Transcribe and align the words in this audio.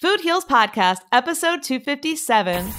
Food 0.00 0.20
Heals 0.20 0.44
Podcast, 0.44 1.00
episode 1.10 1.60
257. 1.64 2.70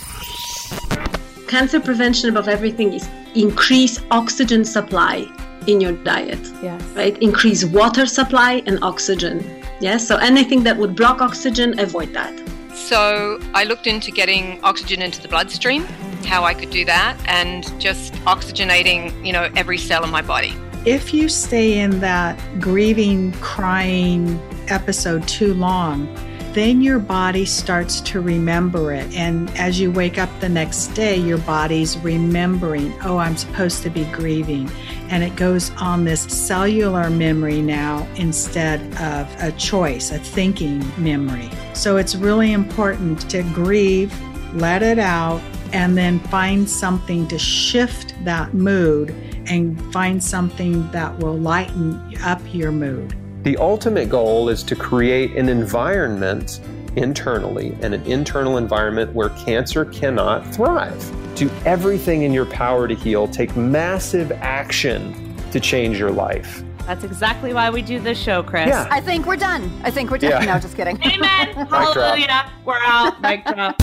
Cancer 1.50 1.82
prevention 1.82 2.30
above 2.30 2.48
everything 2.48 2.94
is 2.94 3.10
increase 3.36 4.00
oxygen 4.10 4.64
supply 4.64 5.28
in 5.68 5.82
your 5.82 5.92
diet. 5.92 6.40
Yes. 6.64 6.82
Right? 6.96 7.22
Increase 7.22 7.66
water 7.66 8.06
supply 8.06 8.64
and 8.66 8.82
oxygen. 8.82 9.44
Yes. 9.82 10.08
So 10.08 10.16
anything 10.16 10.64
that 10.64 10.78
would 10.78 10.96
block 10.96 11.22
oxygen, 11.22 11.78
avoid 11.78 12.14
that. 12.14 12.34
So 12.74 13.38
I 13.54 13.66
looked 13.66 13.86
into 13.86 14.12
getting 14.12 14.64
oxygen 14.64 15.02
into 15.02 15.22
the 15.22 15.28
bloodstream, 15.28 15.84
how 16.24 16.46
I 16.46 16.54
could 16.54 16.70
do 16.70 16.86
that, 16.86 17.18
and 17.28 17.66
just 17.82 18.14
oxygenating, 18.24 19.26
you 19.26 19.34
know, 19.34 19.50
every 19.58 19.78
cell 19.78 20.06
in 20.06 20.10
my 20.10 20.22
body. 20.22 20.54
if 20.86 21.14
you 21.14 21.28
stay 21.28 21.80
in 21.80 22.00
that 22.00 22.40
grieving, 22.62 23.34
crying 23.42 24.40
episode 24.70 25.28
too 25.28 25.54
long, 25.54 26.08
then 26.54 26.82
your 26.82 27.00
body 27.00 27.46
starts 27.46 28.02
to 28.02 28.22
remember 28.22 28.94
it. 28.94 29.14
And 29.14 29.50
as 29.52 29.80
you 29.80 29.92
wake 29.92 30.18
up 30.18 30.30
the 30.40 30.50
next 30.50 30.88
day, 30.88 31.16
your 31.16 31.38
body's 31.40 31.98
remembering, 32.00 32.94
oh, 33.04 33.18
I'm 33.18 33.38
supposed 33.38 33.84
to 33.84 33.90
be 33.90 34.06
grieving. 34.06 34.70
And 35.10 35.24
it 35.24 35.36
goes 35.36 35.72
on 35.78 36.06
this 36.06 36.22
cellular 36.22 37.10
memory 37.10 37.62
now 37.62 38.08
instead 38.16 38.82
of 39.00 39.28
a 39.42 39.52
choice, 39.58 40.12
a 40.12 40.20
thinking 40.20 40.84
memory. 41.02 41.50
So 41.74 41.98
it's 41.98 42.16
really 42.16 42.54
important 42.54 43.30
to 43.32 43.44
grieve, 43.54 44.14
let 44.54 44.84
it 44.84 45.00
out, 45.00 45.42
and 45.74 45.98
then 45.98 46.20
find 46.20 46.70
something 46.70 47.28
to 47.28 47.38
shift 47.40 48.16
that 48.26 48.54
mood 48.54 49.12
and 49.48 49.80
find 49.94 50.24
something 50.24 50.90
that 50.92 51.18
will 51.20 51.38
lighten 51.38 52.16
up 52.24 52.42
your 52.54 52.72
mood. 52.72 53.16
The 53.44 53.56
ultimate 53.56 54.10
goal 54.10 54.50
is 54.50 54.64
to 54.64 54.76
create 54.76 55.38
an 55.38 55.48
environment 55.48 56.60
internally 56.98 57.78
and 57.82 57.94
an 57.94 58.04
internal 58.06 58.58
environment 58.58 59.14
where 59.14 59.30
cancer 59.30 59.86
cannot 59.86 60.46
thrive. 60.54 61.10
Do 61.36 61.50
everything 61.64 62.24
in 62.24 62.34
your 62.34 62.46
power 62.48 62.86
to 62.86 62.94
heal, 62.94 63.30
take 63.30 63.56
massive 63.56 64.34
action 64.34 65.34
to 65.52 65.60
change 65.62 65.98
your 65.98 66.12
life. 66.12 66.64
That's 66.86 67.06
exactly 67.06 67.54
why 67.54 67.70
we 67.70 67.82
do 67.82 67.98
this 68.02 68.20
show, 68.20 68.44
Chris. 68.44 68.68
Yeah. 68.68 68.90
I 68.92 69.00
think 69.00 69.26
we're 69.26 69.38
done. 69.38 69.72
I 69.86 69.92
think 69.92 70.12
we're 70.12 70.18
done. 70.18 70.32
Yeah. 70.32 70.54
No, 70.56 70.60
just 70.60 70.76
kidding. 70.76 71.02
Amen. 71.06 71.68
Hallelujah. 71.70 72.52
We're 72.66 72.82
out. 72.84 73.22
Mic 73.22 73.46
drop. 73.46 73.78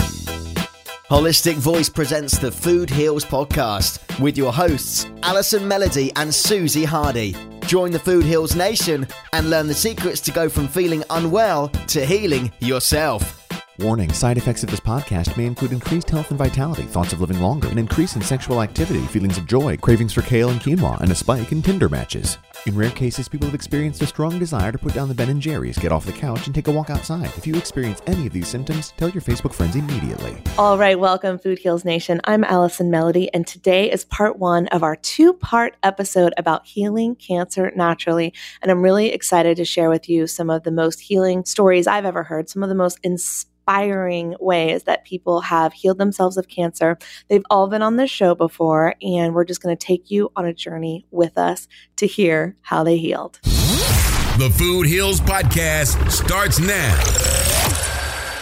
Holistic 1.09 1.55
Voice 1.55 1.89
presents 1.89 2.37
the 2.37 2.51
Food 2.51 2.91
Heals 2.91 3.25
podcast 3.25 4.19
with 4.19 4.37
your 4.37 4.53
hosts, 4.53 5.07
Allison 5.23 5.67
Melody 5.67 6.11
and 6.15 6.35
Susie 6.35 6.83
Hardy. 6.83 7.35
Join 7.67 7.91
the 7.91 7.99
Food 7.99 8.23
Heals 8.23 8.55
Nation 8.55 9.05
and 9.33 9.49
learn 9.49 9.67
the 9.67 9.73
secrets 9.73 10.21
to 10.21 10.31
go 10.31 10.47
from 10.47 10.69
feeling 10.69 11.03
unwell 11.09 11.67
to 11.87 12.05
healing 12.05 12.49
yourself. 12.59 13.45
Warning 13.79 14.11
side 14.13 14.37
effects 14.37 14.63
of 14.63 14.71
this 14.71 14.79
podcast 14.79 15.35
may 15.35 15.45
include 15.45 15.73
increased 15.73 16.09
health 16.09 16.29
and 16.29 16.39
vitality, 16.39 16.83
thoughts 16.83 17.11
of 17.11 17.19
living 17.19 17.41
longer, 17.41 17.67
an 17.67 17.77
increase 17.77 18.15
in 18.15 18.21
sexual 18.21 18.61
activity, 18.61 19.01
feelings 19.07 19.37
of 19.37 19.47
joy, 19.47 19.75
cravings 19.75 20.13
for 20.13 20.21
kale 20.21 20.49
and 20.49 20.61
quinoa, 20.61 20.99
and 21.01 21.11
a 21.11 21.15
spike 21.15 21.51
in 21.51 21.61
Tinder 21.61 21.89
matches. 21.89 22.37
In 22.67 22.75
rare 22.75 22.91
cases, 22.91 23.29
people 23.29 23.47
have 23.47 23.55
experienced 23.55 24.01
a 24.01 24.05
strong 24.05 24.37
desire 24.37 24.73
to 24.73 24.77
put 24.77 24.93
down 24.93 25.07
the 25.07 25.15
Ben 25.15 25.29
and 25.29 25.41
Jerry's, 25.41 25.77
get 25.77 25.93
off 25.93 26.05
the 26.05 26.11
couch, 26.11 26.47
and 26.47 26.53
take 26.53 26.67
a 26.67 26.71
walk 26.71 26.89
outside. 26.89 27.27
If 27.37 27.47
you 27.47 27.55
experience 27.55 28.01
any 28.07 28.27
of 28.27 28.33
these 28.33 28.49
symptoms, 28.49 28.93
tell 28.97 29.07
your 29.07 29.21
Facebook 29.21 29.53
friends 29.53 29.77
immediately. 29.77 30.37
All 30.57 30.77
right, 30.77 30.99
welcome, 30.99 31.39
Food 31.39 31.59
Heals 31.59 31.85
Nation. 31.85 32.19
I'm 32.25 32.43
Allison 32.43 32.91
Melody, 32.91 33.33
and 33.33 33.47
today 33.47 33.89
is 33.89 34.03
part 34.03 34.37
one 34.37 34.67
of 34.67 34.83
our 34.83 34.97
two 34.97 35.31
part 35.31 35.77
episode 35.81 36.33
about 36.35 36.65
healing 36.67 37.15
cancer 37.15 37.71
naturally. 37.73 38.33
And 38.61 38.69
I'm 38.69 38.81
really 38.81 39.13
excited 39.13 39.55
to 39.55 39.63
share 39.63 39.89
with 39.89 40.09
you 40.09 40.27
some 40.27 40.49
of 40.49 40.63
the 40.63 40.71
most 40.71 40.99
healing 40.99 41.45
stories 41.45 41.87
I've 41.87 42.03
ever 42.03 42.23
heard, 42.23 42.49
some 42.49 42.63
of 42.63 42.69
the 42.69 42.75
most 42.75 42.99
inspiring 43.01 44.35
ways 44.39 44.83
that 44.83 45.05
people 45.05 45.41
have 45.41 45.73
healed 45.73 45.97
themselves 45.97 46.37
of 46.37 46.47
cancer. 46.47 46.97
They've 47.29 47.43
all 47.49 47.67
been 47.67 47.81
on 47.81 47.97
this 47.97 48.09
show 48.09 48.33
before, 48.33 48.95
and 49.01 49.33
we're 49.33 49.45
just 49.45 49.61
going 49.61 49.75
to 49.75 49.85
take 49.85 50.09
you 50.09 50.31
on 50.35 50.45
a 50.45 50.53
journey 50.53 51.05
with 51.11 51.37
us 51.37 51.67
to 51.97 52.07
hear 52.07 52.56
how 52.61 52.83
they 52.83 52.97
healed. 52.97 53.39
The 53.43 54.53
Food 54.55 54.85
Heals 54.85 55.19
Podcast 55.19 56.11
starts 56.11 56.59
now. 56.59 56.95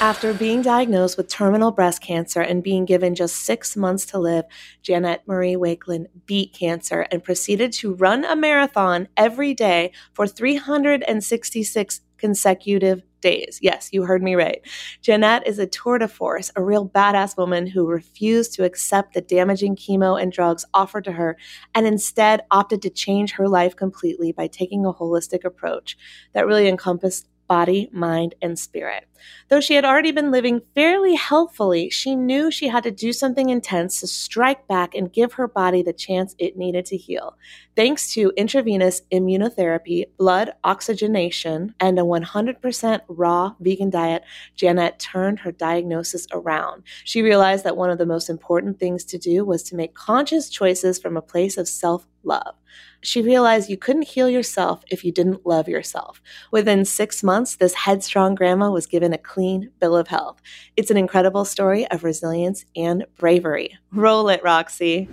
After 0.01 0.33
being 0.33 0.61
diagnosed 0.61 1.15
with 1.15 1.29
terminal 1.29 1.71
breast 1.71 2.01
cancer 2.01 2.41
and 2.41 2.61
being 2.61 2.83
given 2.83 3.15
just 3.15 3.37
six 3.37 3.77
months 3.77 4.05
to 4.07 4.19
live, 4.19 4.43
Janette 4.81 5.25
Murray-Wakelin 5.25 6.07
beat 6.25 6.51
cancer 6.51 7.07
and 7.11 7.23
proceeded 7.23 7.71
to 7.73 7.93
run 7.93 8.25
a 8.25 8.35
marathon 8.35 9.07
every 9.15 9.53
day 9.53 9.93
for 10.13 10.27
366 10.27 12.01
consecutive 12.17 13.03
days. 13.25 13.57
Yes, 13.59 13.89
you 13.91 14.03
heard 14.03 14.21
me 14.21 14.35
right. 14.35 14.61
Janette 15.01 15.47
is 15.47 15.57
a 15.57 15.65
tour 15.65 15.97
de 15.97 16.07
force, 16.07 16.51
a 16.55 16.63
real 16.63 16.87
badass 16.87 17.35
woman 17.35 17.65
who 17.65 17.87
refused 17.87 18.53
to 18.53 18.63
accept 18.63 19.15
the 19.15 19.21
damaging 19.21 19.75
chemo 19.75 20.21
and 20.21 20.31
drugs 20.31 20.63
offered 20.75 21.03
to 21.05 21.11
her 21.11 21.35
and 21.73 21.87
instead 21.87 22.43
opted 22.51 22.83
to 22.83 22.89
change 22.91 23.31
her 23.31 23.49
life 23.49 23.75
completely 23.75 24.31
by 24.31 24.45
taking 24.45 24.85
a 24.85 24.93
holistic 24.93 25.43
approach 25.43 25.97
that 26.33 26.45
really 26.45 26.67
encompassed 26.67 27.27
body, 27.47 27.89
mind, 27.91 28.35
and 28.41 28.57
spirit. 28.57 29.05
Though 29.49 29.61
she 29.61 29.75
had 29.75 29.85
already 29.85 30.11
been 30.11 30.31
living 30.31 30.61
fairly 30.73 31.15
healthfully, 31.15 31.89
she 31.89 32.15
knew 32.15 32.51
she 32.51 32.67
had 32.67 32.83
to 32.83 32.91
do 32.91 33.13
something 33.13 33.49
intense 33.49 33.99
to 33.99 34.07
strike 34.07 34.67
back 34.67 34.95
and 34.95 35.11
give 35.11 35.33
her 35.33 35.47
body 35.47 35.81
the 35.81 35.93
chance 35.93 36.35
it 36.37 36.57
needed 36.57 36.85
to 36.87 36.97
heal. 36.97 37.37
Thanks 37.75 38.13
to 38.13 38.31
intravenous 38.37 39.01
immunotherapy, 39.11 40.05
blood 40.17 40.51
oxygenation, 40.63 41.75
and 41.79 41.99
a 41.99 42.03
100% 42.03 43.01
raw 43.07 43.53
vegan 43.59 43.89
diet, 43.89 44.23
Janet 44.55 44.99
turned 44.99 45.39
her 45.39 45.51
diagnosis 45.51 46.27
around. 46.31 46.83
She 47.03 47.21
realized 47.21 47.63
that 47.65 47.77
one 47.77 47.89
of 47.89 47.97
the 47.97 48.05
most 48.05 48.29
important 48.29 48.79
things 48.79 49.03
to 49.05 49.17
do 49.17 49.45
was 49.45 49.63
to 49.63 49.75
make 49.75 49.93
conscious 49.93 50.49
choices 50.49 50.99
from 50.99 51.17
a 51.17 51.21
place 51.21 51.57
of 51.57 51.67
self 51.67 52.07
love. 52.23 52.55
She 53.05 53.21
realized 53.21 53.69
you 53.69 53.77
couldn't 53.77 54.07
heal 54.07 54.27
yourself 54.27 54.83
if 54.89 55.05
you 55.05 55.11
didn't 55.11 55.45
love 55.45 55.67
yourself. 55.67 56.19
Within 56.49 56.85
six 56.85 57.21
months, 57.21 57.55
this 57.55 57.75
headstrong 57.75 58.33
grandma 58.33 58.71
was 58.71 58.87
given 58.87 59.13
a 59.13 59.17
clean 59.19 59.69
bill 59.79 59.95
of 59.95 60.07
health. 60.07 60.41
It's 60.75 60.89
an 60.89 60.97
incredible 60.97 61.45
story 61.45 61.85
of 61.91 62.03
resilience 62.03 62.65
and 62.75 63.05
bravery. 63.17 63.77
Roll 63.91 64.27
it, 64.29 64.43
Roxy. 64.43 65.07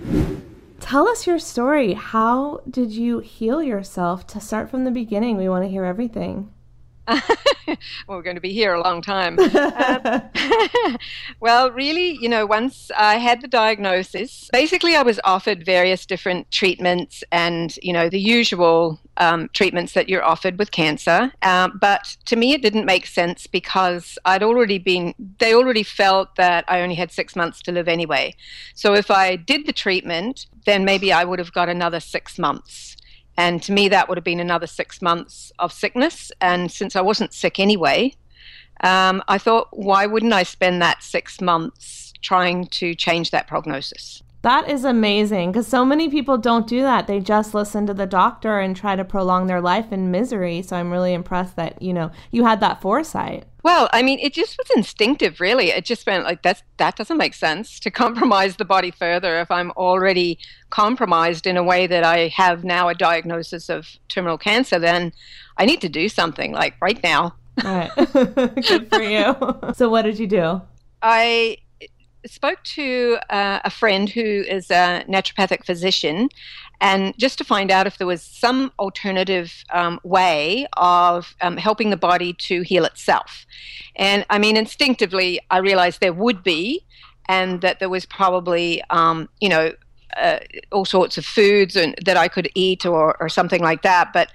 Tell 0.81 1.07
us 1.07 1.27
your 1.27 1.39
story. 1.39 1.93
How 1.93 2.63
did 2.69 2.93
you 2.93 3.19
heal 3.19 3.63
yourself? 3.63 4.27
To 4.29 4.41
start 4.41 4.71
from 4.71 4.85
the 4.85 4.91
beginning, 4.91 5.37
we 5.37 5.51
want 5.51 5.65
to 5.65 5.71
hear 5.71 5.85
everything. 5.85 6.51
well, 7.09 7.77
we're 8.07 8.23
going 8.23 8.37
to 8.37 8.41
be 8.41 8.53
here 8.53 8.75
a 8.75 8.83
long 8.83 9.03
time. 9.03 9.39
Uh, 9.83 10.21
well, 11.41 11.71
really, 11.71 12.19
you 12.21 12.29
know, 12.29 12.45
once 12.47 12.91
I 12.97 13.17
had 13.17 13.41
the 13.41 13.49
diagnosis, 13.49 14.49
basically 14.53 14.97
I 14.97 15.03
was 15.03 15.21
offered 15.25 15.65
various 15.65 16.05
different 16.05 16.51
treatments 16.51 17.23
and, 17.33 17.77
you 17.83 17.93
know, 17.93 18.09
the 18.09 18.21
usual 18.21 19.01
um, 19.17 19.49
treatments 19.53 19.93
that 19.95 20.09
you're 20.09 20.25
offered 20.25 20.59
with 20.59 20.71
cancer. 20.71 21.33
Um, 21.43 21.79
but 21.81 22.17
to 22.27 22.37
me, 22.37 22.53
it 22.53 22.63
didn't 22.63 22.87
make 22.87 23.07
sense 23.07 23.47
because 23.47 24.19
I'd 24.25 24.43
already 24.43 24.79
been, 24.79 25.15
they 25.39 25.55
already 25.55 25.83
felt 25.83 26.37
that 26.37 26.65
I 26.69 26.81
only 26.81 26.95
had 26.95 27.11
six 27.11 27.37
months 27.37 27.61
to 27.63 27.73
live 27.73 27.89
anyway. 27.89 28.35
So 28.75 28.95
if 28.95 29.11
I 29.11 29.37
did 29.37 29.67
the 29.67 29.73
treatment, 29.73 30.47
then 30.65 30.85
maybe 30.85 31.13
I 31.13 31.25
would 31.25 31.39
have 31.39 31.53
got 31.53 31.69
another 31.69 32.01
six 32.01 32.39
months. 32.39 32.92
And 33.37 33.63
to 33.63 33.73
me, 33.73 33.89
that 33.89 34.09
would 34.09 34.19
have 34.19 34.25
been 34.25 34.41
another 34.41 34.67
six 34.67 35.01
months 35.01 35.53
of 35.59 35.73
sickness. 35.73 36.31
And 36.41 36.71
since 36.71 36.97
I 36.97 37.01
wasn't 37.01 37.33
sick 37.33 37.59
anyway, 37.59 38.15
um, 38.83 39.23
I 39.29 39.39
thought, 39.39 39.69
why 39.71 40.07
wouldn't 40.07 40.33
I 40.33 40.43
spend 40.43 40.83
that 40.83 41.03
six 41.03 41.41
months 41.41 42.13
trying 42.21 42.67
to 42.67 42.95
change 42.95 43.31
that 43.31 43.47
prognosis? 43.47 44.22
That 44.43 44.69
is 44.69 44.85
amazing 44.85 45.53
because 45.53 45.69
so 45.69 45.85
many 45.85 46.09
people 46.09 46.37
don't 46.37 46.67
do 46.67 46.83
that. 46.83 47.07
They 47.07 47.21
just 47.21 47.55
listen 47.55 47.87
to 47.87 47.95
the 47.95 48.07
doctor 48.07 48.59
and 48.59 48.75
try 48.75 48.97
to 48.97 49.05
prolong 49.05 49.47
their 49.47 49.61
life 49.61 49.93
in 49.93 50.11
misery. 50.11 50.63
So 50.63 50.77
I'm 50.77 50.91
really 50.91 51.15
impressed 51.15 51.55
that, 51.57 51.81
you 51.81 51.93
know, 51.93 52.11
you 52.33 52.45
had 52.45 52.59
that 52.59 52.81
foresight. 52.81 53.45
Well, 53.63 53.89
I 53.93 54.03
mean, 54.03 54.19
it 54.19 54.33
just 54.33 54.59
was 54.59 54.69
instinctive, 54.75 55.41
really. 55.41 55.69
It 55.71 55.85
just 55.85 56.05
went 56.05 56.25
like 56.25 56.43
that. 56.43 56.65
That 56.79 56.97
doesn't 56.97 57.17
make 57.17 57.35
sense 57.35 57.79
to 57.81 57.91
compromise 58.03 58.57
the 58.57 58.65
body 58.65 58.91
further 58.91 59.39
if 59.39 59.51
I'm 59.51 59.71
already 59.73 60.39
compromised 60.71 61.47
in 61.47 61.57
a 61.57 61.63
way 61.63 61.87
that 61.87 62.03
I 62.03 62.29
have 62.29 62.65
now 62.65 62.89
a 62.89 62.95
diagnosis 62.95 63.69
of 63.69 63.87
terminal 64.09 64.39
cancer. 64.39 64.81
Then 64.81 65.13
I 65.57 65.67
need 65.67 65.81
to 65.83 65.89
do 65.89 66.09
something 66.09 66.53
like 66.53 66.75
right 66.81 67.01
now. 67.05 67.37
Right. 67.63 67.91
Good 67.97 68.89
for 68.89 69.03
you. 69.03 69.37
so, 69.75 69.89
what 69.89 70.03
did 70.03 70.19
you 70.19 70.27
do? 70.27 70.63
I 71.01 71.59
spoke 72.27 72.63
to 72.63 73.19
uh, 73.31 73.61
a 73.65 73.71
friend 73.71 74.09
who 74.09 74.21
is 74.21 74.71
a 74.71 75.05
naturopathic 75.09 75.65
physician 75.65 76.29
and 76.81 77.17
just 77.17 77.39
to 77.39 77.45
find 77.45 77.71
out 77.71 77.87
if 77.87 77.99
there 77.99 78.09
was 78.09 78.23
some 78.23 78.73
alternative 78.81 79.65
um, 79.71 80.01
way 80.03 80.67
of 80.77 81.37
um, 81.41 81.57
helping 81.57 81.91
the 81.91 81.97
body 81.97 82.33
to 82.33 82.63
heal 82.63 82.85
itself. 82.85 83.47
And 83.95 84.27
I 84.31 84.39
mean, 84.39 84.57
instinctively, 84.57 85.41
I 85.51 85.59
realized 85.59 86.01
there 86.01 86.13
would 86.13 86.43
be, 86.43 86.85
and 87.29 87.61
that 87.61 87.79
there 87.79 87.89
was 87.89 88.05
probably, 88.05 88.83
um, 88.91 89.29
you 89.41 89.49
know, 89.49 89.73
uh, 90.17 90.41
all 90.73 90.85
sorts 90.85 91.17
of 91.17 91.25
foods 91.25 91.77
and, 91.77 91.95
that 92.05 92.17
I 92.17 92.27
could 92.27 92.51
eat 92.57 92.85
or, 92.85 93.17
or 93.21 93.29
something 93.29 93.63
like 93.63 93.83
that. 93.83 94.13
But 94.13 94.33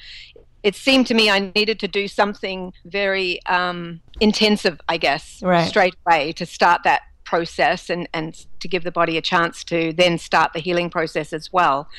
it 0.63 0.73
seemed 0.73 1.05
to 1.07 1.13
me 1.13 1.29
I 1.29 1.51
needed 1.53 1.79
to 1.81 1.87
do 1.87 2.07
something 2.07 2.71
very 2.85 3.45
um, 3.45 3.99
intensive, 4.21 4.79
I 4.87 4.97
guess, 4.97 5.41
right. 5.43 5.67
straight 5.67 5.95
away 6.05 6.31
to 6.33 6.45
start 6.45 6.83
that 6.83 7.01
process 7.27 7.89
and, 7.89 8.07
and 8.13 8.45
to 8.61 8.67
give 8.67 8.83
the 8.83 8.91
body 8.91 9.17
a 9.17 9.21
chance 9.21 9.63
to 9.65 9.91
then 9.93 10.17
start 10.17 10.53
the 10.53 10.59
healing 10.59 10.89
process 10.89 11.33
as 11.33 11.51
well. 11.51 11.89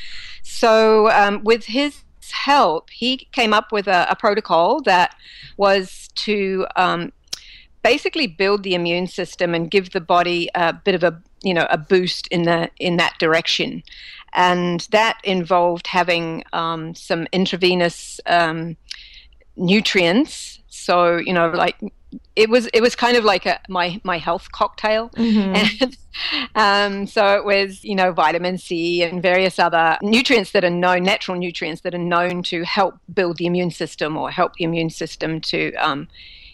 So, 0.43 1.11
um, 1.11 1.45
with 1.45 1.65
his 1.67 2.03
help, 2.31 2.91
he 2.91 3.29
came 3.33 3.53
up 3.53 3.71
with 3.71 3.87
a, 3.87 4.07
a 4.11 4.17
protocol 4.17 4.81
that 4.83 5.15
was 5.59 6.09
to 6.27 6.67
um, 6.77 7.13
basically 7.83 8.27
build 8.27 8.63
the 8.63 8.75
immune 8.75 9.07
system 9.07 9.55
and 9.55 9.71
give 9.71 9.91
the 9.91 10.01
body 10.01 10.49
a 10.55 10.73
bit 10.73 10.95
of 10.95 11.05
a 11.05 11.23
you 11.43 11.55
know 11.55 11.67
a 11.71 11.79
boost 11.79 12.27
in 12.29 12.43
the 12.43 12.69
in 12.79 12.97
that 12.97 13.15
direction 13.21 13.83
and 14.33 14.89
that 14.91 15.21
involved 15.23 15.87
having 15.87 16.43
um, 16.53 16.95
some 16.95 17.29
intravenous 17.33 18.21
um, 18.27 18.77
nutrients 19.57 20.59
so 20.69 21.17
you 21.17 21.33
know 21.33 21.49
like 21.51 21.77
it 22.37 22.49
was 22.49 22.67
it 22.73 22.81
was 22.81 22.95
kind 22.95 23.17
of 23.17 23.25
like 23.25 23.47
a 23.47 23.61
my 23.69 24.01
my 24.05 24.19
health 24.19 24.51
cocktail 24.53 25.11
Mm-hmm. 25.11 25.55
and 26.55 27.03
um, 27.03 27.07
so 27.07 27.37
it 27.37 27.45
was 27.45 27.85
you 27.85 27.95
know 27.95 28.13
vitamin 28.13 28.59
c 28.59 29.03
and 29.03 29.23
various 29.23 29.59
other 29.59 29.99
nutrients 30.03 30.53
that 30.53 30.65
are 30.65 30.71
known 30.71 31.03
natural 31.03 31.37
nutrients 31.39 31.83
that 31.83 31.95
are 31.95 31.99
known 31.99 32.43
to 32.45 32.65
help 32.65 32.95
build 33.13 33.37
the 33.39 33.47
immune 33.47 33.71
system 33.71 34.17
or 34.17 34.31
help 34.31 34.55
the 34.55 34.65
immune 34.65 34.91
system 34.91 35.41
to 35.41 35.73
um, 35.75 36.09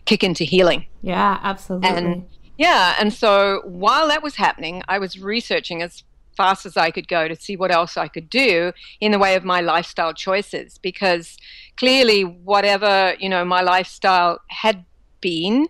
kick 0.05 0.23
into 0.25 0.45
healing 0.45 0.87
Yeah, 1.03 1.39
absolutely. 1.43 1.89
and 1.89 2.27
yeah, 2.57 2.95
and 3.01 3.13
so 3.13 3.63
while 3.65 4.07
that 4.09 4.23
was 4.23 4.37
happening, 4.37 4.83
I 4.87 4.99
was 5.01 5.19
researching 5.19 5.83
as 5.83 6.05
fast 6.37 6.67
as 6.67 6.77
I 6.77 6.91
could 6.91 7.09
go 7.09 7.27
to 7.27 7.35
see 7.37 7.57
what 7.57 7.73
else 7.73 7.97
I 7.97 8.09
could 8.09 8.31
do 8.31 8.73
in 9.01 9.13
the 9.13 9.19
way 9.19 9.35
of 9.35 9.45
my 9.45 9.61
lifestyle 9.61 10.13
choices 10.15 10.79
because 10.79 11.37
clearly 11.77 12.23
whatever, 12.23 13.15
you 13.19 13.29
know, 13.29 13.45
my 13.45 13.61
lifestyle 13.63 14.41
had 14.49 14.85
been 15.25 15.69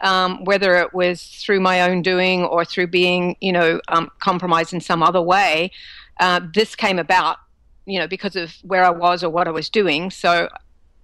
um, 0.00 0.44
whether 0.44 0.76
it 0.76 0.92
was 0.92 1.22
through 1.22 1.60
my 1.60 1.80
own 1.88 2.02
doing 2.02 2.44
or 2.44 2.64
through 2.64 2.88
being, 2.88 3.36
you 3.40 3.52
know, 3.52 3.80
um, 3.88 4.10
compromised 4.18 4.72
in 4.72 4.80
some 4.80 5.02
other 5.02 5.22
way, 5.22 5.70
uh, 6.20 6.40
this 6.52 6.74
came 6.74 6.98
about, 6.98 7.38
you 7.86 7.98
know, 7.98 8.06
because 8.06 8.36
of 8.36 8.52
where 8.62 8.84
I 8.84 8.90
was 8.90 9.24
or 9.24 9.30
what 9.30 9.48
I 9.48 9.50
was 9.50 9.68
doing. 9.70 10.10
So 10.10 10.48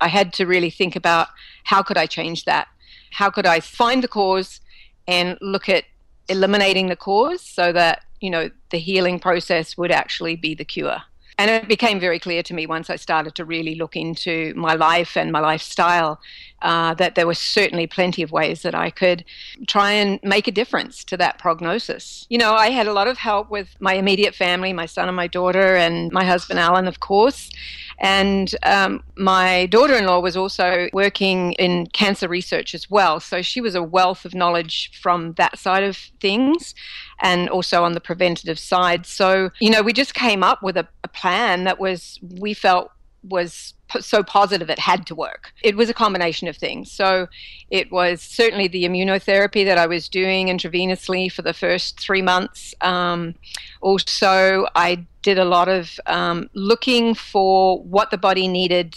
I 0.01 0.09
had 0.09 0.33
to 0.35 0.47
really 0.47 0.71
think 0.71 0.97
about 0.97 1.29
how 1.65 1.83
could 1.83 1.97
I 1.97 2.07
change 2.07 2.45
that? 2.45 2.69
How 3.11 3.31
could 3.31 3.47
I 3.47 3.61
find 3.61 4.03
the 4.03 4.09
cause 4.09 4.61
and 5.07 5.39
look 5.41 5.69
at 5.69 5.85
eliminating 6.29 6.89
the 6.89 6.97
cause 6.97 7.43
so 7.43 7.73
that, 7.73 8.03
you 8.21 8.31
know, 8.31 8.51
the 8.71 8.79
healing 8.79 9.19
process 9.19 9.77
would 9.77 9.91
actually 9.91 10.37
be 10.37 10.55
the 10.55 10.65
cure? 10.65 11.03
And 11.39 11.51
it 11.51 11.67
became 11.67 11.99
very 11.99 12.19
clear 12.19 12.43
to 12.43 12.55
me 12.55 12.67
once 12.67 12.91
I 12.91 12.97
started 12.97 13.35
to 13.37 13.45
really 13.45 13.75
look 13.75 13.97
into 13.97 14.53
my 14.55 14.75
life 14.75 15.17
and 15.17 15.33
my 15.33 15.41
lifestyle 15.41 16.21
uh, 16.63 16.95
that 16.95 17.15
there 17.15 17.27
were 17.27 17.35
certainly 17.35 17.87
plenty 17.87 18.23
of 18.23 18.31
ways 18.31 18.63
that 18.63 18.75
I 18.75 18.91
could 18.91 19.25
try 19.67 19.93
and 19.93 20.21
make 20.23 20.47
a 20.47 20.53
difference 20.53 21.05
to 21.05 21.17
that 21.17 21.39
prognosis. 21.39 22.27
You 22.29 22.39
know, 22.39 22.55
I 22.55 22.71
had 22.71 22.87
a 22.87 22.93
lot 22.93 23.09
of 23.09 23.19
help 23.19 23.51
with 23.51 23.75
my 23.81 23.95
immediate 23.95 24.35
family, 24.35 24.73
my 24.73 24.87
son 24.87 25.09
and 25.09 25.17
my 25.17 25.27
daughter, 25.27 25.77
and 25.77 26.13
my 26.13 26.25
husband 26.25 26.61
Alan, 26.61 26.87
of 26.87 27.01
course. 27.01 27.51
And 27.99 28.55
um, 28.65 29.03
my 29.17 29.67
daughter 29.67 29.95
in 29.95 30.07
law 30.07 30.21
was 30.21 30.37
also 30.37 30.89
working 30.93 31.53
in 31.55 31.87
cancer 31.89 32.29
research 32.29 32.75
as 32.75 32.91
well. 32.91 33.21
So 33.21 33.43
she 33.43 33.61
was 33.61 33.75
a 33.75 33.83
wealth 33.83 34.25
of 34.25 34.35
knowledge 34.35 34.91
from 35.01 35.35
that 35.35 35.59
side 35.59 35.85
of 35.85 35.97
things 36.21 36.75
and 37.23 37.49
also 37.49 37.85
on 37.85 37.93
the 37.93 38.01
preventative 38.01 38.59
side. 38.59 39.07
So, 39.07 39.51
you 39.61 39.71
know, 39.71 39.81
we 39.81 39.93
just 39.93 40.13
came 40.13 40.43
up 40.43 40.63
with 40.63 40.77
a, 40.77 40.87
a 41.05 41.09
plan 41.09 41.65
that 41.65 41.81
was, 41.81 42.19
we 42.39 42.53
felt 42.53 42.91
was 43.29 43.75
so 44.01 44.23
positive 44.23 44.71
it 44.71 44.79
had 44.79 45.07
to 45.07 45.15
work. 45.15 45.53
It 45.63 45.77
was 45.77 45.89
a 45.89 45.95
combination 45.95 46.49
of 46.49 46.57
things. 46.57 46.91
So 46.91 47.29
it 47.71 47.93
was 47.93 48.21
certainly 48.23 48.69
the 48.69 48.85
immunotherapy 48.85 49.65
that 49.65 49.79
I 49.79 49.87
was 49.87 50.09
doing 50.09 50.49
intravenously 50.49 51.31
for 51.31 51.43
the 51.43 51.53
first 51.53 52.01
three 52.01 52.23
months. 52.23 52.75
Um, 52.81 53.35
also, 53.81 54.67
I 54.75 55.07
did 55.23 55.39
a 55.39 55.45
lot 55.45 55.69
of 55.69 56.01
um, 56.07 56.51
looking 56.55 57.15
for 57.15 57.81
what 57.83 58.11
the 58.11 58.19
body 58.19 58.49
needed, 58.49 58.97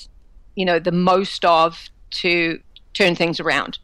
you 0.55 0.65
know, 0.65 0.79
the 0.79 0.91
most 0.91 1.45
of 1.45 1.89
to 2.11 2.59
turn 2.93 3.15
things 3.15 3.39
around, 3.39 3.77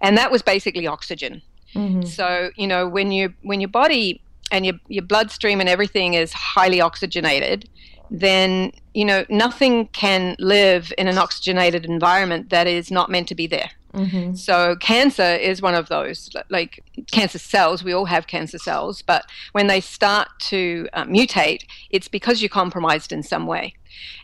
and 0.00 0.16
that 0.16 0.30
was 0.30 0.40
basically 0.40 0.86
oxygen. 0.86 1.42
Mhm. 1.74 2.06
So 2.06 2.50
you 2.56 2.66
know 2.66 2.88
when 2.88 3.12
you 3.12 3.32
when 3.42 3.60
your 3.60 3.68
body 3.70 4.20
and 4.50 4.64
your 4.66 4.74
your 4.88 5.04
bloodstream 5.04 5.60
and 5.60 5.68
everything 5.68 6.14
is 6.14 6.32
highly 6.32 6.80
oxygenated, 6.80 7.68
then 8.10 8.72
you 8.94 9.04
know 9.04 9.24
nothing 9.28 9.86
can 9.88 10.36
live 10.38 10.92
in 10.98 11.08
an 11.08 11.18
oxygenated 11.18 11.84
environment 11.86 12.50
that 12.50 12.66
is 12.66 12.90
not 12.90 13.10
meant 13.10 13.28
to 13.28 13.34
be 13.34 13.46
there. 13.46 13.70
Mhm. 13.94 14.36
So 14.38 14.76
cancer 14.76 15.34
is 15.34 15.60
one 15.60 15.74
of 15.74 15.88
those. 15.88 16.30
Like 16.48 16.82
cancer 17.10 17.38
cells, 17.38 17.84
we 17.84 17.92
all 17.92 18.06
have 18.06 18.26
cancer 18.26 18.58
cells, 18.58 19.02
but 19.02 19.26
when 19.52 19.66
they 19.66 19.80
start 19.80 20.28
to 20.50 20.88
uh, 20.94 21.04
mutate, 21.04 21.64
it's 21.90 22.08
because 22.08 22.40
you're 22.40 22.48
compromised 22.48 23.12
in 23.12 23.22
some 23.22 23.46
way, 23.46 23.74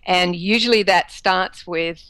and 0.06 0.34
usually 0.34 0.82
that 0.84 1.10
starts 1.12 1.66
with 1.66 2.02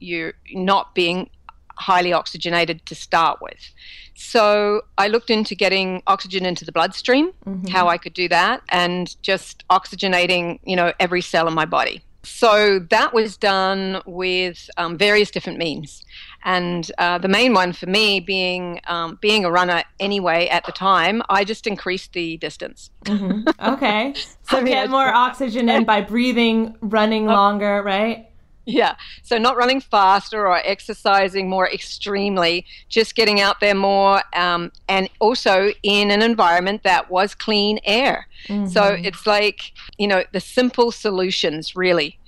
you 0.00 0.32
not 0.54 0.94
being 0.94 1.30
highly 1.76 2.12
oxygenated 2.12 2.84
to 2.86 2.94
start 2.94 3.40
with. 3.40 3.72
So 4.14 4.82
I 4.98 5.08
looked 5.08 5.30
into 5.30 5.54
getting 5.54 6.02
oxygen 6.06 6.44
into 6.44 6.64
the 6.64 6.72
bloodstream, 6.72 7.32
Mhm. 7.46 7.68
how 7.70 7.88
I 7.88 7.98
could 7.98 8.14
do 8.14 8.28
that, 8.28 8.62
and 8.68 9.14
just 9.22 9.64
oxygenating, 9.68 10.58
you 10.64 10.76
know, 10.76 10.92
every 11.00 11.22
cell 11.22 11.48
in 11.48 11.54
my 11.54 11.64
body. 11.64 12.02
So 12.24 12.78
that 12.90 13.12
was 13.12 13.36
done 13.36 14.00
with 14.06 14.70
um, 14.76 14.96
various 14.96 15.30
different 15.32 15.58
means, 15.58 16.04
and 16.44 16.88
uh, 16.98 17.18
the 17.18 17.26
main 17.26 17.52
one 17.52 17.72
for 17.72 17.86
me 17.86 18.20
being 18.20 18.80
um, 18.86 19.18
being 19.20 19.44
a 19.44 19.50
runner 19.50 19.82
anyway 19.98 20.46
at 20.46 20.64
the 20.64 20.70
time, 20.70 21.22
I 21.28 21.42
just 21.42 21.66
increased 21.66 22.12
the 22.12 22.36
distance. 22.36 22.90
Mhm. 23.06 23.52
Okay. 23.74 24.14
So 24.48 24.58
I 24.58 24.62
mean, 24.62 24.74
get 24.74 24.90
more 24.90 25.12
oxygen 25.12 25.68
in 25.68 25.84
by 25.84 26.00
breathing, 26.02 26.76
running 26.80 27.26
longer, 27.26 27.82
right? 27.82 28.26
Yeah. 28.64 28.94
So 29.22 29.38
not 29.38 29.56
running 29.56 29.80
faster 29.80 30.46
or 30.46 30.58
exercising 30.64 31.48
more 31.48 31.68
extremely, 31.68 32.64
just 32.88 33.14
getting 33.16 33.40
out 33.40 33.60
there 33.60 33.74
more, 33.74 34.22
um, 34.34 34.70
and 34.88 35.08
also 35.20 35.72
in 35.82 36.10
an 36.10 36.22
environment 36.22 36.82
that 36.84 37.10
was 37.10 37.34
clean 37.34 37.80
air. 37.84 38.28
So 38.46 38.52
Mhm. 38.54 39.04
it's 39.04 39.26
like, 39.26 39.72
you 39.98 40.06
know, 40.06 40.24
the 40.32 40.40
simple 40.40 40.92
solutions 40.92 41.74
really. 41.76 42.18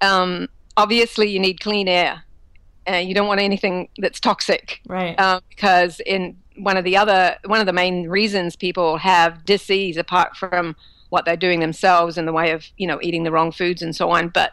Um, 0.00 0.48
obviously, 0.76 1.28
you 1.30 1.38
need 1.40 1.60
clean 1.60 1.88
air. 1.88 2.24
Uh, 2.90 2.96
you 2.96 3.14
don't 3.14 3.28
want 3.28 3.40
anything 3.40 3.88
that's 3.98 4.18
toxic 4.18 4.80
right. 4.88 5.18
um, 5.20 5.40
because 5.50 6.00
in 6.04 6.36
one 6.56 6.76
of 6.76 6.84
the 6.84 6.96
other 6.96 7.36
one 7.46 7.60
of 7.60 7.66
the 7.66 7.72
main 7.72 8.08
reasons 8.08 8.56
people 8.56 8.96
have 8.98 9.44
disease 9.44 9.96
apart 9.96 10.36
from 10.36 10.74
what 11.10 11.24
they're 11.24 11.36
doing 11.36 11.60
themselves 11.60 12.18
in 12.18 12.26
the 12.26 12.32
way 12.32 12.50
of 12.50 12.66
you 12.78 12.86
know 12.86 12.98
eating 13.00 13.22
the 13.22 13.30
wrong 13.30 13.52
foods 13.52 13.82
and 13.82 13.94
so 13.94 14.10
on 14.10 14.28
but 14.28 14.52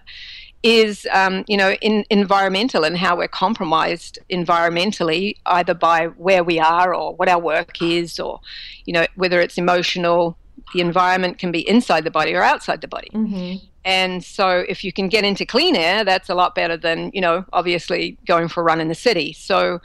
is 0.64 1.08
um, 1.14 1.46
you 1.48 1.56
know 1.56 1.72
in 1.82 2.06
environmental 2.10 2.84
and 2.84 2.98
how 2.98 3.16
we're 3.16 3.28
compromised 3.28 4.20
environmentally 4.30 5.36
either 5.46 5.74
by 5.74 6.08
where 6.18 6.44
we 6.44 6.60
are 6.60 6.94
or 6.94 7.16
what 7.16 7.30
our 7.30 7.40
work 7.40 7.82
is 7.82 8.20
or 8.20 8.40
you 8.86 8.94
know 8.94 9.06
whether 9.16 9.40
it's 9.40 9.58
emotional 9.58 10.38
the 10.74 10.82
environment 10.82 11.38
can 11.38 11.52
be 11.52 11.68
inside 11.68 12.04
the 12.04 12.12
body 12.12 12.36
or 12.36 12.44
outside 12.44 12.82
the 12.82 12.88
body 12.88 13.10
Mhm. 13.14 13.62
and 13.86 14.24
so 14.24 14.66
if 14.68 14.84
you 14.84 14.92
can 14.92 15.08
get 15.08 15.24
into 15.24 15.46
clean 15.46 15.76
air, 15.76 16.04
that's 16.04 16.30
a 16.30 16.36
lot 16.36 16.54
better 16.54 16.78
than, 16.78 17.10
you 17.14 17.22
know, 17.22 17.46
obviously 17.54 18.18
going 18.28 18.48
for 18.50 18.62
a 18.62 18.64
run 18.64 18.82
in 18.82 18.90
the 18.90 18.94
city. 18.96 19.34
So 19.34 19.80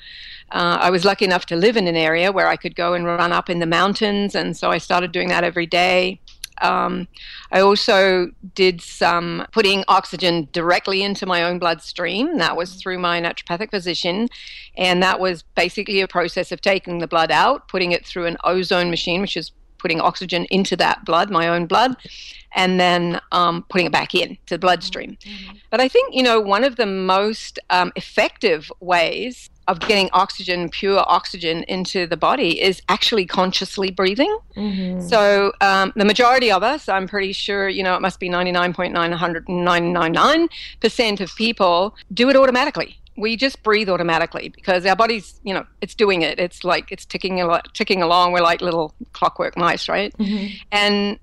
uh, 0.52 0.78
I 0.81 0.90
was 0.90 1.04
lucky 1.04 1.25
enough 1.25 1.47
to 1.47 1.57
live 1.57 1.76
in 1.76 1.87
an 1.87 1.97
area 1.97 2.31
where 2.33 2.49
I 2.49 2.57
could 2.57 2.75
go 2.76 2.93
and 2.95 3.07
run 3.07 3.33
up 3.33 3.49
in 3.49 3.61
the 3.61 3.66
mountains. 3.66 4.35
And 4.35 4.57
so 4.57 4.71
I 4.71 4.78
started 4.78 5.11
doing 5.12 5.28
that 5.28 5.45
every 5.45 5.66
day. 5.66 6.21
Um, 6.62 7.08
I 7.50 7.61
also 7.61 8.30
did 8.54 8.80
some 8.80 9.46
putting 9.52 9.84
oxygen 9.88 10.49
directly 10.52 11.02
into 11.02 11.26
my 11.26 11.42
own 11.42 11.58
bloodstream. 11.58 12.38
That 12.38 12.56
was 12.56 12.75
through 12.75 12.99
my 12.99 13.20
naturopathic 13.20 13.70
physician. 13.70 14.28
And 14.76 15.02
that 15.02 15.20
was 15.20 15.42
basically 15.54 16.00
a 16.00 16.08
process 16.08 16.52
of 16.52 16.61
taking 16.61 16.99
the 16.99 17.06
blood 17.06 17.30
out, 17.30 17.68
putting 17.68 17.92
it 17.92 18.06
through 18.06 18.26
an 18.26 18.37
ozone 18.44 18.90
machine, 18.90 19.20
which 19.20 19.37
is 19.37 19.52
putting 19.78 20.00
oxygen 20.00 20.46
into 20.50 20.76
that 20.76 21.04
blood, 21.04 21.30
my 21.30 21.46
own 21.46 21.66
blood, 21.66 21.94
and 22.54 22.80
then 22.80 23.20
um, 23.32 23.62
putting 23.68 23.87
it 23.87 23.92
back 23.92 24.14
in 24.14 24.38
to 24.46 24.54
the 24.54 24.58
bloodstream. 24.58 25.18
But 25.70 25.80
I 25.80 25.88
think, 25.88 26.14
you 26.14 26.23
know, 26.23 26.40
one 26.40 26.64
of 26.64 26.76
the 26.76 26.87
most 26.87 27.58
um, 27.68 27.92
effective 27.94 28.73
ways 28.80 29.50
of 29.66 29.80
getting 29.80 30.11
oxygen, 30.12 30.68
pure 30.68 31.02
oxygen, 31.06 31.62
into 31.64 32.06
the 32.06 32.16
body 32.16 32.61
is 32.61 32.83
actually 32.88 33.25
consciously 33.25 33.90
breathing. 33.90 34.37
Mhm. 34.56 35.09
So 35.09 35.52
um, 35.61 35.92
the 35.97 36.04
majority 36.04 36.50
of 36.52 36.62
us, 36.62 36.88
I'm 36.88 37.09
pretty 37.09 37.33
sure, 37.33 37.68
you 37.68 37.83
know, 37.83 37.94
it 37.94 38.02
must 38.02 38.21
be 38.21 38.28
99.999% 38.28 41.21
of 41.21 41.35
people 41.37 41.97
do 42.12 42.28
it 42.28 42.37
automatically. 42.37 42.99
We 43.16 43.37
just 43.37 43.62
breathe 43.62 43.88
automatically 43.88 44.49
because 44.49 44.85
our 44.87 44.97
body's, 44.97 45.40
you 45.44 45.54
know, 45.54 45.64
it's 45.80 45.94
doing 45.94 46.23
it. 46.23 46.38
It's 46.38 46.64
like 46.64 46.90
it's 46.90 47.04
ticking, 47.04 47.40
ticking 47.73 48.02
along. 48.02 48.33
We're 48.33 48.40
like 48.40 48.61
little 48.61 48.92
clockwork 49.12 49.56
mice, 49.56 49.88
right? 49.88 50.12
Mhm. 50.18 50.52
and 50.73 51.18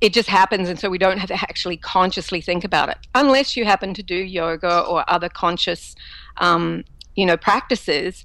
it 0.00 0.12
just 0.12 0.28
happens 0.28 0.68
and 0.68 0.78
so 0.78 0.88
we 0.88 0.96
don't 0.96 1.18
have 1.18 1.26
to 1.28 1.34
actually 1.34 1.76
consciously 1.76 2.40
think 2.40 2.62
about 2.62 2.88
it 2.88 2.96
unless 3.16 3.56
you 3.56 3.64
happen 3.64 3.92
to 3.92 4.00
do 4.00 4.14
yoga 4.14 4.78
or 4.82 5.02
other 5.10 5.28
conscious 5.28 5.96
um, 6.36 6.84
you 7.18 7.26
know 7.26 7.36
practices 7.36 8.24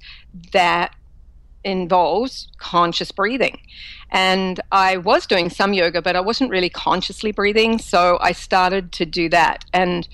that 0.52 0.94
involves 1.64 2.48
conscious 2.58 3.10
breathing 3.10 3.58
and 4.10 4.60
i 4.70 4.96
was 4.96 5.26
doing 5.26 5.48
some 5.48 5.72
yoga 5.72 6.02
but 6.02 6.14
i 6.14 6.20
wasn't 6.20 6.50
really 6.50 6.68
consciously 6.68 7.32
breathing 7.32 7.78
so 7.78 8.18
i 8.20 8.32
started 8.32 8.92
to 8.92 9.06
do 9.06 9.28
that 9.28 9.64
and 9.72 10.08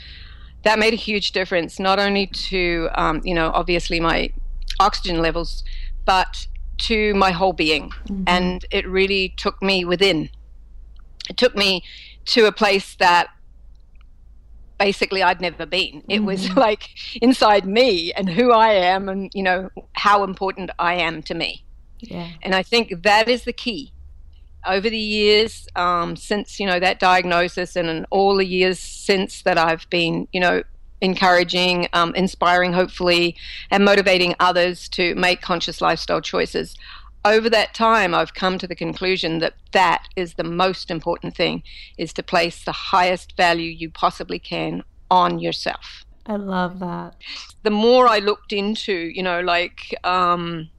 that 0.62 0.78
made 0.78 0.92
a 0.92 0.96
huge 0.96 1.32
difference 1.32 1.78
not 1.78 1.98
only 1.98 2.26
to 2.26 2.88
um, 2.94 3.20
you 3.24 3.34
know 3.34 3.50
obviously 3.54 3.98
my 3.98 4.30
oxygen 4.78 5.20
levels 5.20 5.64
but 6.04 6.46
to 6.80 7.14
my 7.14 7.30
whole 7.30 7.52
being. 7.52 7.90
Mm-hmm. 7.90 8.24
And 8.26 8.64
it 8.70 8.86
really 8.88 9.34
took 9.36 9.62
me 9.62 9.84
within. 9.84 10.30
It 11.28 11.36
took 11.36 11.54
me 11.54 11.84
to 12.26 12.46
a 12.46 12.52
place 12.52 12.96
that 12.96 13.28
basically 14.80 15.22
I'd 15.22 15.40
never 15.40 15.66
been. 15.66 16.02
It 16.08 16.16
mm-hmm. 16.16 16.24
was 16.24 16.56
like 16.56 16.88
inside 17.22 17.66
me 17.66 18.12
and 18.14 18.28
who 18.28 18.50
I 18.50 18.72
am 18.72 19.08
and, 19.08 19.30
you 19.32 19.44
know, 19.44 19.70
how 19.92 20.24
important 20.24 20.70
I 20.78 20.94
am 20.94 21.22
to 21.24 21.34
me. 21.34 21.64
Yeah. 22.00 22.28
And 22.42 22.54
I 22.54 22.64
think 22.64 23.02
that 23.02 23.28
is 23.28 23.44
the 23.44 23.52
key. 23.52 23.92
Over 24.66 24.90
the 24.90 24.98
years, 24.98 25.68
um, 25.76 26.16
since, 26.16 26.58
you 26.58 26.66
know, 26.66 26.80
that 26.80 26.98
diagnosis 26.98 27.76
and 27.76 27.88
in 27.88 28.06
all 28.10 28.36
the 28.36 28.46
years 28.46 28.78
since 28.78 29.42
that 29.42 29.56
I've 29.56 29.88
been, 29.90 30.28
you 30.32 30.40
know, 30.40 30.62
encouraging, 31.00 31.88
um, 31.92 32.14
inspiring, 32.14 32.72
hopefully, 32.72 33.36
and 33.70 33.84
motivating 33.84 34.34
others 34.40 34.88
to 34.90 35.14
make 35.14 35.40
conscious 35.40 35.80
lifestyle 35.80 36.20
choices. 36.20 36.76
Over 37.24 37.50
that 37.50 37.74
time, 37.74 38.14
I've 38.14 38.34
come 38.34 38.58
to 38.58 38.66
the 38.66 38.74
conclusion 38.74 39.40
that 39.40 39.54
that 39.72 40.08
is 40.16 40.34
the 40.34 40.44
most 40.44 40.90
important 40.90 41.36
thing: 41.36 41.62
is 41.98 42.12
to 42.14 42.22
place 42.22 42.64
the 42.64 42.72
highest 42.72 43.36
value 43.36 43.70
you 43.70 43.90
possibly 43.90 44.38
can 44.38 44.82
on 45.10 45.38
yourself. 45.38 46.04
I 46.26 46.36
love 46.36 46.78
that. 46.78 47.16
The 47.62 47.70
more 47.70 48.06
I 48.06 48.18
looked 48.18 48.52
into, 48.52 48.92
you 48.92 49.22
know, 49.22 49.40
like 49.40 49.94
um, 50.04 50.70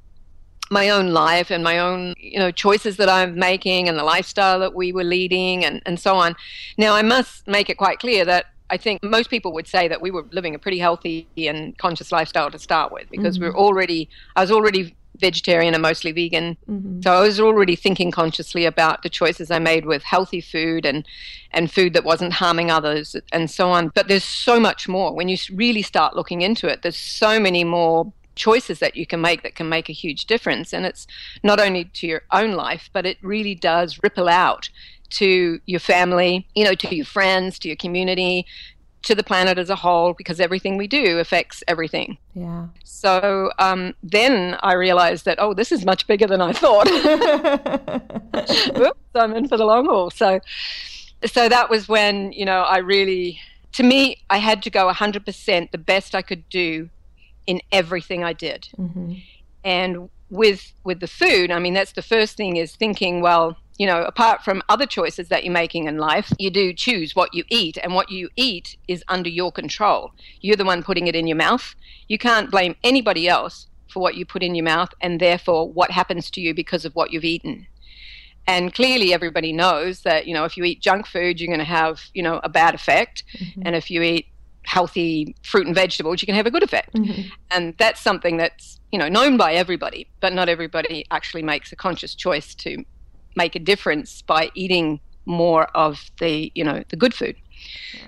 my 0.72 0.90
own 0.90 1.10
life 1.10 1.52
and 1.52 1.64
my 1.64 1.78
own, 1.78 2.16
you 2.18 2.40
know, 2.40 2.52
choices 2.52 2.98
that 2.98 3.10
I'm 3.10 3.38
making 3.38 3.90
and 3.90 3.98
the 3.98 4.04
lifestyle 4.04 4.60
that 4.60 4.74
we 4.74 4.94
were 4.94 5.04
leading 5.04 5.66
and, 5.66 5.82
and 5.86 6.00
so 6.00 6.16
on. 6.16 6.36
Now, 6.78 6.96
I 6.96 7.02
must 7.02 7.48
make 7.48 7.70
it 7.70 7.78
quite 7.78 8.00
clear 8.00 8.24
that 8.26 8.46
I 8.70 8.78
think 8.78 9.04
most 9.04 9.30
people 9.30 9.52
would 9.52 9.68
say 9.68 9.90
that 9.90 10.02
we 10.02 10.12
were 10.12 10.26
living 10.32 10.56
a 10.56 10.60
pretty 10.60 10.80
healthy 10.80 11.28
and 11.36 11.78
conscious 11.78 12.12
lifestyle 12.12 12.50
to 12.50 12.58
start 12.58 12.94
with 12.94 13.10
because 13.12 13.36
mm-hmm. 13.36 13.48
we 13.48 13.50
are 13.50 13.58
already, 13.58 14.08
I 14.38 14.42
was 14.42 14.52
already 14.52 14.96
vegetarian 15.22 15.74
and 15.74 15.82
mostly 15.82 16.12
vegan. 16.12 16.58
Mm-hmm. 16.70 17.02
So 17.02 17.14
I 17.14 17.22
was 17.22 17.40
already 17.40 17.78
thinking 17.78 18.12
consciously 18.12 18.66
about 18.66 19.04
the 19.04 19.10
choices 19.10 19.50
I 19.50 19.60
made 19.60 19.86
with 19.86 20.04
healthy 20.04 20.42
food 20.42 20.86
and, 20.86 21.08
and 21.52 21.72
food 21.72 21.94
that 21.94 22.04
wasn't 22.04 22.34
harming 22.34 22.70
others 22.70 23.16
and 23.32 23.50
so 23.50 23.70
on. 23.70 23.90
But 23.96 24.10
there's 24.10 24.26
so 24.26 24.60
much 24.60 24.90
more. 24.90 25.16
When 25.16 25.30
you 25.30 25.38
really 25.54 25.82
start 25.82 26.16
looking 26.16 26.42
into 26.42 26.68
it, 26.68 26.82
there's 26.82 26.98
so 26.98 27.40
many 27.40 27.64
more 27.64 28.12
choices 28.36 28.80
that 28.80 28.96
you 28.96 29.06
can 29.06 29.22
make 29.22 29.44
that 29.44 29.56
can 29.56 29.70
make 29.70 29.90
a 29.90 29.94
huge 29.94 30.26
difference. 30.26 30.74
And 30.74 30.86
it's 30.86 31.08
not 31.44 31.60
only 31.60 31.86
to 31.86 32.08
your 32.08 32.24
own 32.32 32.52
life, 32.54 32.90
but 32.92 33.06
it 33.06 33.18
really 33.22 33.56
does 33.56 34.00
ripple 34.04 34.28
out 34.28 34.70
to 35.12 35.60
your 35.66 35.80
family, 35.80 36.48
you 36.56 36.64
know, 36.64 36.74
to 36.74 36.96
your 36.96 37.06
friends, 37.06 37.60
to 37.60 37.68
your 37.68 37.78
community, 37.78 38.46
to 39.04 39.16
the 39.16 39.24
planet 39.24 39.58
as 39.58 39.70
a 39.70 39.76
whole, 39.76 40.14
because 40.14 40.40
everything 40.40 40.78
we 40.78 40.88
do 40.88 41.20
affects 41.20 41.64
everything. 41.68 42.18
Yeah. 42.36 42.68
So 42.84 43.52
um, 43.58 43.96
then 44.04 44.58
I 44.62 44.74
realized 44.74 45.26
that, 45.26 45.38
oh, 45.40 45.54
this 45.54 45.72
is 45.72 45.86
much 45.86 46.06
bigger 46.08 46.28
than 46.28 46.42
I 46.42 46.54
thought. 46.54 46.88
Oops, 48.78 49.00
I'm 49.16 49.34
in 49.36 49.48
for 49.48 49.58
the 49.58 49.66
long 49.66 49.86
haul. 49.86 50.12
So, 50.12 50.40
so 51.26 51.50
that 51.50 51.70
was 51.70 51.88
when, 51.88 52.32
you 52.32 52.46
know, 52.46 52.62
I 52.62 52.78
really, 52.78 53.40
to 53.74 53.84
me, 53.84 54.18
I 54.30 54.38
had 54.38 54.62
to 54.64 54.70
go 54.70 54.92
100% 54.92 55.72
the 55.72 55.78
best 55.78 56.14
I 56.14 56.22
could 56.22 56.48
do 56.50 56.90
in 57.48 57.62
everything 57.72 58.24
I 58.24 58.34
did. 58.34 58.70
Mm-hmm. 58.78 59.16
And 59.64 60.10
with 60.30 60.72
with 60.84 61.02
the 61.02 61.08
food, 61.08 61.52
I 61.52 61.60
mean, 61.60 61.74
that's 61.74 61.92
the 61.92 62.02
first 62.02 62.38
thing 62.38 62.56
is 62.56 62.76
thinking, 62.76 63.22
well, 63.22 63.58
you 63.82 63.88
know, 63.88 64.04
apart 64.04 64.44
from 64.44 64.62
other 64.70 64.86
choices 64.86 65.30
that 65.30 65.44
you're 65.44 65.52
making 65.52 65.88
in 65.88 65.98
life, 65.98 66.32
you 66.38 66.52
do 66.52 66.72
choose 66.72 67.16
what 67.16 67.34
you 67.34 67.44
eat, 67.50 67.80
and 67.82 67.96
what 67.96 68.12
you 68.12 68.30
eat 68.36 68.78
is 68.88 69.04
under 69.08 69.28
your 69.28 69.52
control. 69.52 70.12
You're 70.40 70.56
the 70.56 70.64
one 70.64 70.84
putting 70.84 71.08
it 71.08 71.16
in 71.16 71.26
your 71.26 71.36
mouth. 71.36 71.74
You 72.08 72.20
can't 72.20 72.52
blame 72.52 72.76
anybody 72.84 73.28
else 73.28 73.66
for 73.90 74.00
what 74.00 74.14
you 74.14 74.24
put 74.24 74.44
in 74.44 74.54
your 74.54 74.66
mouth, 74.66 74.94
and 75.02 75.20
therefore 75.20 75.68
what 75.68 75.90
happens 75.90 76.30
to 76.30 76.42
you 76.42 76.54
because 76.54 76.86
of 76.86 76.94
what 76.94 77.10
you've 77.10 77.26
eaten. 77.26 77.66
And 78.46 78.72
clearly, 78.72 79.16
everybody 79.16 79.52
knows 79.52 80.04
that 80.04 80.28
you 80.28 80.36
know 80.36 80.46
if 80.46 80.58
you 80.58 80.64
eat 80.64 80.80
junk 80.80 81.08
food, 81.08 81.42
you're 81.42 81.48
going 81.48 81.58
to 81.58 81.66
have 81.66 82.02
you 82.14 82.22
know 82.22 82.40
a 82.44 82.50
bad 82.50 82.76
effect, 82.76 83.24
mm-hmm. 83.34 83.64
and 83.66 83.76
if 83.76 83.90
you 83.90 84.04
eat 84.04 84.28
healthy 84.62 85.36
fruit 85.42 85.66
and 85.66 85.74
vegetables, 85.74 86.22
you 86.22 86.28
can 86.28 86.36
have 86.36 86.46
a 86.46 86.52
good 86.52 86.62
effect. 86.62 86.94
Mm-hmm. 86.94 87.30
And 87.50 87.74
that's 87.80 88.00
something 88.00 88.38
that's 88.38 88.80
you 88.92 89.00
know 89.00 89.10
known 89.10 89.38
by 89.38 89.54
everybody, 89.54 90.08
but 90.20 90.34
not 90.34 90.50
everybody 90.50 91.04
actually 91.10 91.42
makes 91.42 91.72
a 91.72 91.76
conscious 91.76 92.14
choice 92.14 92.54
to 92.54 92.86
make 93.36 93.56
a 93.56 93.60
difference 93.60 94.22
by 94.22 94.52
eating 94.56 95.00
more 95.26 95.66
of 95.76 96.12
the 96.20 96.52
you 96.56 96.64
know 96.64 96.84
the 96.90 96.96
good 96.96 97.14
food. 97.14 97.36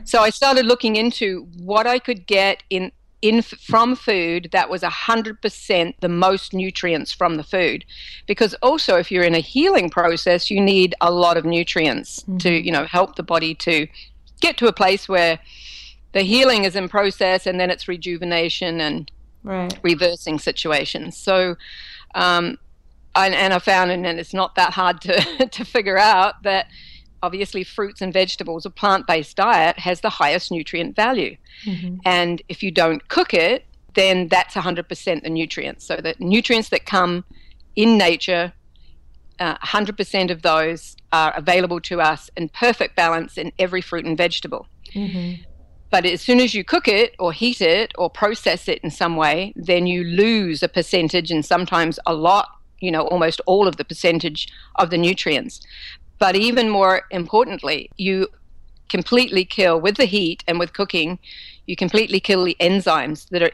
So 0.03 0.19
I 0.21 0.29
started 0.29 0.65
looking 0.65 0.95
into 0.95 1.47
what 1.57 1.85
I 1.85 1.99
could 1.99 2.25
get 2.25 2.63
in 2.69 2.91
in 3.23 3.41
from 3.41 3.95
food 3.95 4.49
that 4.51 4.69
was 4.69 4.81
100% 4.81 5.93
the 6.01 6.09
most 6.09 6.53
nutrients 6.53 7.13
from 7.13 7.37
the 7.37 7.43
food 7.43 7.85
because 8.27 8.53
also 8.55 8.97
if 8.97 9.09
you're 9.09 9.23
in 9.23 9.33
a 9.33 9.39
healing 9.39 9.89
process 9.89 10.51
you 10.51 10.59
need 10.59 10.93
a 10.99 11.09
lot 11.09 11.37
of 11.37 11.45
nutrients 11.45 12.19
mm-hmm. 12.19 12.35
to 12.35 12.51
you 12.51 12.69
know 12.69 12.83
help 12.83 13.15
the 13.15 13.23
body 13.23 13.55
to 13.55 13.87
get 14.41 14.57
to 14.57 14.67
a 14.67 14.73
place 14.73 15.07
where 15.07 15.39
the 16.11 16.21
healing 16.21 16.65
is 16.65 16.75
in 16.75 16.89
process 16.89 17.47
and 17.47 17.61
then 17.61 17.71
it's 17.71 17.87
rejuvenation 17.87 18.81
and 18.81 19.09
right. 19.43 19.79
reversing 19.83 20.37
situations 20.37 21.15
so 21.15 21.55
um, 22.15 22.57
and, 23.15 23.33
and 23.33 23.53
I 23.53 23.59
found, 23.59 23.91
and 23.91 24.05
it's 24.05 24.33
not 24.33 24.55
that 24.55 24.73
hard 24.73 25.01
to, 25.01 25.47
to 25.51 25.65
figure 25.65 25.97
out, 25.97 26.43
that 26.43 26.67
obviously 27.21 27.63
fruits 27.63 28.01
and 28.01 28.11
vegetables, 28.11 28.65
a 28.65 28.69
plant 28.69 29.07
based 29.07 29.37
diet, 29.37 29.79
has 29.79 30.01
the 30.01 30.09
highest 30.09 30.51
nutrient 30.51 30.95
value. 30.95 31.37
Mm-hmm. 31.65 31.97
And 32.05 32.41
if 32.49 32.61
you 32.61 32.71
don't 32.71 33.07
cook 33.07 33.33
it, 33.33 33.65
then 33.95 34.27
that's 34.27 34.55
100% 34.55 35.23
the 35.23 35.29
nutrients. 35.29 35.85
So 35.85 35.97
the 35.97 36.15
nutrients 36.19 36.69
that 36.69 36.85
come 36.85 37.23
in 37.75 37.97
nature, 37.97 38.53
uh, 39.39 39.57
100% 39.57 40.31
of 40.31 40.41
those 40.41 40.95
are 41.11 41.33
available 41.35 41.79
to 41.81 42.01
us 42.01 42.29
in 42.35 42.49
perfect 42.49 42.95
balance 42.95 43.37
in 43.37 43.51
every 43.59 43.81
fruit 43.81 44.05
and 44.05 44.17
vegetable. 44.17 44.67
Mm-hmm. 44.93 45.43
But 45.91 46.05
as 46.07 46.21
soon 46.21 46.39
as 46.39 46.55
you 46.55 46.63
cook 46.63 46.87
it 46.87 47.15
or 47.19 47.31
heat 47.31 47.61
it 47.61 47.91
or 47.97 48.09
process 48.09 48.67
it 48.67 48.79
in 48.79 48.89
some 48.89 49.15
way, 49.15 49.53
then 49.55 49.85
you 49.85 50.03
lose 50.03 50.63
a 50.63 50.67
percentage 50.67 51.29
and 51.29 51.45
sometimes 51.45 51.99
a 52.07 52.15
lot 52.15 52.49
you 52.83 52.91
know, 52.91 53.07
almost 53.07 53.39
all 53.45 53.67
of 53.67 53.77
the 53.77 53.85
percentage 53.85 54.51
of 54.75 54.89
the 54.89 54.97
nutrients. 54.97 55.61
But 56.19 56.35
even 56.35 56.69
more 56.69 57.03
importantly, 57.11 57.89
you 57.95 58.27
completely 58.89 59.45
kill 59.45 59.79
with 59.79 59.95
the 59.95 60.05
heat 60.05 60.43
and 60.47 60.59
with 60.59 60.73
cooking, 60.73 61.17
you 61.65 61.75
completely 61.75 62.19
kill 62.19 62.43
the 62.43 62.57
enzymes 62.59 63.29
that 63.29 63.41
are 63.41 63.51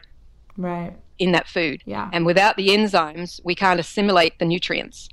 right 0.57 0.93
in 1.19 1.31
that 1.33 1.47
food. 1.47 1.83
Yeah. 1.85 2.09
And 2.11 2.25
without 2.25 2.57
the 2.57 2.69
enzymes, 2.69 3.39
we 3.43 3.53
can't 3.53 3.79
assimilate 3.79 4.39
the 4.39 4.45
nutrients. 4.45 5.09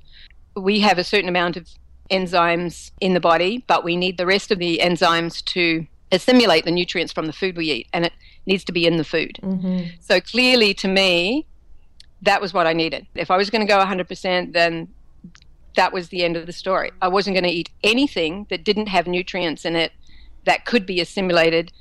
We 0.55 0.79
have 0.79 0.97
a 0.97 1.03
certain 1.03 1.29
amount 1.29 1.55
of 1.55 1.67
enzymes 2.09 2.91
in 2.99 3.13
the 3.13 3.19
body, 3.19 3.63
but 3.67 3.83
we 3.83 3.95
need 3.95 4.17
the 4.17 4.25
rest 4.25 4.51
of 4.51 4.57
the 4.57 4.79
enzymes 4.81 5.43
to 5.45 5.85
assimilate 6.11 6.65
the 6.65 6.71
nutrients 6.71 7.13
from 7.13 7.27
the 7.27 7.33
food 7.33 7.55
we 7.55 7.71
eat, 7.71 7.87
and 7.93 8.05
it 8.05 8.13
needs 8.45 8.63
to 8.63 8.71
be 8.71 8.87
in 8.87 8.97
the 8.97 9.03
food. 9.03 9.37
Mm-hmm. 9.43 9.89
So 9.99 10.19
clearly, 10.21 10.73
to 10.75 10.87
me, 10.87 11.45
that 12.21 12.41
was 12.41 12.53
what 12.53 12.67
I 12.67 12.73
needed. 12.73 13.07
If 13.15 13.31
I 13.31 13.37
was 13.37 13.49
going 13.49 13.65
to 13.65 13.67
go 13.67 13.79
100%, 13.83 14.53
then 14.53 14.87
that 15.75 15.93
was 15.93 16.09
the 16.09 16.23
end 16.23 16.35
of 16.35 16.45
the 16.45 16.53
story. 16.53 16.91
I 17.01 17.07
wasn't 17.07 17.35
going 17.35 17.43
to 17.43 17.49
eat 17.49 17.69
anything 17.83 18.47
that 18.49 18.63
didn't 18.63 18.87
have 18.87 19.07
nutrients 19.07 19.65
in 19.65 19.75
it 19.75 19.91
that 20.45 20.65
could 20.65 20.85
be 20.85 20.99
assimilated 20.99 21.71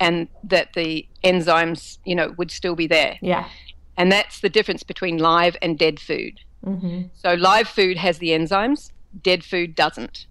and 0.00 0.28
that 0.44 0.72
the 0.74 1.06
enzymes, 1.24 1.98
you 2.04 2.14
know, 2.14 2.34
would 2.36 2.50
still 2.50 2.76
be 2.76 2.86
there. 2.86 3.18
Yeah. 3.20 3.48
And 3.96 4.10
that's 4.10 4.40
the 4.40 4.48
difference 4.48 4.82
between 4.82 5.18
live 5.18 5.56
and 5.62 5.78
dead 5.78 6.00
food. 6.00 6.40
Mm-hmm. 6.64 7.02
So 7.14 7.34
live 7.34 7.68
food 7.68 7.96
has 7.96 8.18
the 8.18 8.30
enzymes, 8.30 8.90
dead 9.22 9.44
food 9.44 9.74
doesn't. 9.74 10.26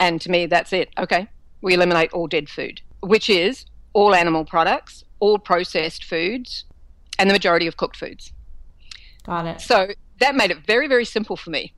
And 0.00 0.20
to 0.20 0.30
me, 0.30 0.46
that's 0.46 0.72
it. 0.72 0.90
Okay, 0.98 1.28
we 1.60 1.74
eliminate 1.74 2.12
all 2.12 2.26
dead 2.26 2.48
food, 2.48 2.80
which 3.00 3.28
is 3.28 3.66
all 3.92 4.14
animal 4.14 4.44
products, 4.44 5.04
all 5.20 5.38
processed 5.38 6.04
foods, 6.04 6.64
and 7.18 7.28
the 7.28 7.34
majority 7.34 7.66
of 7.66 7.76
cooked 7.76 7.96
foods. 7.96 8.32
Got 9.28 9.46
it. 9.46 9.60
So 9.60 9.88
that 10.20 10.34
made 10.34 10.50
it 10.50 10.64
very, 10.66 10.88
very 10.88 11.04
simple 11.04 11.36
for 11.36 11.50
me. 11.50 11.74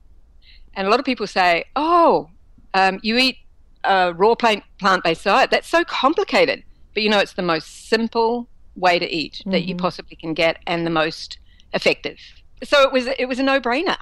And 0.73 0.87
a 0.87 0.89
lot 0.89 0.99
of 0.99 1.05
people 1.05 1.27
say, 1.27 1.65
oh, 1.75 2.29
um, 2.73 2.99
you 3.03 3.17
eat 3.17 3.39
a 3.83 4.13
raw 4.13 4.35
plant 4.35 4.63
based 5.03 5.25
diet. 5.25 5.51
That's 5.51 5.67
so 5.67 5.83
complicated. 5.83 6.63
But 6.93 7.03
you 7.03 7.09
know, 7.09 7.19
it's 7.19 7.33
the 7.33 7.41
most 7.41 7.89
simple 7.89 8.47
way 8.77 8.99
to 8.99 9.13
eat 9.13 9.39
mm-hmm. 9.39 9.51
that 9.51 9.63
you 9.63 9.75
mm-hmm. 9.75 9.81
possibly 9.81 10.15
can 10.15 10.33
get 10.33 10.59
and 10.65 10.85
the 10.85 10.91
most 10.91 11.39
effective. 11.73 12.19
So 12.63 12.83
it 12.83 12.93
was, 12.93 13.07
it 13.19 13.27
was 13.27 13.37
a 13.37 13.43
no 13.43 13.59
brainer. 13.59 13.97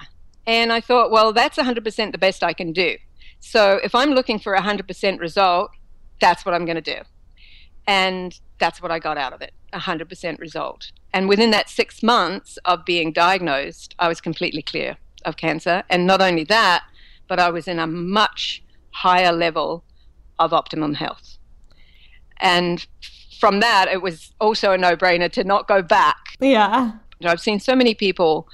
And 0.46 0.72
I 0.72 0.80
thought, 0.80 1.10
well, 1.10 1.32
that's 1.32 1.58
100% 1.58 2.12
the 2.12 2.18
best 2.18 2.44
I 2.44 2.52
can 2.52 2.72
do. 2.72 2.98
So 3.40 3.80
if 3.82 3.96
I'm 3.96 4.10
looking 4.10 4.38
for 4.38 4.54
a 4.54 4.60
100% 4.60 5.18
result, 5.18 5.72
that's 6.20 6.44
what 6.44 6.54
I'm 6.54 6.64
going 6.64 6.80
to 6.80 6.94
do. 6.94 7.00
And 7.88 8.38
that's 8.60 8.80
what 8.80 8.92
I 8.92 9.00
got 9.00 9.18
out 9.18 9.32
of 9.32 9.42
it 9.42 9.52
100% 9.72 10.38
result. 10.38 10.92
And 11.12 11.28
within 11.28 11.50
that 11.50 11.68
six 11.68 12.02
months 12.02 12.58
of 12.64 12.84
being 12.84 13.12
diagnosed, 13.12 13.94
I 13.98 14.08
was 14.08 14.20
completely 14.20 14.62
clear 14.62 14.96
of 15.24 15.36
cancer. 15.36 15.82
And 15.90 16.06
not 16.06 16.20
only 16.20 16.44
that, 16.44 16.84
but 17.28 17.38
I 17.38 17.50
was 17.50 17.66
in 17.68 17.78
a 17.78 17.86
much 17.86 18.62
higher 18.90 19.32
level 19.32 19.84
of 20.38 20.52
optimum 20.52 20.94
health. 20.94 21.38
And 22.38 22.86
from 23.38 23.60
that, 23.60 23.88
it 23.90 24.02
was 24.02 24.32
also 24.40 24.72
a 24.72 24.78
no 24.78 24.96
brainer 24.96 25.30
to 25.32 25.44
not 25.44 25.68
go 25.68 25.82
back. 25.82 26.36
Yeah. 26.40 26.92
I've 27.24 27.40
seen 27.40 27.60
so 27.60 27.74
many 27.74 27.94
people 27.94 28.48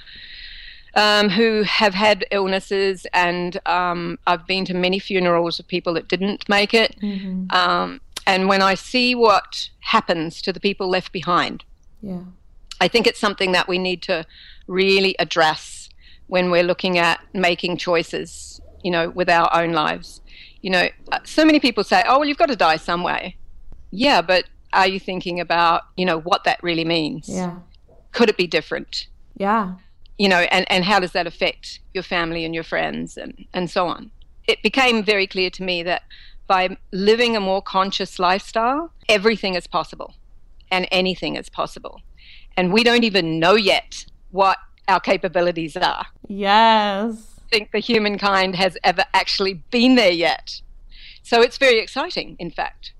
um, 0.95 1.29
who 1.29 1.63
have 1.63 1.93
had 1.93 2.25
illnesses, 2.31 3.05
and 3.13 3.59
um, 3.65 4.17
I've 4.25 4.45
been 4.47 4.65
to 4.65 4.73
many 4.73 4.99
funerals 4.99 5.59
of 5.59 5.67
people 5.67 5.93
that 5.93 6.07
didn't 6.07 6.47
make 6.49 6.73
it. 6.73 6.95
Mm-hmm. 7.01 7.55
Um, 7.55 8.01
and 8.25 8.49
when 8.49 8.61
I 8.61 8.73
see 8.75 9.15
what 9.15 9.69
happens 9.79 10.41
to 10.41 10.51
the 10.51 10.59
people 10.59 10.89
left 10.89 11.11
behind, 11.11 11.63
Yeah. 12.01 12.23
I 12.79 12.87
think 12.87 13.07
it's 13.07 13.19
something 13.19 13.51
that 13.53 13.67
we 13.67 13.77
need 13.77 14.01
to 14.03 14.25
really 14.67 15.15
address 15.19 15.89
when 16.27 16.51
we're 16.51 16.63
looking 16.63 16.97
at 16.97 17.19
making 17.33 17.77
choices, 17.77 18.61
you 18.83 18.91
know, 18.91 19.09
with 19.09 19.29
our 19.29 19.49
own 19.53 19.71
lives. 19.71 20.21
You 20.61 20.71
know, 20.71 20.89
uh, 21.11 21.19
so 21.23 21.45
many 21.45 21.59
people 21.59 21.83
say, 21.83 22.03
oh, 22.07 22.19
well, 22.19 22.27
you've 22.27 22.37
got 22.37 22.47
to 22.49 22.55
die 22.55 22.75
some 22.77 23.03
way. 23.03 23.37
Yeah, 23.91 24.21
but 24.21 24.45
are 24.73 24.87
you 24.87 24.99
thinking 24.99 25.39
about, 25.39 25.83
you 25.95 26.05
know, 26.05 26.19
what 26.19 26.43
that 26.43 26.61
really 26.61 26.85
means? 26.85 27.29
Yeah. 27.29 27.59
Could 28.11 28.29
it 28.29 28.37
be 28.37 28.47
different? 28.47 29.07
Yeah. 29.37 29.75
You 30.17 30.29
know, 30.29 30.39
and, 30.39 30.69
and 30.69 30.83
how 30.83 30.99
does 30.99 31.11
that 31.13 31.27
affect 31.27 31.79
your 31.93 32.03
family 32.03 32.43
and 32.43 32.53
your 32.53 32.63
friends 32.63 33.17
and, 33.17 33.45
and 33.53 33.69
so 33.69 33.87
on? 33.87 34.11
It 34.47 34.61
became 34.63 35.03
very 35.03 35.27
clear 35.27 35.49
to 35.51 35.63
me 35.63 35.83
that 35.83 36.03
by 36.47 36.77
living 36.91 37.35
a 37.35 37.39
more 37.39 37.61
conscious 37.61 38.19
lifestyle, 38.19 38.91
everything 39.07 39.55
is 39.55 39.67
possible 39.67 40.15
and 40.71 40.87
anything 40.91 41.35
is 41.35 41.49
possible. 41.49 42.01
And 42.57 42.73
we 42.73 42.83
don't 42.83 43.03
even 43.03 43.39
know 43.39 43.55
yet 43.55 44.05
what 44.31 44.57
our 44.87 44.99
capabilities 44.99 45.77
are. 45.77 46.05
Yes. 46.27 47.39
I 47.45 47.49
think 47.49 47.71
the 47.71 47.79
humankind 47.79 48.55
has 48.55 48.77
ever 48.83 49.05
actually 49.13 49.53
been 49.71 49.95
there 49.95 50.11
yet. 50.11 50.61
So 51.23 51.41
it's 51.41 51.57
very 51.57 51.79
exciting, 51.79 52.35
in 52.39 52.51
fact, 52.51 52.93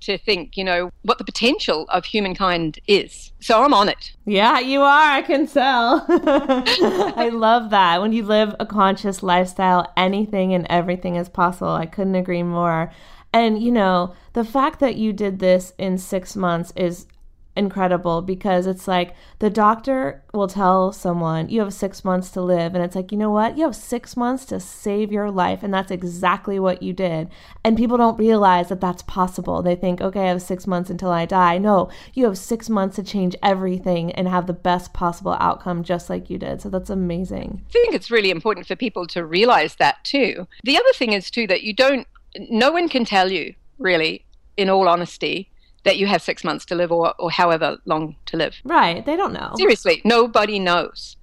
to 0.00 0.18
think, 0.18 0.56
you 0.56 0.64
know, 0.64 0.90
what 1.02 1.18
the 1.18 1.24
potential 1.24 1.86
of 1.88 2.04
humankind 2.04 2.78
is. 2.86 3.32
So 3.40 3.62
I'm 3.62 3.72
on 3.72 3.88
it. 3.88 4.12
Yeah, 4.26 4.58
you 4.58 4.80
are. 4.80 5.12
I 5.12 5.22
can 5.22 5.46
tell. 5.46 6.04
I 6.08 7.30
love 7.32 7.70
that. 7.70 8.00
When 8.00 8.12
you 8.12 8.24
live 8.24 8.54
a 8.60 8.66
conscious 8.66 9.22
lifestyle, 9.22 9.92
anything 9.96 10.52
and 10.52 10.66
everything 10.68 11.16
is 11.16 11.28
possible. 11.28 11.70
I 11.70 11.86
couldn't 11.86 12.16
agree 12.16 12.42
more. 12.42 12.92
And, 13.32 13.62
you 13.62 13.70
know, 13.70 14.14
the 14.32 14.44
fact 14.44 14.80
that 14.80 14.96
you 14.96 15.12
did 15.12 15.38
this 15.38 15.72
in 15.78 15.98
six 15.98 16.34
months 16.34 16.72
is 16.74 17.06
incredible 17.60 18.22
because 18.22 18.66
it's 18.66 18.88
like 18.88 19.14
the 19.38 19.50
doctor 19.50 20.22
will 20.34 20.48
tell 20.48 20.92
someone 20.92 21.48
you 21.48 21.60
have 21.60 21.72
six 21.72 22.04
months 22.04 22.30
to 22.30 22.40
live 22.40 22.74
and 22.74 22.82
it's 22.82 22.96
like 22.96 23.12
you 23.12 23.18
know 23.18 23.30
what? 23.30 23.56
You 23.56 23.64
have 23.64 23.76
six 23.76 24.16
months 24.16 24.44
to 24.46 24.58
save 24.58 25.12
your 25.12 25.30
life 25.30 25.62
and 25.62 25.72
that's 25.72 25.92
exactly 25.92 26.58
what 26.58 26.82
you 26.82 26.92
did. 26.92 27.28
And 27.62 27.76
people 27.76 27.96
don't 27.96 28.18
realize 28.18 28.70
that 28.70 28.80
that's 28.80 29.02
possible. 29.02 29.62
They 29.62 29.76
think 29.76 30.00
okay 30.00 30.24
i 30.24 30.28
have 30.28 30.42
six 30.42 30.66
months 30.66 30.90
until 30.90 31.10
i 31.10 31.24
die. 31.26 31.58
No 31.58 31.90
you 32.14 32.24
have 32.24 32.38
six 32.38 32.68
months 32.68 32.96
to 32.96 33.02
change 33.02 33.36
everything 33.42 34.10
and 34.12 34.26
have 34.26 34.46
the 34.46 34.52
best 34.52 34.92
possible 34.92 35.36
outcome 35.38 35.84
just 35.84 36.10
like 36.10 36.30
you 36.30 36.38
did. 36.38 36.60
So 36.60 36.68
that's 36.68 36.90
amazing. 36.90 37.62
I 37.68 37.72
think 37.72 37.94
it's 37.94 38.10
really 38.10 38.30
important 38.30 38.66
for 38.66 38.76
people 38.76 39.06
to 39.08 39.24
realize 39.24 39.76
that 39.76 40.02
too. 40.04 40.48
The 40.64 40.76
other 40.76 40.92
thing 40.94 41.12
is 41.12 41.30
too 41.30 41.46
that 41.46 41.62
you 41.62 41.72
don't, 41.72 42.06
no 42.48 42.72
one 42.72 42.88
can 42.88 43.04
tell 43.04 43.30
you 43.30 43.54
really, 43.78 44.24
in 44.56 44.68
all 44.68 44.88
honesty, 44.88 45.50
that 45.84 45.96
you 45.96 46.06
have 46.06 46.22
six 46.22 46.44
months 46.44 46.64
to 46.66 46.74
live 46.74 46.92
or, 46.92 47.14
or 47.18 47.30
however 47.30 47.78
long 47.84 48.16
to 48.26 48.36
live. 48.36 48.56
right 48.64 49.04
they 49.06 49.16
don't 49.16 49.32
know 49.32 49.52
Seriously, 49.56 50.02
nobody 50.04 50.58
knows. 50.58 51.16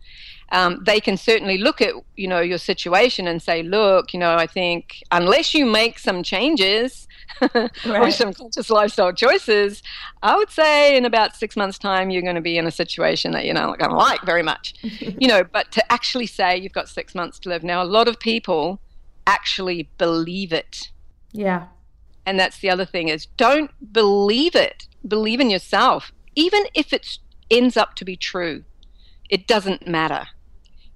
Um, 0.49 0.81
they 0.85 1.01
can 1.01 1.17
certainly 1.17 1.57
look 1.57 1.81
at 1.81 1.93
you 2.15 2.27
know 2.27 2.39
your 2.39 2.57
situation 2.57 3.27
and 3.27 3.41
say, 3.41 3.63
look, 3.63 4.13
you 4.13 4.19
know, 4.19 4.35
I 4.35 4.47
think 4.47 5.03
unless 5.11 5.53
you 5.53 5.65
make 5.65 5.99
some 5.99 6.23
changes 6.23 7.07
or 7.85 8.11
some 8.11 8.33
conscious 8.33 8.69
lifestyle 8.69 9.11
choices, 9.11 9.83
I 10.23 10.37
would 10.37 10.49
say 10.49 10.95
in 10.95 11.03
about 11.03 11.35
six 11.35 11.57
months' 11.57 11.77
time 11.77 12.09
you're 12.09 12.21
going 12.21 12.35
to 12.35 12.41
be 12.41 12.57
in 12.57 12.65
a 12.65 12.71
situation 12.71 13.31
that 13.31 13.43
you're 13.43 13.55
not 13.55 13.77
going 13.77 13.91
to 13.91 13.97
like 13.97 14.21
very 14.21 14.43
much. 14.43 14.75
you 14.81 15.27
know, 15.27 15.43
but 15.43 15.69
to 15.73 15.91
actually 15.91 16.27
say 16.27 16.57
you've 16.57 16.71
got 16.71 16.87
six 16.87 17.13
months 17.13 17.39
to 17.39 17.49
live 17.49 17.63
now, 17.63 17.83
a 17.83 17.85
lot 17.85 18.07
of 18.07 18.17
people 18.17 18.79
actually 19.27 19.89
believe 19.97 20.53
it 20.53 20.89
yeah 21.33 21.65
and 22.27 22.39
that's 22.39 22.59
the 22.59 22.69
other 22.69 22.85
thing 22.85 23.07
is 23.07 23.25
don't 23.37 23.71
believe 23.91 24.55
it. 24.55 24.87
Believe 25.07 25.39
in 25.39 25.49
yourself. 25.49 26.11
Even 26.35 26.63
if 26.75 26.93
it 26.93 27.17
ends 27.49 27.77
up 27.77 27.95
to 27.95 28.05
be 28.05 28.15
true 28.15 28.63
it 29.29 29.47
doesn't 29.47 29.87
matter. 29.87 30.27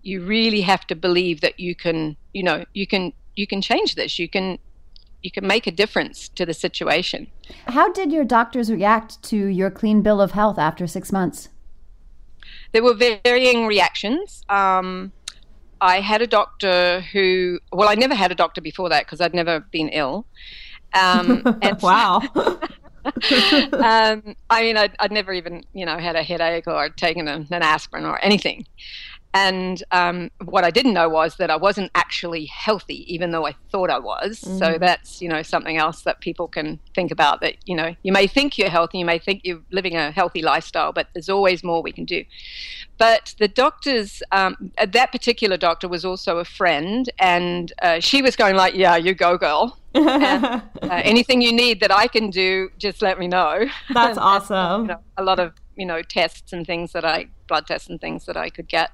You 0.04 0.22
really 0.22 0.62
have 0.62 0.88
to 0.88 0.96
believe 0.96 1.42
that 1.42 1.60
you 1.60 1.76
can 1.76 2.18
you 2.34 2.44
know 2.44 2.66
you 2.74 2.86
can 2.86 3.14
you 3.36 3.48
can 3.48 3.62
change 3.62 3.96
this. 3.96 4.20
You 4.20 4.30
can 4.30 4.60
you 5.22 5.32
can 5.32 5.46
make 5.46 5.68
a 5.68 5.72
difference 5.72 6.30
to 6.30 6.46
the 6.46 6.54
situation. 6.54 7.28
How 7.68 7.92
did 7.92 8.12
your 8.12 8.24
doctors 8.24 8.72
react 8.72 9.22
to 9.24 9.38
your 9.38 9.70
clean 9.70 10.02
bill 10.02 10.20
of 10.20 10.32
health 10.32 10.58
after 10.60 10.86
six 10.88 11.12
months? 11.12 11.50
there 12.74 12.84
were 12.84 12.94
varying 12.94 13.68
reactions. 13.68 14.44
Um, 14.50 15.12
i 15.82 16.00
had 16.00 16.22
a 16.22 16.28
doctor 16.28 17.02
who 17.12 17.60
well 17.74 17.90
i 17.90 17.96
never 17.96 18.14
had 18.14 18.32
a 18.32 18.36
doctor 18.36 18.62
before 18.62 18.88
that 18.88 19.04
because 19.04 19.20
i'd 19.20 19.34
never 19.34 19.60
been 19.60 19.90
ill 19.90 20.28
um, 20.94 21.44
and 21.62 21.82
wow 21.82 22.22
um, 23.06 24.36
I 24.50 24.62
mean, 24.62 24.78
I'd, 24.78 24.96
I'd 25.00 25.12
never 25.12 25.34
even, 25.34 25.64
you 25.74 25.86
know, 25.86 25.98
had 25.98 26.16
a 26.16 26.24
headache 26.24 26.68
or 26.68 26.90
taken 26.90 27.28
an, 27.28 27.48
an 27.50 27.64
aspirin 27.64 28.06
or 28.06 28.24
anything. 28.24 28.68
And 29.34 29.82
um, 29.92 30.30
what 30.44 30.66
I 30.66 30.72
didn't 30.72 30.94
know 30.94 31.08
was 31.08 31.38
that 31.38 31.50
I 31.50 31.56
wasn't 31.56 31.90
actually 31.96 32.46
healthy, 32.48 33.12
even 33.14 33.32
though 33.32 33.48
I 33.48 33.56
thought 33.72 33.90
I 33.90 33.98
was. 33.98 34.40
So 34.40 34.78
that's, 34.78 35.22
you 35.22 35.30
know, 35.30 35.42
something 35.42 35.78
else 35.78 36.02
that 36.02 36.20
people 36.20 36.50
can 36.50 36.80
think 36.94 37.12
about 37.12 37.40
that, 37.40 37.56
you 37.66 37.74
know, 37.74 37.96
you 38.04 38.12
may 38.12 38.28
think 38.28 38.58
you're 38.58 38.70
healthy, 38.70 38.98
you 38.98 39.06
may 39.06 39.20
think 39.20 39.42
you're 39.46 39.62
living 39.72 39.96
a 39.96 40.12
healthy 40.12 40.42
lifestyle, 40.42 40.92
but 40.92 41.08
there's 41.14 41.30
always 41.30 41.64
more 41.64 41.82
we 41.82 41.94
can 41.94 42.04
do. 42.04 42.26
But 42.98 43.34
the 43.40 43.48
doctors, 43.48 44.22
um, 44.34 44.74
that 44.86 45.14
particular 45.14 45.56
doctor 45.56 45.88
was 45.88 46.04
also 46.04 46.40
a 46.40 46.46
friend, 46.46 47.10
and 47.18 47.72
uh, 47.82 48.02
she 48.02 48.22
was 48.22 48.36
going 48.36 48.56
like, 48.56 48.76
"Yeah, 48.76 48.98
you 48.98 49.16
go, 49.16 49.38
girl. 49.38 49.80
And, 49.94 50.34
uh, 50.34 50.62
anything 50.82 51.42
you 51.42 51.52
need 51.52 51.80
that 51.82 51.92
I 51.92 52.08
can 52.08 52.30
do, 52.30 52.70
just 52.78 53.02
let 53.02 53.20
me 53.20 53.28
know." 53.28 53.66
that's 53.94 54.18
awesome 54.32 54.82
you 54.84 54.88
know, 54.88 55.00
a 55.18 55.24
lot 55.24 55.40
of 55.40 55.54
you 55.76 55.86
know 55.86 56.02
tests 56.02 56.54
and 56.54 56.66
things 56.66 56.92
that 56.94 57.06
I 57.06 57.28
blood 57.48 57.68
tests 57.68 57.90
and 57.90 58.00
things 58.00 58.26
that 58.26 58.38
I 58.38 58.50
could 58.50 58.68
get. 58.68 58.92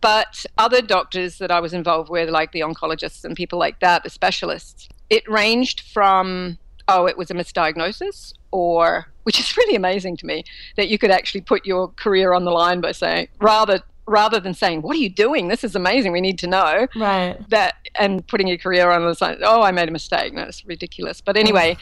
But 0.00 0.44
other 0.58 0.82
doctors 0.82 1.38
that 1.38 1.50
I 1.50 1.60
was 1.60 1.72
involved 1.72 2.10
with, 2.10 2.28
like 2.28 2.52
the 2.52 2.60
oncologists 2.60 3.24
and 3.24 3.34
people 3.34 3.58
like 3.58 3.80
that, 3.80 4.04
the 4.04 4.10
specialists, 4.10 4.88
it 5.08 5.28
ranged 5.28 5.80
from 5.80 6.58
oh, 6.88 7.06
it 7.06 7.18
was 7.18 7.30
a 7.30 7.34
misdiagnosis, 7.34 8.32
or 8.52 9.06
which 9.24 9.40
is 9.40 9.56
really 9.56 9.74
amazing 9.74 10.16
to 10.18 10.26
me 10.26 10.44
that 10.76 10.88
you 10.88 10.98
could 10.98 11.10
actually 11.10 11.40
put 11.40 11.66
your 11.66 11.88
career 11.88 12.32
on 12.32 12.44
the 12.44 12.50
line 12.50 12.80
by 12.80 12.92
saying 12.92 13.28
rather 13.40 13.80
rather 14.06 14.38
than 14.38 14.54
saying 14.54 14.82
what 14.82 14.96
are 14.96 15.00
you 15.00 15.10
doing? 15.10 15.48
This 15.48 15.64
is 15.64 15.74
amazing. 15.74 16.12
We 16.12 16.20
need 16.20 16.38
to 16.40 16.46
know. 16.46 16.86
Right. 16.96 17.36
That 17.48 17.74
and 17.94 18.26
putting 18.26 18.46
your 18.46 18.58
career 18.58 18.90
on 18.90 19.04
the 19.04 19.14
side 19.14 19.38
oh 19.42 19.62
i 19.62 19.70
made 19.70 19.88
a 19.88 19.92
mistake. 19.92 20.34
No 20.34 20.42
it's 20.42 20.64
ridiculous. 20.64 21.20
But 21.20 21.36
anyway 21.36 21.76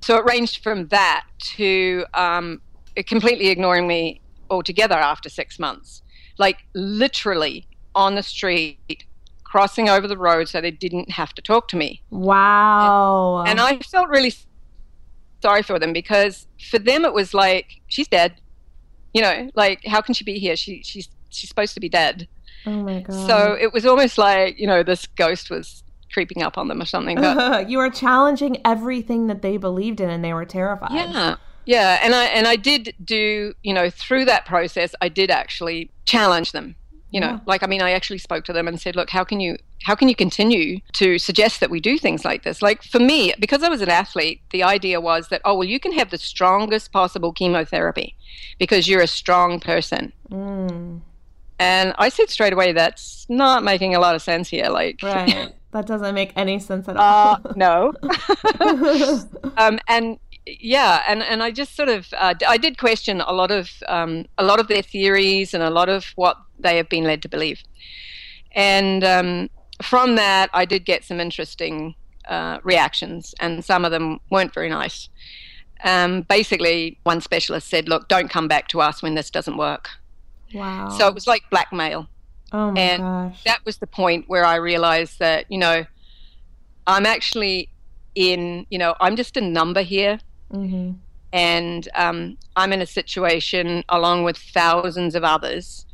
so 0.00 0.16
it 0.16 0.24
ranged 0.24 0.62
from 0.62 0.88
that 0.88 1.26
to 1.56 2.04
um, 2.14 2.60
completely 3.06 3.48
ignoring 3.48 3.86
me 3.86 4.20
altogether 4.50 4.94
after 4.94 5.28
six 5.28 5.58
months. 5.58 6.02
Like 6.38 6.58
literally 6.74 7.66
on 7.94 8.14
the 8.14 8.22
street 8.22 9.04
crossing 9.42 9.88
over 9.88 10.06
the 10.06 10.18
road 10.18 10.48
so 10.48 10.60
they 10.60 10.70
didn't 10.70 11.10
have 11.10 11.32
to 11.34 11.42
talk 11.42 11.68
to 11.68 11.76
me. 11.76 12.02
Wow. 12.10 13.44
And 13.46 13.60
i 13.60 13.78
felt 13.78 14.08
really 14.08 14.32
sorry 15.42 15.62
for 15.62 15.78
them 15.78 15.92
because 15.92 16.46
for 16.70 16.78
them 16.78 17.04
it 17.04 17.12
was 17.12 17.34
like 17.34 17.80
she's 17.86 18.08
dead. 18.08 18.40
You 19.14 19.22
know 19.22 19.50
like 19.54 19.84
how 19.86 20.00
can 20.02 20.14
she 20.14 20.24
be 20.24 20.38
here? 20.38 20.56
She 20.56 20.82
she's 20.82 21.08
she's 21.36 21.48
supposed 21.48 21.74
to 21.74 21.80
be 21.80 21.88
dead. 21.88 22.28
Oh 22.66 22.82
my 22.82 23.00
god. 23.00 23.26
so 23.26 23.56
it 23.60 23.72
was 23.72 23.86
almost 23.86 24.18
like 24.18 24.58
you 24.58 24.66
know 24.66 24.82
this 24.82 25.06
ghost 25.06 25.50
was 25.50 25.84
creeping 26.12 26.42
up 26.42 26.56
on 26.58 26.68
them 26.68 26.80
or 26.80 26.84
something 26.84 27.16
but 27.16 27.68
you 27.70 27.78
were 27.78 27.90
challenging 27.90 28.58
everything 28.64 29.26
that 29.28 29.42
they 29.42 29.56
believed 29.56 30.00
in 30.00 30.10
and 30.10 30.24
they 30.24 30.32
were 30.34 30.44
terrified. 30.44 30.92
Yeah. 30.92 31.36
Yeah. 31.64 32.00
And 32.02 32.14
i 32.14 32.24
and 32.24 32.46
i 32.46 32.56
did 32.56 32.94
do 33.04 33.54
you 33.62 33.74
know 33.74 33.90
through 33.90 34.24
that 34.24 34.46
process 34.46 34.94
i 35.00 35.08
did 35.08 35.30
actually 35.30 35.90
challenge 36.06 36.52
them 36.52 36.74
you 37.10 37.20
know. 37.20 37.32
Yeah. 37.32 37.38
like 37.46 37.62
i 37.62 37.66
mean 37.66 37.82
i 37.82 37.92
actually 37.92 38.18
spoke 38.18 38.44
to 38.46 38.52
them 38.52 38.66
and 38.66 38.80
said 38.80 38.96
look 38.96 39.10
how 39.10 39.22
can 39.24 39.38
you 39.40 39.56
how 39.84 39.94
can 39.94 40.08
you 40.08 40.16
continue 40.16 40.80
to 40.94 41.18
suggest 41.18 41.60
that 41.60 41.70
we 41.70 41.80
do 41.80 41.98
things 41.98 42.24
like 42.24 42.42
this? 42.42 42.60
Like 42.62 42.82
for 42.82 42.98
me 42.98 43.32
because 43.38 43.62
i 43.62 43.68
was 43.68 43.80
an 43.80 43.88
athlete 43.88 44.40
the 44.50 44.62
idea 44.64 45.00
was 45.00 45.28
that 45.28 45.40
oh 45.44 45.54
well 45.54 45.68
you 45.68 45.78
can 45.78 45.92
have 45.92 46.10
the 46.10 46.18
strongest 46.18 46.90
possible 46.92 47.32
chemotherapy 47.32 48.16
because 48.58 48.88
you're 48.88 49.02
a 49.02 49.06
strong 49.06 49.60
person. 49.60 50.12
Mm, 50.30 51.02
and 51.58 51.94
i 51.98 52.08
said 52.08 52.28
straight 52.28 52.52
away 52.52 52.72
that's 52.72 53.26
not 53.28 53.64
making 53.64 53.94
a 53.94 54.00
lot 54.00 54.14
of 54.14 54.22
sense 54.22 54.48
here 54.48 54.68
like 54.68 55.00
right. 55.02 55.52
that 55.72 55.86
doesn't 55.86 56.14
make 56.14 56.32
any 56.36 56.58
sense 56.58 56.88
at 56.88 56.96
uh, 56.96 57.38
all. 57.44 57.52
no. 57.56 57.92
Um, 59.58 59.78
and 59.88 60.18
yeah, 60.46 61.02
and, 61.08 61.22
and 61.22 61.42
I 61.42 61.50
just 61.50 61.74
sort 61.74 61.88
of 61.88 62.06
uh, 62.16 62.34
I 62.46 62.56
did 62.56 62.78
question 62.78 63.20
a 63.20 63.32
lot 63.32 63.50
of 63.50 63.70
um, 63.88 64.26
a 64.38 64.44
lot 64.44 64.60
of 64.60 64.68
their 64.68 64.82
theories 64.82 65.52
and 65.54 65.62
a 65.62 65.70
lot 65.70 65.88
of 65.88 66.12
what 66.14 66.36
they 66.58 66.76
have 66.76 66.88
been 66.88 67.04
led 67.04 67.20
to 67.22 67.28
believe, 67.28 67.62
and 68.52 69.02
um, 69.02 69.50
from 69.82 70.14
that 70.16 70.50
I 70.54 70.64
did 70.64 70.84
get 70.84 71.04
some 71.04 71.18
interesting 71.20 71.96
uh, 72.28 72.58
reactions, 72.62 73.34
and 73.40 73.64
some 73.64 73.84
of 73.84 73.90
them 73.90 74.20
weren't 74.30 74.54
very 74.54 74.68
nice. 74.68 75.08
Um, 75.84 76.22
basically, 76.22 76.98
one 77.02 77.20
specialist 77.20 77.68
said, 77.68 77.88
"Look, 77.88 78.06
don't 78.08 78.30
come 78.30 78.46
back 78.46 78.68
to 78.68 78.80
us 78.80 79.02
when 79.02 79.16
this 79.16 79.30
doesn't 79.30 79.56
work." 79.56 79.90
Wow 80.54 80.88
So 80.90 81.06
it 81.08 81.14
was 81.14 81.26
like 81.26 81.48
blackmail. 81.50 82.08
Oh 82.52 82.70
my 82.70 82.80
and 82.80 83.02
gosh. 83.02 83.44
that 83.44 83.64
was 83.64 83.78
the 83.78 83.86
point 83.86 84.24
where 84.28 84.44
I 84.44 84.56
realized 84.56 85.18
that, 85.18 85.50
you 85.50 85.58
know, 85.58 85.84
I'm 86.86 87.06
actually 87.06 87.70
in, 88.14 88.66
you 88.70 88.78
know, 88.78 88.94
I'm 89.00 89.16
just 89.16 89.36
a 89.36 89.40
number 89.40 89.82
here. 89.82 90.20
Mm-hmm. 90.52 90.92
And 91.32 91.88
um, 91.94 92.38
I'm 92.54 92.72
in 92.72 92.80
a 92.80 92.86
situation 92.86 93.84
along 93.88 94.24
with 94.24 94.36
thousands 94.36 95.14
of 95.14 95.24
others 95.24 95.84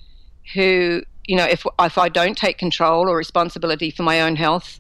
who, 0.55 1.03
you 1.27 1.37
know, 1.37 1.47
if, 1.47 1.67
if 1.81 1.99
I 1.99 2.09
don't 2.09 2.37
take 2.37 2.59
control 2.59 3.09
or 3.09 3.17
responsibility 3.17 3.91
for 3.91 4.03
my 4.03 4.21
own 4.21 4.37
health, 4.37 4.79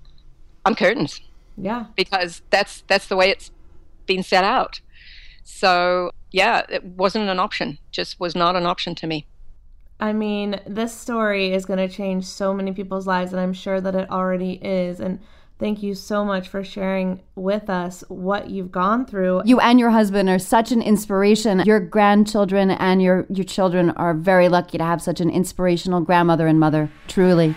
I'm 0.64 0.74
curtains. 0.74 1.20
Yeah. 1.56 1.86
Because 1.96 2.42
that's 2.50 2.82
that's 2.86 3.08
the 3.08 3.16
way 3.16 3.30
it's 3.30 3.50
been 4.06 4.22
set 4.22 4.44
out. 4.44 4.80
So 5.44 6.12
yeah, 6.30 6.62
it 6.68 6.84
wasn't 6.84 7.28
an 7.28 7.38
option. 7.38 7.78
Just 7.90 8.20
was 8.20 8.34
not 8.34 8.56
an 8.56 8.66
option 8.66 8.94
to 8.96 9.06
me. 9.06 9.26
I 10.02 10.12
mean, 10.12 10.60
this 10.66 10.92
story 10.92 11.52
is 11.52 11.64
going 11.64 11.78
to 11.78 11.86
change 11.88 12.24
so 12.24 12.52
many 12.52 12.72
people's 12.72 13.06
lives, 13.06 13.30
and 13.30 13.40
I'm 13.40 13.52
sure 13.52 13.80
that 13.80 13.94
it 13.94 14.10
already 14.10 14.54
is. 14.54 14.98
And 14.98 15.20
thank 15.60 15.80
you 15.80 15.94
so 15.94 16.24
much 16.24 16.48
for 16.48 16.64
sharing 16.64 17.22
with 17.36 17.70
us 17.70 18.02
what 18.08 18.50
you've 18.50 18.72
gone 18.72 19.06
through. 19.06 19.42
You 19.44 19.60
and 19.60 19.78
your 19.78 19.90
husband 19.90 20.28
are 20.28 20.40
such 20.40 20.72
an 20.72 20.82
inspiration. 20.82 21.60
Your 21.60 21.78
grandchildren 21.78 22.72
and 22.72 23.00
your, 23.00 23.26
your 23.30 23.44
children 23.44 23.90
are 23.90 24.12
very 24.12 24.48
lucky 24.48 24.76
to 24.76 24.82
have 24.84 25.00
such 25.00 25.20
an 25.20 25.30
inspirational 25.30 26.00
grandmother 26.00 26.48
and 26.48 26.58
mother, 26.58 26.90
truly. 27.06 27.54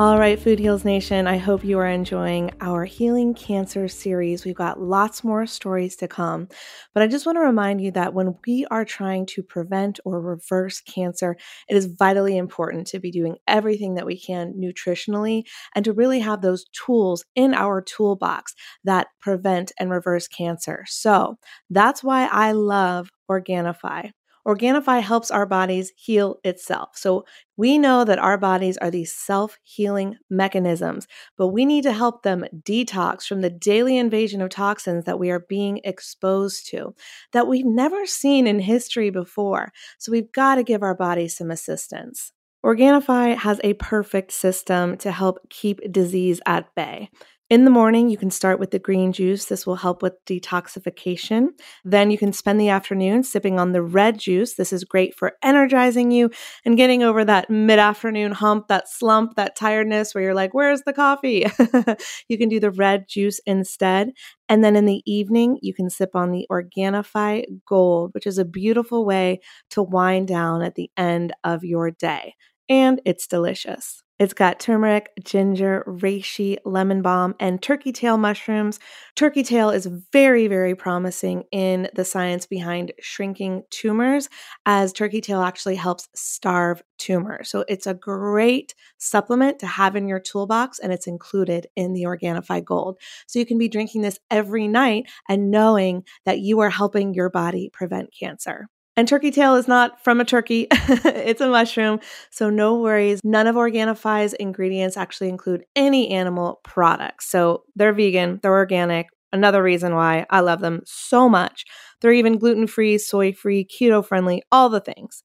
All 0.00 0.18
right, 0.18 0.40
Food 0.40 0.58
Heals 0.58 0.82
Nation, 0.82 1.26
I 1.26 1.36
hope 1.36 1.62
you 1.62 1.78
are 1.78 1.86
enjoying 1.86 2.52
our 2.62 2.86
Healing 2.86 3.34
Cancer 3.34 3.86
series. 3.86 4.46
We've 4.46 4.54
got 4.54 4.80
lots 4.80 5.22
more 5.22 5.44
stories 5.44 5.94
to 5.96 6.08
come. 6.08 6.48
But 6.94 7.02
I 7.02 7.06
just 7.06 7.26
want 7.26 7.36
to 7.36 7.42
remind 7.42 7.82
you 7.82 7.90
that 7.90 8.14
when 8.14 8.34
we 8.46 8.64
are 8.70 8.86
trying 8.86 9.26
to 9.26 9.42
prevent 9.42 10.00
or 10.06 10.22
reverse 10.22 10.80
cancer, 10.80 11.36
it 11.68 11.76
is 11.76 11.84
vitally 11.84 12.38
important 12.38 12.86
to 12.86 12.98
be 12.98 13.10
doing 13.10 13.36
everything 13.46 13.96
that 13.96 14.06
we 14.06 14.18
can 14.18 14.54
nutritionally 14.54 15.42
and 15.74 15.84
to 15.84 15.92
really 15.92 16.20
have 16.20 16.40
those 16.40 16.64
tools 16.72 17.22
in 17.34 17.52
our 17.52 17.82
toolbox 17.82 18.54
that 18.84 19.08
prevent 19.20 19.70
and 19.78 19.90
reverse 19.90 20.28
cancer. 20.28 20.82
So 20.88 21.36
that's 21.68 22.02
why 22.02 22.26
I 22.26 22.52
love 22.52 23.10
Organifi. 23.30 24.12
Organifi 24.46 25.02
helps 25.02 25.30
our 25.30 25.46
bodies 25.46 25.92
heal 25.96 26.38
itself. 26.44 26.90
So 26.94 27.24
we 27.56 27.78
know 27.78 28.04
that 28.04 28.18
our 28.18 28.38
bodies 28.38 28.76
are 28.78 28.90
these 28.90 29.14
self 29.14 29.58
healing 29.62 30.16
mechanisms, 30.30 31.06
but 31.36 31.48
we 31.48 31.64
need 31.66 31.82
to 31.82 31.92
help 31.92 32.22
them 32.22 32.44
detox 32.62 33.26
from 33.26 33.40
the 33.40 33.50
daily 33.50 33.98
invasion 33.98 34.40
of 34.40 34.50
toxins 34.50 35.04
that 35.04 35.18
we 35.18 35.30
are 35.30 35.44
being 35.48 35.80
exposed 35.84 36.66
to 36.68 36.94
that 37.32 37.46
we've 37.46 37.66
never 37.66 38.06
seen 38.06 38.46
in 38.46 38.60
history 38.60 39.10
before. 39.10 39.72
So 39.98 40.12
we've 40.12 40.32
got 40.32 40.56
to 40.56 40.62
give 40.62 40.82
our 40.82 40.94
bodies 40.94 41.36
some 41.36 41.50
assistance. 41.50 42.32
Organifi 42.64 43.36
has 43.38 43.60
a 43.64 43.74
perfect 43.74 44.32
system 44.32 44.98
to 44.98 45.10
help 45.10 45.38
keep 45.48 45.80
disease 45.90 46.40
at 46.44 46.74
bay. 46.74 47.10
In 47.50 47.64
the 47.64 47.70
morning, 47.70 48.08
you 48.08 48.16
can 48.16 48.30
start 48.30 48.60
with 48.60 48.70
the 48.70 48.78
green 48.78 49.12
juice. 49.12 49.46
This 49.46 49.66
will 49.66 49.74
help 49.74 50.02
with 50.02 50.24
detoxification. 50.24 51.48
Then 51.84 52.12
you 52.12 52.16
can 52.16 52.32
spend 52.32 52.60
the 52.60 52.68
afternoon 52.68 53.24
sipping 53.24 53.58
on 53.58 53.72
the 53.72 53.82
red 53.82 54.20
juice. 54.20 54.54
This 54.54 54.72
is 54.72 54.84
great 54.84 55.16
for 55.16 55.32
energizing 55.42 56.12
you 56.12 56.30
and 56.64 56.76
getting 56.76 57.02
over 57.02 57.24
that 57.24 57.50
mid 57.50 57.80
afternoon 57.80 58.30
hump, 58.30 58.68
that 58.68 58.88
slump, 58.88 59.34
that 59.34 59.56
tiredness 59.56 60.14
where 60.14 60.22
you're 60.22 60.34
like, 60.34 60.54
where's 60.54 60.82
the 60.82 60.92
coffee? 60.92 61.44
you 62.28 62.38
can 62.38 62.48
do 62.48 62.60
the 62.60 62.70
red 62.70 63.08
juice 63.08 63.40
instead. 63.46 64.12
And 64.48 64.62
then 64.62 64.76
in 64.76 64.86
the 64.86 65.02
evening, 65.04 65.58
you 65.60 65.74
can 65.74 65.90
sip 65.90 66.10
on 66.14 66.30
the 66.30 66.46
Organifi 66.52 67.46
Gold, 67.66 68.14
which 68.14 68.28
is 68.28 68.38
a 68.38 68.44
beautiful 68.44 69.04
way 69.04 69.40
to 69.70 69.82
wind 69.82 70.28
down 70.28 70.62
at 70.62 70.76
the 70.76 70.88
end 70.96 71.32
of 71.42 71.64
your 71.64 71.90
day. 71.90 72.36
And 72.68 73.02
it's 73.04 73.26
delicious. 73.26 74.04
It's 74.20 74.34
got 74.34 74.60
turmeric, 74.60 75.12
ginger, 75.24 75.82
reishi, 75.88 76.58
lemon 76.66 77.00
balm, 77.00 77.34
and 77.40 77.62
turkey 77.62 77.90
tail 77.90 78.18
mushrooms. 78.18 78.78
Turkey 79.16 79.42
tail 79.42 79.70
is 79.70 79.86
very, 80.12 80.46
very 80.46 80.74
promising 80.74 81.44
in 81.52 81.88
the 81.94 82.04
science 82.04 82.44
behind 82.44 82.92
shrinking 83.00 83.62
tumors, 83.70 84.28
as 84.66 84.92
turkey 84.92 85.22
tail 85.22 85.40
actually 85.40 85.76
helps 85.76 86.06
starve 86.14 86.82
tumors. 86.98 87.48
So 87.48 87.64
it's 87.66 87.86
a 87.86 87.94
great 87.94 88.74
supplement 88.98 89.58
to 89.60 89.66
have 89.66 89.96
in 89.96 90.06
your 90.06 90.20
toolbox, 90.20 90.80
and 90.80 90.92
it's 90.92 91.06
included 91.06 91.68
in 91.74 91.94
the 91.94 92.02
Organifi 92.02 92.62
Gold. 92.62 92.98
So 93.26 93.38
you 93.38 93.46
can 93.46 93.56
be 93.56 93.68
drinking 93.68 94.02
this 94.02 94.18
every 94.30 94.68
night 94.68 95.06
and 95.30 95.50
knowing 95.50 96.04
that 96.26 96.40
you 96.40 96.60
are 96.60 96.68
helping 96.68 97.14
your 97.14 97.30
body 97.30 97.70
prevent 97.72 98.10
cancer. 98.12 98.68
And 99.00 99.08
turkey 99.08 99.30
tail 99.30 99.54
is 99.54 99.66
not 99.66 100.04
from 100.04 100.20
a 100.20 100.26
turkey, 100.26 100.66
it's 100.70 101.40
a 101.40 101.48
mushroom. 101.48 102.00
So, 102.28 102.50
no 102.50 102.78
worries. 102.78 103.22
None 103.24 103.46
of 103.46 103.56
Organifi's 103.56 104.34
ingredients 104.34 104.94
actually 104.94 105.30
include 105.30 105.64
any 105.74 106.10
animal 106.10 106.60
products. 106.64 107.30
So, 107.30 107.62
they're 107.74 107.94
vegan, 107.94 108.40
they're 108.42 108.52
organic. 108.52 109.06
Another 109.32 109.62
reason 109.62 109.94
why 109.94 110.26
I 110.28 110.40
love 110.40 110.60
them 110.60 110.82
so 110.84 111.30
much. 111.30 111.64
They're 112.02 112.12
even 112.12 112.36
gluten 112.36 112.66
free, 112.66 112.98
soy 112.98 113.32
free, 113.32 113.64
keto 113.64 114.04
friendly, 114.04 114.42
all 114.52 114.68
the 114.68 114.80
things. 114.80 115.22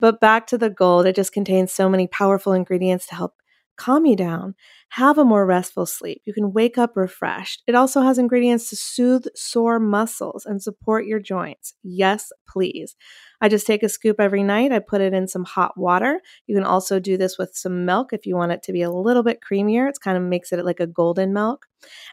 But 0.00 0.20
back 0.20 0.46
to 0.46 0.56
the 0.56 0.70
gold, 0.70 1.04
it 1.04 1.14
just 1.14 1.34
contains 1.34 1.70
so 1.70 1.86
many 1.86 2.06
powerful 2.06 2.54
ingredients 2.54 3.06
to 3.08 3.14
help 3.14 3.34
calm 3.78 4.06
you 4.06 4.16
down, 4.16 4.54
have 4.90 5.18
a 5.18 5.24
more 5.24 5.46
restful 5.46 5.86
sleep. 5.86 6.22
You 6.26 6.34
can 6.34 6.52
wake 6.52 6.78
up 6.78 6.96
refreshed. 6.96 7.62
It 7.66 7.74
also 7.74 8.02
has 8.02 8.18
ingredients 8.18 8.70
to 8.70 8.76
soothe 8.76 9.26
sore 9.34 9.78
muscles 9.78 10.44
and 10.46 10.62
support 10.62 11.06
your 11.06 11.20
joints. 11.20 11.74
Yes, 11.82 12.32
please. 12.48 12.96
I 13.40 13.48
just 13.48 13.66
take 13.66 13.82
a 13.82 13.88
scoop 13.88 14.20
every 14.20 14.42
night. 14.42 14.72
I 14.72 14.78
put 14.78 15.00
it 15.00 15.12
in 15.12 15.28
some 15.28 15.44
hot 15.44 15.76
water. 15.76 16.20
You 16.46 16.54
can 16.54 16.64
also 16.64 16.98
do 16.98 17.16
this 17.16 17.38
with 17.38 17.54
some 17.54 17.84
milk 17.84 18.12
if 18.12 18.26
you 18.26 18.36
want 18.36 18.52
it 18.52 18.62
to 18.64 18.72
be 18.72 18.82
a 18.82 18.90
little 18.90 19.22
bit 19.22 19.40
creamier. 19.40 19.88
It 19.88 19.98
kind 20.02 20.16
of 20.16 20.22
makes 20.22 20.52
it 20.52 20.64
like 20.64 20.80
a 20.80 20.86
golden 20.86 21.32
milk. 21.32 21.66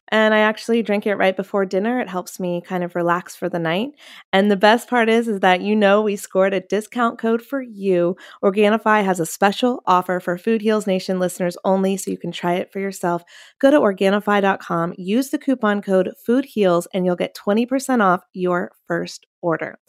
And 0.09 0.33
I 0.33 0.39
actually 0.39 0.83
drink 0.83 1.07
it 1.07 1.15
right 1.15 1.35
before 1.35 1.65
dinner. 1.65 1.99
It 1.99 2.09
helps 2.09 2.39
me 2.39 2.61
kind 2.61 2.83
of 2.83 2.95
relax 2.95 3.35
for 3.35 3.49
the 3.49 3.59
night. 3.59 3.91
And 4.31 4.49
the 4.51 4.55
best 4.55 4.87
part 4.87 5.09
is 5.09 5.27
is 5.27 5.39
that 5.39 5.61
you 5.61 5.75
know 5.75 6.01
we 6.01 6.15
scored 6.15 6.53
a 6.53 6.61
discount 6.61 7.19
code 7.19 7.41
for 7.41 7.61
you. 7.61 8.15
Organifi 8.43 9.03
has 9.03 9.19
a 9.19 9.25
special 9.25 9.81
offer 9.87 10.19
for 10.19 10.37
Food 10.37 10.61
Heals 10.61 10.87
Nation 10.87 11.19
listeners 11.19 11.57
only 11.65 11.97
so 11.97 12.11
you 12.11 12.17
can 12.17 12.31
try 12.31 12.53
it 12.55 12.71
for 12.71 12.79
yourself. 12.79 13.23
Go 13.59 13.71
to 13.71 13.79
organifi.com, 13.79 14.93
use 14.97 15.29
the 15.29 15.39
coupon 15.39 15.81
code 15.81 16.11
FOODHEALS 16.27 16.87
and 16.93 17.05
you'll 17.05 17.15
get 17.15 17.35
20% 17.35 18.01
off 18.03 18.23
your 18.33 18.71
first 18.87 19.25
order. 19.41 19.79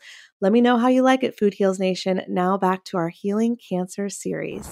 Let 0.42 0.52
me 0.52 0.60
know 0.60 0.76
how 0.76 0.88
you 0.88 1.00
like 1.00 1.24
it, 1.24 1.38
Food 1.38 1.54
Heals 1.54 1.78
Nation. 1.78 2.20
Now 2.28 2.58
back 2.58 2.84
to 2.84 2.98
our 2.98 3.08
Healing 3.08 3.56
Cancer 3.56 4.10
series. 4.10 4.68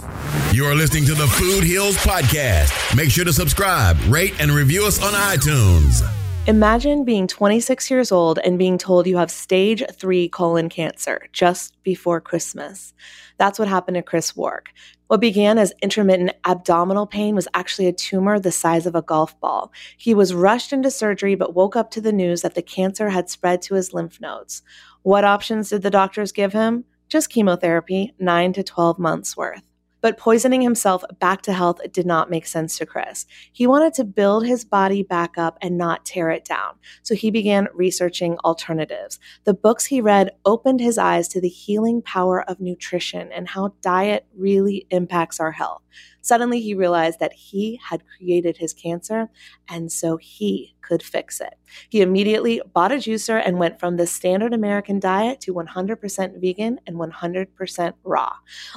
You're 0.53 0.75
listening 0.75 1.07
to 1.07 1.15
the 1.15 1.27
Food 1.27 1.65
Heals 1.65 1.97
Podcast. 1.97 2.95
Make 2.95 3.11
sure 3.11 3.25
to 3.25 3.33
subscribe, 3.33 3.97
rate, 4.09 4.35
and 4.39 4.51
review 4.51 4.85
us 4.85 5.03
on 5.03 5.15
iTunes. 5.15 6.07
Imagine 6.47 7.07
being 7.07 7.27
26 7.27 7.91
years 7.91 8.13
old 8.13 8.39
and 8.41 8.59
being 8.59 8.77
told 8.77 9.07
you 9.07 9.17
have 9.17 9.31
stage 9.31 9.83
three 9.91 10.29
colon 10.29 10.69
cancer 10.69 11.29
just 11.33 11.83
before 11.83 12.21
Christmas. 12.21 12.93
That's 13.39 13.59
what 13.59 13.67
happened 13.67 13.95
to 13.95 14.03
Chris 14.03 14.37
Wark. 14.37 14.69
What 15.07 15.21
began 15.21 15.57
as 15.57 15.73
intermittent 15.81 16.33
abdominal 16.45 17.07
pain 17.07 17.35
was 17.35 17.49
actually 17.55 17.87
a 17.87 17.93
tumor 17.93 18.39
the 18.39 18.53
size 18.53 18.85
of 18.85 18.95
a 18.95 19.01
golf 19.01 19.39
ball. 19.41 19.73
He 19.97 20.13
was 20.13 20.35
rushed 20.35 20.75
into 20.75 20.91
surgery 20.91 21.35
but 21.35 21.55
woke 21.55 21.77
up 21.77 21.91
to 21.93 22.03
the 22.03 22.13
news 22.13 22.43
that 22.43 22.55
the 22.55 22.63
cancer 22.63 23.09
had 23.09 23.31
spread 23.31 23.63
to 23.63 23.75
his 23.75 23.95
lymph 23.95 24.21
nodes. 24.21 24.63
What 25.05 25.23
options 25.23 25.69
did 25.69 25.83
the 25.83 25.91
doctors 25.91 26.33
give 26.33 26.55
him? 26.55 26.85
Just 27.11 27.29
chemotherapy, 27.29 28.15
9 28.19 28.55
to 28.55 28.63
12 28.63 28.99
months 28.99 29.37
worth. 29.37 29.61
But 30.01 30.17
poisoning 30.17 30.63
himself 30.63 31.05
back 31.21 31.43
to 31.43 31.53
health 31.53 31.79
did 31.93 32.07
not 32.07 32.31
make 32.31 32.47
sense 32.47 32.79
to 32.79 32.87
Chris. 32.87 33.27
He 33.53 33.67
wanted 33.67 33.93
to 33.95 34.05
build 34.05 34.47
his 34.47 34.65
body 34.65 35.03
back 35.03 35.37
up 35.37 35.59
and 35.61 35.77
not 35.77 36.07
tear 36.07 36.31
it 36.31 36.47
down. 36.47 36.77
So 37.03 37.15
he 37.15 37.31
began 37.31 37.69
researching 37.75 38.39
alternatives. 38.47 39.19
The 39.45 39.53
books 39.53 39.85
he 39.85 40.01
read 40.01 40.31
opened 40.47 40.81
his 40.81 40.97
eyes 40.97 41.29
to 41.29 41.41
the 41.41 41.49
healing 41.51 42.01
power 42.01 42.43
of 42.49 42.59
nutrition 42.59 43.31
and 43.31 43.47
how 43.47 43.75
diet 43.83 44.25
really 44.35 44.87
impacts 44.89 45.39
our 45.39 45.53
health. 45.53 45.83
Suddenly, 46.23 46.63
he 46.63 46.75
realized 46.75 47.21
that 47.21 47.35
he 47.35 47.79
had 47.91 48.03
created 48.17 48.57
his 48.57 48.73
cancer, 48.73 49.29
and 49.69 49.93
so 49.93 50.17
he 50.17 50.74
could 50.87 51.03
fix 51.03 51.41
it. 51.41 51.55
He 51.89 52.03
immediately 52.03 52.61
bought 52.73 52.93
a 52.93 52.97
juicer 52.97 53.43
and 53.45 53.59
went 53.59 53.81
from 53.81 53.97
the 53.97 54.07
standard 54.07 54.53
American 54.53 55.01
diet 55.01 55.41
to 55.43 55.55
100% 55.55 56.41
vegan 56.41 56.79
and 56.87 56.97
100% 56.97 57.95
raw. 58.05 58.33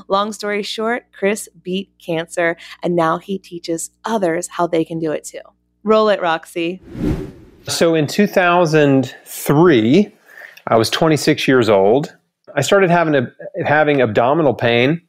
Long 0.08 0.34
story 0.34 0.64
short, 0.64 1.06
Chris 1.12 1.48
beat 1.62 1.92
cancer, 2.04 2.58
and 2.82 2.96
now 2.96 3.18
he 3.18 3.38
teaches 3.38 3.92
others 4.06 4.48
how 4.48 4.66
they 4.68 4.86
can 4.86 5.00
do 5.00 5.12
it 5.12 5.24
too. 5.24 5.42
Roll 5.84 6.10
it, 6.10 6.20
Roxy. 6.22 6.82
So 7.68 7.94
in 7.96 8.08
2003, 8.08 10.14
I 10.68 10.78
was 10.78 10.90
26 10.90 11.48
years 11.48 11.70
old. 11.70 12.14
I 12.56 12.62
started 12.62 12.90
having 12.90 13.16
a, 13.16 13.32
having 13.66 14.02
abdominal 14.02 14.54
pain, 14.54 15.02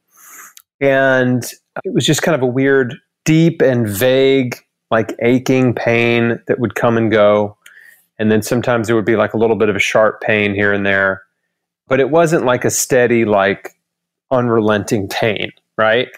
and 0.81 1.43
it 1.83 1.93
was 1.93 2.05
just 2.05 2.21
kind 2.21 2.35
of 2.35 2.41
a 2.41 2.45
weird, 2.45 2.95
deep 3.25 3.61
and 3.61 3.87
vague, 3.87 4.57
like 4.91 5.15
aching 5.21 5.73
pain 5.73 6.39
that 6.47 6.59
would 6.59 6.75
come 6.75 6.97
and 6.97 7.11
go. 7.11 7.57
And 8.17 8.31
then 8.31 8.41
sometimes 8.41 8.87
there 8.87 8.95
would 8.95 9.05
be 9.05 9.15
like 9.15 9.33
a 9.33 9.37
little 9.37 9.55
bit 9.55 9.69
of 9.69 9.75
a 9.75 9.79
sharp 9.79 10.21
pain 10.21 10.53
here 10.53 10.73
and 10.73 10.85
there. 10.85 11.23
But 11.87 11.99
it 11.99 12.09
wasn't 12.09 12.45
like 12.45 12.65
a 12.65 12.69
steady, 12.69 13.25
like 13.25 13.75
unrelenting 14.31 15.07
pain, 15.07 15.51
right? 15.77 16.09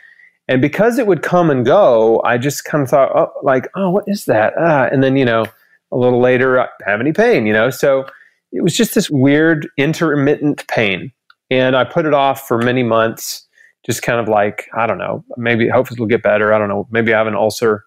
And 0.48 0.62
because 0.62 0.98
it 0.98 1.08
would 1.08 1.22
come 1.22 1.50
and 1.50 1.66
go, 1.66 2.22
I 2.26 2.38
just 2.38 2.66
kind 2.66 2.84
of 2.84 2.90
thought, 2.90 3.12
oh, 3.16 3.32
like, 3.44 3.70
oh, 3.76 3.90
what 3.90 4.04
is 4.08 4.26
that? 4.26 4.54
Ah. 4.60 4.90
And 4.92 5.04
then, 5.04 5.16
you 5.16 5.24
know, 5.24 5.46
a 5.92 5.98
little 5.98 6.20
later, 6.20 6.60
I 6.60 6.68
have 6.86 7.00
any 7.00 7.14
pain, 7.14 7.46
you 7.46 7.54
know? 7.54 7.70
So 7.70 8.06
it 8.52 8.62
was 8.62 8.76
just 8.76 8.96
this 8.96 9.10
weird 9.10 9.70
intermittent 9.78 10.68
pain. 10.68 11.12
And 11.50 11.76
I 11.76 11.84
put 11.84 12.06
it 12.06 12.14
off 12.14 12.48
for 12.48 12.58
many 12.58 12.84
months, 12.84 13.48
just 13.86 14.02
kind 14.02 14.20
of 14.20 14.28
like, 14.28 14.68
I 14.76 14.88
don't 14.88 14.98
know, 14.98 15.24
maybe 15.38 15.70
hopefully 15.70 15.96
it'll 15.96 16.08
get 16.08 16.24
better. 16.24 16.54
I 16.54 16.58
don't 16.58 16.70
know. 16.70 16.88
Maybe 16.92 17.14
I 17.14 17.18
have 17.18 17.28
an 17.28 17.36
ulcer. 17.36 17.86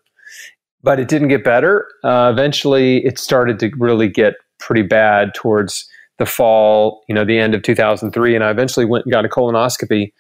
But 0.85 1.01
it 1.01 1.09
didn't 1.09 1.29
get 1.29 1.43
better. 1.43 1.89
Uh, 2.05 2.31
eventually, 2.33 3.05
it 3.05 3.19
started 3.19 3.59
to 3.61 3.73
really 3.79 4.09
get 4.09 4.35
pretty 4.59 4.83
bad 4.83 5.35
towards 5.35 5.89
the 6.19 6.27
fall, 6.27 7.03
you 7.09 7.15
know, 7.15 7.25
the 7.25 7.39
end 7.39 7.55
of 7.55 7.63
2003. 7.63 8.35
And 8.35 8.45
I 8.45 8.51
eventually 8.51 8.87
went 8.87 9.05
and 9.05 9.13
got 9.13 9.25
a 9.25 9.29
colonoscopy 9.29 10.13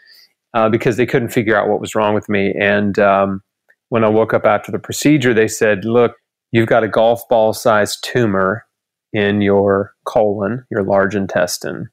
uh, 0.54 0.68
because 0.68 0.96
they 0.96 1.06
couldn't 1.06 1.28
figure 1.28 1.56
out 1.56 1.68
what 1.68 1.80
was 1.80 1.94
wrong 1.94 2.14
with 2.14 2.28
me. 2.28 2.54
And 2.58 2.98
um, 2.98 3.42
when 3.90 4.04
I 4.04 4.08
woke 4.08 4.34
up 4.34 4.44
after 4.46 4.72
the 4.72 4.78
procedure, 4.78 5.34
they 5.34 5.48
said, 5.48 5.84
look, 5.84 6.16
you've 6.50 6.66
got 6.68 6.82
a 6.82 6.88
golf 6.88 7.28
ball 7.28 7.52
sized 7.52 8.02
tumor 8.02 8.64
in 9.12 9.40
your 9.40 9.94
colon, 10.04 10.66
your 10.70 10.82
large 10.82 11.14
intestine. 11.14 11.88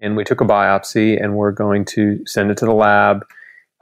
And 0.00 0.16
we 0.16 0.24
took 0.24 0.40
a 0.40 0.44
biopsy 0.44 1.22
and 1.22 1.36
we're 1.36 1.52
going 1.52 1.84
to 1.86 2.20
send 2.26 2.50
it 2.50 2.56
to 2.58 2.64
the 2.64 2.72
lab. 2.72 3.24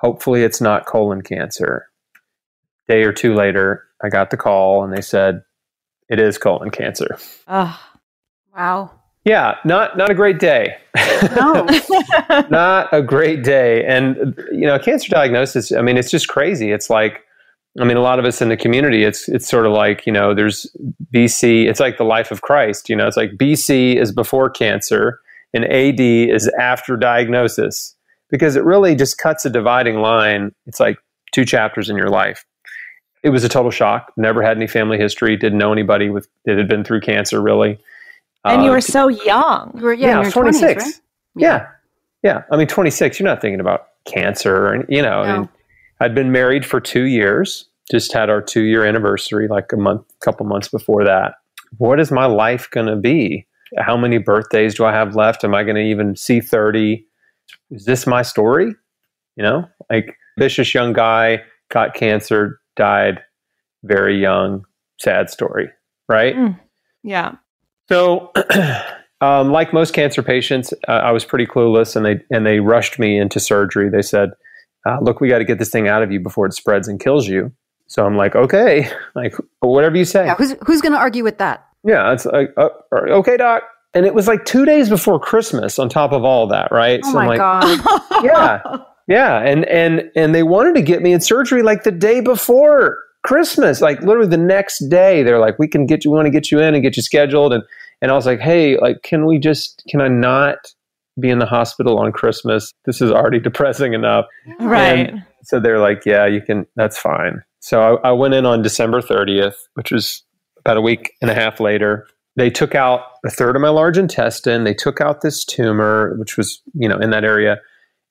Hopefully, 0.00 0.42
it's 0.42 0.60
not 0.60 0.86
colon 0.86 1.22
cancer. 1.22 1.88
Day 2.88 3.02
or 3.02 3.12
two 3.12 3.34
later, 3.34 3.85
I 4.02 4.08
got 4.08 4.30
the 4.30 4.36
call 4.36 4.84
and 4.84 4.92
they 4.92 5.00
said, 5.00 5.42
it 6.08 6.20
is 6.20 6.38
colon 6.38 6.70
cancer. 6.70 7.18
Oh, 7.48 7.80
wow. 8.54 8.90
Yeah, 9.24 9.56
not 9.64 9.96
not 9.96 10.08
a 10.08 10.14
great 10.14 10.38
day. 10.38 10.76
No. 11.34 11.66
not 12.48 12.88
a 12.92 13.02
great 13.02 13.42
day. 13.42 13.84
And 13.84 14.38
you 14.52 14.66
know, 14.66 14.78
cancer 14.78 15.08
diagnosis, 15.08 15.72
I 15.72 15.82
mean, 15.82 15.96
it's 15.96 16.12
just 16.12 16.28
crazy. 16.28 16.70
It's 16.70 16.88
like 16.88 17.24
I 17.80 17.84
mean, 17.84 17.96
a 17.96 18.02
lot 18.02 18.18
of 18.18 18.24
us 18.24 18.40
in 18.40 18.48
the 18.48 18.56
community, 18.56 19.02
it's 19.02 19.28
it's 19.28 19.48
sort 19.48 19.66
of 19.66 19.72
like, 19.72 20.06
you 20.06 20.12
know, 20.12 20.32
there's 20.32 20.66
BC, 21.12 21.66
it's 21.66 21.80
like 21.80 21.98
the 21.98 22.04
life 22.04 22.30
of 22.30 22.42
Christ, 22.42 22.88
you 22.88 22.96
know, 22.96 23.06
it's 23.06 23.16
like 23.16 23.32
BC 23.32 24.00
is 24.00 24.12
before 24.12 24.48
cancer 24.48 25.20
and 25.52 25.64
AD 25.64 26.00
is 26.00 26.48
after 26.60 26.96
diagnosis 26.96 27.96
because 28.30 28.56
it 28.56 28.64
really 28.64 28.94
just 28.94 29.18
cuts 29.18 29.44
a 29.44 29.50
dividing 29.50 29.96
line. 29.96 30.54
It's 30.66 30.80
like 30.80 30.98
two 31.32 31.44
chapters 31.44 31.90
in 31.90 31.96
your 31.96 32.08
life. 32.08 32.44
It 33.26 33.30
was 33.30 33.42
a 33.42 33.48
total 33.48 33.72
shock. 33.72 34.12
Never 34.16 34.40
had 34.40 34.56
any 34.56 34.68
family 34.68 34.98
history, 34.98 35.36
didn't 35.36 35.58
know 35.58 35.72
anybody 35.72 36.10
with 36.10 36.28
that 36.44 36.56
had 36.56 36.68
been 36.68 36.84
through 36.84 37.00
cancer 37.00 37.42
really. 37.42 37.76
And 38.44 38.62
you 38.62 38.70
Uh, 38.70 38.74
were 38.74 38.80
so 38.80 39.08
young. 39.08 39.72
You 39.76 39.82
were, 39.82 39.92
yeah, 39.92 40.06
yeah, 40.06 40.12
in 40.12 40.16
I 40.18 40.20
your 40.20 40.24
was 40.26 40.32
26. 40.34 40.84
20s, 40.84 40.86
right? 40.86 41.00
Yeah. 41.34 41.66
yeah. 42.22 42.42
I 42.52 42.56
mean, 42.56 42.68
26, 42.68 43.18
you're 43.18 43.28
not 43.28 43.40
thinking 43.40 43.58
about 43.58 43.88
cancer. 44.04 44.72
And, 44.72 44.84
you 44.88 45.02
know, 45.02 45.22
I 45.22 45.38
mean, 45.38 45.48
I'd 45.98 46.14
been 46.14 46.30
married 46.30 46.64
for 46.64 46.80
two 46.80 47.02
years, 47.06 47.68
just 47.90 48.12
had 48.12 48.30
our 48.30 48.40
two 48.40 48.62
year 48.62 48.86
anniversary 48.86 49.48
like 49.48 49.72
a 49.72 49.76
month, 49.76 50.02
couple 50.20 50.46
months 50.46 50.68
before 50.68 51.02
that. 51.02 51.34
What 51.78 51.98
is 51.98 52.12
my 52.12 52.26
life 52.26 52.70
going 52.70 52.86
to 52.86 52.94
be? 52.94 53.44
How 53.76 53.96
many 53.96 54.18
birthdays 54.18 54.76
do 54.76 54.84
I 54.84 54.92
have 54.92 55.16
left? 55.16 55.42
Am 55.42 55.52
I 55.52 55.64
going 55.64 55.74
to 55.74 55.82
even 55.82 56.14
see 56.14 56.40
30? 56.40 57.04
Is 57.72 57.86
this 57.86 58.06
my 58.06 58.22
story? 58.22 58.66
You 59.34 59.42
know, 59.42 59.64
like 59.90 60.16
vicious 60.38 60.72
young 60.72 60.92
guy, 60.92 61.42
got 61.70 61.94
cancer, 61.94 62.60
died 62.76 63.20
very 63.86 64.20
young, 64.20 64.64
sad 64.98 65.30
story, 65.30 65.70
right? 66.08 66.34
Mm. 66.34 66.60
Yeah. 67.02 67.36
So, 67.88 68.32
um, 69.20 69.52
like 69.52 69.72
most 69.72 69.94
cancer 69.94 70.22
patients, 70.22 70.72
uh, 70.88 70.92
I 70.92 71.12
was 71.12 71.24
pretty 71.24 71.46
clueless, 71.46 71.96
and 71.96 72.04
they 72.04 72.20
and 72.30 72.44
they 72.44 72.60
rushed 72.60 72.98
me 72.98 73.18
into 73.18 73.40
surgery. 73.40 73.88
They 73.88 74.02
said, 74.02 74.30
uh, 74.86 74.98
"Look, 75.00 75.20
we 75.20 75.28
got 75.28 75.38
to 75.38 75.44
get 75.44 75.58
this 75.58 75.70
thing 75.70 75.88
out 75.88 76.02
of 76.02 76.10
you 76.10 76.20
before 76.20 76.46
it 76.46 76.54
spreads 76.54 76.88
and 76.88 77.00
kills 77.00 77.28
you." 77.28 77.52
So 77.86 78.04
I'm 78.04 78.16
like, 78.16 78.34
"Okay, 78.34 78.90
like 79.14 79.34
whatever 79.60 79.96
you 79.96 80.04
say." 80.04 80.26
Yeah, 80.26 80.34
who's 80.34 80.54
who's 80.66 80.80
going 80.80 80.92
to 80.92 80.98
argue 80.98 81.24
with 81.24 81.38
that? 81.38 81.66
Yeah, 81.84 82.12
it's 82.12 82.26
like, 82.26 82.52
uh, 82.56 82.68
"Okay, 82.92 83.36
doc." 83.36 83.62
And 83.94 84.04
it 84.04 84.14
was 84.14 84.28
like 84.28 84.44
two 84.44 84.66
days 84.66 84.90
before 84.90 85.18
Christmas. 85.18 85.78
On 85.78 85.88
top 85.88 86.12
of 86.12 86.24
all 86.24 86.48
that, 86.48 86.70
right? 86.72 87.00
Oh 87.04 87.12
so 87.12 87.18
I'm 87.18 87.26
my 87.26 87.36
like, 87.36 87.38
god. 87.38 88.24
yeah, 88.24 88.62
yeah, 89.06 89.38
and 89.38 89.64
and 89.66 90.10
and 90.16 90.34
they 90.34 90.42
wanted 90.42 90.74
to 90.74 90.82
get 90.82 91.02
me 91.02 91.12
in 91.12 91.20
surgery 91.20 91.62
like 91.62 91.84
the 91.84 91.92
day 91.92 92.20
before 92.20 92.98
Christmas, 93.24 93.80
like 93.80 94.00
literally 94.02 94.28
the 94.28 94.36
next 94.36 94.88
day. 94.88 95.22
They're 95.22 95.38
like, 95.38 95.58
"We 95.58 95.68
can 95.68 95.86
get 95.86 96.04
you, 96.04 96.10
we 96.10 96.16
want 96.16 96.26
to 96.26 96.30
get 96.30 96.50
you 96.50 96.60
in 96.60 96.74
and 96.74 96.82
get 96.82 96.96
you 96.96 97.02
scheduled." 97.02 97.52
And 97.52 97.62
and 98.02 98.10
I 98.10 98.14
was 98.14 98.26
like, 98.26 98.40
"Hey, 98.40 98.78
like, 98.78 99.02
can 99.02 99.26
we 99.26 99.38
just, 99.38 99.82
can 99.88 100.00
I 100.00 100.08
not 100.08 100.58
be 101.18 101.30
in 101.30 101.38
the 101.38 101.46
hospital 101.46 101.98
on 101.98 102.12
Christmas? 102.12 102.72
This 102.84 103.00
is 103.00 103.10
already 103.10 103.40
depressing 103.48 103.94
enough." 103.94 104.26
Right. 104.60 105.10
And 105.10 105.24
so 105.44 105.60
they're 105.60 105.80
like, 105.80 106.04
"Yeah, 106.04 106.26
you 106.26 106.40
can. 106.40 106.66
That's 106.76 106.98
fine." 106.98 107.42
So 107.60 107.80
I, 108.04 108.08
I 108.08 108.12
went 108.12 108.34
in 108.34 108.46
on 108.46 108.62
December 108.62 109.00
30th, 109.00 109.56
which 109.74 109.90
was 109.90 110.22
about 110.58 110.76
a 110.76 110.80
week 110.80 111.12
and 111.20 111.30
a 111.30 111.34
half 111.34 111.58
later. 111.58 112.06
They 112.36 112.50
took 112.50 112.74
out 112.74 113.02
a 113.24 113.30
third 113.30 113.56
of 113.56 113.62
my 113.62 113.70
large 113.70 113.98
intestine. 113.98 114.64
They 114.64 114.74
took 114.74 115.00
out 115.00 115.22
this 115.22 115.44
tumor, 115.44 116.14
which 116.18 116.36
was, 116.36 116.62
you 116.74 116.88
know, 116.88 116.98
in 116.98 117.10
that 117.10 117.24
area. 117.24 117.58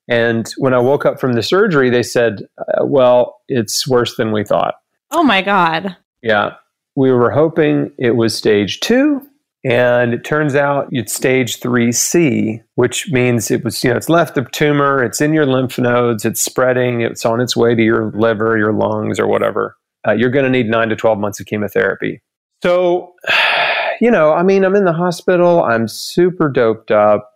And 0.07 0.47
when 0.57 0.73
I 0.73 0.79
woke 0.79 1.05
up 1.05 1.19
from 1.19 1.33
the 1.33 1.43
surgery, 1.43 1.89
they 1.89 2.03
said, 2.03 2.43
uh, 2.59 2.85
"Well, 2.85 3.41
it's 3.47 3.87
worse 3.87 4.15
than 4.15 4.31
we 4.31 4.43
thought." 4.43 4.75
oh 5.11 5.23
my 5.23 5.41
God. 5.41 5.95
Yeah, 6.21 6.55
we 6.95 7.11
were 7.11 7.31
hoping 7.31 7.91
it 7.97 8.11
was 8.11 8.35
stage 8.35 8.79
two, 8.81 9.21
and 9.63 10.13
it 10.13 10.23
turns 10.23 10.55
out 10.55 10.87
it's 10.91 11.13
stage 11.13 11.59
three 11.59 11.91
C, 11.91 12.61
which 12.75 13.11
means 13.11 13.49
it 13.49 13.63
was, 13.63 13.83
you 13.83 13.89
know, 13.89 13.95
it's 13.95 14.09
left 14.09 14.35
the 14.35 14.43
tumor, 14.43 15.03
it's 15.03 15.21
in 15.21 15.33
your 15.33 15.45
lymph 15.45 15.77
nodes, 15.79 16.25
it's 16.25 16.41
spreading, 16.41 17.01
it's 17.01 17.25
on 17.25 17.39
its 17.39 17.55
way 17.55 17.75
to 17.75 17.81
your 17.81 18.11
liver, 18.11 18.57
your 18.57 18.73
lungs, 18.73 19.19
or 19.19 19.27
whatever. 19.27 19.77
Uh, 20.07 20.11
you're 20.11 20.29
going 20.29 20.45
to 20.45 20.51
need 20.51 20.67
nine 20.67 20.89
to 20.89 20.95
12 20.95 21.17
months 21.17 21.39
of 21.39 21.45
chemotherapy. 21.45 22.21
So, 22.61 23.13
you 24.01 24.11
know, 24.11 24.33
I 24.33 24.43
mean, 24.43 24.63
I'm 24.63 24.75
in 24.75 24.85
the 24.85 24.93
hospital, 24.93 25.63
I'm 25.63 25.87
super 25.87 26.49
doped 26.49 26.91
up. 26.91 27.31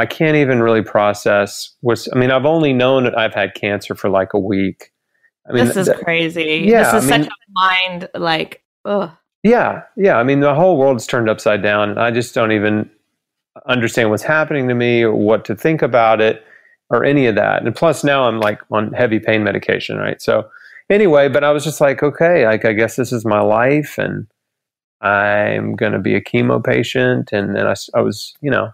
I 0.00 0.06
can't 0.06 0.36
even 0.36 0.60
really 0.62 0.82
process 0.82 1.76
what's, 1.80 2.08
I 2.12 2.18
mean, 2.18 2.30
I've 2.30 2.46
only 2.46 2.72
known 2.72 3.04
that 3.04 3.16
I've 3.16 3.34
had 3.34 3.54
cancer 3.54 3.94
for 3.94 4.08
like 4.08 4.32
a 4.32 4.38
week. 4.38 4.92
I 5.48 5.52
mean, 5.52 5.66
this 5.66 5.76
is 5.76 5.86
th- 5.88 5.98
crazy. 5.98 6.64
yeah, 6.66 6.92
this 6.92 7.04
is 7.04 7.10
I 7.10 7.16
mean- 7.18 7.24
such 7.24 7.32
a 7.32 7.52
mind 7.52 8.08
like 8.14 8.62
ugh. 8.84 9.10
Yeah, 9.42 9.82
yeah. 9.96 10.16
I 10.16 10.22
mean, 10.22 10.40
the 10.40 10.54
whole 10.54 10.76
world's 10.76 11.06
turned 11.06 11.30
upside 11.30 11.62
down. 11.62 11.90
And 11.90 11.98
I 11.98 12.10
just 12.10 12.34
don't 12.34 12.52
even 12.52 12.90
understand 13.66 14.10
what's 14.10 14.22
happening 14.22 14.68
to 14.68 14.74
me 14.74 15.02
or 15.02 15.14
what 15.14 15.44
to 15.46 15.54
think 15.54 15.80
about 15.82 16.20
it 16.20 16.44
or 16.90 17.04
any 17.04 17.26
of 17.26 17.36
that. 17.36 17.64
And 17.64 17.74
plus, 17.74 18.04
now 18.04 18.24
I'm 18.24 18.38
like 18.38 18.60
on 18.70 18.92
heavy 18.92 19.18
pain 19.18 19.42
medication, 19.42 19.96
right? 19.96 20.20
So, 20.20 20.48
anyway, 20.90 21.28
but 21.28 21.42
I 21.42 21.52
was 21.52 21.64
just 21.64 21.80
like, 21.80 22.02
okay, 22.02 22.46
like 22.46 22.64
I 22.64 22.72
guess 22.74 22.96
this 22.96 23.12
is 23.12 23.24
my 23.24 23.40
life, 23.40 23.96
and 23.96 24.26
I'm 25.00 25.74
going 25.74 25.92
to 25.92 25.98
be 25.98 26.14
a 26.14 26.20
chemo 26.20 26.62
patient. 26.62 27.32
And 27.32 27.56
then 27.56 27.66
I 27.66 28.00
was, 28.00 28.34
you 28.42 28.50
know, 28.50 28.70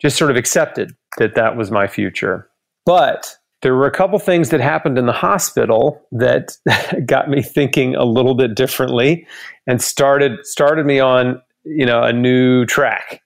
just 0.00 0.16
sort 0.16 0.30
of 0.30 0.36
accepted 0.36 0.94
that 1.18 1.34
that 1.34 1.56
was 1.56 1.70
my 1.70 1.86
future. 1.86 2.48
But 2.86 3.36
there 3.62 3.74
were 3.74 3.86
a 3.86 3.90
couple 3.90 4.18
things 4.18 4.48
that 4.50 4.60
happened 4.60 4.96
in 4.98 5.06
the 5.06 5.12
hospital 5.12 6.00
that 6.12 6.56
got 7.06 7.28
me 7.28 7.42
thinking 7.42 7.94
a 7.94 8.04
little 8.04 8.34
bit 8.34 8.54
differently 8.54 9.26
and 9.66 9.82
started 9.82 10.44
started 10.46 10.86
me 10.86 10.98
on 11.00 11.40
you 11.64 11.84
know 11.86 12.02
a 12.02 12.12
new 12.12 12.64
track. 12.66 13.20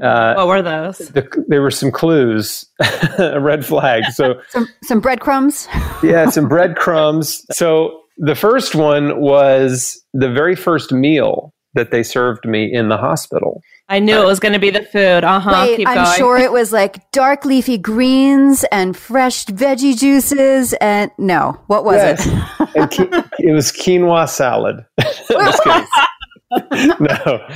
Uh, 0.00 0.34
what 0.34 0.46
were 0.46 0.62
those? 0.62 0.98
the, 0.98 1.28
there 1.48 1.62
were 1.62 1.70
some 1.70 1.90
clues, 1.90 2.64
a 3.18 3.40
red 3.40 3.66
flag. 3.66 4.04
So 4.12 4.40
Some 4.50 4.68
some 4.84 5.00
breadcrumbs. 5.00 5.66
yeah, 6.02 6.30
some 6.30 6.48
breadcrumbs. 6.48 7.44
So 7.52 8.00
the 8.16 8.34
first 8.36 8.74
one 8.74 9.20
was 9.20 10.00
the 10.12 10.30
very 10.30 10.54
first 10.54 10.92
meal 10.92 11.52
that 11.74 11.90
they 11.90 12.02
served 12.02 12.46
me 12.46 12.70
in 12.72 12.88
the 12.88 12.96
hospital. 12.96 13.62
I 13.92 13.98
knew 13.98 14.22
it 14.22 14.24
was 14.26 14.38
going 14.38 14.52
to 14.52 14.58
be 14.60 14.70
the 14.70 14.82
food. 14.82 15.24
Uh 15.24 15.40
huh. 15.40 15.64
Wait, 15.66 15.76
Keep 15.78 15.88
I'm 15.88 16.04
going. 16.04 16.16
sure 16.16 16.38
it 16.38 16.52
was 16.52 16.72
like 16.72 17.10
dark 17.10 17.44
leafy 17.44 17.76
greens 17.76 18.64
and 18.70 18.96
fresh 18.96 19.44
veggie 19.46 19.98
juices 19.98 20.72
and 20.74 21.10
no, 21.18 21.60
what 21.66 21.84
was 21.84 21.96
Yes. 21.96 22.26
it? 22.26 22.76
And 22.76 22.90
qui- 22.90 23.08
it 23.48 23.52
was 23.52 23.72
quinoa 23.72 24.28
salad. 24.28 24.86
No, 27.00 27.46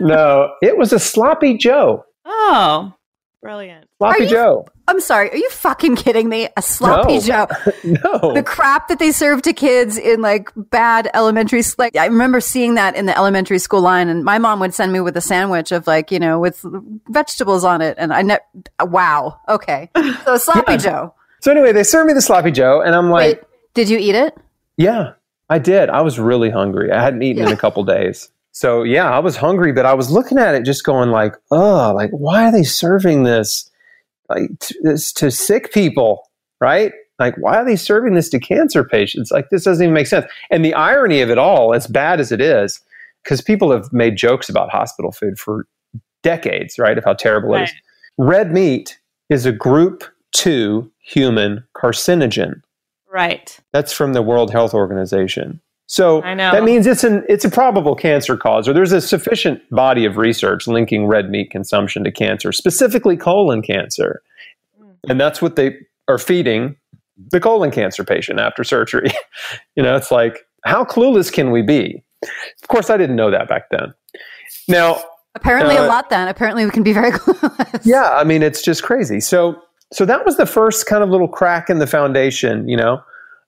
no, 0.00 0.54
it 0.60 0.76
was 0.76 0.92
a 0.92 0.98
sloppy 0.98 1.56
Joe. 1.56 2.04
Oh, 2.26 2.92
brilliant. 3.40 3.86
Sloppy 3.98 4.24
you- 4.24 4.28
Joe. 4.30 4.66
I'm 4.92 5.00
sorry, 5.00 5.30
are 5.30 5.36
you 5.36 5.48
fucking 5.48 5.96
kidding 5.96 6.28
me? 6.28 6.48
A 6.56 6.60
sloppy 6.62 7.14
No. 7.14 7.20
Joe. 7.20 7.46
No. 7.84 8.34
The 8.34 8.42
crap 8.42 8.88
that 8.88 8.98
they 8.98 9.10
serve 9.10 9.40
to 9.42 9.52
kids 9.54 9.96
in 9.96 10.20
like 10.20 10.50
bad 10.54 11.08
elementary 11.14 11.62
like 11.78 11.96
I 11.96 12.04
remember 12.06 12.40
seeing 12.40 12.74
that 12.74 12.94
in 12.94 13.06
the 13.06 13.16
elementary 13.16 13.58
school 13.58 13.80
line 13.80 14.08
and 14.08 14.22
my 14.22 14.36
mom 14.38 14.60
would 14.60 14.74
send 14.74 14.92
me 14.92 15.00
with 15.00 15.16
a 15.16 15.20
sandwich 15.22 15.72
of 15.72 15.86
like, 15.86 16.12
you 16.12 16.18
know, 16.18 16.38
with 16.38 16.62
vegetables 17.08 17.64
on 17.64 17.80
it 17.80 17.96
and 17.98 18.12
I 18.12 18.20
ne- 18.22 18.38
wow. 18.80 19.40
Okay. 19.48 19.88
So 20.24 20.36
sloppy 20.36 20.72
Yeah. 20.72 20.76
Joe. 20.76 21.14
so 21.40 21.50
anyway, 21.50 21.72
they 21.72 21.84
served 21.84 22.06
me 22.08 22.12
the 22.12 22.20
sloppy 22.22 22.50
Joe, 22.50 22.82
and 22.82 22.94
I'm 22.94 23.08
like, 23.10 23.38
Wait, 23.38 23.40
did 23.74 23.88
you 23.88 23.98
eat 23.98 24.14
it? 24.14 24.36
yeah, 24.76 25.12
I 25.48 25.58
did. 25.58 25.88
I 25.88 26.02
was 26.02 26.18
really 26.18 26.50
hungry. 26.50 26.92
I 26.92 27.02
hadn't 27.02 27.22
eaten 27.22 27.46
in 27.46 27.52
a 27.52 27.56
couple 27.56 27.82
days. 27.84 28.28
So 28.52 28.82
yeah, 28.82 29.10
I 29.10 29.18
was 29.20 29.34
hungry, 29.36 29.72
but 29.72 29.86
I 29.86 29.94
was 29.94 30.10
looking 30.10 30.36
at 30.38 30.54
it 30.54 30.64
just 30.64 30.84
going 30.84 31.08
like, 31.10 31.34
oh, 31.50 31.92
like 31.94 32.10
why 32.10 32.44
are 32.44 32.52
they 32.52 32.62
serving 32.64 33.22
this 33.24 33.70
like 34.34 34.58
to, 34.60 34.98
to 35.14 35.30
sick 35.30 35.72
people, 35.72 36.28
right? 36.60 36.92
Like 37.18 37.36
why 37.36 37.56
are 37.56 37.64
they 37.64 37.76
serving 37.76 38.14
this 38.14 38.28
to 38.30 38.40
cancer 38.40 38.84
patients? 38.84 39.30
Like 39.30 39.50
this 39.50 39.64
doesn't 39.64 39.82
even 39.82 39.94
make 39.94 40.06
sense. 40.06 40.26
And 40.50 40.64
the 40.64 40.74
irony 40.74 41.20
of 41.20 41.30
it 41.30 41.38
all, 41.38 41.74
as 41.74 41.86
bad 41.86 42.20
as 42.20 42.32
it 42.32 42.40
is, 42.40 42.80
because 43.22 43.40
people 43.40 43.70
have 43.70 43.92
made 43.92 44.16
jokes 44.16 44.48
about 44.48 44.70
hospital 44.70 45.12
food 45.12 45.38
for 45.38 45.66
decades, 46.22 46.78
right? 46.78 46.98
Of 46.98 47.04
how 47.04 47.14
terrible 47.14 47.50
right. 47.50 47.62
it 47.62 47.64
is. 47.64 47.72
Red 48.18 48.52
meat 48.52 48.98
is 49.30 49.46
a 49.46 49.52
group 49.52 50.04
two 50.32 50.90
human 50.98 51.64
carcinogen. 51.76 52.62
Right. 53.10 53.58
That's 53.72 53.92
from 53.92 54.14
the 54.14 54.22
World 54.22 54.50
Health 54.50 54.74
Organization. 54.74 55.60
So 55.92 56.22
I 56.22 56.32
know. 56.32 56.52
that 56.52 56.64
means 56.64 56.86
it's 56.86 57.04
an 57.04 57.22
it's 57.28 57.44
a 57.44 57.50
probable 57.50 57.94
cancer 57.94 58.34
cause, 58.34 58.66
or 58.66 58.72
there's 58.72 58.92
a 58.92 59.00
sufficient 59.02 59.60
body 59.68 60.06
of 60.06 60.16
research 60.16 60.66
linking 60.66 61.06
red 61.06 61.28
meat 61.28 61.50
consumption 61.50 62.02
to 62.04 62.10
cancer, 62.10 62.50
specifically 62.50 63.14
colon 63.14 63.60
cancer, 63.60 64.22
mm. 64.82 64.94
and 65.10 65.20
that's 65.20 65.42
what 65.42 65.56
they 65.56 65.76
are 66.08 66.16
feeding 66.16 66.76
the 67.30 67.40
colon 67.40 67.70
cancer 67.70 68.04
patient 68.04 68.40
after 68.40 68.64
surgery. 68.64 69.10
you 69.76 69.82
know, 69.82 69.94
it's 69.94 70.10
like 70.10 70.46
how 70.64 70.82
clueless 70.82 71.30
can 71.30 71.50
we 71.50 71.60
be? 71.60 72.02
Of 72.22 72.68
course, 72.68 72.88
I 72.88 72.96
didn't 72.96 73.16
know 73.16 73.30
that 73.30 73.46
back 73.46 73.68
then. 73.70 73.92
Now, 74.68 74.98
apparently, 75.34 75.76
uh, 75.76 75.84
a 75.84 75.88
lot. 75.88 76.08
Then 76.08 76.26
apparently, 76.26 76.64
we 76.64 76.70
can 76.70 76.84
be 76.84 76.94
very 76.94 77.10
clueless. 77.12 77.84
Yeah, 77.84 78.14
I 78.14 78.24
mean, 78.24 78.42
it's 78.42 78.62
just 78.62 78.82
crazy. 78.82 79.20
So, 79.20 79.60
so 79.92 80.06
that 80.06 80.24
was 80.24 80.38
the 80.38 80.46
first 80.46 80.86
kind 80.86 81.04
of 81.04 81.10
little 81.10 81.28
crack 81.28 81.68
in 81.68 81.80
the 81.80 81.86
foundation. 81.86 82.66
You 82.66 82.78
know 82.78 83.02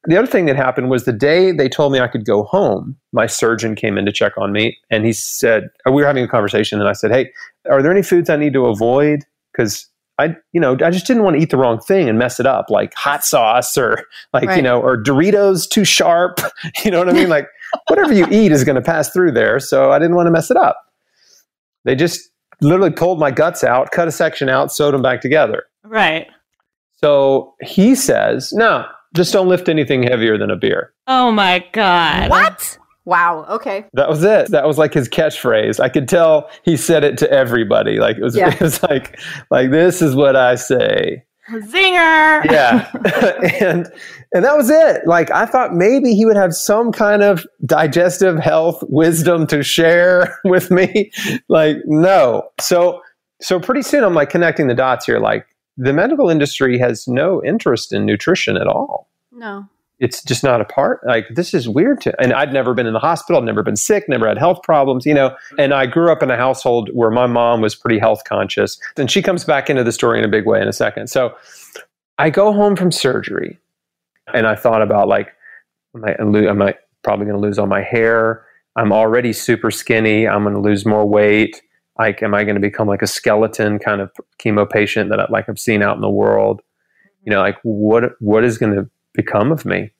the 0.07 0.17
other 0.17 0.27
thing 0.27 0.47
that 0.47 0.57
happened 0.57 0.91
was 0.91 1.05
the 1.05 1.13
day 1.13 1.53
they 1.53 1.69
told 1.69 1.93
me 1.93 2.01
I 2.01 2.09
could 2.09 2.25
go 2.25 2.45
home, 2.45 2.97
my 3.13 3.27
surgeon 3.27 3.75
came 3.75 3.97
in 3.97 4.05
to 4.05 4.13
check 4.13 4.33
on 4.37 4.53
me 4.53 4.77
and 4.91 5.05
he 5.05 5.13
said, 5.13 5.71
uh, 5.87 5.93
we 5.93 6.03
were 6.03 6.07
having 6.07 6.25
a 6.25 6.29
conversation 6.29 6.81
and 6.81 6.89
I 6.89 6.93
said, 6.93 7.11
Hey, 7.11 7.33
are 7.71 7.83
there 7.83 7.91
any 7.91 8.03
foods 8.03 8.29
I 8.29 8.37
need 8.37 8.53
to 8.53 8.67
avoid? 8.67 9.25
Because 9.53 9.89
I, 10.19 10.37
you 10.53 10.61
know, 10.61 10.77
I 10.85 10.91
just 10.91 11.07
didn't 11.07 11.25
want 11.25 11.37
to 11.37 11.43
eat 11.43 11.51
the 11.51 11.57
wrong 11.57 11.81
thing 11.81 12.09
and 12.09 12.19
mess 12.19 12.39
it 12.39 12.47
up, 12.47 12.71
like 12.71 12.95
hot 12.95 13.25
sauce 13.25 13.77
or 13.77 14.05
like, 14.33 14.45
right. 14.45 14.57
you 14.57 14.63
know, 14.63 14.81
or 14.81 15.03
Doritos 15.03 15.69
too 15.69 15.85
sharp. 15.85 16.41
You 16.85 16.91
know 16.91 16.99
what 16.99 17.09
I 17.09 17.13
mean? 17.13 17.29
Like 17.29 17.49
whatever 17.89 18.13
you 18.13 18.27
eat 18.31 18.53
is 18.53 18.65
going 18.65 18.77
to 18.77 18.83
pass 18.83 19.11
through 19.11 19.33
there. 19.33 19.59
So 19.59 19.91
I 19.91 19.99
didn't 19.99 20.17
want 20.17 20.27
to 20.27 20.31
mess 20.31 20.51
it 20.51 20.57
up. 20.57 20.77
They 21.85 21.95
just 21.95 22.31
literally 22.61 22.91
pulled 22.91 23.19
my 23.19 23.31
guts 23.31 23.65
out, 23.65 23.91
cut 23.91 24.09
a 24.09 24.13
section 24.13 24.49
out, 24.49 24.73
sewed 24.73 24.95
them 24.95 25.03
back 25.03 25.21
together. 25.21 25.65
Right. 25.83 26.27
So 26.97 27.55
he 27.63 27.95
says, 27.95 28.53
no, 28.53 28.87
just 29.15 29.33
don't 29.33 29.49
lift 29.49 29.69
anything 29.69 30.03
heavier 30.03 30.37
than 30.37 30.51
a 30.51 30.57
beer. 30.57 30.93
Oh 31.07 31.31
my 31.31 31.65
God. 31.73 32.31
What? 32.31 32.79
Wow. 33.05 33.45
Okay. 33.49 33.85
That 33.93 34.09
was 34.09 34.25
it. 34.25 34.51
That 34.51 34.67
was 34.67 34.79
like 34.79 34.95
his 34.95 35.09
catchphrase. 35.09 35.79
I 35.79 35.89
could 35.89 36.09
tell 36.09 36.51
he 36.65 36.77
said 36.77 37.05
it 37.05 37.19
to 37.19 37.31
everybody. 37.31 37.99
Like 37.99 38.17
it 38.17 38.23
was, 38.23 38.37
yeah. 38.37 38.49
it 38.55 38.61
was 38.61 38.83
like, 38.83 39.19
like 39.51 39.71
this 39.71 40.03
is 40.03 40.15
what 40.15 40.37
I 40.37 40.55
say. 40.55 41.25
Zinger. 41.51 42.45
Yeah. 42.47 42.91
and 43.61 43.87
and 44.33 44.45
that 44.45 44.57
was 44.57 44.71
it. 44.71 45.07
Like 45.07 45.31
I 45.31 45.45
thought 45.47 45.75
maybe 45.75 46.15
he 46.15 46.25
would 46.25 46.37
have 46.37 46.55
some 46.55 46.91
kind 46.91 47.23
of 47.23 47.47
digestive 47.67 48.39
health 48.39 48.83
wisdom 48.89 49.47
to 49.49 49.63
share 49.63 50.39
with 50.45 50.71
me. 50.71 51.13
Like 51.49 51.77
no. 51.85 52.49
So 52.61 53.03
so 53.41 53.61
pretty 53.61 53.83
soon 53.83 54.03
I'm 54.03 54.15
like 54.15 54.31
connecting 54.31 54.69
the 54.69 54.75
dots 54.75 55.05
here. 55.05 55.19
Like 55.19 55.47
the 55.77 55.93
medical 55.93 56.31
industry 56.31 56.79
has 56.79 57.09
no 57.09 57.43
interest 57.45 57.93
in 57.93 58.07
nutrition 58.07 58.57
at 58.57 58.67
all. 58.67 59.09
No. 59.33 59.69
It's 60.01 60.23
just 60.23 60.43
not 60.43 60.61
a 60.61 60.65
part. 60.65 61.01
Like 61.07 61.27
this 61.31 61.55
is 61.55 61.69
weird 61.69 62.01
to, 62.03 62.21
and 62.21 62.33
I'd 62.33 62.53
never 62.53 62.75
been 62.75 62.87
in 62.87 62.93
the 62.93 62.99
hospital. 62.99 63.41
I've 63.41 63.47
never 63.47 63.63
been 63.63 63.77
sick, 63.77 64.09
never 64.09 64.27
had 64.27 64.39
health 64.39 64.63
problems, 64.63 65.07
you 65.07 65.15
know. 65.15 65.35
And 65.59 65.73
I 65.73 65.87
grew 65.87 66.11
up 66.11 66.23
in 66.23 66.31
a 66.31 66.37
household 66.37 66.91
where 66.93 67.11
my 67.11 67.27
mom 67.27 67.61
was 67.61 67.75
pretty 67.75 67.99
health 67.99 68.25
conscious, 68.25 68.79
and 68.97 69.11
she 69.11 69.23
comes 69.23 69.45
back 69.45 69.71
into 69.71 69.85
the 69.85 69.93
story 69.93 70.19
in 70.19 70.25
a 70.25 70.29
big 70.29 70.47
way 70.47 70.61
in 70.61 70.69
a 70.69 70.73
second. 70.73 71.09
So 71.09 71.35
I 72.19 72.31
go 72.31 72.53
home 72.53 72.75
from 72.75 72.91
surgery, 72.91 73.59
and 74.35 74.47
I 74.47 74.57
thought 74.57 74.83
about 74.83 75.07
like, 75.07 75.33
am 75.95 76.05
I, 76.05 76.15
am 76.19 76.61
I 76.61 76.75
probably 77.05 77.27
going 77.27 77.37
to 77.37 77.43
lose 77.43 77.59
all 77.59 77.67
my 77.67 77.83
hair? 77.83 78.45
I'm 78.77 78.93
already 78.93 79.33
super 79.33 79.71
skinny. 79.71 80.27
I'm 80.27 80.43
going 80.43 80.57
to 80.57 80.61
lose 80.61 80.85
more 80.85 81.07
weight 81.09 81.63
like 81.99 82.23
am 82.23 82.35
i 82.35 82.45
going 82.45 82.55
to 82.55 82.61
become 82.61 82.89
like 82.89 83.03
a 83.03 83.07
skeleton 83.07 83.79
kind 83.79 84.01
of 84.01 84.11
chemo 84.39 84.69
patient 84.69 85.11
that 85.11 85.21
I, 85.21 85.27
like 85.31 85.49
i've 85.49 85.59
seen 85.59 85.83
out 85.83 85.97
in 85.97 86.03
the 86.03 86.11
world? 86.11 86.63
You 87.25 87.33
know 87.33 87.41
like 87.41 87.57
what 87.63 88.13
what 88.21 88.45
is 88.45 88.59
going 88.59 88.75
to 88.75 88.89
become 89.13 89.53
of 89.53 89.65
me? 89.65 89.93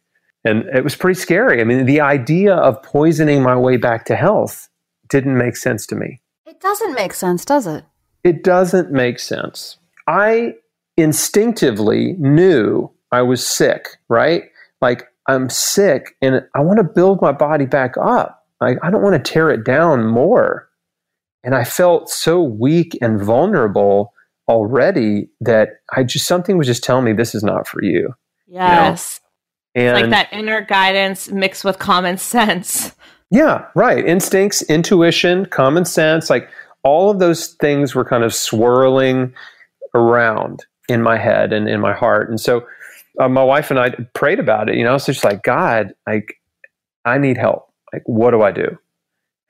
And 0.47 0.65
it 0.75 0.85
was 0.85 0.95
pretty 0.95 1.19
scary. 1.19 1.61
I 1.61 1.65
mean 1.65 1.87
the 1.87 2.01
idea 2.01 2.55
of 2.55 2.83
poisoning 2.83 3.43
my 3.43 3.57
way 3.57 3.77
back 3.77 4.05
to 4.07 4.17
health 4.17 4.69
didn't 5.09 5.39
make 5.39 5.57
sense 5.57 5.87
to 5.87 5.97
me. 5.97 6.21
It 6.47 6.61
doesn't 6.61 6.95
make 6.95 7.15
sense 7.15 7.45
does 7.45 7.67
it? 7.67 7.85
It 8.23 8.43
doesn't 8.43 8.91
make 8.91 9.19
sense. 9.19 9.79
I 10.07 10.55
instinctively 10.97 12.15
knew 12.19 12.91
i 13.11 13.23
was 13.23 13.47
sick 13.47 13.89
right? 14.09 14.45
Like 14.81 15.09
i'm 15.27 15.49
sick 15.49 16.17
and 16.21 16.43
i 16.55 16.61
want 16.61 16.79
to 16.79 16.85
build 16.85 17.23
my 17.23 17.33
body 17.33 17.67
back 17.67 17.97
up. 17.97 18.45
Like 18.61 18.79
i 18.83 18.91
don't 18.91 19.03
want 19.03 19.23
to 19.23 19.33
tear 19.33 19.51
it 19.51 19.65
down 19.65 20.07
more 20.07 20.69
and 21.45 21.55
I 21.55 21.65
felt 21.65 22.09
so 22.09 22.43
weak 22.43 22.99
and 23.01 23.21
vulnerable 23.21 24.13
already 24.49 25.29
that 25.41 25.69
I 25.95 26.03
just 26.03 26.27
something 26.27 26.59
was 26.59 26.67
just 26.67 26.83
telling 26.83 27.05
me 27.05 27.13
this 27.13 27.35
is 27.35 27.43
not 27.43 27.69
for 27.69 27.83
you. 27.83 28.15
Yes. 28.47 29.21
You 29.75 29.85
know? 29.85 29.95
And 29.95 30.01
like 30.03 30.11
that 30.11 30.37
inner 30.37 30.61
guidance 30.63 31.31
mixed 31.31 31.65
with 31.65 31.79
common 31.79 32.19
sense. 32.19 32.95
Yeah, 33.31 33.67
right. 33.75 34.05
Instincts, 34.05 34.63
intuition, 34.63 35.47
common 35.47 35.85
sense, 35.85 36.31
like 36.31 36.49
all 36.83 37.11
of 37.11 37.19
those 37.19 37.49
things 37.55 37.95
were 37.95 38.05
kind 38.05 38.23
of 38.23 38.35
swirling 38.35 39.35
around 39.95 40.65
in 40.89 41.03
my 41.03 41.17
head 41.17 41.53
and 41.53 41.69
in 41.69 41.81
my 41.81 41.93
heart. 41.93 42.29
And 42.29 42.41
so 42.41 42.67
uh, 43.19 43.29
my 43.29 43.43
wife 43.43 43.71
and 43.71 43.81
I 43.81 43.91
prayed 44.15 44.39
about 44.39 44.69
it, 44.69 44.77
you 44.77 44.85
know, 44.85 44.99
so 44.99 45.13
just 45.13 45.25
like, 45.25 45.43
God, 45.43 45.95
like, 46.07 46.35
I 47.05 47.19
need 47.19 47.37
help. 47.37 47.73
Like, 47.93 48.03
what 48.07 48.33
do 48.33 48.43
I 48.43 48.53
do? 48.53 48.79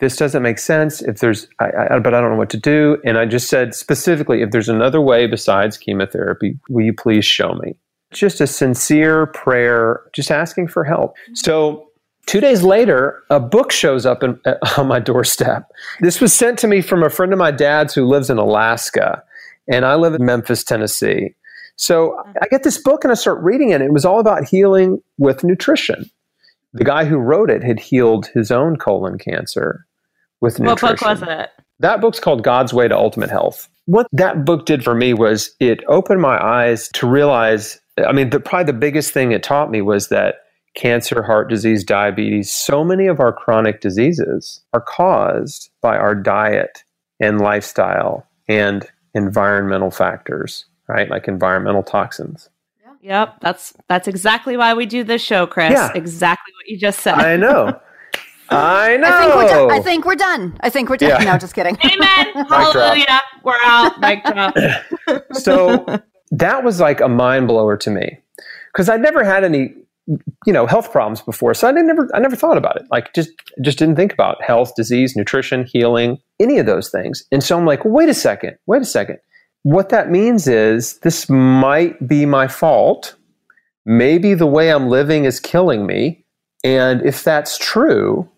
This 0.01 0.16
doesn't 0.16 0.42
make 0.42 0.59
sense. 0.59 1.03
If 1.03 1.20
there's, 1.20 1.47
I, 1.61 1.70
I, 1.90 1.99
but 1.99 2.14
I 2.14 2.20
don't 2.20 2.30
know 2.30 2.36
what 2.36 2.51
to 2.51 2.59
do. 2.59 2.99
And 3.05 3.16
I 3.16 3.26
just 3.26 3.49
said 3.49 3.74
specifically, 3.74 4.42
if 4.42 4.51
there's 4.51 4.68
another 4.68 5.01
way 5.01 5.26
besides 5.26 5.78
chemotherapy, 5.78 6.59
will 6.68 6.84
you 6.84 6.92
please 6.92 7.24
show 7.24 7.55
me? 7.55 7.74
Just 8.12 8.40
a 8.40 8.47
sincere 8.47 9.26
prayer, 9.26 10.03
just 10.12 10.30
asking 10.30 10.68
for 10.68 10.84
help. 10.84 11.14
So 11.34 11.88
two 12.26 12.40
days 12.40 12.62
later, 12.62 13.22
a 13.30 13.40
book 13.40 13.70
shows 13.70 14.05
up 14.05 14.22
in, 14.22 14.38
uh, 14.45 14.55
on 14.78 14.88
my 14.88 14.99
doorstep. 14.99 15.70
This 16.01 16.20
was 16.20 16.32
sent 16.32 16.59
to 16.61 16.66
me 16.66 16.80
from 16.80 17.03
a 17.03 17.11
friend 17.11 17.32
of 17.32 17.38
my 17.38 17.51
dad's 17.51 17.95
who 17.95 18.07
lives 18.07 18.30
in 18.30 18.38
Alaska, 18.38 19.22
and 19.68 19.84
I 19.84 19.95
live 19.95 20.14
in 20.14 20.24
Memphis, 20.24 20.64
Tennessee. 20.64 21.34
So 21.76 22.16
I 22.40 22.47
get 22.49 22.62
this 22.62 22.78
book 22.78 23.05
and 23.05 23.11
I 23.11 23.14
start 23.14 23.42
reading 23.42 23.70
it. 23.70 23.80
It 23.80 23.92
was 23.92 24.05
all 24.05 24.20
about 24.20 24.45
healing 24.45 25.03
with 25.18 25.42
nutrition 25.42 26.09
the 26.75 26.85
guy 26.85 27.05
who 27.05 27.16
wrote 27.16 27.51
it 27.51 27.62
had 27.62 27.81
healed 27.81 28.27
his 28.27 28.51
own 28.51 28.77
colon 28.77 29.16
cancer 29.16 29.87
with 30.41 30.61
nutrition. 30.61 30.89
What 30.89 30.99
book 30.99 31.09
was 31.09 31.22
it? 31.22 31.51
That 31.81 32.01
book's 32.01 32.20
called 32.20 32.45
God's 32.45 32.75
Way 32.75 32.89
to 32.89 32.97
Ultimate 32.97 33.31
Health. 33.31 33.68
What 33.87 34.07
that 34.12 34.45
book 34.45 34.66
did 34.66 34.85
for 34.85 34.95
me 34.95 35.14
was 35.14 35.55
it 35.61 35.83
opened 35.89 36.20
my 36.20 36.43
eyes 36.43 36.89
to 36.95 37.09
realize 37.09 37.81
I 37.99 38.12
mean, 38.12 38.31
the, 38.31 38.41
probably 38.41 38.72
the 38.72 38.79
biggest 38.79 39.12
thing 39.12 39.33
it 39.33 39.43
taught 39.43 39.70
me 39.70 39.81
was 39.81 40.09
that 40.09 40.37
cancer, 40.75 41.22
heart 41.22 41.49
disease, 41.49 41.85
diabetes, 41.85 42.51
so 42.51 42.83
many 42.83 43.07
of 43.07 43.20
our 43.20 43.33
chronic 43.33 43.81
diseases 43.81 44.61
are 44.72 44.81
caused 44.81 45.70
by 45.81 45.97
our 45.97 46.14
diet 46.14 46.83
and 47.20 47.41
lifestyle 47.41 48.27
and 48.49 48.87
environmental 49.14 49.91
factors, 49.91 50.66
right? 50.89 51.09
Like 51.09 51.29
environmental 51.29 51.85
toxins. 51.85 52.49
Yep, 53.05 53.41
that's 53.41 53.75
that's 53.87 54.09
exactly 54.09 54.57
why 54.57 54.73
we 54.73 54.87
do 54.87 55.05
this 55.05 55.21
show, 55.21 55.47
Chris. 55.47 55.73
Yeah. 55.73 55.93
Exactly 55.95 56.55
what 56.55 56.67
you 56.71 56.79
just 56.79 57.01
said. 57.01 57.17
I 57.17 57.37
know. 57.37 57.79
I 58.49 58.97
know. 58.97 59.07
I 59.11 59.21
think 59.21 59.37
we're 59.37 59.47
done. 59.47 59.71
I 59.71 59.81
think 59.83 60.05
we're 60.07 60.15
done. 60.17 60.57
I 60.61 60.71
think 60.71 60.89
we're 60.89 60.97
done. 60.97 61.23
Yeah. 61.23 61.33
No, 61.33 61.39
just 61.39 61.55
kidding. 61.55 61.77
Amen. 61.85 62.47
Hallelujah. 62.49 63.21
We're 63.43 63.59
out. 63.63 64.01
Mic 64.01 64.25
drop. 64.25 64.57
so 65.33 65.85
that 66.31 66.65
was 66.65 66.81
like 66.81 67.03
a 67.03 67.09
mind 67.09 67.47
blower 67.47 67.77
to 67.77 67.91
me 67.91 68.21
because 68.73 68.89
I'd 68.89 69.03
never 69.03 69.23
had 69.23 69.45
any, 69.45 69.75
you 70.47 70.53
know, 70.55 70.67
health 70.67 70.91
problems 70.91 71.21
before. 71.21 71.53
So 71.53 71.69
I 71.69 71.73
never, 71.73 72.09
I 72.15 72.21
never 72.21 72.37
thought 72.37 72.57
about 72.57 72.77
it. 72.77 72.85
Like 72.91 73.13
just, 73.13 73.33
just 73.61 73.79
didn't 73.79 73.97
think 73.97 74.15
about 74.15 74.43
health, 74.43 74.77
disease, 74.77 75.15
nutrition, 75.15 75.67
healing, 75.71 76.17
any 76.41 76.57
of 76.57 76.65
those 76.65 76.89
things. 76.89 77.23
And 77.31 77.45
so 77.45 77.59
I'm 77.59 77.67
like, 77.67 77.85
wait 77.85 78.09
a 78.09 78.15
second, 78.15 78.57
wait 78.67 78.81
a 78.81 78.87
second 78.87 79.19
what 79.65 79.89
that 79.89 80.11
means 80.11 80.47
is 80.47 80.99
this 80.99 81.29
might 81.29 82.07
be 82.07 82.27
my 82.27 82.47
fault. 82.47 83.17
Maybe 83.87 84.35
the 84.35 84.47
way 84.47 84.71
I'm 84.71 84.89
living 84.89 85.25
is 85.25 85.41
killing 85.41 85.87
me. 85.87 86.25
And 86.62 87.05
if 87.05 87.25
that's 87.25 87.59
true, 87.59 88.29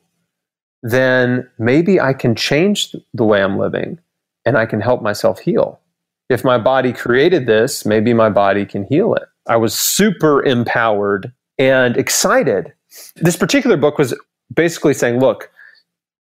then 0.83 1.49
maybe 1.59 2.01
I 2.01 2.13
can 2.13 2.37
change 2.37 2.95
the 3.13 3.25
way 3.25 3.43
I'm 3.43 3.59
living 3.59 3.99
and 4.45 4.57
I 4.57 4.67
can 4.67 4.81
help 4.81 5.03
myself 5.03 5.41
heal. 5.41 5.81
If 6.29 6.45
my 6.45 6.59
body 6.59 6.93
created 6.93 7.47
this, 7.47 7.85
maybe 7.85 8.15
my 8.15 8.31
body 8.31 8.65
can 8.65 8.85
heal 8.85 9.15
it. 9.15 9.25
I 9.49 9.57
was 9.57 9.75
super 9.75 10.45
empowered 10.45 11.33
and 11.59 11.97
excited. 11.97 12.73
This 13.17 13.37
particular 13.37 13.77
book 13.77 13.99
was 13.99 14.15
basically 14.55 14.95
saying, 14.95 15.19
look, 15.19 15.51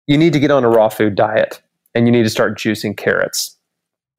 you 0.06 0.16
need 0.16 0.32
to 0.32 0.40
get 0.40 0.52
on 0.52 0.64
a 0.64 0.68
raw 0.68 0.88
food 0.88 1.16
diet 1.16 1.60
and 1.94 2.06
you 2.06 2.12
need 2.12 2.22
to 2.22 2.30
start 2.30 2.56
juicing 2.56 2.96
carrots. 2.96 3.56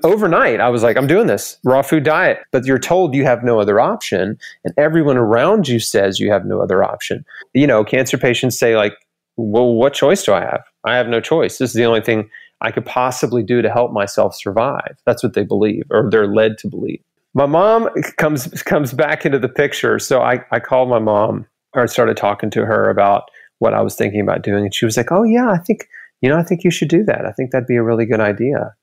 Overnight, 0.03 0.59
I 0.59 0.67
was 0.67 0.83
like, 0.83 0.97
I'm 0.97 1.07
doing 1.07 1.27
this 1.27 1.57
raw 1.63 1.81
food 1.81 2.03
diet, 2.03 2.39
but 2.51 2.65
you're 2.65 2.77
told 2.77 3.15
you 3.15 3.23
have 3.23 3.43
no 3.43 3.59
other 3.59 3.79
option, 3.79 4.37
and 4.65 4.73
everyone 4.77 5.15
around 5.15 5.69
you 5.69 5.79
says 5.79 6.19
you 6.19 6.29
have 6.29 6.45
no 6.45 6.61
other 6.61 6.83
option. 6.83 7.23
You 7.53 7.67
know, 7.67 7.85
cancer 7.85 8.17
patients 8.17 8.59
say, 8.59 8.75
like, 8.75 8.93
well, 9.37 9.73
what 9.73 9.93
choice 9.93 10.23
do 10.23 10.33
I 10.33 10.41
have? 10.41 10.63
I 10.83 10.95
have 10.97 11.07
no 11.07 11.21
choice. 11.21 11.57
This 11.57 11.69
is 11.69 11.75
the 11.75 11.85
only 11.85 12.01
thing 12.01 12.29
I 12.59 12.71
could 12.71 12.85
possibly 12.85 13.43
do 13.43 13.61
to 13.61 13.69
help 13.69 13.93
myself 13.93 14.35
survive. 14.35 14.97
That's 15.05 15.23
what 15.23 15.33
they 15.33 15.43
believe, 15.43 15.85
or 15.89 16.09
they're 16.09 16.27
led 16.27 16.57
to 16.59 16.67
believe. 16.67 17.01
My 17.33 17.45
mom 17.45 17.89
comes 18.17 18.47
comes 18.63 18.93
back 18.93 19.25
into 19.25 19.39
the 19.39 19.49
picture, 19.49 19.99
so 19.99 20.21
I, 20.21 20.43
I 20.51 20.59
called 20.59 20.89
my 20.89 20.99
mom 20.99 21.45
or 21.73 21.87
started 21.87 22.17
talking 22.17 22.49
to 22.51 22.65
her 22.65 22.89
about 22.89 23.29
what 23.59 23.73
I 23.73 23.81
was 23.81 23.95
thinking 23.95 24.21
about 24.21 24.43
doing, 24.43 24.65
and 24.65 24.75
she 24.75 24.85
was 24.85 24.97
like, 24.97 25.11
"Oh 25.11 25.23
yeah, 25.23 25.49
I 25.49 25.57
think 25.57 25.87
you 26.21 26.29
know, 26.29 26.37
I 26.37 26.43
think 26.43 26.63
you 26.63 26.71
should 26.71 26.89
do 26.89 27.03
that. 27.05 27.25
I 27.25 27.31
think 27.31 27.51
that'd 27.51 27.67
be 27.67 27.77
a 27.77 27.83
really 27.83 28.05
good 28.05 28.19
idea." 28.19 28.75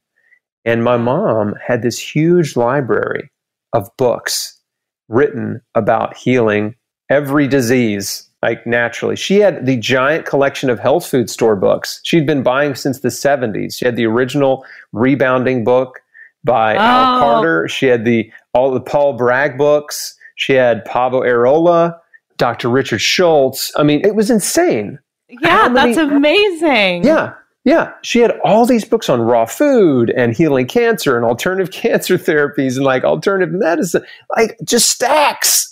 And 0.65 0.85
my 0.85 0.97
mom 0.97 1.55
had 1.65 1.83
this 1.83 1.99
huge 1.99 2.57
library 2.57 3.31
of 3.73 3.89
books 3.97 4.61
written 5.09 5.61
about 5.75 6.17
healing 6.17 6.75
every 7.11 7.49
disease 7.49 8.29
like 8.43 8.67
naturally. 8.67 9.17
She 9.17 9.39
had 9.39 9.67
the 9.67 9.77
giant 9.77 10.25
collection 10.25 10.71
of 10.71 10.79
health 10.79 11.07
food 11.07 11.29
store 11.29 11.57
books 11.57 12.01
she'd 12.05 12.27
been 12.27 12.43
buying 12.43 12.75
since 12.75 13.01
the 13.01 13.09
70s. 13.09 13.79
She 13.79 13.85
had 13.85 13.97
the 13.97 14.07
original 14.07 14.65
rebounding 14.93 15.65
book 15.65 16.01
by 16.45 16.75
oh. 16.77 16.79
Al 16.79 17.21
Carter. 17.21 17.69
She 17.69 17.87
had 17.87 18.05
the 18.05 18.31
all 18.55 18.73
the 18.73 18.81
Paul 18.81 19.15
Bragg 19.15 19.59
books. 19.59 20.17
She 20.37 20.55
had 20.55 20.85
Paavo 20.87 21.21
Airola, 21.21 21.99
Dr. 22.39 22.71
Richard 22.71 23.03
Schulze. 23.03 23.71
I 23.77 23.83
mean, 23.83 24.01
it 24.07 24.15
was 24.15 24.31
insane. 24.31 24.99
Yeah, 25.29 25.69
many, 25.69 25.95
that's 25.95 26.11
amazing. 26.11 27.05
Yeah. 27.05 27.35
Yeah, 27.65 27.93
she 28.03 28.21
had 28.21 28.39
all 28.43 28.65
these 28.65 28.87
books 28.87 29.11
on 29.11 29.21
raw 29.21 29.45
food 29.45 30.11
and 30.17 30.35
healing 30.35 30.67
cancer 30.67 31.17
and 31.17 31.27
alternative 31.27 31.71
cancer 31.73 32.17
therapies 32.17 32.77
and 32.77 32.85
like 32.85 33.05
alternative 33.05 33.55
medicine, 33.55 34.05
like 34.37 34.57
just 34.65 34.89
stacks 34.89 35.71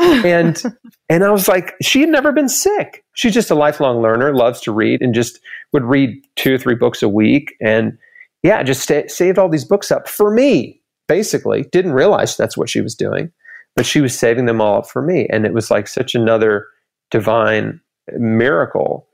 and 0.00 0.62
and 1.08 1.24
I 1.24 1.30
was 1.30 1.48
like, 1.48 1.74
she 1.82 2.00
had 2.00 2.08
never 2.08 2.32
been 2.32 2.48
sick. 2.48 3.04
She's 3.14 3.34
just 3.34 3.50
a 3.50 3.54
lifelong 3.54 4.00
learner, 4.00 4.34
loves 4.34 4.60
to 4.62 4.72
read, 4.72 5.02
and 5.02 5.14
just 5.14 5.40
would 5.72 5.84
read 5.84 6.10
two 6.36 6.54
or 6.54 6.58
three 6.58 6.74
books 6.74 7.02
a 7.02 7.08
week. 7.08 7.54
And 7.60 7.96
yeah, 8.42 8.62
just 8.62 8.86
st- 8.86 9.10
saved 9.10 9.38
all 9.38 9.48
these 9.48 9.64
books 9.64 9.90
up 9.90 10.08
for 10.08 10.30
me. 10.30 10.80
Basically, 11.08 11.64
didn't 11.72 11.92
realize 11.92 12.36
that's 12.36 12.56
what 12.56 12.68
she 12.68 12.80
was 12.80 12.94
doing, 12.94 13.32
but 13.76 13.84
she 13.84 14.00
was 14.00 14.16
saving 14.16 14.46
them 14.46 14.60
all 14.60 14.78
up 14.78 14.88
for 14.88 15.02
me, 15.02 15.26
and 15.30 15.44
it 15.44 15.52
was 15.52 15.70
like 15.70 15.88
such 15.88 16.14
another 16.14 16.66
divine 17.10 17.80
miracle 18.16 19.06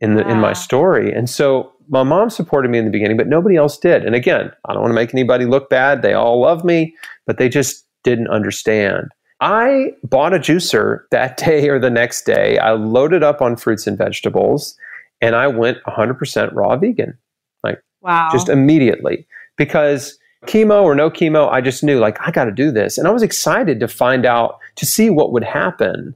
in 0.00 0.14
the 0.14 0.28
in 0.28 0.38
my 0.38 0.52
story. 0.52 1.12
And 1.12 1.28
so 1.28 1.72
my 1.88 2.02
mom 2.02 2.30
supported 2.30 2.70
me 2.70 2.78
in 2.78 2.84
the 2.84 2.90
beginning, 2.90 3.16
but 3.16 3.26
nobody 3.26 3.56
else 3.56 3.78
did. 3.78 4.04
And 4.04 4.14
again, 4.14 4.52
I 4.66 4.72
don't 4.72 4.82
want 4.82 4.90
to 4.90 4.94
make 4.94 5.14
anybody 5.14 5.46
look 5.46 5.70
bad. 5.70 6.02
They 6.02 6.12
all 6.12 6.40
love 6.40 6.64
me, 6.64 6.94
but 7.26 7.38
they 7.38 7.48
just 7.48 7.86
didn't 8.04 8.28
understand. 8.28 9.08
I 9.40 9.92
bought 10.04 10.34
a 10.34 10.38
juicer 10.38 11.00
that 11.10 11.36
day 11.44 11.68
or 11.68 11.78
the 11.78 11.90
next 11.90 12.24
day. 12.24 12.58
I 12.58 12.72
loaded 12.72 13.22
up 13.22 13.40
on 13.40 13.56
fruits 13.56 13.86
and 13.86 13.96
vegetables 13.96 14.76
and 15.20 15.34
I 15.34 15.48
went 15.48 15.78
100% 15.84 16.54
raw 16.54 16.76
vegan. 16.76 17.16
Like, 17.64 17.82
wow. 18.02 18.28
Just 18.32 18.48
immediately. 18.48 19.26
Because 19.56 20.16
chemo 20.46 20.82
or 20.82 20.94
no 20.94 21.10
chemo, 21.10 21.50
I 21.50 21.60
just 21.60 21.82
knew, 21.82 21.98
like, 21.98 22.18
I 22.20 22.30
got 22.30 22.44
to 22.44 22.52
do 22.52 22.70
this. 22.70 22.96
And 22.96 23.08
I 23.08 23.10
was 23.10 23.22
excited 23.22 23.80
to 23.80 23.88
find 23.88 24.24
out, 24.24 24.58
to 24.76 24.86
see 24.86 25.10
what 25.10 25.32
would 25.32 25.42
happen 25.42 26.14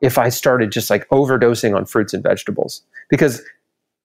if 0.00 0.18
I 0.18 0.28
started 0.28 0.72
just 0.72 0.90
like 0.90 1.08
overdosing 1.08 1.76
on 1.76 1.84
fruits 1.84 2.14
and 2.14 2.22
vegetables. 2.22 2.82
Because 3.10 3.42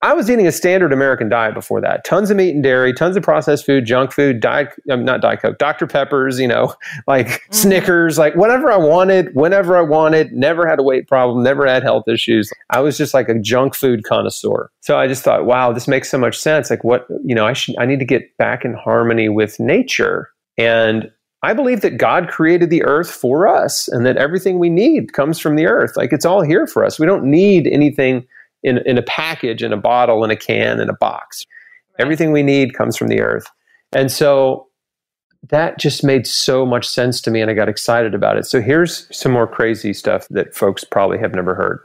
I 0.04 0.14
was 0.14 0.30
eating 0.30 0.46
a 0.46 0.52
standard 0.52 0.92
American 0.92 1.30
diet 1.30 1.54
before 1.54 1.80
that. 1.80 2.04
Tons 2.04 2.30
of 2.30 2.36
meat 2.36 2.54
and 2.54 2.62
dairy, 2.62 2.92
tons 2.92 3.16
of 3.16 3.24
processed 3.24 3.66
food, 3.66 3.86
junk 3.86 4.12
food, 4.12 4.42
diet, 4.42 4.68
um, 4.92 5.06
not 5.06 5.22
Diet 5.22 5.42
Coke, 5.42 5.58
Dr. 5.60 5.88
Peppers, 5.88 6.42
you 6.42 6.48
know, 6.48 6.76
like 7.08 7.28
mm-hmm. 7.28 7.54
Snickers, 7.54 8.18
like 8.18 8.36
whatever 8.36 8.70
I 8.70 8.76
wanted, 8.76 9.34
whenever 9.34 9.78
I 9.78 9.82
wanted, 9.82 10.34
never 10.34 10.68
had 10.68 10.78
a 10.78 10.84
weight 10.84 11.08
problem, 11.08 11.42
never 11.42 11.66
had 11.66 11.84
health 11.84 12.10
issues. 12.10 12.52
I 12.70 12.82
was 12.82 12.98
just 12.98 13.14
like 13.14 13.30
a 13.30 13.40
junk 13.40 13.76
food 13.76 14.04
connoisseur. 14.04 14.70
So 14.82 15.00
I 15.00 15.08
just 15.08 15.24
thought, 15.24 15.46
wow, 15.46 15.72
this 15.72 15.88
makes 15.88 16.12
so 16.12 16.18
much 16.18 16.38
sense. 16.38 16.70
Like 16.70 16.84
what, 16.84 17.08
you 17.24 17.34
know, 17.34 17.46
I 17.46 17.54
should, 17.54 17.78
I 17.78 17.86
need 17.86 18.00
to 18.00 18.06
get 18.06 18.38
back 18.38 18.66
in 18.66 18.74
harmony 18.74 19.30
with 19.30 19.58
nature. 19.58 20.30
And 20.58 21.10
I 21.44 21.54
believe 21.54 21.82
that 21.82 21.98
God 21.98 22.30
created 22.30 22.70
the 22.70 22.84
earth 22.84 23.12
for 23.12 23.48
us 23.48 23.90
and 23.90 24.06
that 24.06 24.16
everything 24.16 24.60
we 24.60 24.70
need 24.70 25.12
comes 25.12 25.40
from 25.40 25.58
the 25.58 25.68
earth. 25.68 25.98
Like 25.98 26.14
it's 26.14 26.26
all 26.26 26.42
here 26.42 26.66
for 26.66 26.86
us. 26.86 26.98
We 26.98 27.06
don't 27.06 27.26
need 27.26 27.68
anything 27.68 28.26
in, 28.64 28.78
in 28.86 28.98
a 28.98 29.04
package, 29.04 29.62
in 29.62 29.74
a 29.74 29.78
bottle, 29.78 30.24
in 30.24 30.32
a 30.32 30.38
can, 30.38 30.80
in 30.80 30.90
a 30.90 30.96
box. 30.96 31.46
Right. 32.00 32.04
Everything 32.04 32.32
we 32.32 32.44
need 32.44 32.74
comes 32.74 32.96
from 32.96 33.10
the 33.10 33.20
earth. 33.20 33.46
And 33.92 34.10
so 34.10 34.68
that 35.50 35.78
just 35.78 36.02
made 36.02 36.26
so 36.26 36.66
much 36.66 36.88
sense 36.88 37.20
to 37.22 37.32
me 37.32 37.42
and 37.42 37.52
I 37.52 37.54
got 37.54 37.68
excited 37.68 38.16
about 38.16 38.38
it. 38.38 38.46
So 38.46 38.62
here's 38.62 39.14
some 39.16 39.34
more 39.34 39.48
crazy 39.48 39.92
stuff 39.92 40.26
that 40.30 40.56
folks 40.56 40.86
probably 40.86 41.20
have 41.20 41.36
never 41.36 41.56
heard. 41.56 41.82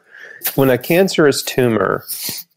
When 0.55 0.71
a 0.71 0.79
cancerous 0.79 1.43
tumor 1.43 2.05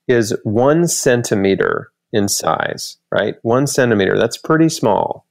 is 0.08 0.38
one 0.44 0.88
centimeter 0.88 1.92
in 2.14 2.28
size, 2.28 2.98
right? 3.12 3.36
One 3.42 3.66
centimeter, 3.66 4.20
that's 4.20 4.38
pretty 4.38 4.70
small. 4.70 5.26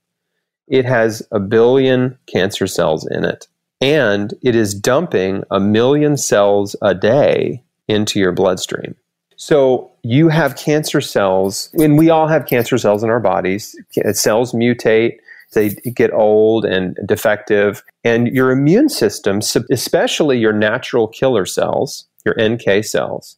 It 0.70 0.86
has 0.86 1.22
a 1.30 1.40
billion 1.40 2.16
cancer 2.26 2.66
cells 2.66 3.06
in 3.10 3.24
it. 3.24 3.46
And 3.82 4.32
it 4.42 4.54
is 4.54 4.72
dumping 4.74 5.42
a 5.50 5.60
million 5.60 6.16
cells 6.16 6.76
a 6.80 6.94
day 6.94 7.62
into 7.88 8.18
your 8.20 8.32
bloodstream. 8.32 8.94
So 9.36 9.90
you 10.02 10.28
have 10.28 10.56
cancer 10.56 11.00
cells, 11.00 11.70
and 11.74 11.96
we 11.96 12.10
all 12.10 12.28
have 12.28 12.46
cancer 12.46 12.76
cells 12.76 13.02
in 13.02 13.10
our 13.10 13.20
bodies. 13.20 13.74
Cells 14.12 14.52
mutate, 14.52 15.16
they 15.54 15.70
get 15.70 16.12
old 16.12 16.66
and 16.66 16.96
defective, 17.06 17.82
and 18.04 18.28
your 18.28 18.50
immune 18.50 18.90
system, 18.90 19.40
especially 19.70 20.38
your 20.38 20.52
natural 20.52 21.08
killer 21.08 21.46
cells, 21.46 22.06
your 22.24 22.36
NK 22.38 22.84
cells, 22.84 23.36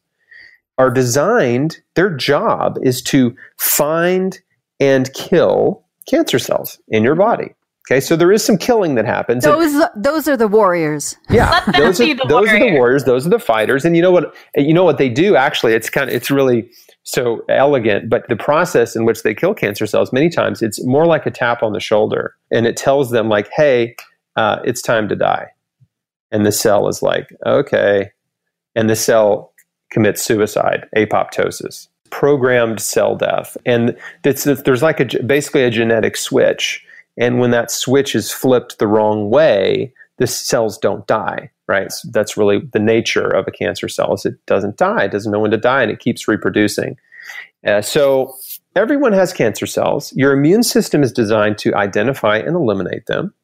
are 0.76 0.91
designed, 0.91 1.80
their 1.95 2.11
job 2.11 2.78
is 2.83 3.01
to 3.03 3.37
find 3.57 4.41
and 4.80 5.14
kill 5.14 5.85
cancer 6.07 6.39
cells 6.39 6.79
in 6.89 7.03
your 7.03 7.15
body. 7.15 7.55
Okay, 7.91 7.99
so 7.99 8.15
there 8.15 8.31
is 8.31 8.45
some 8.45 8.57
killing 8.57 8.95
that 8.95 9.07
happens. 9.07 9.43
Those 9.43 9.75
and, 9.75 9.91
those 9.97 10.29
are 10.29 10.37
the 10.37 10.47
warriors. 10.47 11.17
Yeah, 11.29 11.65
those 11.77 12.01
are 12.01 12.15
those 12.15 12.31
warrior. 12.31 12.55
are 12.55 12.61
the 12.61 12.73
warriors. 12.75 13.05
Those 13.05 13.27
are 13.27 13.31
the 13.31 13.41
fighters. 13.41 13.85
And 13.85 13.97
you 13.97 14.03
know 14.03 14.13
what? 14.13 14.35
You 14.55 14.73
know 14.73 14.85
what 14.85 14.99
they 14.99 15.09
do. 15.09 15.35
Actually, 15.35 15.75
it's 15.75 15.91
kind 15.91 16.09
of 16.09 16.15
it's 16.15 16.31
really 16.31 16.71
so 17.03 17.45
elegant. 17.49 18.09
But 18.09 18.29
the 18.29 18.37
process 18.37 18.95
in 18.95 19.05
which 19.05 19.25
they 19.25 19.35
kill 19.35 19.53
cancer 19.53 19.87
cells, 19.87 20.13
many 20.13 20.29
times, 20.29 20.63
it's 20.63 20.85
more 20.85 21.07
like 21.07 21.27
a 21.27 21.31
tap 21.31 21.63
on 21.65 21.73
the 21.73 21.81
shoulder, 21.81 22.37
and 22.53 22.67
it 22.67 22.77
tells 22.77 23.11
them 23.11 23.29
like, 23.29 23.51
"Hey, 23.57 23.97
uh, 24.37 24.61
it's 24.65 24.81
time 24.81 25.09
to 25.09 25.17
die." 25.17 25.49
And 26.31 26.47
the 26.47 26.53
cell 26.53 26.87
is 26.87 27.03
like, 27.03 27.35
"Okay," 27.45 28.13
and 28.77 28.89
the 28.89 28.97
cell 28.97 29.53
commits 29.91 30.23
suicide, 30.23 30.87
apoptosis, 30.97 31.89
programmed 32.13 32.81
cell 32.81 33.17
death, 33.17 33.57
and 33.67 33.97
there's 34.23 34.83
like 34.83 35.01
a 35.01 35.23
basically 35.25 35.65
a 35.65 35.71
genetic 35.71 36.17
switch 36.17 36.87
and 37.17 37.39
when 37.39 37.51
that 37.51 37.71
switch 37.71 38.15
is 38.15 38.31
flipped 38.31 38.79
the 38.79 38.87
wrong 38.87 39.31
way, 39.31 39.93
the 40.19 40.27
cells 40.27 40.79
don't 40.79 41.07
die, 41.07 41.51
right? 41.67 41.91
So 41.93 42.09
that's 42.11 42.37
really 42.37 42.61
the 42.73 42.79
nature 42.79 43.29
of 43.29 43.47
a 43.47 43.51
cancer 43.51 43.89
cell 43.89 44.15
is 44.15 44.25
it 44.25 44.45
doesn't 44.47 44.77
die, 44.77 45.05
it 45.05 45.13
doesn't 45.13 45.31
know 45.31 45.41
when 45.41 45.51
to 45.51 45.57
die, 45.57 45.83
and 45.83 45.91
it 45.91 46.01
keeps 46.01 46.29
reproducing. 46.29 46.97
Uh, 47.67 47.83
so 47.83 48.35
everyone 48.77 49.13
has 49.13 49.33
cancer 49.33 49.67
cells. 49.67 50.13
Your 50.15 50.33
immune 50.33 50.63
system 50.63 51.03
is 51.03 51.13
designed 51.13 51.59
to 51.59 51.75
identify 51.75 52.39
and 52.39 52.57
eliminate 52.57 53.07
them. 53.07 53.35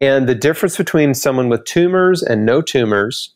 And 0.00 0.28
the 0.28 0.34
difference 0.34 0.76
between 0.76 1.14
someone 1.14 1.48
with 1.48 1.64
tumors 1.64 2.22
and 2.22 2.44
no 2.44 2.60
tumors 2.60 3.34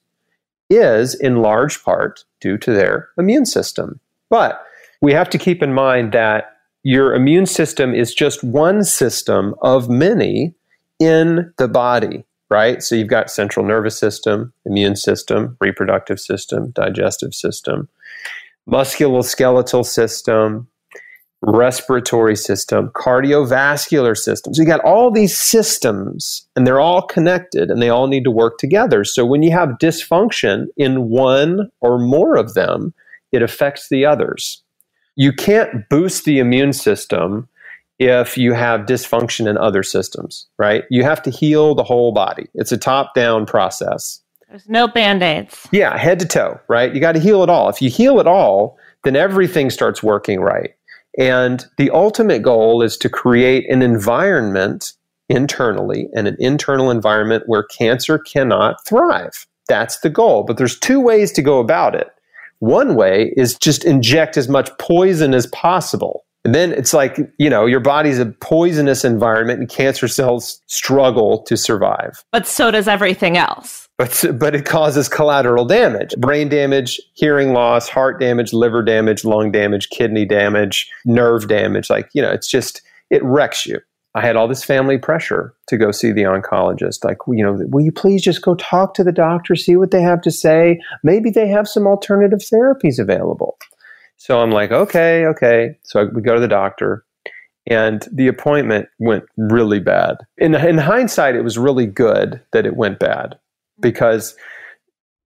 is 0.68 1.14
in 1.14 1.36
large 1.36 1.82
part 1.82 2.24
due 2.40 2.58
to 2.58 2.72
their 2.72 3.08
immune 3.16 3.46
system. 3.46 3.98
But 4.30 4.62
we 5.02 5.12
have 5.12 5.28
to 5.30 5.38
keep 5.38 5.62
in 5.62 5.74
mind 5.74 6.12
that 6.12 6.56
your 6.82 7.14
immune 7.14 7.46
system 7.46 7.94
is 7.94 8.14
just 8.14 8.42
one 8.42 8.84
system 8.84 9.54
of 9.60 9.90
many 9.90 10.54
in 10.98 11.52
the 11.58 11.68
body, 11.68 12.24
right? 12.48 12.82
So 12.82 12.94
you've 12.94 13.08
got 13.08 13.30
central 13.30 13.66
nervous 13.66 13.98
system, 13.98 14.52
immune 14.64 14.96
system, 14.96 15.56
reproductive 15.60 16.20
system, 16.20 16.70
digestive 16.70 17.34
system, 17.34 17.88
musculoskeletal 18.68 19.84
system, 19.84 20.68
respiratory 21.42 22.36
system, 22.36 22.90
cardiovascular 22.94 24.16
system. 24.16 24.54
So 24.54 24.62
you 24.62 24.68
got 24.68 24.84
all 24.84 25.10
these 25.10 25.38
systems 25.38 26.46
and 26.54 26.66
they're 26.66 26.80
all 26.80 27.02
connected 27.02 27.70
and 27.70 27.80
they 27.80 27.88
all 27.88 28.06
need 28.06 28.24
to 28.24 28.30
work 28.30 28.58
together. 28.58 29.04
So 29.04 29.24
when 29.24 29.42
you 29.42 29.50
have 29.52 29.78
dysfunction 29.80 30.66
in 30.76 31.08
one 31.08 31.70
or 31.80 31.98
more 31.98 32.36
of 32.36 32.54
them, 32.54 32.92
it 33.32 33.42
affects 33.42 33.88
the 33.88 34.04
others 34.04 34.62
you 35.20 35.32
can't 35.32 35.86
boost 35.90 36.24
the 36.24 36.38
immune 36.38 36.72
system 36.72 37.46
if 37.98 38.38
you 38.38 38.54
have 38.54 38.86
dysfunction 38.86 39.46
in 39.46 39.58
other 39.58 39.82
systems, 39.82 40.46
right? 40.58 40.84
You 40.88 41.02
have 41.04 41.22
to 41.24 41.30
heal 41.30 41.74
the 41.74 41.84
whole 41.84 42.12
body. 42.12 42.46
It's 42.54 42.72
a 42.72 42.78
top 42.78 43.14
down 43.14 43.44
process. 43.44 44.22
There's 44.48 44.66
no 44.66 44.88
band 44.88 45.22
aids. 45.22 45.68
Yeah, 45.70 45.96
head 45.98 46.18
to 46.20 46.26
toe, 46.26 46.58
right? 46.68 46.94
You 46.94 47.00
got 47.00 47.12
to 47.12 47.20
heal 47.20 47.42
it 47.42 47.50
all. 47.50 47.68
If 47.68 47.82
you 47.82 47.90
heal 47.90 48.18
it 48.18 48.26
all, 48.26 48.78
then 49.04 49.14
everything 49.14 49.68
starts 49.68 50.02
working 50.02 50.40
right. 50.40 50.74
And 51.18 51.66
the 51.76 51.90
ultimate 51.90 52.42
goal 52.42 52.80
is 52.80 52.96
to 52.96 53.10
create 53.10 53.68
an 53.70 53.82
environment 53.82 54.94
internally 55.28 56.08
and 56.14 56.26
an 56.26 56.36
internal 56.38 56.90
environment 56.90 57.44
where 57.46 57.64
cancer 57.64 58.18
cannot 58.18 58.84
thrive. 58.86 59.46
That's 59.68 60.00
the 60.00 60.10
goal. 60.10 60.44
But 60.44 60.56
there's 60.56 60.78
two 60.78 61.00
ways 61.00 61.30
to 61.32 61.42
go 61.42 61.60
about 61.60 61.94
it. 61.94 62.08
One 62.60 62.94
way 62.94 63.34
is 63.36 63.54
just 63.54 63.84
inject 63.84 64.36
as 64.36 64.48
much 64.48 64.70
poison 64.78 65.34
as 65.34 65.46
possible. 65.48 66.24
And 66.44 66.54
then 66.54 66.72
it's 66.72 66.94
like, 66.94 67.18
you 67.38 67.50
know, 67.50 67.66
your 67.66 67.80
body's 67.80 68.18
a 68.18 68.26
poisonous 68.26 69.04
environment 69.04 69.60
and 69.60 69.68
cancer 69.68 70.08
cells 70.08 70.62
struggle 70.66 71.42
to 71.42 71.56
survive. 71.56 72.24
But 72.32 72.46
so 72.46 72.70
does 72.70 72.88
everything 72.88 73.36
else. 73.36 73.88
But, 73.98 74.24
but 74.38 74.54
it 74.54 74.64
causes 74.64 75.08
collateral 75.10 75.66
damage 75.66 76.14
brain 76.16 76.48
damage, 76.48 76.98
hearing 77.12 77.52
loss, 77.52 77.88
heart 77.88 78.18
damage, 78.18 78.54
liver 78.54 78.82
damage, 78.82 79.24
lung 79.24 79.52
damage, 79.52 79.90
kidney 79.90 80.24
damage, 80.24 80.90
nerve 81.04 81.48
damage. 81.48 81.90
Like, 81.90 82.08
you 82.14 82.22
know, 82.22 82.30
it's 82.30 82.48
just, 82.48 82.80
it 83.10 83.22
wrecks 83.22 83.66
you. 83.66 83.78
I 84.14 84.22
had 84.22 84.36
all 84.36 84.48
this 84.48 84.64
family 84.64 84.98
pressure 84.98 85.54
to 85.68 85.76
go 85.76 85.92
see 85.92 86.10
the 86.10 86.22
oncologist. 86.22 87.04
Like, 87.04 87.18
you 87.28 87.44
know, 87.44 87.58
will 87.68 87.84
you 87.84 87.92
please 87.92 88.22
just 88.22 88.42
go 88.42 88.56
talk 88.56 88.94
to 88.94 89.04
the 89.04 89.12
doctor, 89.12 89.54
see 89.54 89.76
what 89.76 89.92
they 89.92 90.02
have 90.02 90.20
to 90.22 90.30
say? 90.32 90.80
Maybe 91.04 91.30
they 91.30 91.46
have 91.48 91.68
some 91.68 91.86
alternative 91.86 92.40
therapies 92.40 92.98
available. 92.98 93.56
So 94.16 94.40
I'm 94.40 94.50
like, 94.50 94.72
okay, 94.72 95.24
okay. 95.26 95.78
So 95.84 96.10
we 96.12 96.22
go 96.22 96.34
to 96.34 96.40
the 96.40 96.48
doctor, 96.48 97.04
and 97.66 98.06
the 98.12 98.26
appointment 98.26 98.88
went 98.98 99.24
really 99.36 99.78
bad. 99.78 100.16
In, 100.38 100.54
in 100.54 100.78
hindsight, 100.78 101.36
it 101.36 101.42
was 101.42 101.56
really 101.56 101.86
good 101.86 102.40
that 102.52 102.66
it 102.66 102.76
went 102.76 102.98
bad 102.98 103.38
because 103.78 104.36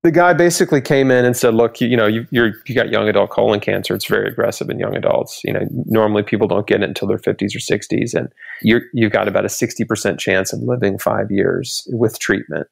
the 0.04 0.12
guy 0.12 0.34
basically 0.34 0.82
came 0.82 1.10
in 1.10 1.24
and 1.24 1.34
said, 1.34 1.54
"Look, 1.54 1.80
you, 1.80 1.88
you 1.88 1.96
know, 1.96 2.06
you, 2.06 2.26
you're 2.30 2.52
you 2.66 2.74
got 2.74 2.90
young 2.90 3.08
adult 3.08 3.30
colon 3.30 3.58
cancer. 3.58 3.94
It's 3.94 4.06
very 4.06 4.28
aggressive 4.28 4.68
in 4.68 4.78
young 4.78 4.94
adults. 4.94 5.40
You 5.42 5.54
know, 5.54 5.66
normally 5.86 6.22
people 6.22 6.46
don't 6.46 6.66
get 6.66 6.82
it 6.82 6.88
until 6.88 7.08
their 7.08 7.16
50s 7.16 7.56
or 7.56 7.58
60s, 7.58 8.14
and 8.14 8.28
you're 8.60 8.82
you've 8.92 9.12
got 9.12 9.28
about 9.28 9.46
a 9.46 9.48
60% 9.48 10.18
chance 10.18 10.52
of 10.52 10.60
living 10.60 10.98
five 10.98 11.30
years 11.30 11.88
with 11.90 12.18
treatment, 12.18 12.68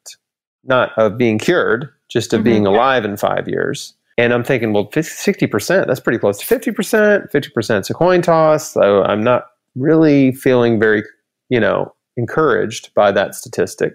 not 0.64 0.90
of 0.98 1.16
being 1.16 1.38
cured, 1.38 1.88
just 2.10 2.34
of 2.34 2.40
mm-hmm. 2.40 2.44
being 2.44 2.66
alive 2.66 3.04
in 3.04 3.16
five 3.16 3.48
years." 3.48 3.94
And 4.18 4.34
I'm 4.34 4.44
thinking, 4.44 4.74
well, 4.74 4.88
60%, 4.88 5.86
that's 5.86 5.98
pretty 5.98 6.18
close 6.18 6.38
to 6.38 6.44
50%. 6.44 7.32
50% 7.32 7.80
is 7.80 7.88
a 7.88 7.94
coin 7.94 8.20
toss. 8.20 8.70
So 8.70 9.02
I'm 9.04 9.24
not 9.24 9.46
really 9.74 10.32
feeling 10.32 10.78
very, 10.78 11.02
you 11.48 11.58
know, 11.58 11.94
encouraged 12.18 12.92
by 12.94 13.10
that 13.10 13.34
statistic. 13.34 13.94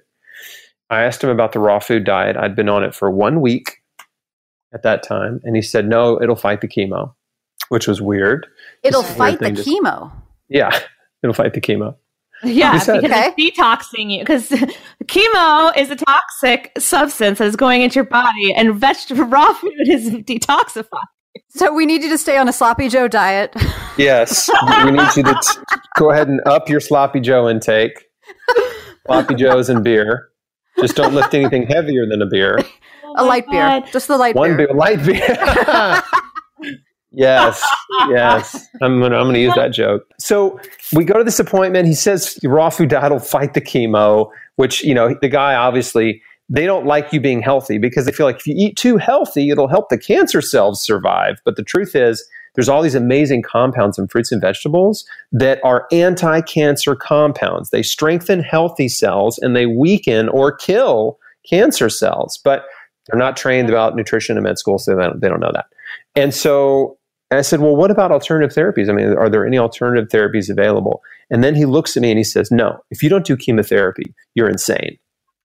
I 0.89 1.03
asked 1.03 1.23
him 1.23 1.29
about 1.29 1.51
the 1.51 1.59
raw 1.59 1.79
food 1.79 2.03
diet. 2.03 2.37
I'd 2.37 2.55
been 2.55 2.69
on 2.69 2.83
it 2.83 2.95
for 2.95 3.11
one 3.11 3.41
week 3.41 3.81
at 4.73 4.83
that 4.83 5.03
time, 5.03 5.41
and 5.43 5.55
he 5.55 5.61
said, 5.61 5.87
"No, 5.87 6.21
it'll 6.21 6.35
fight 6.35 6.61
the 6.61 6.67
chemo," 6.67 7.13
which 7.69 7.87
was 7.87 8.01
weird. 8.01 8.47
It'll 8.83 9.03
fight 9.03 9.39
the 9.39 9.51
chemo. 9.51 10.11
Yeah, 10.49 10.77
it'll 11.23 11.33
fight 11.33 11.53
the 11.53 11.61
chemo. 11.61 11.95
Yeah, 12.43 12.73
because 12.73 12.89
okay. 13.03 13.33
it's 13.35 13.57
detoxing 13.57 14.11
you. 14.11 14.19
Because 14.19 14.49
chemo 15.05 15.75
is 15.75 15.89
a 15.89 15.95
toxic 15.95 16.71
substance 16.77 17.39
that 17.39 17.47
is 17.47 17.55
going 17.55 17.81
into 17.81 17.95
your 17.95 18.05
body, 18.05 18.53
and 18.53 18.75
vegetable 18.75 19.23
raw 19.25 19.53
food 19.53 19.87
is 19.87 20.09
detoxifying. 20.09 20.85
So 21.49 21.73
we 21.73 21.85
need 21.85 22.03
you 22.03 22.09
to 22.09 22.17
stay 22.17 22.37
on 22.37 22.47
a 22.47 22.53
sloppy 22.53 22.89
Joe 22.89 23.07
diet. 23.07 23.53
Yes, 23.97 24.49
we 24.85 24.91
need 24.91 25.15
you 25.15 25.23
to 25.23 25.33
t- 25.33 25.75
go 25.97 26.11
ahead 26.11 26.27
and 26.27 26.39
up 26.45 26.69
your 26.69 26.79
sloppy 26.79 27.19
Joe 27.19 27.49
intake. 27.49 28.05
Sloppy 29.05 29.35
Joes 29.35 29.69
and 29.69 29.83
beer. 29.83 30.29
Just 30.79 30.95
don't 30.95 31.13
lift 31.13 31.33
anything 31.33 31.65
heavier 31.67 32.05
than 32.05 32.21
a 32.21 32.25
beer. 32.25 32.59
Oh 33.19 33.23
a 33.23 33.25
light 33.25 33.45
God. 33.45 33.83
beer. 33.83 33.91
Just 33.93 34.09
the 34.09 34.17
light 34.17 34.35
beer. 34.35 34.41
One 34.41 34.57
beer. 34.57 34.67
beer. 34.67 34.75
Light 34.75 35.03
beer. 35.03 36.03
yes. 37.11 37.65
Yes. 38.09 38.67
I'm 38.81 38.99
gonna 38.99 39.15
I'm 39.15 39.27
gonna 39.27 39.39
use 39.39 39.55
that 39.55 39.71
joke. 39.71 40.05
So 40.19 40.59
we 40.93 41.03
go 41.05 41.17
to 41.17 41.23
this 41.23 41.39
appointment. 41.39 41.87
He 41.87 41.95
says 41.95 42.37
raw 42.43 42.69
food 42.69 42.89
diet 42.89 43.11
will 43.11 43.19
fight 43.19 43.53
the 43.53 43.61
chemo, 43.61 44.29
which, 44.57 44.83
you 44.83 44.93
know, 44.93 45.15
the 45.21 45.29
guy 45.29 45.55
obviously 45.55 46.21
they 46.49 46.65
don't 46.65 46.85
like 46.85 47.11
you 47.11 47.19
being 47.19 47.41
healthy 47.41 47.77
because 47.77 48.05
they 48.05 48.11
feel 48.11 48.25
like 48.25 48.37
if 48.37 48.45
you 48.45 48.55
eat 48.57 48.77
too 48.77 48.97
healthy, 48.97 49.49
it'll 49.49 49.67
help 49.67 49.89
the 49.89 49.97
cancer 49.97 50.41
cells 50.41 50.83
survive. 50.83 51.41
But 51.43 51.55
the 51.55 51.63
truth 51.63 51.95
is, 51.95 52.27
there's 52.57 52.67
all 52.67 52.81
these 52.81 52.95
amazing 52.95 53.43
compounds 53.43 53.99
in 53.99 54.07
fruits 54.07 54.31
and 54.31 54.41
vegetables 54.41 55.05
that 55.31 55.59
are 55.63 55.87
anti 55.91 56.41
cancer 56.41 56.95
compounds. 56.95 57.69
They 57.69 57.83
strengthen 57.83 58.41
healthy 58.41 58.89
cells 58.89 59.37
and 59.37 59.55
they 59.55 59.67
weaken 59.67 60.27
or 60.29 60.51
kill 60.51 61.19
cancer 61.47 61.87
cells. 61.87 62.39
But 62.43 62.65
they're 63.05 63.19
not 63.19 63.37
trained 63.37 63.69
about 63.69 63.95
nutrition 63.95 64.37
in 64.37 64.43
med 64.43 64.57
school, 64.57 64.79
so 64.79 64.95
they 64.95 65.03
don't, 65.03 65.21
they 65.21 65.29
don't 65.29 65.39
know 65.39 65.51
that. 65.53 65.67
And 66.15 66.33
so 66.33 66.97
I 67.29 67.41
said, 67.41 67.59
Well, 67.59 67.75
what 67.75 67.91
about 67.91 68.11
alternative 68.11 68.55
therapies? 68.55 68.89
I 68.89 68.93
mean, 68.93 69.15
are 69.15 69.29
there 69.29 69.45
any 69.45 69.59
alternative 69.59 70.09
therapies 70.09 70.49
available? 70.49 71.03
And 71.29 71.43
then 71.43 71.53
he 71.53 71.65
looks 71.65 71.95
at 71.95 72.01
me 72.01 72.09
and 72.09 72.17
he 72.17 72.23
says, 72.23 72.49
No, 72.49 72.79
if 72.89 73.03
you 73.03 73.09
don't 73.09 73.25
do 73.25 73.37
chemotherapy, 73.37 74.15
you're 74.33 74.49
insane. 74.49 74.97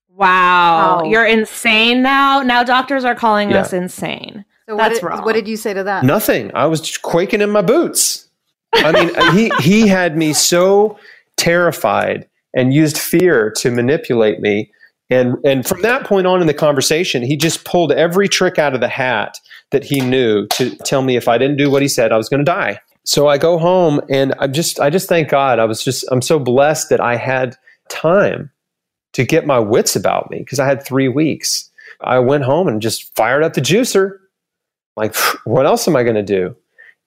Wow. 0.09 1.03
You're 1.05 1.27
insane 1.27 2.01
now? 2.03 2.41
Now 2.41 2.63
doctors 2.65 3.05
are 3.05 3.15
calling 3.15 3.51
yeah. 3.51 3.61
us 3.61 3.75
insane. 3.75 4.47
So 4.69 4.77
That's 4.77 4.95
what 4.95 4.95
did, 4.95 5.03
wrong. 5.03 5.25
What 5.25 5.33
did 5.35 5.49
you 5.49 5.57
say 5.57 5.75
to 5.75 5.85
that? 5.85 6.05
Nothing. 6.05 6.51
I 6.55 6.67
was 6.67 6.97
quaking 6.99 7.41
in 7.41 7.51
my 7.51 7.63
boots. 7.63 8.29
I 8.75 8.93
mean, 8.93 9.33
he 9.35 9.51
he 9.61 9.89
had 9.89 10.17
me 10.17 10.33
so 10.33 10.99
terrified 11.37 12.29
and 12.55 12.73
used 12.73 12.99
fear 12.99 13.51
to 13.59 13.71
manipulate 13.71 14.41
me. 14.41 14.71
And 15.11 15.37
and 15.45 15.67
from 15.67 15.83
that 15.83 16.07
point 16.07 16.27
on 16.27 16.41
in 16.41 16.47
the 16.47 16.55
conversation, 16.55 17.23
he 17.23 17.37
just 17.37 17.65
pulled 17.65 17.93
every 17.93 18.29
trick 18.29 18.59
out 18.59 18.75
of 18.75 18.81
the 18.81 18.89
hat 18.89 19.39
that 19.71 19.85
he 19.85 20.01
knew 20.01 20.47
to 20.49 20.71
tell 20.77 21.03
me 21.03 21.17
if 21.17 21.29
I 21.29 21.39
didn't 21.39 21.57
do 21.57 21.71
what 21.71 21.83
he 21.83 21.89
said, 21.89 22.13
I 22.13 22.17
was 22.17 22.29
going 22.29 22.45
to 22.45 22.51
die. 22.51 22.81
So 23.05 23.27
I 23.27 23.37
go 23.37 23.59
home 23.59 24.01
and 24.09 24.33
I 24.39 24.47
just 24.47 24.79
I 24.79 24.91
just 24.91 25.09
thank 25.09 25.29
God. 25.29 25.59
I 25.59 25.65
was 25.65 25.83
just 25.83 26.05
I'm 26.11 26.23
so 26.23 26.39
blessed 26.39 26.89
that 26.91 27.01
I 27.01 27.17
had 27.17 27.57
time 27.89 28.51
to 29.13 29.25
get 29.25 29.45
my 29.45 29.59
wits 29.59 29.97
about 29.97 30.31
me 30.31 30.39
because 30.39 30.59
I 30.59 30.67
had 30.67 30.83
3 30.87 31.09
weeks. 31.09 31.69
I 32.01 32.19
went 32.19 32.45
home 32.45 32.67
and 32.69 32.81
just 32.81 33.15
fired 33.15 33.43
up 33.43 33.53
the 33.53 33.61
juicer 33.61 34.19
like, 34.97 35.15
what 35.45 35.67
else 35.67 35.89
am 35.89 35.97
I 35.97 36.03
going 36.03 36.17
to 36.17 36.23
do? 36.23 36.57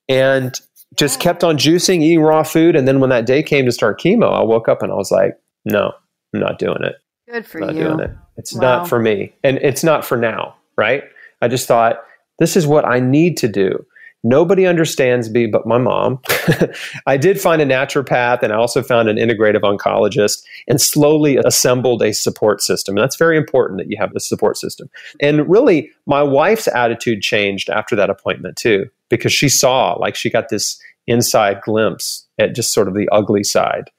And 0.07 0.59
just 0.95 1.19
kept 1.19 1.43
on 1.43 1.57
juicing, 1.57 2.01
eating 2.01 2.21
raw 2.21 2.43
food. 2.43 2.75
And 2.75 2.87
then 2.87 2.99
when 2.99 3.09
that 3.09 3.25
day 3.25 3.43
came 3.43 3.65
to 3.65 3.71
start 3.71 3.99
chemo, 3.99 4.31
I 4.31 4.43
woke 4.43 4.69
up 4.69 4.81
and 4.81 4.91
I 4.91 4.95
was 4.95 5.11
like, 5.11 5.37
no, 5.65 5.91
I'm 6.33 6.39
not 6.39 6.59
doing 6.59 6.83
it. 6.83 6.95
Good 7.29 7.45
for 7.45 7.59
I'm 7.59 7.67
not 7.67 7.75
you. 7.75 7.83
doing 7.83 7.99
it. 7.99 8.11
It's 8.37 8.53
wow. 8.53 8.61
not 8.61 8.89
for 8.89 8.99
me. 8.99 9.33
And 9.43 9.57
it's 9.57 9.83
not 9.83 10.05
for 10.05 10.17
now, 10.17 10.55
right? 10.77 11.03
I 11.41 11.47
just 11.47 11.67
thought, 11.67 12.03
this 12.39 12.55
is 12.55 12.67
what 12.67 12.85
I 12.85 12.99
need 12.99 13.37
to 13.37 13.47
do. 13.47 13.85
Nobody 14.25 14.65
understands 14.65 15.29
me 15.29 15.45
but 15.45 15.67
my 15.67 15.77
mom. 15.77 16.19
I 17.05 17.15
did 17.15 17.39
find 17.39 17.61
a 17.61 17.65
naturopath 17.65 18.41
and 18.41 18.51
I 18.51 18.55
also 18.55 18.81
found 18.81 19.07
an 19.07 19.17
integrative 19.17 19.61
oncologist 19.61 20.43
and 20.67 20.81
slowly 20.81 21.37
assembled 21.37 22.01
a 22.01 22.11
support 22.11 22.63
system. 22.63 22.97
And 22.97 23.03
that's 23.03 23.17
very 23.17 23.37
important 23.37 23.77
that 23.77 23.91
you 23.91 23.97
have 23.99 24.11
a 24.15 24.19
support 24.19 24.57
system. 24.57 24.89
And 25.21 25.47
really, 25.47 25.91
my 26.07 26.23
wife's 26.23 26.67
attitude 26.67 27.21
changed 27.21 27.69
after 27.69 27.95
that 27.97 28.09
appointment 28.09 28.55
too, 28.55 28.87
because 29.09 29.31
she 29.31 29.47
saw, 29.47 29.93
like, 29.93 30.15
she 30.15 30.31
got 30.31 30.49
this 30.49 30.81
inside 31.05 31.61
glimpse 31.61 32.25
at 32.39 32.55
just 32.55 32.73
sort 32.73 32.87
of 32.87 32.95
the 32.95 33.07
ugly 33.11 33.43
side 33.43 33.91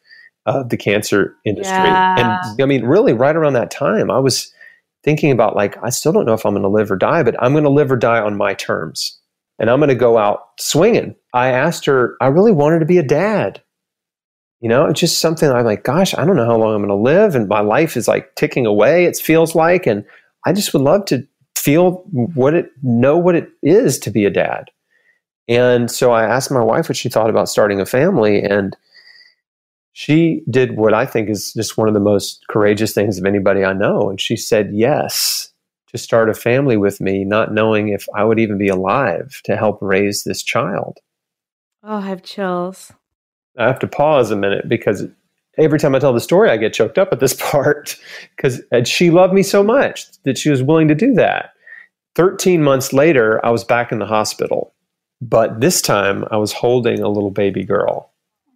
of 0.44 0.70
the 0.70 0.76
cancer 0.76 1.36
industry. 1.44 1.72
Yeah. 1.72 2.16
And 2.18 2.62
I 2.62 2.66
mean, 2.66 2.84
really, 2.84 3.12
right 3.12 3.36
around 3.36 3.52
that 3.52 3.70
time, 3.70 4.10
I 4.10 4.18
was 4.18 4.52
thinking 5.04 5.30
about, 5.30 5.54
like, 5.54 5.76
I 5.84 5.90
still 5.90 6.10
don't 6.10 6.26
know 6.26 6.34
if 6.34 6.44
I'm 6.44 6.54
going 6.54 6.62
to 6.62 6.68
live 6.68 6.90
or 6.90 6.96
die, 6.96 7.22
but 7.22 7.40
I'm 7.40 7.52
going 7.52 7.62
to 7.62 7.70
live 7.70 7.92
or 7.92 7.96
die 7.96 8.20
on 8.20 8.36
my 8.36 8.52
terms 8.54 9.15
and 9.58 9.70
I'm 9.70 9.78
going 9.78 9.88
to 9.88 9.94
go 9.94 10.18
out 10.18 10.40
swinging. 10.58 11.14
I 11.32 11.48
asked 11.48 11.86
her, 11.86 12.16
I 12.20 12.26
really 12.26 12.52
wanted 12.52 12.80
to 12.80 12.86
be 12.86 12.98
a 12.98 13.02
dad. 13.02 13.62
You 14.60 14.68
know, 14.68 14.86
it's 14.86 15.00
just 15.00 15.18
something 15.18 15.50
I'm 15.50 15.64
like, 15.64 15.84
gosh, 15.84 16.14
I 16.16 16.24
don't 16.24 16.36
know 16.36 16.46
how 16.46 16.56
long 16.56 16.74
I'm 16.74 16.86
going 16.86 16.88
to 16.88 16.94
live. 16.94 17.34
And 17.34 17.48
my 17.48 17.60
life 17.60 17.96
is 17.96 18.08
like 18.08 18.34
ticking 18.36 18.66
away, 18.66 19.04
it 19.04 19.16
feels 19.16 19.54
like. 19.54 19.86
And 19.86 20.04
I 20.46 20.52
just 20.52 20.72
would 20.72 20.82
love 20.82 21.04
to 21.06 21.26
feel 21.56 22.04
what 22.12 22.54
it, 22.54 22.70
know 22.82 23.18
what 23.18 23.34
it 23.34 23.50
is 23.62 23.98
to 24.00 24.10
be 24.10 24.24
a 24.24 24.30
dad. 24.30 24.70
And 25.48 25.90
so 25.90 26.12
I 26.12 26.24
asked 26.24 26.50
my 26.50 26.62
wife 26.62 26.88
what 26.88 26.96
she 26.96 27.08
thought 27.08 27.30
about 27.30 27.48
starting 27.48 27.80
a 27.80 27.86
family. 27.86 28.42
And 28.42 28.76
she 29.92 30.42
did 30.50 30.76
what 30.76 30.94
I 30.94 31.06
think 31.06 31.28
is 31.30 31.52
just 31.52 31.78
one 31.78 31.88
of 31.88 31.94
the 31.94 32.00
most 32.00 32.44
courageous 32.48 32.92
things 32.92 33.18
of 33.18 33.24
anybody 33.24 33.64
I 33.64 33.72
know. 33.72 34.10
And 34.10 34.20
she 34.20 34.36
said, 34.36 34.70
yes 34.72 35.45
to 35.88 35.98
start 35.98 36.28
a 36.28 36.34
family 36.34 36.76
with 36.76 37.00
me, 37.00 37.24
not 37.24 37.52
knowing 37.52 37.88
if 37.88 38.06
I 38.14 38.24
would 38.24 38.38
even 38.38 38.58
be 38.58 38.68
alive 38.68 39.40
to 39.44 39.56
help 39.56 39.78
raise 39.80 40.24
this 40.24 40.42
child. 40.42 40.98
Oh, 41.82 41.96
I 41.96 42.08
have 42.08 42.22
chills. 42.22 42.92
I 43.56 43.66
have 43.66 43.78
to 43.80 43.86
pause 43.86 44.30
a 44.30 44.36
minute 44.36 44.68
because 44.68 45.04
every 45.56 45.78
time 45.78 45.94
I 45.94 45.98
tell 45.98 46.12
the 46.12 46.20
story, 46.20 46.50
I 46.50 46.56
get 46.56 46.74
choked 46.74 46.98
up 46.98 47.12
at 47.12 47.20
this 47.20 47.34
part 47.50 47.96
because 48.36 48.60
she 48.88 49.10
loved 49.10 49.32
me 49.32 49.42
so 49.42 49.62
much 49.62 50.06
that 50.24 50.38
she 50.38 50.50
was 50.50 50.62
willing 50.62 50.88
to 50.88 50.94
do 50.94 51.14
that. 51.14 51.50
13 52.16 52.62
months 52.62 52.92
later, 52.92 53.44
I 53.44 53.50
was 53.50 53.62
back 53.62 53.92
in 53.92 53.98
the 53.98 54.06
hospital, 54.06 54.74
but 55.20 55.60
this 55.60 55.82
time 55.82 56.24
I 56.30 56.38
was 56.38 56.52
holding 56.52 57.00
a 57.00 57.08
little 57.08 57.30
baby 57.30 57.62
girl. 57.62 58.10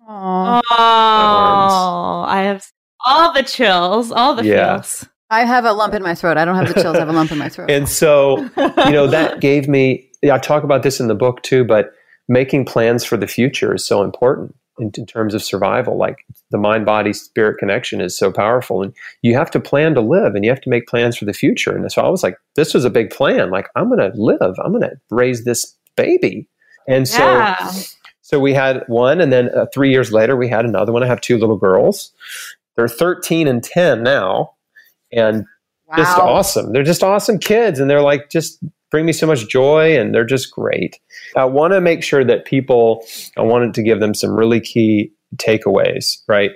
Oh, 0.09 0.63
I 0.73 2.43
have 2.43 2.67
all 3.07 3.33
the 3.33 3.43
chills, 3.43 4.11
all 4.11 4.35
the 4.35 4.45
yeah. 4.45 4.77
feels. 4.77 5.07
I 5.31 5.45
have 5.45 5.65
a 5.65 5.73
lump 5.73 5.95
in 5.95 6.03
my 6.03 6.15
throat. 6.15 6.37
I 6.37 6.45
don't 6.45 6.57
have 6.57 6.75
the 6.75 6.81
chills. 6.81 6.97
I 6.97 7.01
have 7.01 7.09
a 7.09 7.13
lump 7.13 7.31
in 7.31 7.39
my 7.39 7.49
throat. 7.51 7.71
And 7.71 7.89
so, 7.89 8.39
you 8.57 8.93
know, 8.93 9.07
that 9.07 9.41
gave 9.41 9.69
me 9.69 10.11
I 10.25 10.39
talk 10.39 10.65
about 10.65 10.83
this 10.83 11.01
in 11.01 11.09
the 11.09 11.15
book 11.15 11.43
too, 11.43 11.65
but 11.65 11.93
making 12.29 12.67
plans 12.67 13.05
for 13.05 13.17
the 13.17 13.27
future 13.27 13.75
is 13.75 13.87
so 13.87 14.03
important 14.03 14.55
in, 14.79 14.91
in 14.97 15.07
terms 15.07 15.35
of 15.35 15.43
survival. 15.43 15.97
Like 15.97 16.19
the 16.51 16.59
mind 16.59 16.85
body 16.85 17.13
spirit 17.13 17.59
connection 17.59 18.01
is 18.01 18.17
so 18.17 18.31
powerful. 18.31 18.83
And 18.83 18.95
you 19.23 19.35
have 19.35 19.51
to 19.53 19.61
plan 19.61 19.95
to 19.95 20.01
live 20.01 20.35
and 20.35 20.45
you 20.45 20.51
have 20.51 20.61
to 20.63 20.71
make 20.71 20.87
plans 20.87 21.17
for 21.17 21.25
the 21.25 21.33
future. 21.33 21.75
And 21.75 21.91
so 21.91 22.03
I 22.03 22.09
was 22.09 22.23
like, 22.23 22.37
this 22.55 22.75
was 22.75 22.85
a 22.85 22.91
big 22.91 23.11
plan. 23.11 23.51
Like, 23.51 23.69
I'm 23.77 23.89
going 23.89 23.99
to 23.99 24.17
live, 24.21 24.55
I'm 24.63 24.73
going 24.73 24.83
to 24.83 24.97
raise 25.11 25.45
this 25.45 25.77
baby. 25.97 26.49
And 26.87 27.09
so. 27.09 27.23
Yeah. 27.23 27.71
So 28.23 28.39
we 28.39 28.55
had 28.55 28.85
one, 28.87 29.21
and 29.21 29.33
then 29.33 29.49
uh, 29.49 29.67
three 29.75 29.91
years 29.91 30.13
later, 30.13 30.37
we 30.37 30.47
had 30.47 30.65
another 30.65 30.93
one. 30.93 31.03
I 31.03 31.07
have 31.07 31.21
two 31.21 31.37
little 31.37 31.57
girls. 31.57 32.13
They're 32.77 32.87
13 32.87 33.49
and 33.49 33.61
10 33.61 34.05
now, 34.05 34.53
and 35.13 35.45
wow. 35.89 35.97
just 35.97 36.19
awesome. 36.19 36.73
They're 36.73 36.83
just 36.83 37.03
awesome 37.03 37.39
kids, 37.39 37.79
and 37.79 37.89
they're 37.91 38.03
like 38.03 38.31
just 38.31 38.59
bring 38.91 39.07
me 39.07 39.13
so 39.13 39.27
much 39.27 39.49
joy 39.49 39.97
and 39.97 40.15
they're 40.15 40.25
just 40.25 40.51
great. 40.51 40.99
I 41.37 41.45
want 41.45 41.73
to 41.73 41.81
make 41.81 42.03
sure 42.03 42.25
that 42.25 42.45
people, 42.45 43.05
I 43.37 43.43
wanted 43.43 43.73
to 43.75 43.83
give 43.83 44.01
them 44.01 44.15
some 44.15 44.33
really 44.33 44.61
key 44.61 45.13
takeaways, 45.37 46.19
right? 46.27 46.51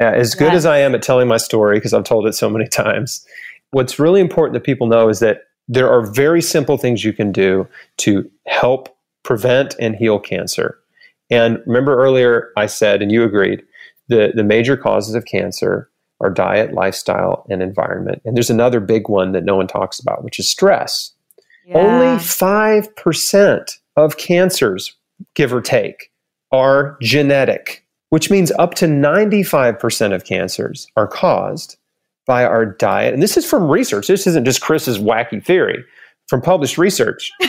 As 0.00 0.34
good 0.34 0.46
yes. 0.46 0.56
as 0.56 0.66
I 0.66 0.78
am 0.78 0.94
at 0.94 1.02
telling 1.02 1.28
my 1.28 1.36
story, 1.36 1.76
because 1.76 1.92
I've 1.92 2.04
told 2.04 2.26
it 2.26 2.34
so 2.34 2.50
many 2.50 2.66
times, 2.68 3.24
what's 3.70 3.98
really 3.98 4.20
important 4.20 4.54
that 4.54 4.64
people 4.64 4.86
know 4.86 5.08
is 5.08 5.20
that 5.20 5.42
there 5.68 5.88
are 5.88 6.02
very 6.02 6.42
simple 6.42 6.76
things 6.76 7.04
you 7.04 7.12
can 7.12 7.32
do 7.32 7.66
to 7.98 8.28
help 8.46 8.96
prevent 9.22 9.74
and 9.78 9.94
heal 9.94 10.18
cancer. 10.18 10.78
And 11.30 11.58
remember 11.66 11.96
earlier 11.96 12.50
I 12.56 12.66
said, 12.66 13.02
and 13.02 13.10
you 13.10 13.24
agreed, 13.24 13.62
the, 14.08 14.32
the 14.34 14.44
major 14.44 14.76
causes 14.76 15.14
of 15.14 15.24
cancer 15.24 15.90
are 16.24 16.30
diet, 16.30 16.72
lifestyle, 16.72 17.44
and 17.50 17.62
environment. 17.62 18.22
And 18.24 18.34
there's 18.34 18.50
another 18.50 18.80
big 18.80 19.08
one 19.08 19.32
that 19.32 19.44
no 19.44 19.56
one 19.56 19.66
talks 19.66 20.00
about, 20.00 20.24
which 20.24 20.38
is 20.38 20.48
stress. 20.48 21.12
Yeah. 21.66 21.78
Only 21.78 22.22
5% 22.22 23.78
of 23.96 24.16
cancers, 24.16 24.96
give 25.34 25.52
or 25.52 25.60
take, 25.60 26.10
are 26.50 26.96
genetic, 27.02 27.84
which 28.08 28.30
means 28.30 28.50
up 28.52 28.74
to 28.74 28.86
95% 28.86 30.14
of 30.14 30.24
cancers 30.24 30.86
are 30.96 31.06
caused 31.06 31.76
by 32.26 32.44
our 32.44 32.64
diet. 32.64 33.12
And 33.12 33.22
this 33.22 33.36
is 33.36 33.44
from 33.44 33.68
research. 33.68 34.06
This 34.06 34.26
isn't 34.26 34.44
just 34.44 34.62
Chris's 34.62 34.98
wacky 34.98 35.44
theory 35.44 35.84
from 36.28 36.40
published 36.40 36.78
research. 36.78 37.30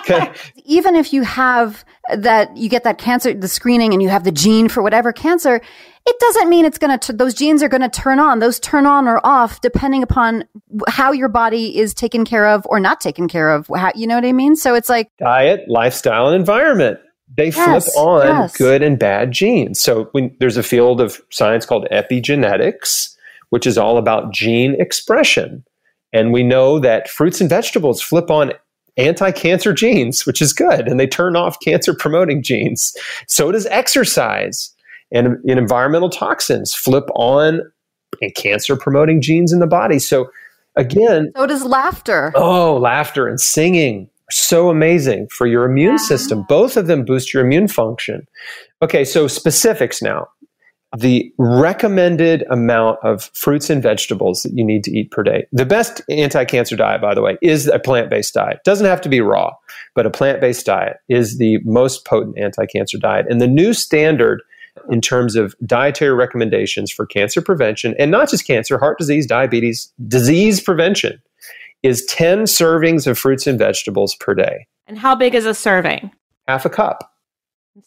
okay. 0.00 0.32
Even 0.64 0.96
if 0.96 1.12
you 1.12 1.22
have 1.22 1.84
that, 2.16 2.56
you 2.56 2.68
get 2.68 2.82
that 2.84 2.98
cancer, 2.98 3.32
the 3.32 3.46
screening, 3.46 3.92
and 3.92 4.02
you 4.02 4.08
have 4.08 4.24
the 4.24 4.32
gene 4.32 4.68
for 4.68 4.82
whatever 4.82 5.12
cancer, 5.12 5.60
it 6.06 6.18
doesn't 6.18 6.48
mean 6.48 6.64
it's 6.64 6.78
going 6.78 6.98
to, 6.98 7.12
those 7.12 7.34
genes 7.34 7.62
are 7.62 7.68
going 7.68 7.82
to 7.82 7.88
turn 7.88 8.18
on. 8.18 8.38
Those 8.38 8.58
turn 8.58 8.86
on 8.86 9.06
or 9.06 9.24
off 9.24 9.60
depending 9.60 10.02
upon 10.02 10.44
how 10.88 11.12
your 11.12 11.28
body 11.28 11.78
is 11.78 11.94
taken 11.94 12.24
care 12.24 12.48
of 12.48 12.66
or 12.66 12.80
not 12.80 13.00
taken 13.00 13.28
care 13.28 13.50
of. 13.50 13.68
How, 13.74 13.92
you 13.94 14.06
know 14.06 14.14
what 14.14 14.24
I 14.24 14.32
mean? 14.32 14.56
So 14.56 14.74
it's 14.74 14.88
like 14.88 15.10
diet, 15.18 15.68
lifestyle, 15.68 16.28
and 16.28 16.36
environment. 16.36 16.98
They 17.36 17.50
yes, 17.50 17.92
flip 17.92 17.96
on 17.96 18.26
yes. 18.26 18.56
good 18.56 18.82
and 18.82 18.98
bad 18.98 19.30
genes. 19.30 19.78
So 19.78 20.04
when 20.12 20.34
there's 20.40 20.56
a 20.56 20.62
field 20.62 21.00
of 21.00 21.20
science 21.30 21.64
called 21.64 21.86
epigenetics, 21.92 23.14
which 23.50 23.66
is 23.66 23.78
all 23.78 23.98
about 23.98 24.32
gene 24.32 24.80
expression. 24.80 25.64
And 26.12 26.32
we 26.32 26.42
know 26.42 26.78
that 26.80 27.08
fruits 27.08 27.40
and 27.40 27.50
vegetables 27.50 28.00
flip 28.00 28.30
on 28.30 28.52
anti 28.96 29.30
cancer 29.30 29.72
genes, 29.72 30.26
which 30.26 30.42
is 30.42 30.52
good, 30.52 30.88
and 30.88 30.98
they 30.98 31.06
turn 31.06 31.36
off 31.36 31.60
cancer 31.60 31.94
promoting 31.94 32.42
genes. 32.42 32.96
So 33.28 33.52
does 33.52 33.66
exercise 33.66 34.74
and, 35.12 35.38
and 35.44 35.58
environmental 35.58 36.10
toxins 36.10 36.74
flip 36.74 37.04
on 37.14 37.60
and 38.20 38.34
cancer 38.34 38.76
promoting 38.76 39.20
genes 39.20 39.52
in 39.52 39.60
the 39.60 39.66
body. 39.66 39.98
So, 39.98 40.30
again, 40.76 41.32
so 41.36 41.46
does 41.46 41.64
laughter. 41.64 42.32
Oh, 42.34 42.76
laughter 42.76 43.26
and 43.26 43.40
singing 43.40 44.08
so 44.32 44.70
amazing 44.70 45.28
for 45.28 45.46
your 45.46 45.64
immune 45.64 45.92
yeah. 45.92 46.06
system. 46.06 46.44
Both 46.48 46.76
of 46.76 46.86
them 46.86 47.04
boost 47.04 47.34
your 47.34 47.44
immune 47.44 47.68
function. 47.68 48.26
Okay, 48.82 49.04
so 49.04 49.26
specifics 49.26 50.00
now 50.00 50.28
the 50.98 51.32
recommended 51.38 52.44
amount 52.50 52.98
of 53.04 53.30
fruits 53.32 53.70
and 53.70 53.80
vegetables 53.80 54.42
that 54.42 54.52
you 54.54 54.64
need 54.64 54.82
to 54.82 54.90
eat 54.90 55.10
per 55.12 55.22
day. 55.22 55.46
The 55.52 55.64
best 55.64 56.02
anti 56.08 56.44
cancer 56.44 56.76
diet, 56.76 57.00
by 57.00 57.14
the 57.14 57.22
way, 57.22 57.38
is 57.42 57.68
a 57.68 57.78
plant 57.78 58.10
based 58.10 58.34
diet. 58.34 58.58
Doesn't 58.64 58.86
have 58.86 59.00
to 59.02 59.08
be 59.08 59.20
raw, 59.20 59.52
but 59.94 60.06
a 60.06 60.10
plant 60.10 60.40
based 60.40 60.66
diet 60.66 60.96
is 61.08 61.38
the 61.38 61.58
most 61.64 62.04
potent 62.04 62.38
anti 62.38 62.66
cancer 62.66 62.98
diet. 62.98 63.26
And 63.30 63.40
the 63.40 63.46
new 63.46 63.72
standard 63.72 64.42
in 64.90 65.00
terms 65.00 65.36
of 65.36 65.54
dietary 65.66 66.14
recommendations 66.14 66.90
for 66.90 67.06
cancer 67.06 67.40
prevention, 67.42 67.94
and 67.98 68.10
not 68.10 68.30
just 68.30 68.46
cancer, 68.46 68.78
heart 68.78 68.98
disease, 68.98 69.26
diabetes, 69.26 69.92
disease 70.08 70.60
prevention, 70.60 71.20
is 71.82 72.04
10 72.06 72.44
servings 72.44 73.06
of 73.06 73.18
fruits 73.18 73.46
and 73.46 73.58
vegetables 73.58 74.14
per 74.16 74.34
day. 74.34 74.66
And 74.86 74.98
how 74.98 75.14
big 75.14 75.34
is 75.34 75.46
a 75.46 75.54
serving? 75.54 76.10
Half 76.48 76.64
a 76.64 76.70
cup. 76.70 77.12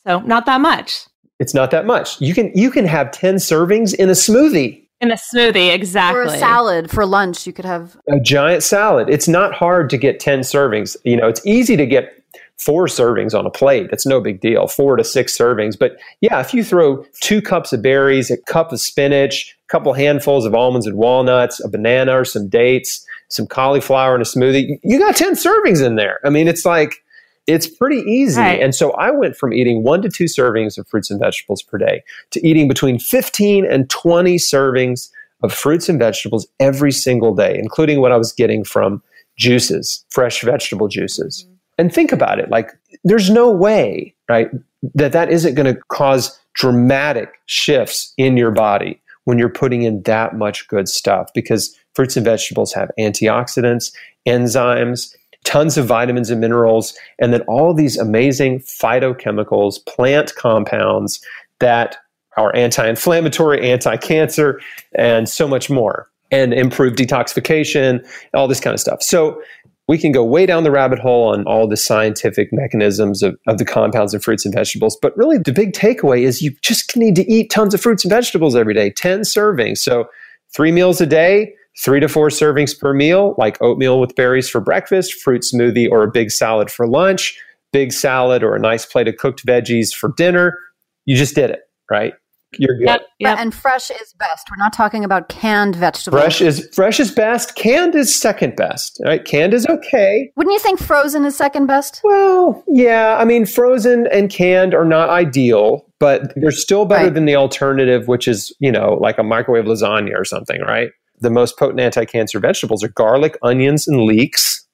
So, 0.05 0.19
not 0.21 0.45
that 0.45 0.61
much. 0.61 1.05
It's 1.39 1.53
not 1.53 1.71
that 1.71 1.85
much. 1.85 2.21
You 2.21 2.33
can 2.33 2.51
you 2.55 2.71
can 2.71 2.85
have 2.85 3.11
10 3.11 3.35
servings 3.35 3.93
in 3.93 4.09
a 4.09 4.13
smoothie. 4.13 4.81
In 5.01 5.11
a 5.11 5.15
smoothie, 5.15 5.73
exactly. 5.73 6.21
Or 6.21 6.23
a 6.23 6.29
salad 6.29 6.89
for 6.89 7.05
lunch, 7.05 7.45
you 7.45 7.51
could 7.51 7.65
have 7.65 7.97
a 8.09 8.19
giant 8.21 8.63
salad. 8.63 9.09
It's 9.09 9.27
not 9.27 9.53
hard 9.53 9.89
to 9.89 9.97
get 9.97 10.21
10 10.21 10.41
servings. 10.41 10.95
You 11.03 11.17
know, 11.17 11.27
it's 11.27 11.45
easy 11.45 11.75
to 11.75 11.85
get 11.85 12.22
four 12.57 12.87
servings 12.87 13.37
on 13.37 13.45
a 13.45 13.49
plate. 13.49 13.87
That's 13.89 14.05
no 14.05 14.21
big 14.21 14.39
deal. 14.39 14.67
Four 14.67 14.95
to 14.95 15.03
six 15.03 15.37
servings. 15.37 15.77
But 15.77 15.97
yeah, 16.21 16.39
if 16.39 16.53
you 16.53 16.63
throw 16.63 17.03
two 17.21 17.41
cups 17.41 17.73
of 17.73 17.81
berries, 17.81 18.31
a 18.31 18.37
cup 18.37 18.71
of 18.71 18.79
spinach, 18.79 19.55
a 19.67 19.71
couple 19.71 19.93
handfuls 19.93 20.45
of 20.45 20.53
almonds 20.53 20.87
and 20.87 20.97
walnuts, 20.97 21.63
a 21.63 21.67
banana 21.67 22.17
or 22.17 22.25
some 22.25 22.47
dates, 22.47 23.05
some 23.29 23.47
cauliflower 23.47 24.15
in 24.15 24.21
a 24.21 24.25
smoothie, 24.25 24.79
you 24.83 24.99
got 24.99 25.15
10 25.15 25.33
servings 25.33 25.85
in 25.85 25.95
there. 25.95 26.19
I 26.23 26.29
mean, 26.29 26.47
it's 26.47 26.65
like 26.65 27.03
it's 27.47 27.67
pretty 27.67 28.01
easy. 28.09 28.39
Right. 28.39 28.61
And 28.61 28.73
so 28.73 28.91
I 28.91 29.11
went 29.11 29.35
from 29.35 29.53
eating 29.53 29.83
one 29.83 30.01
to 30.03 30.09
two 30.09 30.25
servings 30.25 30.77
of 30.77 30.87
fruits 30.87 31.11
and 31.11 31.19
vegetables 31.19 31.61
per 31.61 31.77
day 31.77 32.03
to 32.31 32.47
eating 32.47 32.67
between 32.67 32.99
15 32.99 33.65
and 33.65 33.89
20 33.89 34.35
servings 34.37 35.09
of 35.41 35.53
fruits 35.53 35.89
and 35.89 35.99
vegetables 35.99 36.47
every 36.59 36.91
single 36.91 37.35
day, 37.35 37.57
including 37.57 37.99
what 37.99 38.13
I 38.13 38.17
was 38.17 38.31
getting 38.31 38.63
from 38.63 39.03
juices, 39.37 40.05
fresh 40.09 40.41
vegetable 40.41 40.87
juices. 40.87 41.45
And 41.77 41.93
think 41.93 42.11
about 42.11 42.39
it 42.39 42.49
like, 42.49 42.71
there's 43.03 43.29
no 43.29 43.49
way, 43.51 44.13
right, 44.29 44.49
that 44.93 45.11
that 45.11 45.31
isn't 45.31 45.55
going 45.55 45.73
to 45.73 45.81
cause 45.89 46.39
dramatic 46.53 47.29
shifts 47.45 48.13
in 48.17 48.37
your 48.37 48.51
body 48.51 49.01
when 49.25 49.39
you're 49.39 49.49
putting 49.49 49.83
in 49.83 50.01
that 50.03 50.35
much 50.35 50.67
good 50.67 50.87
stuff 50.87 51.29
because 51.33 51.75
fruits 51.93 52.15
and 52.17 52.25
vegetables 52.25 52.73
have 52.73 52.91
antioxidants, 52.99 53.93
enzymes, 54.27 55.15
tons 55.43 55.77
of 55.77 55.85
vitamins 55.85 56.29
and 56.29 56.41
minerals, 56.41 56.93
and 57.19 57.33
then 57.33 57.41
all 57.41 57.73
these 57.73 57.97
amazing 57.97 58.59
phytochemicals, 58.59 59.85
plant 59.85 60.33
compounds 60.35 61.23
that 61.59 61.97
are 62.37 62.55
anti 62.55 62.87
inflammatory, 62.87 63.69
anti 63.69 63.95
cancer, 63.97 64.59
and 64.95 65.29
so 65.29 65.47
much 65.47 65.69
more, 65.69 66.09
and 66.31 66.53
improve 66.53 66.93
detoxification, 66.93 68.05
all 68.33 68.47
this 68.47 68.59
kind 68.59 68.73
of 68.73 68.79
stuff. 68.79 69.03
So, 69.03 69.41
we 69.87 69.97
can 69.97 70.11
go 70.11 70.23
way 70.23 70.45
down 70.45 70.63
the 70.63 70.71
rabbit 70.71 70.99
hole 70.99 71.33
on 71.33 71.45
all 71.45 71.67
the 71.67 71.75
scientific 71.75 72.49
mechanisms 72.51 73.21
of, 73.21 73.37
of 73.47 73.57
the 73.57 73.65
compounds 73.65 74.13
in 74.13 74.19
fruits 74.21 74.45
and 74.45 74.53
vegetables. 74.53 74.97
But 75.01 75.15
really, 75.17 75.37
the 75.37 75.51
big 75.51 75.73
takeaway 75.73 76.21
is 76.21 76.41
you 76.41 76.51
just 76.61 76.95
need 76.95 77.15
to 77.17 77.29
eat 77.31 77.49
tons 77.49 77.73
of 77.73 77.81
fruits 77.81 78.05
and 78.05 78.09
vegetables 78.09 78.55
every 78.55 78.73
day, 78.73 78.89
10 78.91 79.21
servings. 79.21 79.79
So, 79.79 80.07
three 80.55 80.71
meals 80.71 81.01
a 81.01 81.05
day, 81.05 81.53
three 81.83 81.99
to 81.99 82.07
four 82.07 82.29
servings 82.29 82.77
per 82.77 82.93
meal, 82.93 83.35
like 83.37 83.61
oatmeal 83.61 83.99
with 83.99 84.15
berries 84.15 84.49
for 84.49 84.61
breakfast, 84.61 85.13
fruit 85.15 85.41
smoothie, 85.41 85.89
or 85.89 86.03
a 86.03 86.11
big 86.11 86.31
salad 86.31 86.71
for 86.71 86.87
lunch, 86.87 87.37
big 87.71 87.91
salad 87.91 88.43
or 88.43 88.55
a 88.55 88.59
nice 88.59 88.85
plate 88.85 89.07
of 89.07 89.17
cooked 89.17 89.45
veggies 89.45 89.93
for 89.93 90.13
dinner. 90.15 90.57
You 91.05 91.17
just 91.17 91.35
did 91.35 91.49
it, 91.49 91.61
right? 91.89 92.13
You're 92.57 92.77
good. 92.77 92.87
Yep, 92.87 93.07
yep. 93.19 93.39
And 93.39 93.53
fresh 93.53 93.89
is 93.89 94.13
best. 94.13 94.49
We're 94.49 94.57
not 94.57 94.73
talking 94.73 95.03
about 95.03 95.29
canned 95.29 95.75
vegetables. 95.75 96.21
Fresh 96.21 96.41
is 96.41 96.69
fresh 96.73 96.99
is 96.99 97.11
best. 97.11 97.55
Canned 97.55 97.95
is 97.95 98.13
second 98.13 98.55
best. 98.55 98.99
Right? 99.05 99.23
Canned 99.23 99.53
is 99.53 99.65
okay. 99.67 100.31
Wouldn't 100.35 100.53
you 100.53 100.59
think 100.59 100.79
frozen 100.79 101.25
is 101.25 101.35
second 101.35 101.67
best? 101.67 102.01
Well, 102.03 102.63
yeah. 102.67 103.17
I 103.19 103.25
mean, 103.25 103.45
frozen 103.45 104.07
and 104.07 104.29
canned 104.29 104.73
are 104.73 104.85
not 104.85 105.09
ideal, 105.09 105.85
but 105.99 106.33
they're 106.35 106.51
still 106.51 106.85
better 106.85 107.05
right. 107.05 107.13
than 107.13 107.25
the 107.25 107.35
alternative, 107.35 108.07
which 108.07 108.27
is 108.27 108.53
you 108.59 108.71
know 108.71 108.97
like 109.01 109.17
a 109.17 109.23
microwave 109.23 109.65
lasagna 109.65 110.15
or 110.15 110.25
something, 110.25 110.61
right? 110.61 110.89
the 111.23 111.29
most 111.29 111.57
potent 111.57 111.79
anti-cancer 111.79 112.39
vegetables 112.39 112.83
are 112.83 112.89
garlic, 112.89 113.37
onions, 113.41 113.87
and 113.87 114.03
leeks. 114.03 114.65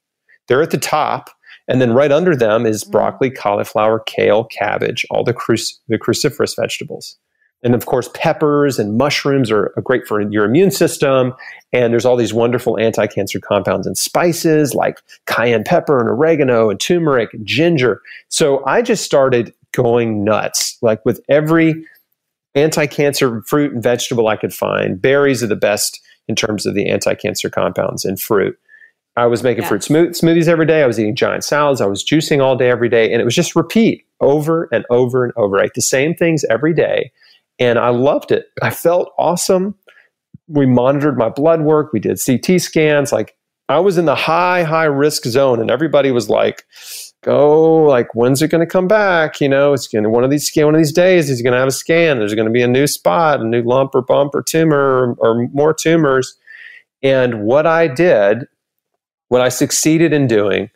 They're 0.48 0.62
at 0.62 0.72
the 0.72 0.78
top, 0.78 1.30
and 1.68 1.80
then 1.80 1.94
right 1.94 2.12
under 2.12 2.36
them 2.36 2.66
is 2.66 2.84
mm. 2.84 2.92
broccoli, 2.92 3.30
cauliflower, 3.30 4.00
kale, 4.06 4.44
cabbage, 4.46 5.06
all 5.10 5.24
the, 5.24 5.34
cruc- 5.34 5.78
the 5.88 6.00
cruciferous 6.00 6.56
vegetables. 6.60 7.18
And 7.62 7.76
of 7.76 7.86
course, 7.86 8.10
peppers 8.14 8.80
and 8.80 8.98
mushrooms 8.98 9.52
are 9.52 9.74
great 9.84 10.08
for 10.08 10.22
your 10.22 10.46
immune 10.46 10.72
system. 10.72 11.34
And 11.74 11.92
there's 11.92 12.06
all 12.06 12.16
these 12.16 12.34
wonderful 12.34 12.80
anti 12.80 13.06
cancer 13.08 13.40
compounds 13.40 13.86
and 13.86 13.98
spices 13.98 14.74
like 14.74 15.00
cayenne 15.26 15.64
pepper 15.66 16.00
and 16.00 16.08
oregano 16.10 16.70
and 16.70 16.80
turmeric 16.80 17.34
and 17.34 17.46
ginger. 17.46 18.02
So 18.30 18.64
I 18.66 18.82
just 18.82 19.04
started 19.04 19.54
going 19.74 20.24
nuts, 20.24 20.78
like 20.82 21.04
with 21.06 21.22
every 21.30 21.84
anti 22.56 22.88
cancer 22.88 23.42
fruit 23.46 23.74
and 23.74 23.84
vegetable 23.84 24.28
I 24.28 24.38
could 24.38 24.54
find. 24.54 25.02
Berries 25.02 25.44
are 25.44 25.48
the 25.48 25.56
best 25.56 26.00
in 26.28 26.36
terms 26.36 26.66
of 26.66 26.76
the 26.76 26.90
anti 26.90 27.14
cancer 27.14 27.50
compounds 27.50 28.06
in 28.06 28.16
fruit. 28.16 28.58
I 29.18 29.26
was 29.26 29.44
making 29.44 29.64
Yes. 29.64 29.70
fruit 29.70 29.84
smooth- 29.84 30.12
smoothies 30.12 30.48
every 30.48 30.66
day. 30.66 30.82
I 30.82 30.88
was 30.88 30.98
eating 30.98 31.16
giant 31.16 31.44
salads. 31.44 31.82
I 31.82 31.88
was 31.88 32.06
juicing 32.06 32.42
all 32.42 32.56
day, 32.56 32.70
every 32.70 32.88
day. 32.88 33.12
And 33.12 33.22
it 33.22 33.26
was 33.26 33.36
just 33.36 33.54
repeat 33.54 34.06
over 34.22 34.70
and 34.72 34.86
over 34.90 35.26
and 35.26 35.34
over. 35.36 35.60
I 35.60 35.66
ate 35.66 35.74
the 35.76 35.82
same 35.82 36.16
things 36.16 36.46
every 36.50 36.74
day. 36.74 37.12
And 37.60 37.78
I 37.78 37.90
loved 37.90 38.32
it. 38.32 38.48
I 38.62 38.70
felt 38.70 39.12
awesome. 39.18 39.76
We 40.48 40.66
monitored 40.66 41.18
my 41.18 41.30
blood 41.30 41.62
work. 41.62 41.92
We 41.94 42.00
did 42.00 42.20
CT 42.24 42.62
scans. 42.62 43.12
Like 43.12 43.36
I 43.68 43.80
was 43.80 43.98
in 43.98 44.06
the 44.06 44.16
high, 44.16 44.64
high 44.64 44.86
risk 44.86 45.26
zone. 45.26 45.60
And 45.60 45.70
everybody 45.70 46.12
was 46.12 46.30
like, 46.30 46.64
go, 47.24 47.84
like, 47.84 48.16
when's 48.16 48.42
it 48.42 48.50
going 48.50 48.66
to 48.66 48.72
come 48.72 48.88
back? 48.88 49.42
You 49.42 49.50
know, 49.50 49.74
it's 49.74 49.88
going 49.88 50.04
to, 50.04 50.10
one 50.10 50.24
of 50.24 50.30
these 50.30 50.48
scan, 50.48 50.66
one 50.66 50.76
of 50.76 50.80
these 50.80 50.94
days, 50.94 51.28
he's 51.28 51.42
going 51.42 51.54
to 51.54 51.60
have 51.60 51.68
a 51.68 51.72
scan. 51.72 52.18
There's 52.18 52.34
going 52.34 52.48
to 52.48 52.52
be 52.54 52.64
a 52.64 52.68
new 52.68 52.88
spot, 52.88 53.42
a 53.42 53.46
new 53.46 53.62
lump 53.62 53.94
or 53.94 54.02
bump 54.02 54.34
or 54.34 54.42
tumor 54.42 54.78
or, 54.78 55.16
or 55.20 55.48
more 55.50 55.74
tumors. 55.74 56.36
And 57.04 57.44
what 57.44 57.68
I 57.68 57.88
did 57.88 58.48
what 59.30 59.42
I 59.42 59.50
succeeded 59.50 60.12
in 60.12 60.28
doing 60.28 60.70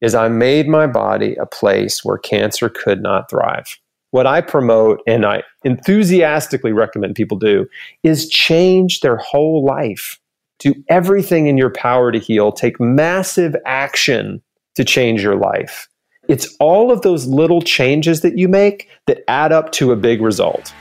is 0.00 0.14
I 0.14 0.28
made 0.28 0.68
my 0.68 0.86
body 0.86 1.36
a 1.36 1.46
place 1.46 2.04
where 2.04 2.18
cancer 2.18 2.68
could 2.68 3.00
not 3.00 3.30
thrive. 3.30 3.78
What 4.12 4.26
I 4.26 4.42
promote 4.42 5.00
and 5.06 5.24
I 5.24 5.42
enthusiastically 5.64 6.72
recommend 6.72 7.14
people 7.14 7.38
do 7.38 7.66
is 8.02 8.28
change 8.28 9.00
their 9.00 9.16
whole 9.16 9.64
life. 9.64 10.20
Do 10.58 10.74
everything 10.90 11.46
in 11.46 11.56
your 11.56 11.70
power 11.70 12.12
to 12.12 12.18
heal. 12.18 12.52
Take 12.52 12.78
massive 12.78 13.56
action 13.64 14.42
to 14.74 14.84
change 14.84 15.22
your 15.22 15.36
life. 15.36 15.88
It's 16.28 16.54
all 16.60 16.92
of 16.92 17.00
those 17.00 17.26
little 17.26 17.62
changes 17.62 18.20
that 18.20 18.36
you 18.36 18.48
make 18.48 18.86
that 19.06 19.24
add 19.28 19.50
up 19.50 19.72
to 19.72 19.92
a 19.92 19.96
big 19.96 20.20
result. 20.20 20.74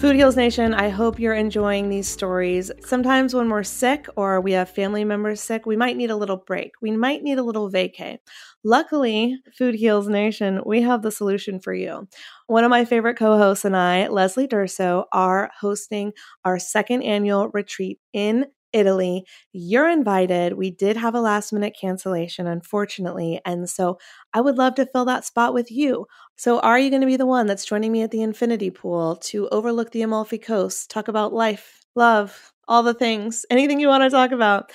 Food 0.00 0.16
Heals 0.16 0.34
Nation, 0.34 0.72
I 0.72 0.88
hope 0.88 1.20
you're 1.20 1.34
enjoying 1.34 1.90
these 1.90 2.08
stories. 2.08 2.72
Sometimes 2.82 3.34
when 3.34 3.50
we're 3.50 3.62
sick 3.62 4.08
or 4.16 4.40
we 4.40 4.52
have 4.52 4.70
family 4.70 5.04
members 5.04 5.42
sick, 5.42 5.66
we 5.66 5.76
might 5.76 5.94
need 5.94 6.10
a 6.10 6.16
little 6.16 6.38
break. 6.38 6.72
We 6.80 6.92
might 6.92 7.22
need 7.22 7.36
a 7.36 7.42
little 7.42 7.70
vacay. 7.70 8.16
Luckily, 8.64 9.36
Food 9.58 9.74
Heals 9.74 10.08
Nation, 10.08 10.62
we 10.64 10.80
have 10.80 11.02
the 11.02 11.10
solution 11.10 11.60
for 11.60 11.74
you. 11.74 12.08
One 12.46 12.64
of 12.64 12.70
my 12.70 12.86
favorite 12.86 13.18
co 13.18 13.36
hosts 13.36 13.66
and 13.66 13.76
I, 13.76 14.08
Leslie 14.08 14.48
Durso, 14.48 15.04
are 15.12 15.50
hosting 15.60 16.14
our 16.46 16.58
second 16.58 17.02
annual 17.02 17.50
retreat 17.50 18.00
in 18.14 18.46
Italy. 18.72 19.24
You're 19.52 19.88
invited. 19.88 20.54
We 20.54 20.70
did 20.70 20.96
have 20.96 21.14
a 21.14 21.20
last 21.20 21.52
minute 21.52 21.76
cancellation, 21.80 22.46
unfortunately. 22.46 23.40
And 23.44 23.68
so 23.68 23.98
I 24.32 24.40
would 24.40 24.56
love 24.58 24.74
to 24.76 24.86
fill 24.86 25.04
that 25.06 25.24
spot 25.24 25.54
with 25.54 25.70
you. 25.70 26.06
So, 26.36 26.58
are 26.60 26.78
you 26.78 26.90
going 26.90 27.02
to 27.02 27.06
be 27.06 27.16
the 27.16 27.26
one 27.26 27.46
that's 27.46 27.64
joining 27.66 27.92
me 27.92 28.02
at 28.02 28.10
the 28.10 28.22
infinity 28.22 28.70
pool 28.70 29.16
to 29.24 29.48
overlook 29.50 29.90
the 29.90 30.02
Amalfi 30.02 30.38
Coast, 30.38 30.90
talk 30.90 31.08
about 31.08 31.32
life, 31.32 31.82
love, 31.94 32.52
all 32.68 32.82
the 32.82 32.94
things, 32.94 33.44
anything 33.50 33.80
you 33.80 33.88
want 33.88 34.02
to 34.04 34.10
talk 34.10 34.30
about? 34.32 34.70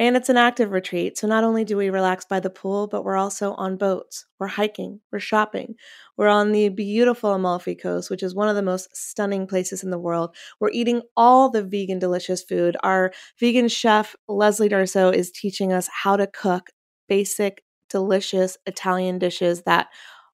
And 0.00 0.16
it's 0.16 0.28
an 0.28 0.36
active 0.36 0.72
retreat. 0.72 1.16
So, 1.16 1.28
not 1.28 1.44
only 1.44 1.64
do 1.64 1.76
we 1.76 1.88
relax 1.88 2.24
by 2.24 2.40
the 2.40 2.50
pool, 2.50 2.88
but 2.88 3.04
we're 3.04 3.16
also 3.16 3.52
on 3.54 3.76
boats, 3.76 4.26
we're 4.40 4.48
hiking, 4.48 5.00
we're 5.12 5.20
shopping. 5.20 5.76
We're 6.16 6.28
on 6.28 6.50
the 6.50 6.68
beautiful 6.68 7.32
Amalfi 7.32 7.76
Coast, 7.76 8.10
which 8.10 8.22
is 8.22 8.34
one 8.34 8.48
of 8.48 8.56
the 8.56 8.62
most 8.62 8.88
stunning 8.96 9.46
places 9.46 9.84
in 9.84 9.90
the 9.90 9.98
world. 9.98 10.34
We're 10.58 10.70
eating 10.70 11.02
all 11.16 11.48
the 11.48 11.62
vegan, 11.62 12.00
delicious 12.00 12.42
food. 12.42 12.76
Our 12.82 13.12
vegan 13.38 13.68
chef, 13.68 14.16
Leslie 14.26 14.68
Durso, 14.68 15.14
is 15.14 15.30
teaching 15.30 15.72
us 15.72 15.88
how 15.92 16.16
to 16.16 16.26
cook 16.26 16.70
basic, 17.08 17.62
delicious 17.88 18.58
Italian 18.66 19.20
dishes 19.20 19.62
that 19.62 19.88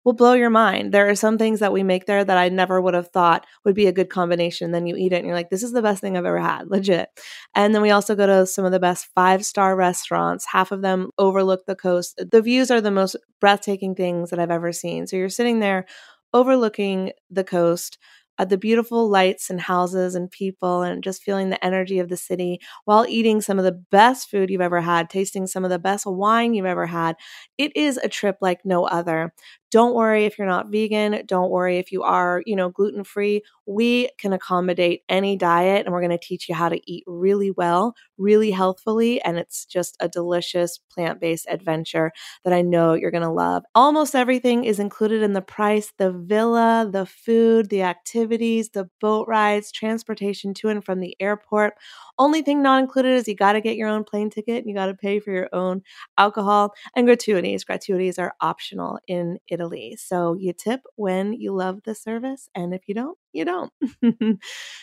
will 0.09 0.15
blow 0.15 0.33
your 0.33 0.49
mind. 0.49 0.91
There 0.91 1.07
are 1.07 1.13
some 1.13 1.37
things 1.37 1.59
that 1.59 1.71
we 1.71 1.83
make 1.83 2.07
there 2.07 2.25
that 2.25 2.37
I 2.37 2.49
never 2.49 2.81
would 2.81 2.95
have 2.95 3.09
thought 3.09 3.45
would 3.63 3.75
be 3.75 3.85
a 3.85 3.91
good 3.91 4.09
combination. 4.09 4.71
Then 4.71 4.87
you 4.87 4.95
eat 4.95 5.13
it 5.13 5.17
and 5.17 5.25
you're 5.27 5.35
like, 5.35 5.51
this 5.51 5.61
is 5.61 5.71
the 5.71 5.83
best 5.83 6.01
thing 6.01 6.17
I've 6.17 6.25
ever 6.25 6.39
had, 6.39 6.67
legit. 6.67 7.09
And 7.53 7.75
then 7.75 7.83
we 7.83 7.91
also 7.91 8.15
go 8.15 8.25
to 8.25 8.47
some 8.47 8.65
of 8.65 8.71
the 8.71 8.79
best 8.79 9.07
five 9.13 9.45
star 9.45 9.75
restaurants. 9.75 10.47
Half 10.47 10.71
of 10.71 10.81
them 10.81 11.11
overlook 11.19 11.67
the 11.67 11.75
coast. 11.75 12.19
The 12.31 12.41
views 12.41 12.71
are 12.71 12.81
the 12.81 12.89
most 12.89 13.17
breathtaking 13.39 13.93
things 13.93 14.31
that 14.31 14.39
I've 14.39 14.49
ever 14.49 14.71
seen. 14.71 15.05
So 15.05 15.15
you're 15.15 15.29
sitting 15.29 15.59
there 15.59 15.85
overlooking 16.33 17.11
the 17.29 17.43
coast. 17.43 17.99
Uh, 18.39 18.45
the 18.45 18.57
beautiful 18.57 19.09
lights 19.09 19.49
and 19.49 19.59
houses 19.59 20.15
and 20.15 20.31
people, 20.31 20.81
and 20.81 21.03
just 21.03 21.21
feeling 21.21 21.49
the 21.49 21.65
energy 21.65 21.99
of 21.99 22.07
the 22.07 22.15
city 22.15 22.57
while 22.85 23.05
eating 23.05 23.41
some 23.41 23.59
of 23.59 23.65
the 23.65 23.83
best 23.91 24.29
food 24.29 24.49
you've 24.49 24.61
ever 24.61 24.79
had, 24.79 25.09
tasting 25.09 25.45
some 25.45 25.65
of 25.65 25.69
the 25.69 25.77
best 25.77 26.05
wine 26.05 26.53
you've 26.53 26.65
ever 26.65 26.85
had. 26.85 27.17
It 27.57 27.75
is 27.75 27.97
a 27.97 28.07
trip 28.07 28.37
like 28.39 28.61
no 28.63 28.85
other. 28.85 29.33
Don't 29.71 29.93
worry 29.93 30.25
if 30.25 30.37
you're 30.37 30.47
not 30.47 30.69
vegan. 30.71 31.21
Don't 31.27 31.51
worry 31.51 31.77
if 31.77 31.91
you 31.91 32.01
are, 32.03 32.41
you 32.45 32.55
know, 32.55 32.69
gluten 32.69 33.03
free. 33.03 33.43
We 33.67 34.09
can 34.17 34.33
accommodate 34.33 35.03
any 35.09 35.35
diet 35.35 35.85
and 35.85 35.93
we're 35.93 36.01
going 36.01 36.17
to 36.17 36.17
teach 36.17 36.49
you 36.49 36.55
how 36.55 36.69
to 36.69 36.81
eat 36.91 37.03
really 37.05 37.51
well, 37.51 37.93
really 38.17 38.49
healthfully. 38.49 39.21
And 39.21 39.37
it's 39.37 39.65
just 39.65 39.95
a 39.99 40.07
delicious 40.09 40.79
plant 40.91 41.19
based 41.21 41.45
adventure 41.49 42.11
that 42.43 42.53
I 42.53 42.61
know 42.61 42.93
you're 42.93 43.11
going 43.11 43.23
to 43.23 43.29
love. 43.29 43.63
Almost 43.75 44.15
everything 44.15 44.63
is 44.63 44.79
included 44.79 45.21
in 45.21 45.33
the 45.33 45.41
price 45.41 45.93
the 45.97 46.11
villa, 46.11 46.87
the 46.91 47.05
food, 47.05 47.69
the 47.69 47.83
activities, 47.83 48.69
the 48.69 48.89
boat 48.99 49.27
rides, 49.27 49.71
transportation 49.71 50.53
to 50.55 50.69
and 50.69 50.83
from 50.83 50.99
the 50.99 51.15
airport. 51.19 51.73
Only 52.17 52.41
thing 52.41 52.61
not 52.61 52.81
included 52.81 53.13
is 53.13 53.27
you 53.27 53.35
got 53.35 53.53
to 53.53 53.61
get 53.61 53.75
your 53.77 53.87
own 53.89 54.03
plane 54.03 54.29
ticket 54.29 54.57
and 54.57 54.67
you 54.67 54.75
got 54.75 54.87
to 54.87 54.93
pay 54.93 55.19
for 55.19 55.31
your 55.31 55.49
own 55.53 55.81
alcohol 56.17 56.73
and 56.95 57.05
gratuities. 57.05 57.63
Gratuities 57.63 58.19
are 58.19 58.33
optional 58.41 58.99
in 59.07 59.37
Italy. 59.47 59.58
So 59.97 60.33
you 60.33 60.53
tip 60.53 60.81
when 60.95 61.33
you 61.33 61.53
love 61.53 61.81
the 61.83 61.95
service, 61.95 62.49
and 62.55 62.73
if 62.73 62.87
you 62.87 62.95
don't, 62.95 63.17
you 63.33 63.45
don't. 63.45 63.71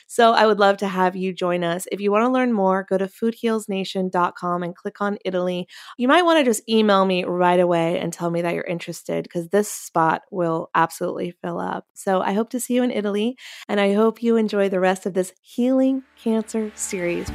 so 0.06 0.32
I 0.32 0.46
would 0.46 0.58
love 0.58 0.76
to 0.78 0.88
have 0.88 1.16
you 1.16 1.32
join 1.32 1.64
us. 1.64 1.86
If 1.90 2.00
you 2.00 2.12
want 2.12 2.24
to 2.24 2.30
learn 2.30 2.52
more, 2.52 2.86
go 2.88 2.98
to 2.98 3.06
foodhealsnation.com 3.06 4.62
and 4.62 4.76
click 4.76 5.00
on 5.00 5.18
Italy. 5.24 5.66
You 5.98 6.08
might 6.08 6.24
want 6.24 6.38
to 6.38 6.44
just 6.44 6.68
email 6.68 7.04
me 7.04 7.24
right 7.24 7.60
away 7.60 7.98
and 7.98 8.12
tell 8.12 8.30
me 8.30 8.42
that 8.42 8.54
you're 8.54 8.64
interested 8.64 9.24
because 9.24 9.48
this 9.48 9.70
spot 9.70 10.22
will 10.30 10.70
absolutely 10.74 11.32
fill 11.42 11.58
up. 11.58 11.86
So 11.94 12.20
I 12.20 12.32
hope 12.32 12.50
to 12.50 12.60
see 12.60 12.74
you 12.74 12.82
in 12.82 12.90
Italy, 12.90 13.36
and 13.68 13.80
I 13.80 13.94
hope 13.94 14.22
you 14.22 14.36
enjoy 14.36 14.68
the 14.68 14.80
rest 14.80 15.06
of 15.06 15.14
this 15.14 15.32
Healing 15.42 16.02
Cancer 16.16 16.70
series. 16.74 17.30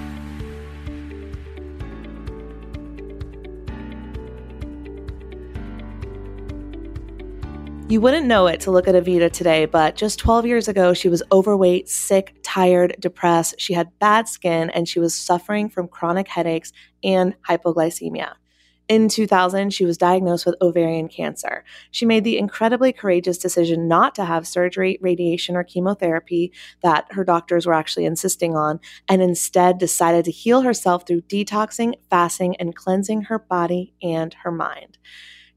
You 7.92 8.00
wouldn't 8.00 8.26
know 8.26 8.48
it 8.48 8.62
to 8.62 8.72
look 8.72 8.88
at 8.88 8.96
Avita 8.96 9.30
today, 9.30 9.66
but 9.66 9.98
just 9.98 10.18
12 10.18 10.46
years 10.46 10.70
ago, 10.70 10.94
she 10.94 11.10
was 11.10 11.22
overweight, 11.30 11.90
sick, 11.90 12.38
tired, 12.42 12.96
depressed. 13.02 13.56
She 13.58 13.74
had 13.74 14.00
bad 14.00 14.30
skin 14.30 14.70
and 14.70 14.88
she 14.88 15.02
was 15.02 15.14
suffering 15.14 15.68
from 15.68 15.90
chronic 15.90 16.30
headaches 16.30 16.72
and 17.04 17.36
hypoglycemia. 17.50 18.36
In 18.88 19.10
2000, 19.10 19.74
she 19.74 19.84
was 19.84 19.98
diagnosed 19.98 20.46
with 20.46 20.56
ovarian 20.62 21.10
cancer. 21.10 21.66
She 21.92 22.06
made 22.06 22.24
the 22.24 22.38
incredibly 22.38 22.94
courageous 22.94 23.38
decision 23.38 23.90
not 23.90 24.16
to 24.16 24.24
have 24.24 24.48
surgery, 24.48 24.98
radiation, 25.02 25.58
or 25.58 25.66
chemotherapy 25.66 26.54
that 26.82 27.08
her 27.12 27.26
doctors 27.26 27.66
were 27.66 27.74
actually 27.74 28.06
insisting 28.06 28.56
on, 28.56 28.80
and 29.10 29.22
instead 29.22 29.78
decided 29.78 30.24
to 30.24 30.32
heal 30.32 30.62
herself 30.62 31.06
through 31.06 31.24
detoxing, 31.24 31.96
fasting, 32.10 32.56
and 32.56 32.74
cleansing 32.74 33.24
her 33.24 33.38
body 33.38 33.94
and 34.02 34.34
her 34.46 34.52
mind. 34.52 34.98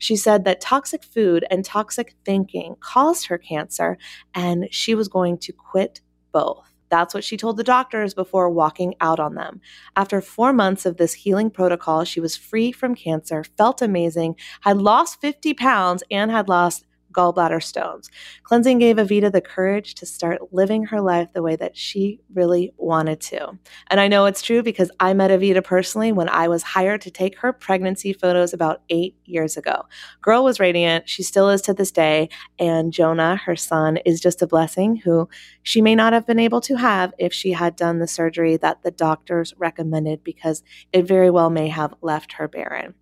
She 0.04 0.16
said 0.16 0.44
that 0.44 0.60
toxic 0.60 1.02
food 1.02 1.46
and 1.50 1.64
toxic 1.64 2.14
thinking 2.26 2.76
caused 2.80 3.24
her 3.28 3.38
cancer, 3.38 3.96
and 4.34 4.68
she 4.70 4.94
was 4.94 5.08
going 5.08 5.38
to 5.38 5.52
quit 5.54 6.02
both. 6.30 6.74
That's 6.90 7.14
what 7.14 7.24
she 7.24 7.38
told 7.38 7.56
the 7.56 7.64
doctors 7.64 8.12
before 8.12 8.50
walking 8.50 8.96
out 9.00 9.18
on 9.18 9.34
them. 9.34 9.62
After 9.96 10.20
four 10.20 10.52
months 10.52 10.84
of 10.84 10.98
this 10.98 11.14
healing 11.14 11.48
protocol, 11.48 12.04
she 12.04 12.20
was 12.20 12.36
free 12.36 12.70
from 12.70 12.94
cancer, 12.94 13.44
felt 13.56 13.80
amazing, 13.80 14.36
had 14.60 14.76
lost 14.76 15.22
50 15.22 15.54
pounds, 15.54 16.02
and 16.10 16.30
had 16.30 16.50
lost 16.50 16.84
gallbladder 17.14 17.62
stones. 17.62 18.10
Cleansing 18.42 18.78
gave 18.78 18.96
Avita 18.96 19.32
the 19.32 19.40
courage 19.40 19.94
to 19.94 20.06
start 20.06 20.52
living 20.52 20.84
her 20.84 21.00
life 21.00 21.28
the 21.32 21.42
way 21.42 21.56
that 21.56 21.76
she 21.76 22.20
really 22.34 22.72
wanted 22.76 23.20
to. 23.20 23.58
And 23.88 24.00
I 24.00 24.08
know 24.08 24.26
it's 24.26 24.42
true 24.42 24.62
because 24.62 24.90
I 25.00 25.14
met 25.14 25.30
Avita 25.30 25.62
personally 25.64 26.12
when 26.12 26.28
I 26.28 26.48
was 26.48 26.62
hired 26.62 27.00
to 27.02 27.10
take 27.10 27.38
her 27.38 27.52
pregnancy 27.52 28.12
photos 28.12 28.52
about 28.52 28.82
eight 28.90 29.16
years 29.24 29.56
ago. 29.56 29.84
Girl 30.20 30.44
was 30.44 30.60
radiant. 30.60 31.08
She 31.08 31.22
still 31.22 31.48
is 31.48 31.62
to 31.62 31.74
this 31.74 31.90
day. 31.90 32.28
And 32.58 32.92
Jonah, 32.92 33.36
her 33.36 33.56
son, 33.56 33.98
is 33.98 34.20
just 34.20 34.42
a 34.42 34.46
blessing 34.46 34.96
who 34.96 35.28
she 35.62 35.80
may 35.80 35.94
not 35.94 36.12
have 36.12 36.26
been 36.26 36.38
able 36.38 36.60
to 36.62 36.76
have 36.76 37.14
if 37.18 37.32
she 37.32 37.52
had 37.52 37.76
done 37.76 37.98
the 37.98 38.08
surgery 38.08 38.56
that 38.56 38.82
the 38.82 38.90
doctors 38.90 39.54
recommended 39.56 40.24
because 40.24 40.62
it 40.92 41.02
very 41.02 41.30
well 41.30 41.50
may 41.50 41.68
have 41.68 41.94
left 42.02 42.32
her 42.34 42.48
barren. 42.48 42.94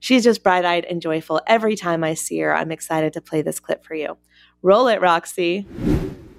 She's 0.00 0.24
just 0.24 0.42
bright 0.42 0.64
eyed 0.64 0.84
and 0.84 1.00
joyful 1.00 1.40
every 1.46 1.76
time 1.76 2.02
I 2.02 2.14
see 2.14 2.40
her. 2.40 2.54
I'm 2.54 2.72
excited 2.72 3.12
to 3.12 3.20
play 3.20 3.42
this 3.42 3.59
clip 3.62 3.84
for 3.84 3.94
you. 3.94 4.16
Roll 4.62 4.88
it, 4.88 5.00
Roxy. 5.00 5.66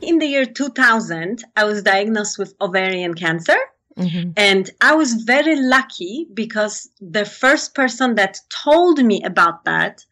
In 0.01 0.19
the 0.19 0.25
year 0.25 0.45
2000, 0.45 1.43
I 1.55 1.63
was 1.65 1.83
diagnosed 1.83 2.37
with 2.39 2.55
ovarian 2.59 3.13
cancer. 3.13 3.57
Mm-hmm. 3.97 4.31
And 4.37 4.69
I 4.79 4.95
was 4.95 5.13
very 5.13 5.55
lucky 5.55 6.27
because 6.33 6.89
the 6.99 7.25
first 7.25 7.75
person 7.75 8.15
that 8.15 8.39
told 8.63 9.03
me 9.03 9.21
about 9.23 9.65
that 9.65 10.05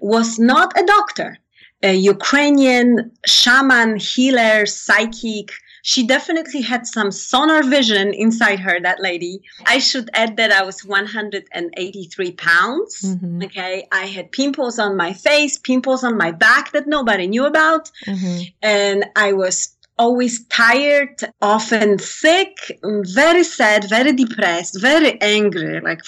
was 0.00 0.38
not 0.38 0.78
a 0.78 0.84
doctor. 0.84 1.38
a 1.82 1.94
Ukrainian 1.94 3.12
shaman, 3.26 3.96
healer, 3.96 4.66
psychic. 4.66 5.50
She 5.86 6.04
definitely 6.04 6.62
had 6.62 6.84
some 6.84 7.12
sonar 7.12 7.62
vision 7.62 8.12
inside 8.12 8.58
her, 8.58 8.80
that 8.80 9.00
lady. 9.00 9.40
I 9.66 9.78
should 9.78 10.10
add 10.14 10.36
that 10.36 10.50
I 10.50 10.64
was 10.64 10.84
183 10.84 12.32
pounds. 12.32 13.02
Mm-hmm. 13.02 13.44
Okay. 13.44 13.86
I 13.92 14.06
had 14.06 14.32
pimples 14.32 14.80
on 14.80 14.96
my 14.96 15.12
face, 15.12 15.58
pimples 15.58 16.02
on 16.02 16.18
my 16.18 16.32
back 16.32 16.72
that 16.72 16.88
nobody 16.88 17.28
knew 17.28 17.46
about. 17.46 17.92
Mm-hmm. 18.04 18.42
And 18.62 19.06
I 19.14 19.32
was 19.32 19.76
always 19.96 20.44
tired, 20.46 21.16
often 21.40 22.00
sick, 22.00 22.56
very 22.82 23.44
sad, 23.44 23.88
very 23.88 24.12
depressed, 24.12 24.80
very 24.80 25.20
angry, 25.20 25.80
like 25.80 26.02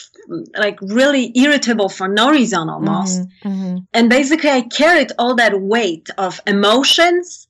like 0.59 0.79
really 0.83 1.33
irritable 1.35 1.89
for 1.89 2.09
no 2.09 2.31
reason 2.31 2.69
almost. 2.69 3.21
Mm-hmm, 3.21 3.49
mm-hmm. 3.49 3.77
And 3.95 4.11
basically 4.11 4.51
I 4.51 4.63
carried 4.63 5.13
all 5.19 5.35
that 5.37 5.61
weight 5.61 6.11
of 6.19 6.41
emotions 6.47 7.48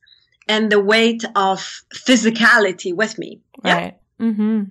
and 0.49 0.73
the 0.73 0.81
weight 0.81 1.25
of 1.35 1.83
physicality 1.95 2.95
with 2.95 3.19
me. 3.19 3.41
Right. 3.63 3.97
Yeah? 4.19 4.27
Mm-hmm. 4.27 4.63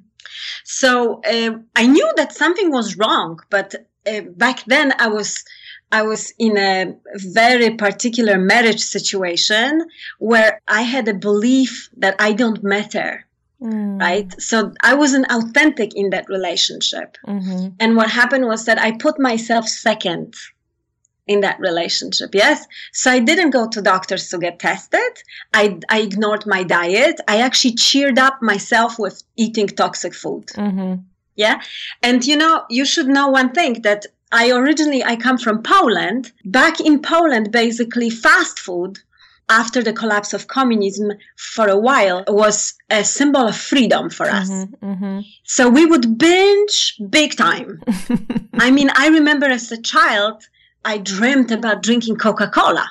So 0.63 1.21
uh, 1.23 1.59
I 1.75 1.87
knew 1.87 2.11
that 2.17 2.33
something 2.33 2.71
was 2.71 2.97
wrong, 2.97 3.39
but 3.49 3.75
uh, 4.05 4.21
back 4.35 4.63
then 4.65 4.93
I 4.99 5.07
was 5.07 5.43
I 5.91 6.01
was 6.03 6.33
in 6.37 6.57
a 6.57 6.95
very 7.15 7.75
particular 7.75 8.37
marriage 8.37 8.81
situation 8.81 9.87
where 10.19 10.61
I 10.67 10.81
had 10.81 11.07
a 11.07 11.13
belief 11.13 11.89
that 11.97 12.15
I 12.19 12.33
don't 12.33 12.61
matter. 12.61 13.25
Mm. 13.61 13.99
Right. 13.99 14.39
So 14.39 14.73
I 14.83 14.93
wasn't 14.93 15.31
authentic 15.31 15.95
in 15.95 16.11
that 16.11 16.29
relationship. 16.29 17.17
Mm-hmm. 17.25 17.69
And 17.79 17.95
what 17.95 18.09
happened 18.09 18.45
was 18.45 18.65
that 18.65 18.79
I 18.79 18.91
put 18.91 19.19
myself 19.19 19.67
second 19.67 20.35
in 21.27 21.41
that 21.41 21.59
relationship. 21.59 22.33
Yes. 22.33 22.65
So 22.93 23.11
I 23.11 23.19
didn't 23.19 23.51
go 23.51 23.67
to 23.67 23.81
doctors 23.81 24.29
to 24.29 24.37
get 24.37 24.59
tested. 24.59 25.13
I, 25.53 25.79
I 25.89 26.01
ignored 26.01 26.45
my 26.45 26.63
diet. 26.63 27.19
I 27.27 27.41
actually 27.41 27.75
cheered 27.75 28.17
up 28.17 28.41
myself 28.41 28.97
with 28.97 29.23
eating 29.35 29.67
toxic 29.67 30.13
food. 30.13 30.47
Mm-hmm. 30.47 31.01
Yeah. 31.35 31.61
And 32.01 32.25
you 32.25 32.35
know, 32.35 32.63
you 32.69 32.85
should 32.85 33.07
know 33.07 33.27
one 33.27 33.51
thing 33.51 33.81
that 33.83 34.05
I 34.31 34.51
originally 34.51 35.03
I 35.03 35.15
come 35.15 35.37
from 35.37 35.63
Poland. 35.63 36.31
Back 36.45 36.79
in 36.79 37.01
Poland, 37.01 37.51
basically 37.51 38.09
fast 38.09 38.59
food 38.59 38.99
after 39.49 39.81
the 39.81 39.93
collapse 39.93 40.33
of 40.33 40.47
communism 40.47 41.13
for 41.37 41.67
a 41.67 41.77
while 41.77 42.23
was 42.27 42.73
a 42.89 43.03
symbol 43.03 43.47
of 43.47 43.55
freedom 43.55 44.09
for 44.09 44.27
us. 44.27 44.49
Mm-hmm, 44.49 44.85
mm-hmm. 44.85 45.19
So 45.43 45.69
we 45.69 45.85
would 45.85 46.17
binge 46.17 46.99
big 47.09 47.37
time. 47.37 47.81
I 48.55 48.71
mean, 48.71 48.89
I 48.95 49.07
remember 49.07 49.45
as 49.45 49.71
a 49.71 49.81
child, 49.81 50.43
I 50.85 50.97
dreamed 50.97 51.51
about 51.51 51.83
drinking 51.83 52.17
Coca-Cola. 52.17 52.89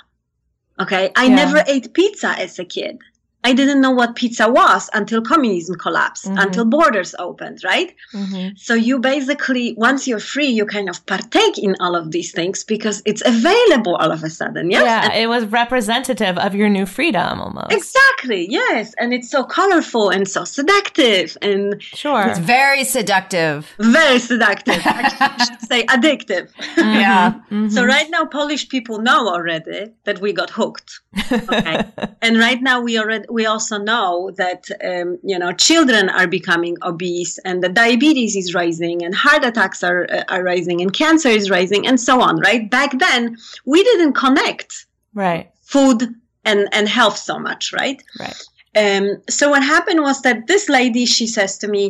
Okay. 0.78 1.10
I 1.16 1.24
yeah. 1.24 1.34
never 1.34 1.64
ate 1.66 1.94
pizza 1.94 2.28
as 2.28 2.58
a 2.58 2.64
kid. 2.64 2.98
I 3.46 3.52
didn't 3.52 3.80
know 3.80 3.92
what 3.92 4.16
pizza 4.16 4.48
was 4.48 4.90
until 4.92 5.22
communism 5.22 5.76
collapsed, 5.76 6.24
mm-hmm. 6.24 6.36
until 6.36 6.64
borders 6.64 7.14
opened, 7.20 7.62
right? 7.62 7.94
Mm-hmm. 8.12 8.56
So 8.56 8.74
you 8.74 8.98
basically, 8.98 9.72
once 9.76 10.08
you're 10.08 10.26
free, 10.34 10.48
you 10.48 10.66
kind 10.66 10.88
of 10.88 11.06
partake 11.06 11.56
in 11.56 11.76
all 11.78 11.94
of 11.94 12.10
these 12.10 12.32
things 12.32 12.64
because 12.64 13.04
it's 13.06 13.22
available 13.24 13.94
all 13.94 14.10
of 14.10 14.24
a 14.24 14.30
sudden. 14.30 14.68
Yes? 14.68 14.82
Yeah, 14.82 15.12
and 15.12 15.22
it 15.22 15.28
was 15.28 15.44
representative 15.44 16.36
of 16.38 16.56
your 16.56 16.68
new 16.68 16.86
freedom 16.86 17.40
almost. 17.40 17.70
Exactly, 17.70 18.48
yes. 18.50 18.94
And 18.98 19.14
it's 19.14 19.30
so 19.30 19.44
colorful 19.44 20.10
and 20.10 20.26
so 20.26 20.42
seductive 20.42 21.38
and 21.40 21.80
sure. 21.80 22.26
It's 22.26 22.40
very 22.40 22.82
seductive. 22.82 23.72
Very 23.78 24.18
seductive. 24.18 24.82
I 24.84 25.44
should 25.46 25.62
say 25.68 25.86
addictive. 25.86 26.52
Mm-hmm. 26.74 27.00
Yeah. 27.04 27.30
Mm-hmm. 27.30 27.68
So 27.68 27.84
right 27.84 28.10
now 28.10 28.24
Polish 28.24 28.68
people 28.68 28.98
know 28.98 29.28
already 29.28 29.92
that 30.02 30.20
we 30.20 30.32
got 30.32 30.50
hooked. 30.50 30.98
Okay. 31.30 31.84
and 32.22 32.38
right 32.38 32.60
now 32.60 32.80
we 32.80 32.98
already 32.98 33.24
we 33.36 33.44
also 33.44 33.76
know 33.76 34.30
that 34.42 34.62
um, 34.90 35.18
you 35.30 35.38
know 35.38 35.52
children 35.68 36.08
are 36.08 36.26
becoming 36.38 36.74
obese 36.90 37.34
and 37.44 37.62
the 37.62 37.68
diabetes 37.82 38.34
is 38.34 38.54
rising 38.62 39.04
and 39.04 39.14
heart 39.14 39.44
attacks 39.50 39.80
are 39.88 40.02
uh, 40.16 40.24
are 40.34 40.42
rising 40.52 40.78
and 40.80 40.92
cancer 41.02 41.28
is 41.40 41.50
rising 41.58 41.86
and 41.86 41.98
so 42.08 42.14
on 42.28 42.34
right? 42.48 42.64
Back 42.78 42.98
then 43.06 43.36
we 43.72 43.84
didn't 43.88 44.14
connect 44.24 44.86
right. 45.24 45.46
food 45.74 45.98
and 46.48 46.60
and 46.76 46.88
health 46.88 47.18
so 47.18 47.38
much 47.48 47.62
right? 47.80 48.02
Right. 48.24 48.40
Um, 48.82 49.06
so 49.28 49.50
what 49.50 49.62
happened 49.62 50.00
was 50.08 50.22
that 50.22 50.46
this 50.46 50.64
lady 50.78 51.04
she 51.16 51.26
says 51.36 51.58
to 51.58 51.68
me 51.68 51.82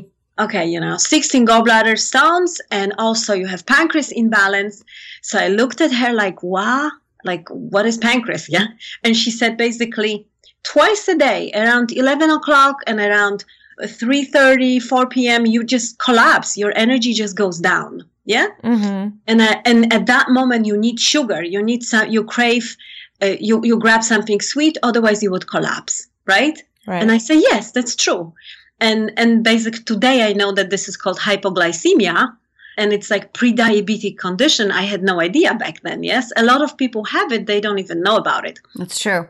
okay 0.44 0.66
you 0.74 0.80
know 0.84 0.97
16 0.97 1.47
gallbladder 1.47 1.97
stones 1.99 2.61
and 2.70 2.92
also 2.99 3.32
you 3.40 3.47
have 3.47 3.64
pancreas 3.74 4.11
imbalance. 4.22 4.84
So 5.22 5.38
i 5.38 5.49
looked 5.61 5.80
at 5.80 5.92
her 6.01 6.12
like 6.24 6.42
wow 6.42 6.90
like 7.26 7.49
what 7.51 7.84
is 7.86 7.99
pancreas? 7.99 8.49
Yeah. 8.49 8.68
And 9.05 9.16
she 9.16 9.30
said 9.30 9.57
basically 9.57 10.26
twice 10.66 11.06
a 11.08 11.16
day 11.16 11.52
around 11.54 11.92
11 11.92 12.30
o'clock 12.30 12.82
and 12.86 12.98
around 12.98 13.44
3.30 13.80 14.82
4 14.82 15.06
p.m 15.08 15.46
you 15.46 15.62
just 15.62 15.98
collapse. 15.98 16.56
Your 16.56 16.72
energy 16.76 17.12
just 17.12 17.36
goes 17.36 17.58
down. 17.58 18.04
Yeah? 18.24 18.48
Mm-hmm. 18.64 19.16
and 19.28 19.40
uh, 19.40 19.60
and 19.64 19.92
at 19.92 20.06
that 20.06 20.30
moment 20.30 20.66
you 20.66 20.76
need 20.76 20.98
sugar. 20.98 21.42
You 21.44 21.62
need 21.62 21.82
some 21.84 22.10
you 22.10 22.24
crave 22.24 22.76
uh, 23.22 23.36
you 23.38 23.60
you 23.64 23.78
grab 23.78 24.02
something 24.02 24.40
sweet 24.40 24.76
otherwise 24.82 25.22
you 25.22 25.30
would 25.30 25.46
collapse 25.46 26.08
right? 26.26 26.60
Right. 26.86 27.02
And 27.02 27.12
i 27.12 27.18
say 27.18 27.36
yes 27.50 27.70
that's 27.70 27.94
true. 27.94 28.32
And 28.80 29.12
and 29.16 29.44
basically 29.44 29.84
today 29.84 30.18
i 30.28 30.32
know 30.32 30.50
that 30.52 30.70
this 30.70 30.88
is 30.88 30.96
called 30.96 31.18
hypoglycemia 31.18 32.36
and 32.78 32.92
it's 32.92 33.10
like 33.10 33.32
pre-diabetic 33.32 34.18
condition. 34.18 34.70
I 34.70 34.82
had 34.82 35.02
no 35.02 35.20
idea 35.28 35.54
back 35.54 35.80
then 35.82 36.02
yes? 36.02 36.32
A 36.36 36.44
lot 36.44 36.60
of 36.62 36.76
people 36.76 37.04
have 37.04 37.30
it. 37.32 37.46
They 37.46 37.60
don't 37.60 37.78
even 37.78 38.02
know 38.02 38.16
about 38.16 38.44
it. 38.50 38.58
That's 38.74 38.98
true 38.98 39.28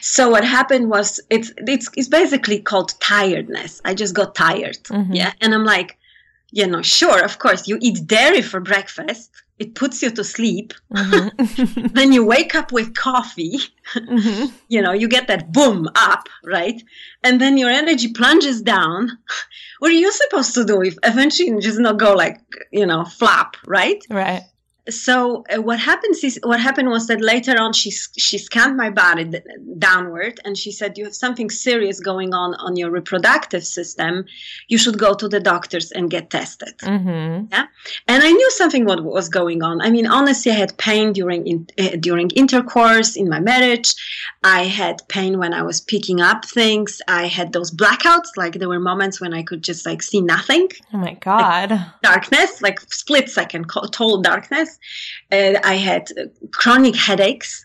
so 0.00 0.28
what 0.28 0.44
happened 0.44 0.90
was 0.90 1.20
it's 1.30 1.52
it's 1.66 1.88
it's 1.96 2.08
basically 2.08 2.60
called 2.60 2.94
tiredness. 3.00 3.80
I 3.84 3.94
just 3.94 4.14
got 4.14 4.34
tired. 4.34 4.78
Mm-hmm. 4.84 5.12
Yeah. 5.12 5.32
And 5.40 5.54
I'm 5.54 5.64
like, 5.64 5.98
you 6.50 6.66
know, 6.66 6.82
sure, 6.82 7.24
of 7.24 7.38
course, 7.38 7.66
you 7.68 7.78
eat 7.80 8.06
dairy 8.06 8.42
for 8.42 8.60
breakfast. 8.60 9.30
It 9.58 9.74
puts 9.74 10.02
you 10.02 10.10
to 10.10 10.24
sleep. 10.24 10.74
Mm-hmm. 10.92 11.86
then 11.94 12.12
you 12.12 12.24
wake 12.24 12.54
up 12.54 12.72
with 12.72 12.94
coffee. 12.94 13.58
Mm-hmm. 13.94 14.46
You 14.68 14.80
know, 14.80 14.92
you 14.92 15.06
get 15.06 15.26
that 15.26 15.52
boom 15.52 15.86
up, 15.94 16.28
right? 16.44 16.82
And 17.22 17.38
then 17.40 17.58
your 17.58 17.68
energy 17.68 18.12
plunges 18.12 18.62
down. 18.62 19.18
What 19.80 19.90
are 19.90 19.94
you 19.94 20.12
supposed 20.12 20.54
to 20.54 20.64
do 20.64 20.80
if 20.80 20.96
eventually 21.02 21.48
you 21.48 21.60
just 21.60 21.80
not 21.80 21.98
go 21.98 22.12
like, 22.14 22.40
you 22.70 22.86
know, 22.86 23.04
flap, 23.04 23.56
right? 23.66 24.00
Right 24.08 24.44
so 24.90 25.44
uh, 25.54 25.62
what 25.62 25.78
happens 25.78 26.24
is 26.24 26.40
what 26.42 26.58
happened 26.58 26.88
was 26.88 27.06
that 27.06 27.20
later 27.20 27.56
on 27.56 27.72
she 27.72 27.90
she 27.90 28.36
scanned 28.36 28.76
my 28.76 28.90
body 28.90 29.30
downward 29.78 30.40
and 30.44 30.58
she 30.58 30.72
said 30.72 30.98
you 30.98 31.04
have 31.04 31.14
something 31.14 31.50
serious 31.50 32.00
going 32.00 32.34
on 32.34 32.54
on 32.56 32.74
your 32.74 32.90
reproductive 32.90 33.64
system. 33.64 34.24
You 34.66 34.78
should 34.78 34.98
go 34.98 35.14
to 35.14 35.28
the 35.28 35.38
doctors 35.38 35.92
and 35.92 36.10
get 36.10 36.30
tested. 36.30 36.76
Mm-hmm. 36.78 37.46
yeah? 37.52 37.66
And 38.08 38.24
i 38.24 38.30
knew 38.30 38.50
something 38.50 38.84
what 38.84 39.04
was 39.04 39.28
going 39.28 39.62
on. 39.62 39.80
I 39.80 39.90
mean 39.90 40.06
honestly 40.06 40.50
i 40.50 40.56
had 40.56 40.76
pain 40.78 41.12
during 41.12 41.46
in, 41.46 41.68
uh, 41.78 41.96
during 42.00 42.30
intercourse 42.30 43.14
in 43.14 43.28
my 43.28 43.38
marriage. 43.38 43.94
I 44.42 44.64
had 44.64 45.00
pain 45.08 45.38
when 45.38 45.54
i 45.54 45.62
was 45.62 45.80
picking 45.80 46.20
up 46.20 46.44
things. 46.44 47.00
I 47.06 47.28
had 47.28 47.52
those 47.52 47.70
blackouts 47.70 48.30
like 48.36 48.54
there 48.54 48.68
were 48.68 48.80
moments 48.80 49.20
when 49.20 49.32
i 49.32 49.44
could 49.44 49.62
just 49.62 49.86
like 49.86 50.02
see 50.02 50.20
nothing. 50.20 50.68
Oh 50.92 50.98
my 50.98 51.14
god. 51.14 51.70
Like 51.70 52.00
darkness 52.02 52.60
like 52.60 52.80
split 52.92 53.28
second 53.28 53.70
total 53.70 54.20
darkness 54.20 54.71
uh, 55.30 55.54
I 55.64 55.74
had 55.74 56.08
chronic 56.52 56.96
headaches. 56.96 57.64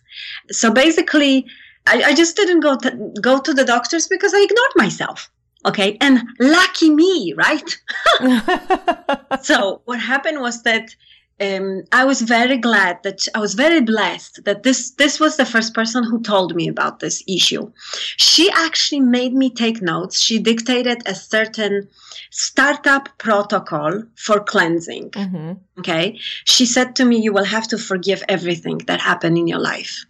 So 0.51 0.71
basically, 0.71 1.45
I, 1.85 2.03
I 2.03 2.13
just 2.15 2.35
didn't 2.35 2.61
go 2.61 2.77
to, 2.77 3.13
go 3.21 3.39
to 3.39 3.53
the 3.53 3.65
doctors 3.65 4.07
because 4.07 4.33
I 4.33 4.41
ignored 4.41 4.71
myself. 4.75 5.29
Okay, 5.65 5.97
and 5.99 6.21
lucky 6.39 6.89
me, 6.89 7.33
right? 7.35 7.77
so 9.41 9.81
what 9.85 9.99
happened 9.99 10.39
was 10.39 10.63
that 10.63 10.95
um, 11.39 11.83
I 11.91 12.03
was 12.05 12.21
very 12.21 12.57
glad 12.57 13.03
that 13.03 13.27
I 13.35 13.39
was 13.39 13.53
very 13.53 13.81
blessed 13.81 14.43
that 14.45 14.63
this 14.63 14.91
this 14.91 15.19
was 15.19 15.37
the 15.37 15.45
first 15.45 15.73
person 15.73 16.03
who 16.03 16.21
told 16.21 16.55
me 16.55 16.67
about 16.67 16.99
this 16.99 17.23
issue. 17.27 17.71
She 18.17 18.49
actually 18.51 19.01
made 19.01 19.33
me 19.33 19.49
take 19.51 19.81
notes. 19.81 20.19
She 20.19 20.39
dictated 20.39 21.03
a 21.05 21.13
certain 21.13 21.87
startup 22.31 23.09
protocol 23.19 24.03
for 24.15 24.39
cleansing. 24.39 25.11
Mm-hmm. 25.11 25.53
Okay. 25.79 26.19
She 26.45 26.65
said 26.65 26.95
to 26.95 27.05
me, 27.05 27.17
You 27.21 27.33
will 27.33 27.45
have 27.45 27.67
to 27.67 27.77
forgive 27.77 28.23
everything 28.27 28.79
that 28.87 28.99
happened 28.99 29.37
in 29.37 29.47
your 29.47 29.59
life. 29.59 30.05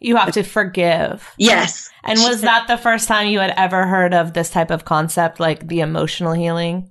You 0.00 0.14
have 0.14 0.32
to 0.32 0.44
forgive. 0.44 1.28
Yes. 1.38 1.90
And 2.04 2.20
was 2.20 2.42
that 2.42 2.68
the 2.68 2.78
first 2.78 3.08
time 3.08 3.26
you 3.26 3.40
had 3.40 3.52
ever 3.56 3.84
heard 3.84 4.14
of 4.14 4.32
this 4.32 4.48
type 4.48 4.70
of 4.70 4.84
concept, 4.84 5.40
like 5.40 5.66
the 5.66 5.80
emotional 5.80 6.34
healing? 6.34 6.90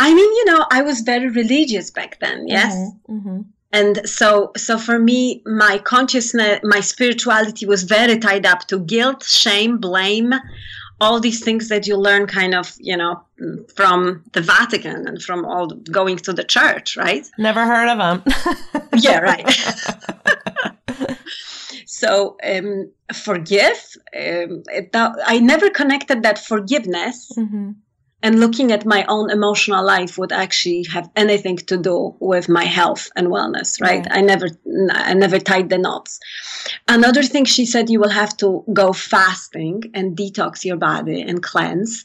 I 0.00 0.14
mean, 0.14 0.32
you 0.38 0.44
know, 0.46 0.66
I 0.70 0.82
was 0.82 1.00
very 1.00 1.28
religious 1.28 1.90
back 1.90 2.18
then. 2.20 2.48
Yes. 2.48 2.74
Mm-hmm. 2.74 3.16
Mm-hmm. 3.16 3.40
And 3.72 4.08
so, 4.08 4.50
so 4.56 4.78
for 4.78 4.98
me, 4.98 5.42
my 5.46 5.78
consciousness, 5.78 6.58
my 6.64 6.80
spirituality 6.80 7.66
was 7.66 7.84
very 7.84 8.18
tied 8.18 8.44
up 8.44 8.66
to 8.68 8.80
guilt, 8.80 9.22
shame, 9.22 9.78
blame, 9.78 10.34
all 11.00 11.20
these 11.20 11.42
things 11.44 11.68
that 11.68 11.86
you 11.86 11.96
learn 11.96 12.26
kind 12.26 12.54
of 12.54 12.76
you 12.78 12.94
know 12.94 13.22
from 13.74 14.22
the 14.32 14.40
vatican 14.42 15.08
and 15.08 15.22
from 15.22 15.46
all 15.46 15.66
going 15.90 16.18
to 16.18 16.30
the 16.30 16.44
church 16.44 16.94
right 16.94 17.26
never 17.38 17.64
heard 17.64 17.88
of 17.88 17.96
them 17.96 18.22
yeah 18.96 19.18
right 19.18 19.48
So 22.00 22.36
um, 22.42 22.90
forgive. 23.12 23.96
Um, 24.16 24.62
it, 24.68 24.90
I 24.94 25.38
never 25.38 25.68
connected 25.70 26.22
that 26.22 26.38
forgiveness 26.38 27.30
Mm-hmm. 27.36 27.72
And 28.22 28.40
looking 28.40 28.70
at 28.72 28.84
my 28.84 29.04
own 29.08 29.30
emotional 29.30 29.84
life 29.84 30.18
would 30.18 30.32
actually 30.32 30.84
have 30.92 31.10
anything 31.16 31.56
to 31.56 31.76
do 31.76 32.14
with 32.20 32.48
my 32.48 32.64
health 32.64 33.10
and 33.16 33.28
wellness 33.28 33.80
right? 33.80 34.04
Right. 34.04 34.08
i 34.10 34.20
never 34.20 34.48
i 34.92 35.14
never 35.14 35.38
tied 35.38 35.68
the 35.70 35.78
knots. 35.78 36.18
Another 36.88 37.22
thing 37.22 37.44
she 37.44 37.66
said 37.66 37.90
you 37.90 38.00
will 38.00 38.10
have 38.22 38.36
to 38.38 38.64
go 38.72 38.92
fasting 38.92 39.90
and 39.94 40.16
detox 40.16 40.64
your 40.64 40.76
body 40.76 41.22
and 41.22 41.42
cleanse. 41.42 42.04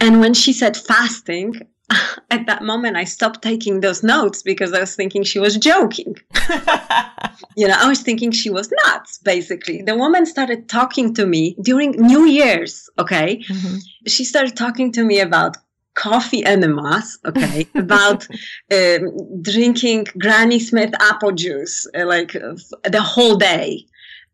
And 0.00 0.20
when 0.20 0.34
she 0.34 0.52
said 0.52 0.76
fasting 0.76 1.60
at 2.30 2.46
that 2.46 2.62
moment 2.62 2.96
i 2.96 3.04
stopped 3.04 3.42
taking 3.42 3.80
those 3.80 4.02
notes 4.02 4.42
because 4.42 4.72
i 4.72 4.80
was 4.80 4.94
thinking 4.94 5.22
she 5.22 5.38
was 5.38 5.56
joking 5.56 6.16
you 7.56 7.66
know 7.68 7.76
i 7.78 7.88
was 7.88 8.00
thinking 8.00 8.30
she 8.30 8.50
was 8.50 8.72
nuts 8.84 9.18
basically 9.18 9.82
the 9.82 9.96
woman 9.96 10.24
started 10.26 10.68
talking 10.68 11.12
to 11.14 11.26
me 11.26 11.56
during 11.62 11.92
new 11.92 12.24
year's 12.24 12.88
okay 12.98 13.42
Mhm. 13.48 13.80
she 14.06 14.24
started 14.24 14.56
talking 14.56 14.92
to 14.92 15.04
me 15.04 15.20
about 15.20 15.56
coffee 15.94 16.42
enemas, 16.46 17.18
okay, 17.26 17.68
about 17.74 18.26
um, 18.72 19.42
drinking 19.42 20.06
Granny 20.18 20.58
Smith 20.58 20.92
apple 21.00 21.32
juice 21.32 21.86
uh, 21.94 22.06
like 22.06 22.34
uh, 22.34 22.54
the 22.84 23.02
whole 23.02 23.36
day. 23.36 23.84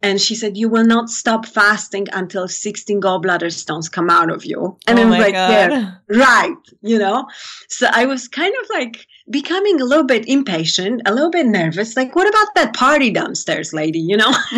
And 0.00 0.20
she 0.20 0.36
said, 0.36 0.56
You 0.56 0.68
will 0.68 0.84
not 0.84 1.08
stop 1.10 1.44
fasting 1.44 2.06
until 2.12 2.46
16 2.46 3.00
gallbladder 3.00 3.52
stones 3.52 3.88
come 3.88 4.08
out 4.10 4.30
of 4.30 4.44
you. 4.44 4.78
And 4.86 4.98
oh 4.98 5.02
I 5.02 5.04
was 5.06 5.18
like, 5.18 5.34
god. 5.34 5.50
Yeah, 5.50 5.92
right, 6.08 6.54
you 6.82 6.98
know? 6.98 7.26
So 7.68 7.88
I 7.92 8.06
was 8.06 8.28
kind 8.28 8.54
of 8.62 8.70
like 8.70 9.06
becoming 9.30 9.80
a 9.80 9.84
little 9.84 10.04
bit 10.04 10.28
impatient, 10.28 11.02
a 11.04 11.12
little 11.12 11.30
bit 11.30 11.46
nervous. 11.46 11.96
Like, 11.96 12.14
what 12.14 12.28
about 12.28 12.54
that 12.54 12.74
party 12.74 13.10
downstairs, 13.10 13.72
lady, 13.72 13.98
you 13.98 14.16
know? 14.16 14.30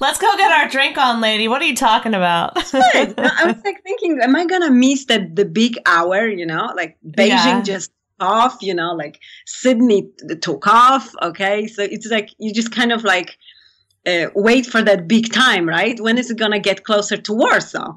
Let's 0.00 0.18
go 0.18 0.34
get 0.36 0.50
our 0.50 0.68
drink 0.68 0.96
on, 0.98 1.20
lady. 1.20 1.46
What 1.48 1.60
are 1.62 1.66
you 1.66 1.76
talking 1.76 2.14
about? 2.14 2.56
Right. 2.72 3.12
I 3.18 3.44
was 3.46 3.62
like 3.64 3.82
thinking, 3.82 4.18
am 4.22 4.34
I 4.34 4.46
gonna 4.46 4.70
miss 4.70 5.04
that 5.06 5.36
the 5.36 5.44
big 5.44 5.76
hour? 5.86 6.26
You 6.26 6.46
know, 6.46 6.72
like 6.74 6.96
Beijing 7.06 7.28
Yeah. 7.28 7.62
just 7.62 7.92
off. 8.18 8.56
You 8.62 8.74
know, 8.74 8.92
like 8.94 9.20
Sydney 9.46 10.08
took 10.40 10.66
off. 10.66 11.14
Okay, 11.22 11.66
so 11.66 11.82
it's 11.82 12.06
like 12.06 12.30
you 12.38 12.52
just 12.52 12.72
kind 12.72 12.92
of 12.92 13.04
like 13.04 13.36
uh, 14.06 14.26
wait 14.34 14.66
for 14.66 14.82
that 14.82 15.06
big 15.08 15.32
time, 15.32 15.68
right? 15.68 15.98
When 16.00 16.18
is 16.18 16.30
it 16.30 16.38
gonna 16.38 16.60
get 16.60 16.84
closer 16.84 17.16
to 17.16 17.32
Warsaw? 17.32 17.96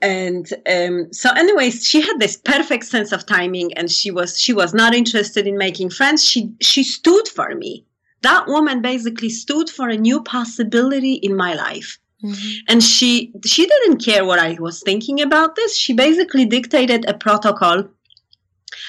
And 0.00 0.46
um, 0.70 1.12
so, 1.12 1.30
anyways, 1.30 1.86
she 1.86 2.00
had 2.02 2.18
this 2.18 2.36
perfect 2.36 2.84
sense 2.84 3.10
of 3.12 3.24
timing, 3.26 3.72
and 3.74 3.90
she 3.90 4.10
was 4.10 4.38
she 4.38 4.52
was 4.52 4.74
not 4.74 4.94
interested 4.94 5.46
in 5.46 5.56
making 5.56 5.90
friends. 5.90 6.24
She 6.24 6.52
she 6.60 6.84
stood 6.84 7.26
for 7.28 7.54
me. 7.54 7.86
That 8.22 8.46
woman 8.46 8.82
basically 8.82 9.30
stood 9.30 9.68
for 9.70 9.88
a 9.88 9.96
new 9.96 10.22
possibility 10.22 11.14
in 11.14 11.36
my 11.36 11.54
life 11.54 11.98
Mhm. 12.22 12.58
and 12.68 12.82
she 12.82 13.32
she 13.44 13.66
didn't 13.66 13.98
care 14.02 14.24
what 14.24 14.38
i 14.38 14.56
was 14.58 14.80
thinking 14.82 15.20
about 15.20 15.56
this 15.56 15.76
she 15.76 15.92
basically 15.92 16.46
dictated 16.46 17.04
a 17.06 17.12
protocol 17.12 17.84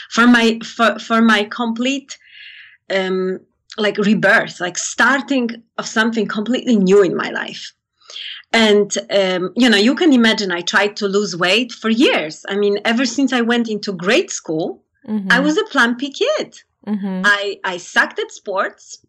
for 0.10 0.26
my 0.26 0.60
for, 0.64 0.98
for 1.00 1.22
my 1.22 1.44
complete 1.44 2.18
um 2.90 3.40
like 3.78 3.98
rebirth 3.98 4.60
like 4.60 4.78
starting 4.78 5.50
of 5.78 5.86
something 5.88 6.26
completely 6.28 6.76
new 6.78 7.02
in 7.04 7.16
my 7.16 7.30
life 7.30 7.74
and 8.54 8.98
um, 9.12 9.52
you 9.56 9.70
know 9.70 9.78
you 9.78 9.96
can 9.96 10.14
imagine 10.14 10.52
i 10.52 10.62
tried 10.62 10.96
to 10.96 11.08
lose 11.08 11.36
weight 11.36 11.72
for 11.72 11.90
years 11.90 12.46
i 12.48 12.56
mean 12.56 12.80
ever 12.86 13.06
since 13.06 13.34
i 13.34 13.42
went 13.42 13.68
into 13.70 13.92
grade 13.94 14.32
school 14.32 14.82
Mhm. 15.08 15.28
i 15.32 15.40
was 15.40 15.58
a 15.58 15.64
plumpy 15.66 16.10
kid 16.22 16.50
Mhm. 16.88 17.22
I 17.26 17.60
I 17.64 17.78
sucked 17.78 18.20
at 18.20 18.32
sports. 18.32 19.00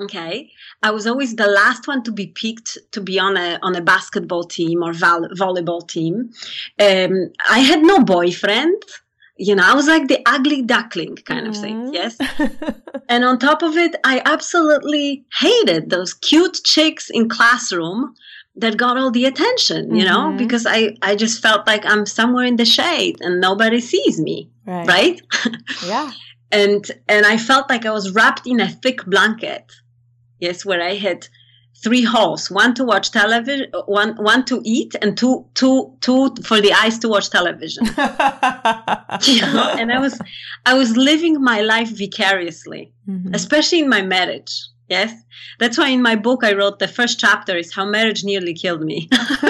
Okay, 0.00 0.50
I 0.82 0.90
was 0.90 1.06
always 1.06 1.36
the 1.36 1.46
last 1.46 1.86
one 1.86 2.02
to 2.02 2.12
be 2.12 2.26
picked 2.26 2.76
to 2.92 3.00
be 3.00 3.18
on 3.18 3.36
a 3.36 3.58
on 3.62 3.74
a 3.76 3.80
basketball 3.80 4.44
team 4.44 4.82
or 4.82 4.92
vol- 4.92 5.30
volleyball 5.42 5.86
team. 5.86 6.14
Um, 6.88 7.14
I 7.48 7.60
had 7.70 7.80
no 7.82 7.96
boyfriend. 8.00 8.82
You 9.36 9.56
know, 9.56 9.64
I 9.66 9.74
was 9.74 9.88
like 9.88 10.06
the 10.08 10.20
ugly 10.26 10.62
duckling 10.62 11.16
kind 11.16 11.46
of 11.48 11.56
thing. 11.56 11.88
Mhm. 11.88 11.94
Yes, 11.94 12.16
and 13.08 13.24
on 13.24 13.38
top 13.38 13.62
of 13.62 13.76
it, 13.76 13.96
I 14.04 14.22
absolutely 14.24 15.24
hated 15.40 15.90
those 15.90 16.14
cute 16.14 16.60
chicks 16.64 17.10
in 17.10 17.28
classroom 17.28 18.14
that 18.56 18.76
got 18.76 18.96
all 18.96 19.10
the 19.10 19.24
attention. 19.24 19.94
You 19.96 20.04
know, 20.04 20.22
Mhm. 20.30 20.38
because 20.38 20.66
I 20.66 20.96
I 21.02 21.16
just 21.16 21.42
felt 21.42 21.66
like 21.66 21.84
I'm 21.84 22.06
somewhere 22.06 22.44
in 22.44 22.56
the 22.56 22.64
shade 22.64 23.16
and 23.22 23.40
nobody 23.40 23.80
sees 23.80 24.20
me. 24.20 24.50
right. 24.66 24.86
Right 24.88 25.20
Yeah. 25.86 26.12
and 26.52 26.82
and 27.08 27.26
I 27.26 27.36
felt 27.36 27.68
like 27.68 27.84
I 27.86 27.90
was 27.90 28.12
wrapped 28.12 28.46
in 28.46 28.60
a 28.60 28.68
thick 28.82 29.04
blanket. 29.04 29.64
Yes, 30.40 30.64
where 30.64 30.82
I 30.82 30.94
had 30.94 31.26
three 31.84 32.02
holes: 32.02 32.50
one 32.50 32.74
to 32.74 32.84
watch 32.84 33.10
television, 33.12 33.66
one 33.86 34.16
one 34.16 34.44
to 34.46 34.60
eat, 34.64 34.94
and 35.02 35.16
two 35.16 35.44
two 35.54 35.92
two 36.00 36.34
for 36.44 36.60
the 36.60 36.72
eyes 36.72 36.98
to 37.00 37.08
watch 37.08 37.28
television. 37.30 37.84
You 39.34 39.42
know? 39.54 39.68
and 39.78 39.92
I 39.92 39.98
was 40.00 40.18
I 40.66 40.74
was 40.74 40.96
living 40.96 41.40
my 41.52 41.60
life 41.60 41.90
vicariously, 41.90 42.92
Mhm. 43.08 43.34
especially 43.34 43.80
in 43.80 43.88
my 43.88 44.02
marriage. 44.02 44.52
Yes, 44.88 45.12
that's 45.60 45.78
why 45.78 45.88
in 45.88 46.02
my 46.02 46.14
book 46.14 46.44
I 46.44 46.52
wrote 46.52 46.78
the 46.78 46.88
first 46.88 47.18
chapter 47.18 47.56
is 47.56 47.72
how 47.74 47.86
marriage 47.86 48.22
nearly 48.22 48.52
killed 48.52 48.82
me. 48.82 49.08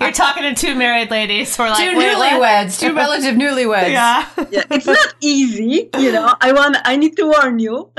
You're 0.00 0.12
talking 0.12 0.42
to 0.42 0.54
two 0.54 0.74
married 0.74 1.10
ladies. 1.10 1.58
We're 1.58 1.70
like, 1.70 1.78
two 1.78 1.96
newlyweds, 1.98 2.78
two 2.80 2.94
relative 2.94 3.36
newlyweds. 3.36 3.92
Yeah. 3.92 4.26
yeah, 4.50 4.64
it's 4.70 4.84
not 4.86 5.14
easy, 5.20 5.88
you 5.98 6.12
know. 6.12 6.34
I 6.40 6.52
want 6.52 6.76
I 6.84 6.96
need 6.96 7.16
to 7.16 7.24
warn 7.34 7.58
you. 7.58 7.90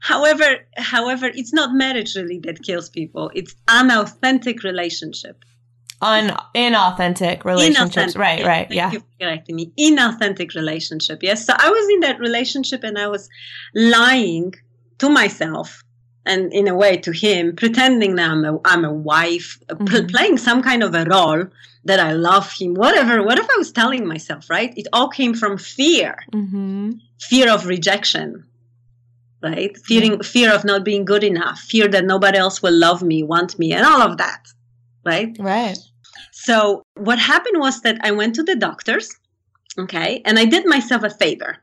However, 0.00 0.58
however, 0.76 1.26
it's 1.26 1.52
not 1.52 1.72
marriage 1.74 2.14
really 2.16 2.38
that 2.44 2.62
kills 2.62 2.88
people. 2.88 3.30
It's 3.34 3.54
unauthentic 3.68 4.62
relationship. 4.62 5.44
Un 6.00 6.36
inauthentic 6.54 7.44
relationships. 7.44 8.14
Inauthentic. 8.14 8.18
Right, 8.18 8.38
Yeah, 8.40 8.46
right. 8.46 8.68
Thank 8.68 8.76
Yeah. 8.76 8.92
you 8.92 9.00
for 9.00 9.06
correcting 9.20 9.56
me. 9.56 9.72
Inauthentic 9.78 10.54
relationship. 10.54 11.22
Yes. 11.22 11.44
So 11.44 11.54
I 11.56 11.68
was 11.70 11.88
in 11.94 12.00
that 12.00 12.20
relationship 12.20 12.84
and 12.84 12.96
I 12.98 13.08
was 13.08 13.28
lying 13.74 14.54
to 14.98 15.08
myself 15.08 15.82
and 16.24 16.52
in 16.52 16.68
a 16.68 16.74
way 16.74 16.96
to 16.98 17.10
him, 17.10 17.56
pretending 17.56 18.14
that 18.16 18.30
I'm 18.30 18.44
a, 18.44 18.58
I'm 18.64 18.84
a 18.84 18.92
wife, 18.92 19.58
uh, 19.70 19.74
Mhm. 19.76 20.10
playing 20.10 20.36
some 20.38 20.62
kind 20.62 20.82
of 20.82 20.94
a 20.94 21.04
role 21.04 21.44
that 21.84 21.98
I 22.00 22.12
love 22.12 22.52
him, 22.52 22.74
whatever, 22.74 23.22
whatever 23.22 23.48
I 23.50 23.56
was 23.58 23.72
telling 23.72 24.06
myself, 24.06 24.48
right? 24.50 24.72
It 24.76 24.86
all 24.92 25.08
came 25.08 25.34
from 25.34 25.56
fear 25.58 26.14
Mm-hmm. 26.32 26.90
fear 27.18 27.50
of 27.50 27.66
rejection 27.66 28.44
right 29.42 29.76
fearing 29.86 30.20
fear 30.22 30.52
of 30.54 30.64
not 30.64 30.84
being 30.84 31.04
good 31.04 31.22
enough 31.22 31.58
fear 31.60 31.86
that 31.88 32.04
nobody 32.04 32.38
else 32.38 32.60
will 32.62 32.72
love 32.72 33.02
me 33.02 33.22
want 33.22 33.58
me 33.58 33.72
and 33.72 33.86
all 33.86 34.02
of 34.02 34.16
that 34.18 34.42
right 35.04 35.36
Right. 35.38 35.78
so 36.32 36.82
what 36.94 37.18
happened 37.18 37.60
was 37.60 37.80
that 37.82 37.98
i 38.02 38.10
went 38.10 38.34
to 38.34 38.42
the 38.42 38.56
doctors 38.56 39.14
okay 39.78 40.22
and 40.24 40.38
i 40.38 40.44
did 40.44 40.66
myself 40.66 41.02
a 41.04 41.10
favor 41.10 41.58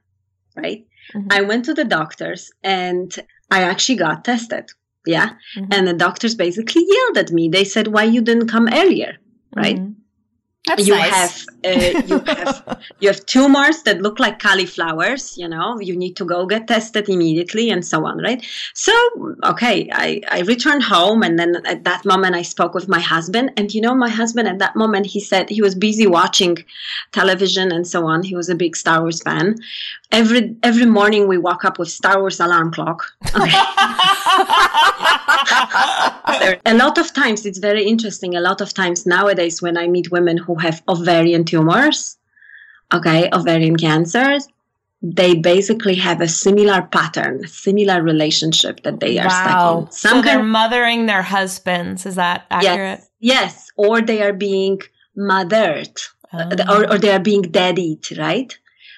right 0.55 0.85
Mhm. 1.13 1.27
i 1.31 1.41
went 1.41 1.65
to 1.65 1.73
the 1.73 1.83
doctors 1.85 2.51
and 2.63 3.13
i 3.51 3.61
actually 3.61 3.95
got 3.97 4.23
tested 4.23 4.65
yeah 5.05 5.29
Mhm. 5.57 5.67
and 5.73 5.87
the 5.87 5.93
doctors 5.93 6.33
basically 6.35 6.85
yelled 6.87 7.17
at 7.17 7.31
me 7.31 7.49
they 7.49 7.63
said 7.65 7.87
why 7.87 8.03
you 8.05 8.21
didn't 8.21 8.47
come 8.47 8.69
earlier 8.71 9.17
right 9.55 9.77
Mhm. 9.79 9.95
That's 10.67 10.87
you 10.87 10.95
nice. 10.95 11.11
have 11.11 11.45
uh, 11.63 12.01
you 12.07 12.19
have 12.19 12.79
you 12.99 13.07
have 13.09 13.25
tumors 13.25 13.83
that 13.83 14.01
look 14.01 14.19
like 14.19 14.39
cauliflowers 14.39 15.37
you 15.37 15.47
know 15.47 15.79
you 15.79 15.95
need 15.95 16.15
to 16.15 16.25
go 16.25 16.45
get 16.45 16.67
tested 16.67 17.07
immediately 17.07 17.69
and 17.69 17.85
so 17.85 18.05
on 18.05 18.17
right 18.19 18.43
so 18.73 18.91
okay 19.43 19.89
i 19.93 20.21
i 20.31 20.41
returned 20.41 20.83
home 20.83 21.21
and 21.21 21.37
then 21.37 21.55
at 21.65 21.83
that 21.83 22.03
moment 22.03 22.35
i 22.35 22.41
spoke 22.41 22.73
with 22.73 22.87
my 22.87 22.99
husband 22.99 23.51
and 23.57 23.73
you 23.75 23.81
know 23.81 23.93
my 23.93 24.09
husband 24.09 24.47
at 24.47 24.57
that 24.59 24.75
moment 24.75 25.05
he 25.05 25.19
said 25.19 25.49
he 25.49 25.61
was 25.61 25.75
busy 25.75 26.07
watching 26.07 26.57
television 27.11 27.71
and 27.71 27.87
so 27.87 28.05
on 28.07 28.23
he 28.23 28.35
was 28.35 28.49
a 28.49 28.55
big 28.55 28.75
star 28.75 29.01
wars 29.01 29.21
fan 29.21 29.55
every 30.11 30.55
every 30.63 30.85
morning 30.85 31.27
we 31.27 31.37
woke 31.37 31.63
up 31.63 31.77
with 31.77 31.89
star 31.89 32.19
wars 32.19 32.39
alarm 32.39 32.71
clock 32.71 33.05
okay. 33.35 33.51
There- 36.45 36.61
a 36.65 36.75
lot 36.83 36.97
of 36.97 37.07
times 37.13 37.45
it's 37.45 37.59
very 37.59 37.83
interesting 37.93 38.35
a 38.35 38.41
lot 38.49 38.59
of 38.61 38.69
times 38.81 39.05
nowadays 39.05 39.61
when 39.65 39.77
i 39.77 39.85
meet 39.95 40.11
women 40.17 40.37
who 40.37 40.55
have 40.65 40.81
ovarian 40.93 41.43
tumors 41.51 42.17
okay 42.97 43.29
ovarian 43.33 43.77
cancers 43.77 44.47
they 45.01 45.31
basically 45.35 45.95
have 46.07 46.19
a 46.21 46.27
similar 46.27 46.79
pattern 46.97 47.35
similar 47.47 48.01
relationship 48.01 48.75
that 48.83 48.99
they 48.99 49.13
are 49.19 49.29
stuck 49.29 49.55
wow. 49.59 49.79
in 49.81 49.91
So 49.91 50.09
they're 50.21 50.37
kind 50.37 50.49
mothering 50.59 51.05
their 51.05 51.21
husbands. 51.21 52.05
Is 52.09 52.15
that 52.15 52.45
accurate? 52.49 52.99
yes 52.99 53.09
yes 53.35 53.53
or 53.75 54.01
they 54.01 54.19
are 54.25 54.33
being 54.33 54.77
mothered 55.15 55.95
Oh. 56.33 56.49
or, 56.73 56.79
or 56.91 56.97
they 56.97 57.11
are 57.11 57.19
being 57.31 57.43
daddied 57.43 58.03
right 58.17 58.51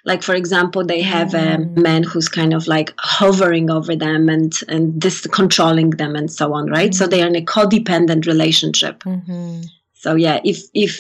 like 0.10 0.22
for 0.28 0.36
example 0.42 0.82
they 0.92 1.02
have 1.18 1.32
a 1.34 1.48
Mm. 1.58 1.78
man 1.88 2.02
who's 2.10 2.30
kind 2.40 2.54
of 2.58 2.64
like 2.76 2.90
hovering 3.18 3.68
over 3.78 3.94
them 4.06 4.22
and 4.36 4.54
and 4.74 4.84
this 5.04 5.18
controlling 5.40 5.90
them 6.02 6.16
and 6.20 6.30
so 6.40 6.46
on 6.58 6.66
right 6.78 6.94
so 7.00 7.04
Mm. 7.06 7.10
they 7.12 7.22
are 7.24 7.30
in 7.34 7.42
a 7.44 7.46
codependent 7.56 8.24
relationship 8.34 8.96
Mhm. 9.04 9.66
so 10.04 10.10
yeah 10.26 10.38
if 10.52 10.58
if 10.86 10.92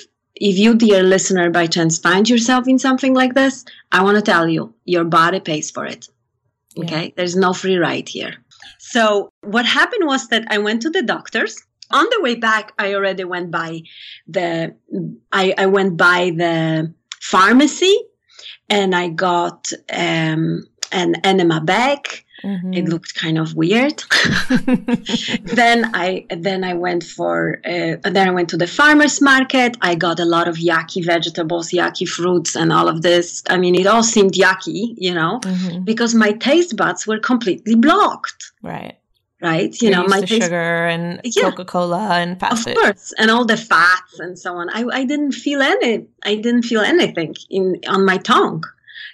if 0.50 0.56
you 0.64 0.72
dear 0.84 1.02
listener 1.16 1.48
by 1.60 1.66
chance 1.76 1.94
find 2.08 2.26
yourself 2.34 2.64
in 2.68 2.78
something 2.88 3.14
like 3.22 3.34
this 3.42 3.56
i 3.98 4.00
want 4.06 4.16
to 4.20 4.26
tell 4.34 4.46
you 4.56 4.64
your 4.96 5.06
body 5.20 5.40
pays 5.52 5.68
for 5.78 5.86
it 5.96 6.04
Okay. 6.84 7.06
There's 7.18 7.36
no 7.46 7.52
free 7.62 7.78
ride 7.88 8.08
here. 8.18 8.34
So 8.94 9.32
what 9.56 9.66
happened 9.80 10.06
was 10.14 10.28
that 10.32 10.44
I 10.56 10.58
went 10.66 10.80
to 10.84 10.92
the 10.92 11.02
doctors. 11.14 11.54
On 12.00 12.06
the 12.14 12.20
way 12.26 12.36
back, 12.50 12.66
I 12.78 12.88
already 12.98 13.24
went 13.34 13.50
by 13.62 13.70
the 14.36 14.76
I, 15.42 15.44
I 15.64 15.66
went 15.78 15.92
by 16.10 16.20
the 16.44 16.56
pharmacy 17.32 17.96
and 18.70 18.94
I 18.96 19.10
got 19.10 19.72
um, 19.94 20.66
an 20.92 21.16
enema 21.24 21.62
bag. 21.62 22.24
Mhm. 22.44 22.78
It 22.78 22.86
looked 22.88 23.16
kind 23.16 23.40
of 23.40 23.56
weird. 23.56 24.04
then 25.44 25.90
I 25.94 26.26
then 26.30 26.64
I 26.64 26.74
went 26.76 27.04
for 27.04 27.60
uh, 27.66 27.98
then 28.04 28.28
I 28.28 28.32
went 28.32 28.50
to 28.50 28.58
the 28.58 28.68
farmers 28.68 29.22
market. 29.22 29.76
I 29.82 29.96
got 29.96 30.20
a 30.20 30.26
lot 30.26 30.48
of 30.48 30.56
yucky 30.58 31.04
vegetables, 31.06 31.70
yucky 31.72 32.08
fruits, 32.08 32.56
and 32.56 32.72
all 32.72 32.88
of 32.88 33.02
this. 33.02 33.44
I 33.50 33.58
mean, 33.58 33.76
it 33.76 33.88
all 33.88 34.04
seemed 34.04 34.34
yucky, 34.34 34.94
you 34.98 35.14
know, 35.14 35.40
Mhm. 35.44 35.86
because 35.86 36.14
my 36.14 36.32
taste 36.34 36.76
buds 36.76 37.08
were 37.08 37.20
completely 37.20 37.76
blocked. 37.76 38.52
Right. 38.62 38.98
Right, 39.40 39.80
you 39.82 39.90
You're 39.90 39.98
know, 40.02 40.08
my 40.08 40.22
taste 40.22 40.42
sugar 40.42 40.88
and 40.88 41.22
Yeah. 41.24 41.44
Coca 41.52 41.64
Cola 41.66 42.10
and 42.18 42.40
fast 42.40 42.54
of 42.68 42.74
food. 42.74 42.78
course 42.82 43.14
and 43.20 43.30
all 43.30 43.46
the 43.46 43.56
fats 43.58 44.18
and 44.20 44.38
so 44.38 44.56
on 44.56 44.68
i, 44.72 44.84
I 44.92 45.04
didn't 45.06 45.34
feel 45.34 45.62
any 45.62 46.08
i 46.24 46.34
didn't 46.36 46.64
feel 46.64 46.82
anything 46.82 47.36
in 47.52 47.80
on 47.88 48.04
my 48.04 48.18
tongue 48.18 48.64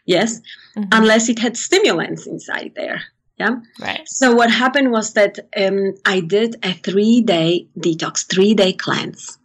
yes 0.05 0.39
Mhm. 0.77 0.87
unless 0.93 1.27
it 1.27 1.39
had 1.39 1.57
stimulants 1.57 2.25
inside 2.25 2.71
there 2.77 3.01
yeah 3.37 3.55
Right. 3.81 4.07
so 4.07 4.33
what 4.33 4.49
happened 4.49 4.91
was 4.91 5.11
that 5.13 5.39
um, 5.57 5.93
i 6.05 6.21
did 6.21 6.55
a 6.63 6.71
three 6.71 7.19
day 7.21 7.67
detox 7.77 8.25
three 8.25 8.53
day 8.53 8.71
cleanse 8.71 9.37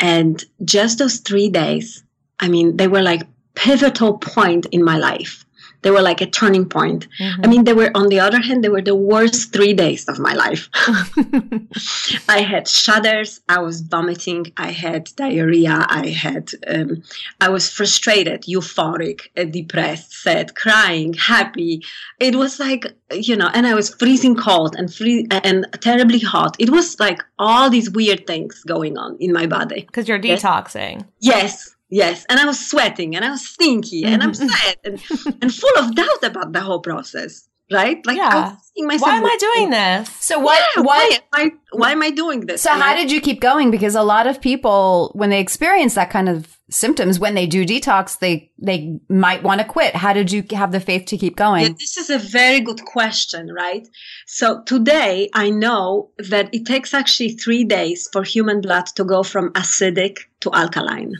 and 0.00 0.44
just 0.64 0.98
those 0.98 1.18
three 1.20 1.48
days 1.50 2.02
i 2.40 2.48
mean 2.48 2.76
they 2.76 2.88
were 2.88 3.02
like 3.02 3.22
pivotal 3.54 4.18
point 4.18 4.66
in 4.72 4.82
my 4.84 4.98
life 4.98 5.45
they 5.82 5.90
were 5.90 6.02
like 6.02 6.20
a 6.20 6.26
turning 6.26 6.64
point 6.68 7.06
Mhm. 7.20 7.40
i 7.44 7.46
mean 7.48 7.64
they 7.64 7.72
were 7.72 7.90
on 7.94 8.08
the 8.08 8.20
other 8.20 8.40
hand 8.40 8.62
they 8.64 8.68
were 8.68 8.82
the 8.82 8.94
worst 8.94 9.52
three 9.52 9.74
days 9.74 10.08
of 10.08 10.18
my 10.18 10.34
life 10.34 10.68
I 12.28 12.40
had 12.40 12.68
shudders. 12.68 13.40
I 13.48 13.58
was 13.60 13.80
vomiting. 13.80 14.52
I 14.56 14.70
had 14.70 15.08
diarrhea. 15.16 15.86
I 15.88 16.08
had, 16.08 16.50
um, 16.66 17.02
I 17.40 17.48
was 17.48 17.70
frustrated, 17.70 18.42
euphoric, 18.42 19.20
uh, 19.36 19.44
depressed, 19.44 20.12
sad, 20.12 20.54
crying, 20.54 21.12
happy. 21.14 21.82
It 22.20 22.34
was 22.36 22.58
like, 22.58 22.86
you 23.12 23.36
know, 23.36 23.50
and 23.54 23.66
I 23.66 23.74
was 23.74 23.94
freezing 23.94 24.34
cold 24.36 24.74
and 24.76 24.92
free 24.92 25.26
and 25.30 25.66
terribly 25.80 26.18
hot. 26.20 26.56
It 26.58 26.70
was 26.70 26.98
like 27.00 27.22
all 27.38 27.70
these 27.70 27.90
weird 27.90 28.26
things 28.26 28.62
going 28.64 28.96
on 28.98 29.16
in 29.20 29.32
my 29.32 29.46
body. 29.46 29.82
Because 29.82 30.08
you're 30.08 30.18
detoxing. 30.18 31.04
Yes. 31.20 31.36
Yes, 31.42 31.75
and 31.90 32.40
I 32.40 32.44
was 32.46 32.58
sweating, 32.70 33.16
and 33.16 33.24
I 33.24 33.30
was 33.30 33.46
stinky, 33.48 34.04
and 34.04 34.22
I'm 34.22 34.32
Mhm. 34.32 34.48
sad, 34.50 34.76
and, 34.84 35.00
and 35.42 35.54
full 35.54 35.78
of 35.78 35.94
doubt 35.94 36.22
about 36.24 36.52
the 36.52 36.60
whole 36.60 36.80
process. 36.80 37.48
Right? 37.68 37.98
Like, 38.06 38.16
I 38.16 38.20
Yeah. 38.20 38.34
was 38.42 38.52
asking 38.52 38.86
myself, 38.86 39.10
Why 39.10 39.16
am 39.16 39.26
I 39.26 39.36
doing 39.40 39.70
this? 39.70 40.08
So 40.20 40.38
what? 40.38 40.60
Yeah, 40.76 40.82
what? 40.82 40.86
why, 40.86 41.10
am 41.16 41.22
I, 41.32 41.52
why 41.72 41.90
am 41.90 42.00
I 42.00 42.10
doing 42.12 42.46
this? 42.46 42.62
So 42.62 42.70
And 42.70 42.80
how 42.80 42.94
did 42.94 43.10
you 43.10 43.20
keep 43.20 43.40
going? 43.40 43.72
Because 43.72 43.96
a 43.96 44.04
lot 44.04 44.28
of 44.28 44.40
people, 44.40 45.10
when 45.16 45.30
they 45.30 45.40
experience 45.40 45.94
that 45.94 46.08
kind 46.08 46.28
of 46.28 46.56
symptoms, 46.70 47.18
when 47.18 47.34
they 47.34 47.44
do 47.44 47.64
detox, 47.66 48.20
they 48.20 48.52
they 48.62 49.00
might 49.08 49.42
want 49.42 49.60
to 49.62 49.66
quit. 49.66 49.96
How 49.96 50.12
did 50.12 50.30
you 50.30 50.44
have 50.52 50.70
the 50.70 50.78
faith 50.78 51.06
to 51.06 51.16
keep 51.16 51.34
Yeah, 51.40 51.44
going? 51.46 51.76
this 51.80 51.96
is 51.96 52.08
a 52.08 52.18
very 52.18 52.60
good 52.60 52.84
question, 52.84 53.52
right? 53.52 53.84
So 54.28 54.62
today 54.62 55.28
I 55.34 55.50
know 55.50 56.10
that 56.18 56.48
it 56.54 56.66
takes 56.66 56.94
actually 56.94 57.30
three 57.30 57.64
days 57.64 58.08
for 58.12 58.22
human 58.22 58.60
blood 58.60 58.86
to 58.94 59.02
go 59.02 59.24
from 59.24 59.52
acidic 59.54 60.18
to 60.42 60.50
alkaline. 60.52 61.14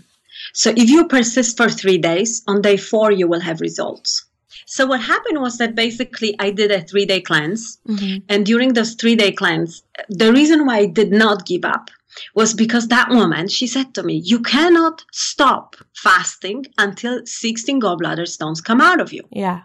So 0.56 0.70
if 0.74 0.88
you 0.88 1.06
persist 1.06 1.58
for 1.58 1.68
three 1.68 1.98
days, 1.98 2.42
on 2.48 2.62
day 2.62 2.78
four 2.78 3.12
you 3.12 3.28
will 3.28 3.40
have 3.40 3.60
results. 3.60 4.24
So 4.64 4.86
what 4.86 5.02
happened 5.02 5.42
was 5.42 5.58
that 5.58 5.74
basically 5.74 6.34
I 6.38 6.50
did 6.50 6.70
a 6.70 6.80
three 6.80 7.04
day 7.04 7.20
cleanse. 7.20 7.78
Mhm. 7.86 8.22
And 8.30 8.46
during 8.46 8.72
those 8.72 8.94
three 8.94 9.16
day 9.16 9.32
cleanse, 9.32 9.82
the 10.08 10.32
reason 10.32 10.64
why 10.64 10.78
I 10.78 10.86
did 10.86 11.12
not 11.12 11.44
give 11.44 11.66
up 11.66 11.90
was 12.34 12.54
because 12.54 12.88
that 12.88 13.10
woman, 13.10 13.48
she 13.48 13.66
said 13.66 13.92
to 13.94 14.02
me, 14.02 14.14
you 14.24 14.40
cannot 14.40 15.04
stop 15.12 15.76
fasting 15.94 16.64
until 16.78 17.20
16 17.26 17.78
gallbladder 17.78 18.26
stones 18.26 18.62
come 18.62 18.80
out 18.80 19.00
of 19.00 19.12
you. 19.12 19.24
Yeah. 19.30 19.60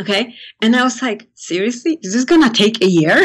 Okay. 0.00 0.34
And 0.62 0.74
I 0.74 0.82
was 0.82 1.02
like, 1.02 1.28
seriously? 1.34 1.98
Is 2.02 2.14
this 2.14 2.24
going 2.24 2.42
to 2.42 2.50
take 2.50 2.82
a 2.82 2.88
year? 2.88 3.24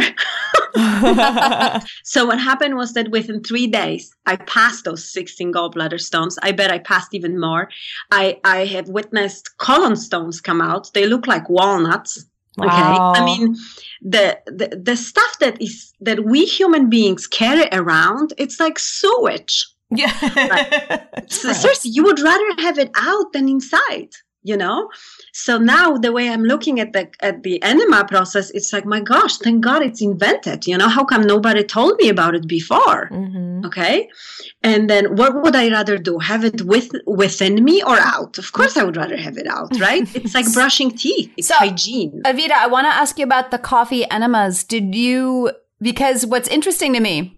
so 2.03 2.25
what 2.25 2.39
happened 2.39 2.75
was 2.75 2.93
that 2.93 3.09
within 3.09 3.41
three 3.41 3.67
days, 3.67 4.13
I 4.25 4.35
passed 4.35 4.83
those 4.83 5.09
16 5.11 5.53
gallbladder 5.53 5.99
stones. 5.99 6.37
I 6.43 6.51
bet 6.51 6.69
I 6.69 6.79
passed 6.79 7.13
even 7.13 7.39
more. 7.39 7.69
I, 8.11 8.39
I 8.43 8.65
have 8.65 8.89
witnessed 8.89 9.57
colon 9.57 9.95
stones 9.95 10.41
come 10.41 10.61
out. 10.61 10.93
They 10.93 11.07
look 11.07 11.25
like 11.25 11.49
walnuts. 11.49 12.25
Okay. 12.59 12.69
I 12.69 13.23
mean, 13.23 13.55
the, 14.01 14.39
the, 14.47 14.79
the 14.83 14.97
stuff 14.97 15.39
that 15.39 15.61
is, 15.61 15.93
that 16.01 16.25
we 16.25 16.45
human 16.45 16.89
beings 16.89 17.27
carry 17.27 17.67
around, 17.71 18.33
it's 18.37 18.59
like 18.59 18.77
sewage. 18.79 19.67
yeah. 19.89 21.05
So 21.29 21.51
seriously, 21.53 21.91
you 21.91 22.03
would 22.03 22.19
rather 22.19 22.61
have 22.61 22.77
it 22.77 22.91
out 22.95 23.33
than 23.33 23.49
inside, 23.49 24.09
you 24.47 24.57
know? 24.63 24.89
So 25.33 25.57
now 25.57 25.97
the 26.05 26.11
way 26.17 26.25
I'm 26.33 26.43
looking 26.53 26.79
at 26.83 26.93
the 26.93 27.03
at 27.29 27.43
the 27.43 27.55
enema 27.71 28.05
process, 28.13 28.49
it's 28.57 28.71
like, 28.75 28.85
my 28.85 29.01
gosh, 29.13 29.37
thank 29.45 29.59
God 29.69 29.81
it's 29.87 30.01
invented. 30.01 30.59
You 30.71 30.77
know, 30.79 30.89
how 30.97 31.03
come 31.11 31.23
nobody 31.35 31.63
told 31.63 31.93
me 32.01 32.07
about 32.15 32.33
it 32.39 32.47
before? 32.47 33.07
hmm 33.11 33.65
Okay. 33.69 34.07
And 34.63 34.89
then 34.91 35.15
what 35.19 35.31
would 35.41 35.55
I 35.55 35.69
rather 35.77 35.97
do? 36.09 36.13
Have 36.19 36.43
it 36.49 36.61
with 36.61 36.89
within 37.21 37.63
me 37.63 37.75
or 37.83 37.97
out? 38.15 38.37
Of 38.37 38.47
course 38.57 38.77
I 38.77 38.83
would 38.85 38.97
rather 39.03 39.17
have 39.17 39.37
it 39.37 39.47
out, 39.47 39.71
right? 39.79 40.05
It's 40.23 40.35
like 40.39 40.49
brushing 40.53 40.91
teeth. 41.03 41.29
It's 41.37 41.47
So- 41.49 41.55
hygiene. 41.59 42.21
Avita, 42.25 42.51
I 42.65 42.67
want 42.67 42.85
to 42.85 42.93
ask 43.01 43.17
you 43.19 43.25
about 43.25 43.51
the 43.51 43.57
coffee 43.73 44.03
enemas. 44.09 44.63
Did 44.63 44.95
you, 44.95 45.51
because 45.81 46.25
what's 46.25 46.47
interesting 46.47 46.93
to 46.93 46.99
me, 46.99 47.36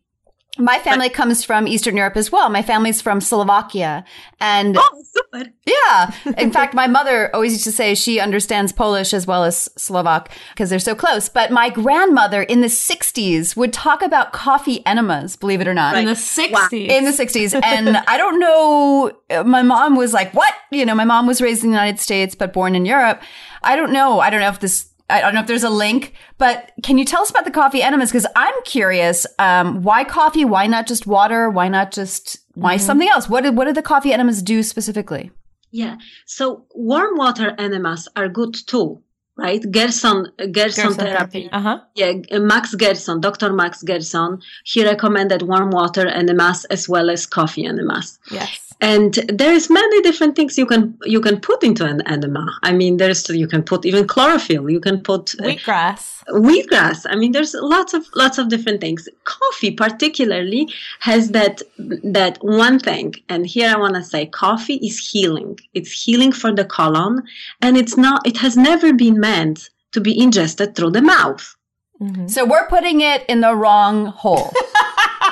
my 0.60 0.78
family 0.80 1.10
comes 1.10 1.44
from 1.44 1.68
Eastern 1.68 1.96
Europe 1.98 2.18
as 2.18 2.32
well. 2.32 2.50
My 2.50 2.62
family's 2.62 3.02
from 3.02 3.22
Slovakia. 3.22 4.04
And 4.40 4.78
oh, 4.78 5.04
super. 5.04 5.50
yeah, 5.66 6.14
in 6.38 6.52
fact, 6.52 6.74
my 6.74 6.88
mother 6.88 7.34
always 7.34 7.54
used 7.54 7.64
to 7.64 7.72
say 7.72 7.96
she 7.96 8.20
understands 8.20 8.72
Polish 8.72 9.14
as 9.14 9.26
well 9.26 9.44
as 9.44 9.70
Slovak 9.78 10.30
because 10.52 10.70
they're 10.70 10.80
so 10.80 10.96
close. 10.96 11.30
But 11.30 11.52
my 11.52 11.70
grandmother 11.70 12.44
in 12.44 12.62
the 12.62 12.68
60s 12.68 13.56
would 13.56 13.74
talk 13.74 14.02
about 14.02 14.34
coffee 14.34 14.86
enemas, 14.86 15.36
believe 15.36 15.62
it 15.62 15.68
or 15.68 15.74
not. 15.74 15.98
In 15.98 16.06
the 16.06 16.12
60s. 16.12 16.72
In 16.72 17.06
the 17.06 17.12
60s. 17.12 17.60
And 17.64 17.98
I 17.98 18.18
don't 18.18 18.40
know, 18.40 19.12
uh, 19.30 19.44
my 19.44 19.62
mom 19.62 19.96
was 19.96 20.14
like, 20.14 20.34
what? 20.34 20.54
You 20.72 20.86
know, 20.86 20.96
my 20.96 21.06
mom 21.06 21.26
was 21.26 21.42
raised 21.42 21.64
in 21.64 21.72
the 21.72 21.76
United 21.76 22.00
States, 22.00 22.36
but 22.36 22.54
born 22.54 22.76
in 22.76 22.86
Europe. 22.86 23.22
I 23.64 23.76
don't 23.76 23.92
know. 23.92 24.20
I 24.20 24.30
don't 24.30 24.40
know 24.40 24.50
if 24.50 24.60
this, 24.60 24.89
I 25.10 25.22
don't 25.22 25.34
know 25.34 25.42
if 25.42 25.48
there's 25.48 25.64
a 25.64 25.70
link, 25.70 26.14
but 26.38 26.72
can 26.84 26.98
you 26.98 27.06
tell 27.06 27.22
us 27.22 27.30
about 27.30 27.46
the 27.46 27.52
coffee 27.52 27.82
enemas? 27.82 28.10
Because 28.12 28.28
I'm 28.36 28.54
curious, 28.64 29.26
um, 29.40 29.82
why 29.82 30.04
coffee? 30.04 30.46
Why 30.46 30.68
not 30.68 30.88
just 30.88 31.08
water? 31.08 31.50
Why 31.50 31.68
not 31.68 31.92
just, 31.92 32.40
why 32.54 32.78
something 32.78 33.10
else? 33.10 33.28
What 33.28 33.44
did 33.44 33.58
what 33.58 33.66
do 33.66 33.74
the 33.74 33.82
coffee 33.82 34.14
enemas 34.14 34.42
do 34.44 34.62
specifically? 34.64 35.32
Yeah. 35.72 35.98
So 36.26 36.66
warm 36.74 37.18
water 37.18 37.56
enemas 37.58 38.08
are 38.16 38.28
good 38.28 38.56
too, 38.68 39.02
right? 39.36 39.64
Gerson, 39.72 40.28
Gerson, 40.52 40.94
therapy. 40.94 41.50
Uh 41.52 41.62
huh. 41.62 41.80
Yeah, 41.96 42.14
uh, 42.32 42.40
Max 42.40 42.76
Gerson, 42.76 43.22
Dr. 43.22 43.54
Max 43.54 43.84
Gerson, 43.84 44.42
he 44.64 44.84
recommended 44.84 45.44
warm 45.44 45.72
water 45.72 46.08
enemas 46.08 46.66
as 46.66 46.90
well 46.90 47.10
as 47.10 47.26
coffee 47.26 47.66
enemas. 47.66 48.20
Yes. 48.32 48.69
And 48.82 49.14
there's 49.28 49.70
many 49.70 50.02
different 50.02 50.36
things 50.38 50.58
you 50.58 50.66
can 50.66 50.98
you 51.04 51.20
can 51.20 51.42
put 51.42 51.64
into 51.64 51.86
an 51.86 52.02
enema. 52.08 52.46
I 52.64 52.72
mean, 52.72 52.96
there's 52.98 53.28
you 53.30 53.48
can 53.48 53.62
put 53.62 53.86
even 53.86 54.08
chlorophyll. 54.08 54.70
You 54.70 54.80
can 54.80 55.02
put 55.02 55.36
uh, 55.36 55.44
Wheatgrass. 55.44 56.24
wheatgrass. 56.30 57.06
I 57.10 57.16
mean, 57.18 57.34
there's 57.34 57.54
lots 57.54 57.94
of 57.94 58.08
lots 58.16 58.38
of 58.38 58.48
different 58.48 58.80
things. 58.80 59.10
Coffee, 59.26 59.72
particularly, 59.72 60.70
has 61.02 61.32
that 61.32 61.62
that 61.78 62.38
one 62.42 62.80
thing. 62.80 63.16
And 63.28 63.46
here 63.46 63.70
I 63.70 63.78
want 63.78 63.96
to 63.96 64.04
say, 64.04 64.28
coffee 64.28 64.76
is 64.76 64.98
healing. 65.10 65.60
It's 65.74 65.92
healing 65.92 66.32
for 66.32 66.54
the 66.54 66.64
colon, 66.64 67.24
and 67.62 67.76
it's 67.76 67.98
not. 67.98 68.26
It 68.26 68.38
has 68.38 68.56
never 68.56 68.94
been 68.94 69.20
meant 69.20 69.70
to 69.92 70.00
be 70.00 70.18
ingested 70.18 70.76
through 70.76 70.92
the 70.92 71.02
mouth. 71.02 71.56
Hmm 72.00 72.28
So 72.28 72.46
we're 72.46 72.68
putting 72.68 73.02
it 73.02 73.26
in 73.30 73.42
the 73.42 73.56
wrong 73.56 74.08
hole. 74.08 74.52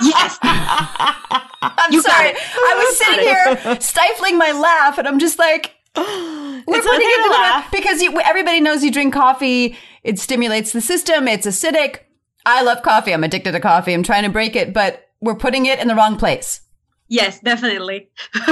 Yes. 0.04 0.38
I'm 0.44 1.92
You 1.92 2.02
sorry. 2.04 2.30
I 2.36 2.74
was 2.78 2.98
sitting 3.00 3.20
here 3.26 3.82
stifling 3.82 4.38
my 4.38 4.52
laugh, 4.52 5.00
and 5.00 5.08
I'm 5.08 5.18
just 5.18 5.40
like, 5.40 5.74
we're 5.98 6.04
It's 6.04 6.66
putting 6.68 6.78
okay 6.88 7.04
it 7.04 7.16
to 7.16 7.22
in 7.24 7.30
the 7.30 7.34
laugh. 7.34 7.72
because 7.72 8.02
you, 8.04 8.20
everybody 8.22 8.62
knows 8.62 8.84
you 8.84 8.92
drink 8.92 9.12
coffee. 9.14 9.76
It 10.04 10.20
stimulates 10.20 10.72
the 10.72 10.82
system. 10.82 11.28
It's 11.28 11.48
acidic. 11.48 12.02
I 12.46 12.62
love 12.62 12.84
coffee. 12.84 13.12
I'm 13.12 13.24
addicted 13.24 13.54
to 13.54 13.60
coffee. 13.60 13.94
I'm 13.94 14.04
trying 14.04 14.24
to 14.24 14.30
break 14.30 14.56
it, 14.56 14.72
but 14.72 15.08
we're 15.20 15.36
putting 15.36 15.66
it 15.66 15.80
in 15.80 15.88
the 15.88 15.96
wrong 15.96 16.16
place. 16.18 16.62
Yes, 17.10 17.40
definitely. 17.40 18.10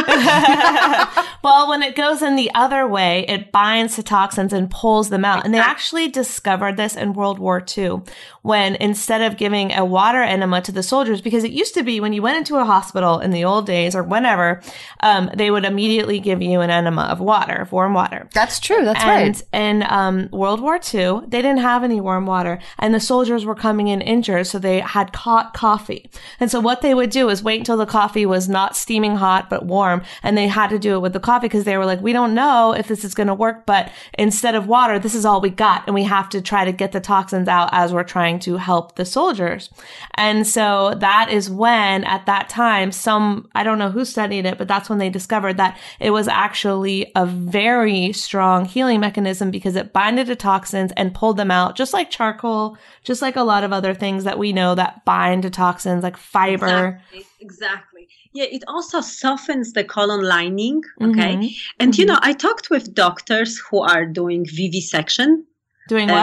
well, 1.44 1.68
when 1.68 1.84
it 1.84 1.95
goes 1.95 2.22
in 2.22 2.36
the 2.36 2.52
other 2.53 2.88
way, 2.88 3.26
it 3.27 3.52
binds 3.52 3.95
to 3.95 4.03
toxins 4.03 4.53
and 4.53 4.72
pulls 4.72 5.10
them 5.10 5.26
out. 5.26 5.44
And 5.44 5.53
they 5.53 5.60
actually 5.60 6.07
discovered 6.07 6.77
this 6.77 6.95
in 6.95 7.14
World 7.14 7.38
War 7.38 7.64
II 7.77 8.02
when 8.45 8.76
instead 8.76 9.23
of 9.23 9.38
giving 9.38 9.73
a 9.73 9.84
water 9.84 10.22
enema 10.22 10.61
to 10.61 10.72
the 10.72 10.84
soldiers, 10.84 11.19
because 11.19 11.43
it 11.43 11.51
used 11.51 11.73
to 11.73 11.81
be 11.81 11.99
when 11.99 12.13
you 12.13 12.22
went 12.22 12.38
into 12.38 12.57
a 12.57 12.63
hospital 12.63 13.19
in 13.19 13.31
the 13.31 13.43
old 13.43 13.65
days 13.65 13.95
or 13.95 14.03
whenever, 14.03 14.61
um, 14.99 15.31
they 15.35 15.49
would 15.49 15.65
immediately 15.65 16.19
give 16.19 16.43
you 16.43 16.61
an 16.61 16.69
enema 16.69 17.05
of 17.05 17.19
water, 17.19 17.55
of 17.55 17.72
warm 17.72 17.95
water. 17.95 18.30
That's 18.35 18.59
true. 18.59 18.85
That's 18.85 19.03
right. 19.03 19.43
and 19.51 19.81
right. 19.81 19.91
in 19.91 19.91
um, 19.91 20.30
World 20.31 20.61
War 20.61 20.76
II, 20.76 21.22
they 21.27 21.41
didn't 21.41 21.57
have 21.57 21.84
any 21.84 21.99
warm 21.99 22.27
water, 22.27 22.59
and 22.77 22.93
the 22.93 22.99
soldiers 22.99 23.45
were 23.45 23.55
coming 23.55 23.88
in 23.88 23.99
injured, 23.99 24.45
so 24.45 24.59
they 24.59 24.80
had 24.80 25.15
hot 25.15 25.55
coffee. 25.55 26.07
And 26.39 26.51
so 26.51 26.59
what 26.59 26.84
they 26.84 26.93
would 26.93 27.09
do 27.09 27.30
is 27.30 27.41
wait 27.41 27.61
until 27.61 27.77
the 27.77 27.88
coffee 27.88 28.27
was 28.27 28.47
not 28.47 28.76
steaming 28.76 29.15
hot 29.15 29.49
but 29.49 29.65
warm, 29.65 30.03
and 30.22 30.38
they 30.38 30.47
had 30.47 30.69
to 30.69 30.77
do 30.77 30.93
it 30.93 30.99
with 31.01 31.13
the 31.13 31.19
coffee 31.19 31.47
because 31.47 31.63
they 31.63 31.77
were 31.77 31.85
like, 31.85 32.01
we 32.01 32.13
don't 32.13 32.35
know 32.35 32.73
if 32.73 32.88
this 32.88 33.03
is 33.03 33.15
going 33.15 33.26
to 33.26 33.34
work, 33.34 33.65
but 33.65 33.91
instead 34.19 34.53
of 34.53 34.67
water, 34.67 34.99
this 34.99 35.15
is 35.15 35.26
all 35.26 35.41
we 35.41 35.49
got, 35.49 35.84
and 35.88 35.95
we 35.95 36.03
have 36.03 36.30
to 36.30 36.43
try 36.43 36.63
to 36.63 36.72
get 36.72 36.91
the 36.91 36.99
toxins 36.99 37.47
out 37.47 37.69
as 37.72 37.91
we're 37.91 38.03
trying 38.03 38.35
to 38.41 38.57
help 38.57 38.95
the 38.95 39.06
soldiers. 39.06 39.70
And 40.16 40.45
so 40.48 40.94
that 40.98 41.30
is 41.32 41.49
when, 41.49 42.03
at 42.03 42.26
that 42.26 42.49
time, 42.49 42.91
some 42.91 43.49
I 43.56 43.64
don't 43.64 43.80
know 43.80 43.91
who 43.91 44.06
studied 44.06 44.45
it, 44.45 44.57
but 44.57 44.68
that's 44.68 44.90
when 44.90 44.99
they 44.99 45.10
discovered 45.10 45.57
that 45.57 45.78
it 45.99 46.12
was 46.12 46.28
actually 46.28 47.12
a 47.16 47.26
very 47.26 48.12
strong 48.14 48.66
healing 48.66 48.99
mechanism 48.99 49.52
because 49.52 49.76
it 49.76 49.94
binded 49.94 50.28
to 50.28 50.36
toxins 50.36 50.91
and 50.98 51.14
pulled 51.14 51.38
them 51.38 51.52
out, 51.52 51.76
just 51.76 51.94
like 51.94 52.10
charcoal, 52.10 52.78
just 53.03 53.22
like 53.22 53.36
a 53.36 53.44
lot 53.44 53.64
of 53.64 53.72
other 53.74 53.94
things 53.94 54.24
that 54.24 54.38
we 54.40 54.53
know 54.53 54.76
that 54.76 55.03
bind 55.06 55.44
to 55.44 55.49
toxins, 55.49 56.03
like 56.03 56.18
fiber. 56.18 57.02
Exactly. 57.12 57.26
exactly. 57.40 58.07
Yeah, 58.34 58.45
it 58.52 58.64
also 58.68 58.99
softens 58.99 59.72
the 59.72 59.84
colon 59.86 60.22
lining. 60.22 60.82
Okay. 61.02 61.38
Mhm. 61.38 61.56
And 61.80 61.98
you 61.98 62.06
know, 62.06 62.20
I 62.22 62.34
talked 62.34 62.70
with 62.70 62.94
doctors 62.94 63.57
who 63.60 63.80
are 63.82 64.06
doing 64.06 64.45
vivisection. 64.45 65.45
Doing 65.88 66.10
Uh, 66.10 66.14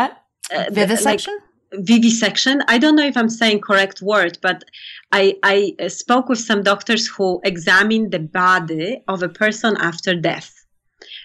what? 0.51 0.59
uh, 0.59 0.71
Vivisection? 0.71 1.35
Like 1.35 1.43
vivisection. 1.75 2.63
I 2.69 2.79
don't 2.79 2.97
know 2.97 3.07
if 3.07 3.17
I'm 3.17 3.29
saying 3.31 3.61
correct 3.61 4.03
word, 4.03 4.39
but 4.43 4.65
I, 5.13 5.37
I 5.43 5.75
spoke 5.89 6.29
with 6.29 6.39
some 6.39 6.63
doctors 6.63 7.07
who 7.09 7.41
examine 7.45 8.11
the 8.11 8.19
body 8.19 9.03
of 9.09 9.23
a 9.23 9.29
person 9.29 9.77
after 9.79 10.15
death. 10.15 10.53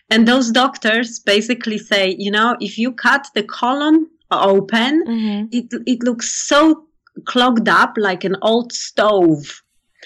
And 0.09 0.27
those 0.27 0.51
doctors 0.51 1.19
basically 1.19 1.77
say, 1.77 2.15
you 2.17 2.31
know, 2.31 2.55
if 2.59 2.77
you 2.77 2.91
cut 2.93 3.27
the 3.35 3.43
colon 3.43 4.07
open, 4.31 5.03
Mhm. 5.07 5.47
it 5.51 5.67
it 5.85 6.03
looks 6.03 6.47
so 6.47 6.85
clogged 7.25 7.67
up 7.69 7.93
like 7.97 8.23
an 8.23 8.35
old 8.41 8.71
stove. 8.73 9.61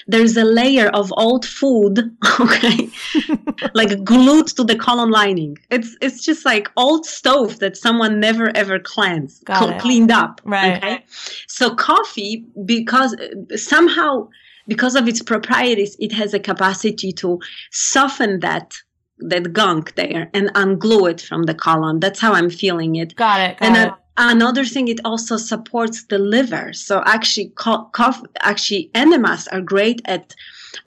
There's 0.07 0.35
a 0.37 0.43
layer 0.43 0.87
of 0.89 1.13
old 1.17 1.45
food, 1.45 2.15
okay, 2.39 2.89
like 3.73 4.03
glued 4.03 4.47
to 4.47 4.63
the 4.63 4.75
colon 4.75 5.09
lining. 5.09 5.57
It's 5.69 5.95
it's 6.01 6.23
just 6.23 6.45
like 6.45 6.69
old 6.77 7.05
stove 7.05 7.59
that 7.59 7.77
someone 7.77 8.19
never 8.19 8.55
ever 8.55 8.79
cleansed, 8.79 9.43
it. 9.47 9.81
cleaned 9.81 10.11
up. 10.11 10.41
Right. 10.43 10.77
Okay, 10.77 11.05
so 11.47 11.73
coffee 11.75 12.45
because 12.65 13.15
somehow 13.55 14.27
because 14.67 14.95
of 14.95 15.07
its 15.07 15.21
properties, 15.21 15.95
it 15.99 16.11
has 16.11 16.33
a 16.33 16.39
capacity 16.39 17.11
to 17.13 17.39
soften 17.71 18.39
that 18.41 18.75
that 19.23 19.53
gunk 19.53 19.95
there 19.95 20.29
and 20.33 20.49
unglue 20.55 21.09
it 21.09 21.21
from 21.21 21.43
the 21.43 21.53
colon. 21.53 21.99
That's 21.99 22.19
how 22.19 22.33
I'm 22.33 22.49
feeling 22.49 22.95
it. 22.95 23.15
Got 23.15 23.39
it. 23.41 23.57
Got 23.59 23.67
And 23.67 23.77
it. 23.77 23.87
uh, 23.89 23.95
another 24.29 24.65
thing, 24.65 24.87
it 24.87 24.99
also 25.05 25.37
supports 25.37 26.03
the 26.03 26.19
liver. 26.19 26.73
So 26.73 27.01
actually, 27.05 27.49
co- 27.55 27.85
cough, 27.91 28.21
actually, 28.41 28.91
enemas 28.93 29.47
are 29.47 29.61
great 29.61 30.01
at 30.05 30.35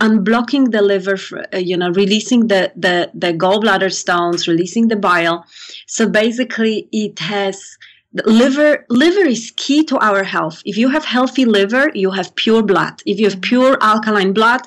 unblocking 0.00 0.70
the 0.70 0.82
liver, 0.82 1.16
for, 1.16 1.44
uh, 1.54 1.58
you 1.58 1.76
know, 1.76 1.90
releasing 1.90 2.48
the, 2.48 2.72
the, 2.76 3.10
the 3.14 3.32
gallbladder 3.32 3.92
stones, 3.92 4.48
releasing 4.48 4.88
the 4.88 4.96
bile. 4.96 5.44
So 5.86 6.08
basically, 6.08 6.88
it 6.92 7.18
has 7.18 7.76
the 8.12 8.28
liver. 8.28 8.86
Liver 8.88 9.26
is 9.26 9.52
key 9.56 9.84
to 9.84 9.98
our 9.98 10.24
health. 10.24 10.62
If 10.64 10.76
you 10.76 10.88
have 10.88 11.04
healthy 11.04 11.44
liver, 11.44 11.90
you 11.94 12.10
have 12.12 12.34
pure 12.36 12.62
blood. 12.62 13.02
If 13.06 13.18
you 13.18 13.28
have 13.28 13.40
pure 13.40 13.76
alkaline 13.80 14.32
blood, 14.32 14.62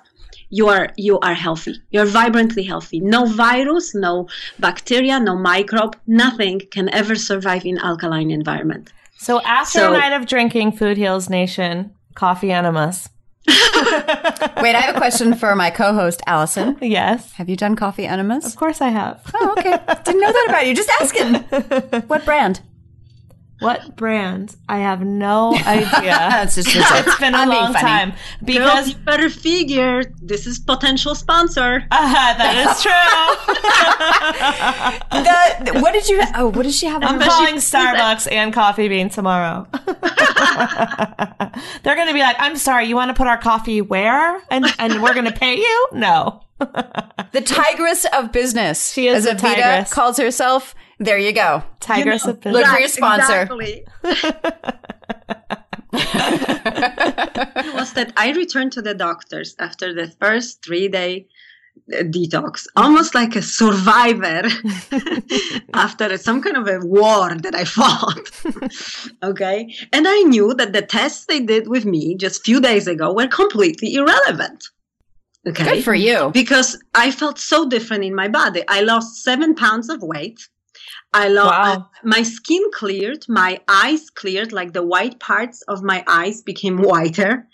you 0.49 0.67
are 0.69 0.89
you 0.97 1.19
are 1.19 1.33
healthy. 1.33 1.75
You're 1.91 2.05
vibrantly 2.05 2.63
healthy. 2.63 2.99
No 2.99 3.25
virus, 3.25 3.93
no 3.95 4.27
bacteria, 4.59 5.19
no 5.19 5.35
microbe, 5.35 5.95
nothing 6.07 6.61
can 6.71 6.89
ever 6.89 7.15
survive 7.15 7.65
in 7.65 7.77
alkaline 7.79 8.31
environment. 8.31 8.91
so 9.17 9.41
after 9.41 9.79
so- 9.79 9.93
a 9.93 9.97
night 9.97 10.13
of 10.13 10.25
drinking, 10.27 10.71
Food 10.71 10.97
Heals 10.97 11.29
Nation, 11.29 11.91
coffee 12.15 12.51
enemas. 12.51 13.09
Wait, 13.47 14.75
I 14.75 14.81
have 14.81 14.95
a 14.95 14.99
question 14.99 15.33
for 15.33 15.55
my 15.55 15.69
co-host 15.69 16.21
Allison. 16.27 16.77
Yes. 16.81 17.31
Have 17.33 17.47
you 17.47 17.55
done 17.55 17.75
coffee 17.77 18.05
enemas? 18.05 18.45
Of 18.45 18.57
course 18.57 18.81
I 18.81 18.89
have. 18.89 19.21
Oh, 19.33 19.55
okay. 19.57 19.71
Didn't 20.03 20.19
know 20.21 20.31
that 20.33 20.45
about 20.49 20.67
you. 20.67 20.75
Just 20.75 20.89
asking. 20.99 21.35
What 22.07 22.25
brand? 22.25 22.59
What 23.59 23.95
brand? 23.95 24.55
I 24.69 24.77
have 24.79 25.01
no 25.01 25.55
idea. 25.65 26.29
It's 26.43 26.55
just 26.55 26.67
it's, 26.75 26.91
it's 27.07 27.19
been 27.19 27.33
a 27.33 27.37
I'm 27.39 27.49
long 27.49 27.73
time 27.73 28.09
Girls, 28.11 28.19
because 28.43 28.89
you 28.89 28.95
better 28.97 29.29
figure 29.29 30.03
this 30.21 30.45
is 30.45 30.59
potential 30.59 31.15
sponsor. 31.15 31.83
uh, 31.89 32.37
that 32.37 32.55
is 32.69 32.81
true. 32.85 32.91
The, 35.23 35.71
the- 35.71 35.79
what 35.81 35.93
did 35.93 36.07
you? 36.07 36.21
Oh, 36.35 36.49
what 36.49 36.63
did 36.63 36.73
she 36.73 36.85
have? 36.85 37.01
I'm 37.03 37.15
on 37.15 37.21
her- 37.21 37.27
calling 37.27 37.55
Starbucks 37.55 38.31
and 38.31 38.53
Coffee 38.53 38.87
Bean 38.89 39.09
tomorrow. 39.09 39.65
They're 41.83 41.95
going 41.95 42.07
to 42.07 42.13
be 42.13 42.19
like, 42.21 42.35
"I'm 42.39 42.55
sorry, 42.57 42.85
you 42.87 42.95
want 42.95 43.09
to 43.09 43.13
put 43.15 43.27
our 43.27 43.37
coffee 43.37 43.81
where?" 43.81 44.41
And 44.49 44.65
and 44.79 45.01
we're 45.01 45.13
going 45.13 45.25
to 45.25 45.31
pay 45.31 45.57
you? 45.57 45.87
No. 45.93 46.41
The 46.59 47.41
tigress 47.45 48.05
of 48.13 48.31
business. 48.31 48.91
She 48.93 49.07
is 49.07 49.25
as 49.25 49.41
the 49.41 49.47
Avita 49.47 49.55
tigress. 49.55 49.93
calls 49.93 50.17
herself. 50.17 50.75
There 50.99 51.17
you 51.17 51.31
go. 51.31 51.63
Tigress 51.79 52.23
You 52.23 52.27
know, 52.27 52.33
of 52.33 52.41
business. 52.41 52.53
Look 52.63 52.65
for 52.73 52.79
your 52.79 52.89
sponsor. 52.89 53.41
Exactly. 53.41 53.85
it 55.93 57.73
was 57.75 57.93
that 57.93 58.13
I 58.17 58.31
returned 58.33 58.71
to 58.73 58.81
the 58.81 58.93
doctors 58.93 59.55
after 59.59 59.93
the 59.93 60.07
first 60.19 60.63
three 60.63 60.87
day 60.87 61.27
uh, 61.93 61.97
detox, 62.03 62.65
almost 62.75 63.13
like 63.15 63.35
a 63.35 63.41
survivor 63.41 64.43
after 65.73 66.17
some 66.17 66.41
kind 66.41 66.57
of 66.57 66.67
a 66.67 66.79
war 66.85 67.35
that 67.35 67.53
I 67.55 67.63
fought. 67.77 68.31
okay. 69.23 69.73
And 69.93 70.07
I 70.07 70.19
knew 70.23 70.53
that 70.55 70.73
the 70.73 70.81
tests 70.81 71.25
they 71.25 71.39
did 71.39 71.67
with 71.67 71.85
me 71.85 72.15
just 72.15 72.43
few 72.43 72.59
days 72.59 72.87
ago 72.87 73.13
were 73.13 73.27
completely 73.27 73.93
irrelevant. 73.93 74.63
Okay. 75.47 75.63
Good 75.75 75.83
for 75.83 75.95
you. 75.95 76.31
because 76.33 76.77
I 76.93 77.09
felt 77.11 77.37
so 77.39 77.69
different 77.69 78.03
in 78.03 78.13
my 78.15 78.27
body. 78.27 78.63
I 78.67 78.81
lost 78.81 79.23
seven 79.23 79.55
pounds 79.55 79.87
of 79.89 80.01
weight. 80.01 80.39
I 81.13 81.29
love 81.29 81.47
Wow. 81.47 81.89
my 82.03 82.21
skin 82.23 82.63
cleared, 82.73 83.25
my 83.27 83.59
eyes 83.67 84.09
cleared, 84.09 84.51
like 84.51 84.73
the 84.73 84.83
white 84.85 85.19
parts 85.19 85.61
of 85.63 85.81
my 85.81 86.03
eyes 86.07 86.41
became 86.43 86.77
whiter. 86.77 87.47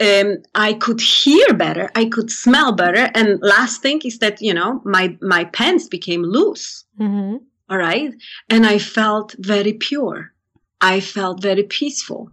Um, 0.00 0.38
I 0.54 0.74
could 0.74 1.00
hear 1.00 1.54
better, 1.54 1.90
I 1.94 2.04
could 2.06 2.30
smell 2.30 2.72
better, 2.72 3.10
and 3.14 3.40
last 3.42 3.82
thing 3.82 4.00
is 4.04 4.18
that 4.18 4.40
you 4.42 4.52
know 4.54 4.80
my 4.84 5.16
my 5.20 5.44
pants 5.44 5.88
became 5.88 6.22
loose. 6.22 6.84
hmm 6.98 7.36
All 7.70 7.78
right, 7.78 8.12
and 8.48 8.66
I 8.66 8.78
felt 8.78 9.34
very 9.38 9.74
pure. 9.74 10.32
I 10.80 11.00
felt 11.00 11.42
very 11.42 11.64
peaceful. 11.64 12.30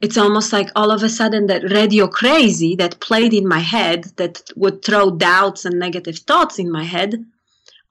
It's 0.00 0.16
almost 0.16 0.52
like 0.52 0.70
all 0.74 0.90
of 0.90 1.02
a 1.02 1.08
sudden 1.08 1.46
that 1.46 1.70
radio 1.70 2.06
crazy 2.08 2.74
that 2.76 3.00
played 3.00 3.34
in 3.34 3.46
my 3.46 3.58
head 3.58 4.04
that 4.16 4.34
would 4.56 4.82
throw 4.82 5.10
doubts 5.10 5.64
and 5.66 5.78
negative 5.78 6.18
thoughts 6.20 6.58
in 6.58 6.70
my 6.70 6.84
head, 6.84 7.10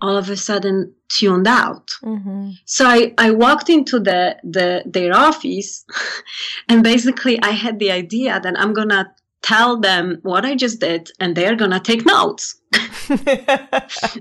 all 0.01 0.17
of 0.17 0.29
a 0.29 0.37
sudden 0.37 0.93
tuned 1.09 1.47
out. 1.47 1.89
hmm 2.01 2.51
So 2.65 2.85
I, 2.85 3.13
I 3.17 3.31
walked 3.31 3.69
into 3.69 3.99
the, 3.99 4.37
the 4.43 4.83
their 4.85 5.13
office 5.15 5.85
and 6.69 6.83
basically 6.83 7.41
I 7.41 7.51
had 7.51 7.79
the 7.79 7.91
idea 7.91 8.39
that 8.39 8.55
I'm 8.59 8.73
gonna 8.73 9.11
tell 9.41 9.79
them 9.79 10.19
what 10.23 10.45
I 10.45 10.55
just 10.55 10.79
did 10.79 11.09
and 11.19 11.35
they're 11.35 11.55
gonna 11.55 11.79
take 11.79 12.05
notes. 12.05 12.55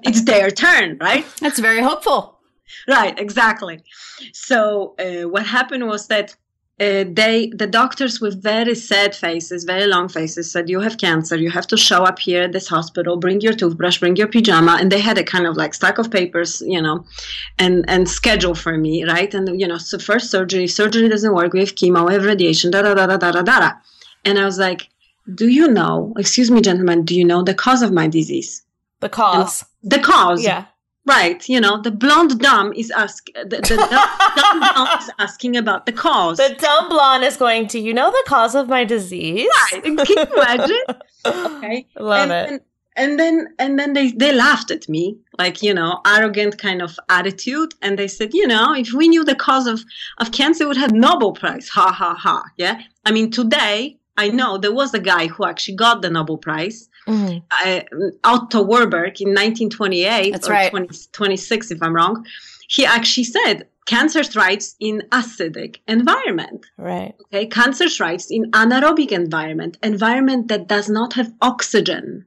it's 0.09 0.23
their 0.25 0.51
turn, 0.51 0.99
right? 1.01 1.25
That's 1.41 1.59
very 1.59 1.83
hopeful. 1.83 2.39
right 2.87 3.19
exactly 3.19 3.77
so 4.33 4.95
uh, 4.99 5.25
what 5.29 5.45
happened 5.47 5.85
was 5.87 6.07
that 6.09 6.37
uh, 6.81 7.05
they 7.13 7.51
the 7.55 7.67
doctors 7.67 8.21
with 8.21 8.41
very 8.41 8.75
sad 8.75 9.15
faces 9.15 9.65
very 9.65 9.87
long 9.87 10.09
faces 10.09 10.51
said 10.51 10.69
you 10.69 10.79
have 10.79 10.97
cancer. 10.97 11.37
You 11.37 11.51
have 11.51 11.67
to 11.69 11.77
show 11.77 12.05
up 12.05 12.19
here 12.21 12.45
at 12.45 12.53
this 12.53 12.69
hospital. 12.69 13.17
Bring 13.17 13.41
your 13.41 13.53
toothbrush. 13.53 13.99
Bring 13.99 14.15
your 14.15 14.29
pajama. 14.29 14.79
And 14.81 14.93
they 14.93 15.01
had 15.01 15.19
a 15.19 15.25
kind 15.25 15.47
of 15.47 15.57
like 15.57 15.75
stack 15.75 15.99
of 15.99 16.11
papers 16.11 16.63
you 16.67 16.81
know 16.81 17.05
and 17.59 17.85
and 17.89 18.09
schedule 18.09 18.55
for 18.55 18.79
me 18.79 19.05
right? 19.05 19.33
And 19.35 19.61
you 19.61 19.67
know 19.67 19.79
so 19.79 19.99
first 19.99 20.31
surgery 20.31 20.69
surgery 20.69 21.09
doesn't 21.09 21.35
work. 21.35 21.53
We 21.53 21.61
have 21.61 21.75
chemo 21.75 22.07
we 22.07 22.15
have 22.15 22.25
radiation 22.25 22.71
da 22.71 22.83
da 22.83 22.95
da 22.95 23.07
da 23.07 23.17
da 23.17 23.31
da 23.33 23.43
da 23.43 23.73
and 24.25 24.39
i 24.39 24.45
was 24.45 24.59
like 24.59 24.89
do 25.35 25.49
you 25.49 25.69
know 25.69 26.15
excuse 26.17 26.51
me 26.51 26.61
gentlemen 26.61 27.05
do 27.05 27.15
you 27.15 27.25
know 27.25 27.43
the 27.43 27.55
cause 27.55 27.83
of 27.83 27.93
my 27.93 28.07
disease? 28.07 28.63
The 29.01 29.09
cause. 29.09 29.65
the 29.83 29.99
cause. 29.99 30.43
Yeah. 30.43 30.65
Right, 31.09 31.49
you 31.49 31.59
know, 31.59 31.81
the 31.81 31.91
blonde 31.91 32.39
dumb 32.39 32.75
is 32.75 32.91
ask 32.91 33.27
the, 33.35 33.45
the 33.45 33.77
dumb, 33.77 34.31
dumb 34.37 34.61
blonde 34.61 35.01
is 35.03 35.11
asking 35.19 35.57
about 35.57 35.87
the 35.87 35.93
cause. 35.93 36.37
The 36.37 36.55
dumb 36.59 36.91
blonde 36.91 37.25
is 37.25 37.39
going 37.39 37.67
to, 37.69 37.79
you 37.79 37.95
know, 37.95 38.11
the 38.11 38.25
cause 38.27 38.55
of 38.55 38.69
my 38.69 38.85
disease. 38.85 39.49
Right? 39.73 39.83
Can 39.83 39.99
you 40.07 40.17
imagine? 40.37 40.83
okay, 41.25 41.87
love 41.99 42.31
and, 42.31 42.33
it. 42.33 42.49
And, 42.51 42.61
and 42.99 43.19
then 43.19 43.55
and 43.59 43.79
then 43.79 43.93
they 43.95 44.11
they 44.11 44.33
laughed 44.33 44.71
at 44.71 44.89
me 44.89 45.17
like 45.39 45.63
you 45.63 45.73
know 45.73 46.01
arrogant 46.07 46.59
kind 46.59 46.83
of 46.83 46.99
attitude 47.09 47.73
and 47.81 47.99
they 47.99 48.09
said 48.09 48.35
you 48.35 48.47
know 48.47 48.75
if 48.75 48.93
we 48.93 49.09
knew 49.09 49.25
the 49.25 49.37
cause 49.37 49.67
of 49.67 49.83
of 50.19 50.33
cancer 50.33 50.65
we 50.65 50.69
would 50.69 50.77
have 50.77 50.93
nobel 50.93 51.33
prize 51.33 51.69
ha 51.69 51.93
ha 51.93 52.15
ha 52.15 52.43
yeah 52.57 52.81
i 53.07 53.13
mean 53.13 53.31
today 53.31 53.97
i 54.17 54.29
know 54.29 54.59
there 54.59 54.75
was 54.75 54.93
a 54.95 54.99
guy 54.99 55.29
who 55.29 55.45
actually 55.45 55.77
got 55.77 56.03
the 56.03 56.11
nobel 56.11 56.37
prize 56.37 56.89
Mhm. 57.09 57.43
uh, 57.65 57.81
Otto 58.25 58.63
Warburg 58.63 59.21
in 59.21 59.29
1928 59.33 60.33
That's 60.33 60.49
or 60.49 60.53
right. 60.53 60.71
20, 60.71 60.99
26 61.13 61.71
if 61.71 61.83
I'm 61.83 61.95
wrong, 61.95 62.27
he 62.69 62.85
actually 62.85 63.25
said 63.25 63.67
cancer 63.87 64.23
thrives 64.23 64.77
in 64.79 65.03
acidic 65.11 65.79
environment. 65.89 66.67
Right. 66.77 67.15
Okay, 67.27 67.47
cancer 67.47 67.89
thrives 67.89 68.31
in 68.31 68.51
anaerobic 68.51 69.11
environment, 69.11 69.79
environment 69.83 70.49
that 70.49 70.69
does 70.69 70.89
not 70.91 71.15
have 71.15 71.33
oxygen. 71.41 72.27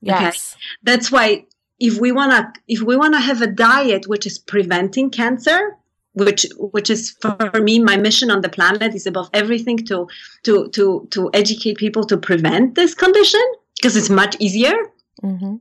Yes. 0.00 0.56
That's 0.82 1.10
why 1.12 1.44
if 1.78 2.00
we 2.00 2.10
wanna 2.10 2.52
if 2.66 2.82
we 2.82 2.96
wanna 2.96 3.20
have 3.20 3.40
a 3.42 3.46
diet 3.46 4.08
which 4.08 4.26
is 4.26 4.38
preventing 4.38 5.10
cancer, 5.10 5.76
which 6.14 6.46
which 6.58 6.90
is 6.90 7.16
for 7.20 7.60
me 7.60 7.78
my 7.78 7.96
mission 7.96 8.30
on 8.30 8.40
the 8.40 8.48
planet 8.48 8.94
is 8.94 9.06
above 9.06 9.30
everything 9.32 9.78
to 9.86 10.08
to 10.42 10.68
to 10.70 11.06
to 11.10 11.30
educate 11.32 11.76
people 11.78 12.04
to 12.04 12.16
prevent 12.16 12.74
this 12.74 12.94
condition 12.94 13.42
because 13.80 13.96
it's 13.96 14.10
much 14.10 14.36
easier. 14.38 14.74
Hmm 15.20 15.56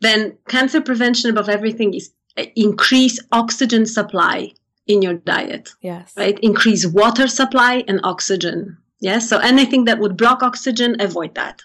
then 0.00 0.36
cancer 0.48 0.80
prevention 0.80 1.30
above 1.30 1.48
everything 1.48 1.94
is 1.94 2.12
uh, 2.36 2.44
increase 2.54 3.18
oxygen 3.32 3.86
supply 3.86 4.52
in 4.86 5.02
your 5.02 5.14
diet 5.14 5.70
Yes. 5.80 6.12
right? 6.16 6.38
Increase 6.40 6.86
water 6.86 7.26
supply 7.26 7.84
and 7.88 8.00
oxygen. 8.04 8.76
Yes? 9.00 9.28
So 9.28 9.38
anything 9.38 9.84
that 9.86 9.98
would 9.98 10.16
block 10.16 10.42
oxygen 10.42 11.00
avoid 11.00 11.34
that. 11.34 11.62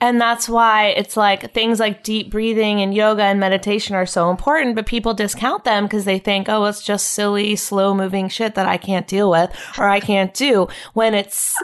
And 0.00 0.20
that's 0.20 0.48
why 0.48 0.88
it's 0.88 1.16
like 1.16 1.52
things 1.52 1.80
like 1.80 2.04
deep 2.04 2.30
breathing 2.30 2.80
and 2.80 2.94
yoga 2.94 3.22
and 3.24 3.40
meditation 3.40 3.96
are 3.96 4.06
so 4.06 4.30
important, 4.30 4.76
but 4.76 4.86
people 4.86 5.12
discount 5.12 5.64
them 5.64 5.84
because 5.86 6.04
they 6.04 6.20
think, 6.20 6.48
oh, 6.48 6.64
it's 6.66 6.84
just 6.84 7.08
silly, 7.08 7.56
slow 7.56 7.94
moving 7.94 8.28
shit 8.28 8.54
that 8.54 8.68
I 8.68 8.76
can't 8.76 9.08
deal 9.08 9.28
with 9.28 9.50
or 9.76 9.88
I 9.88 9.98
can't 9.98 10.32
do 10.32 10.68
when 10.94 11.14
it's 11.14 11.56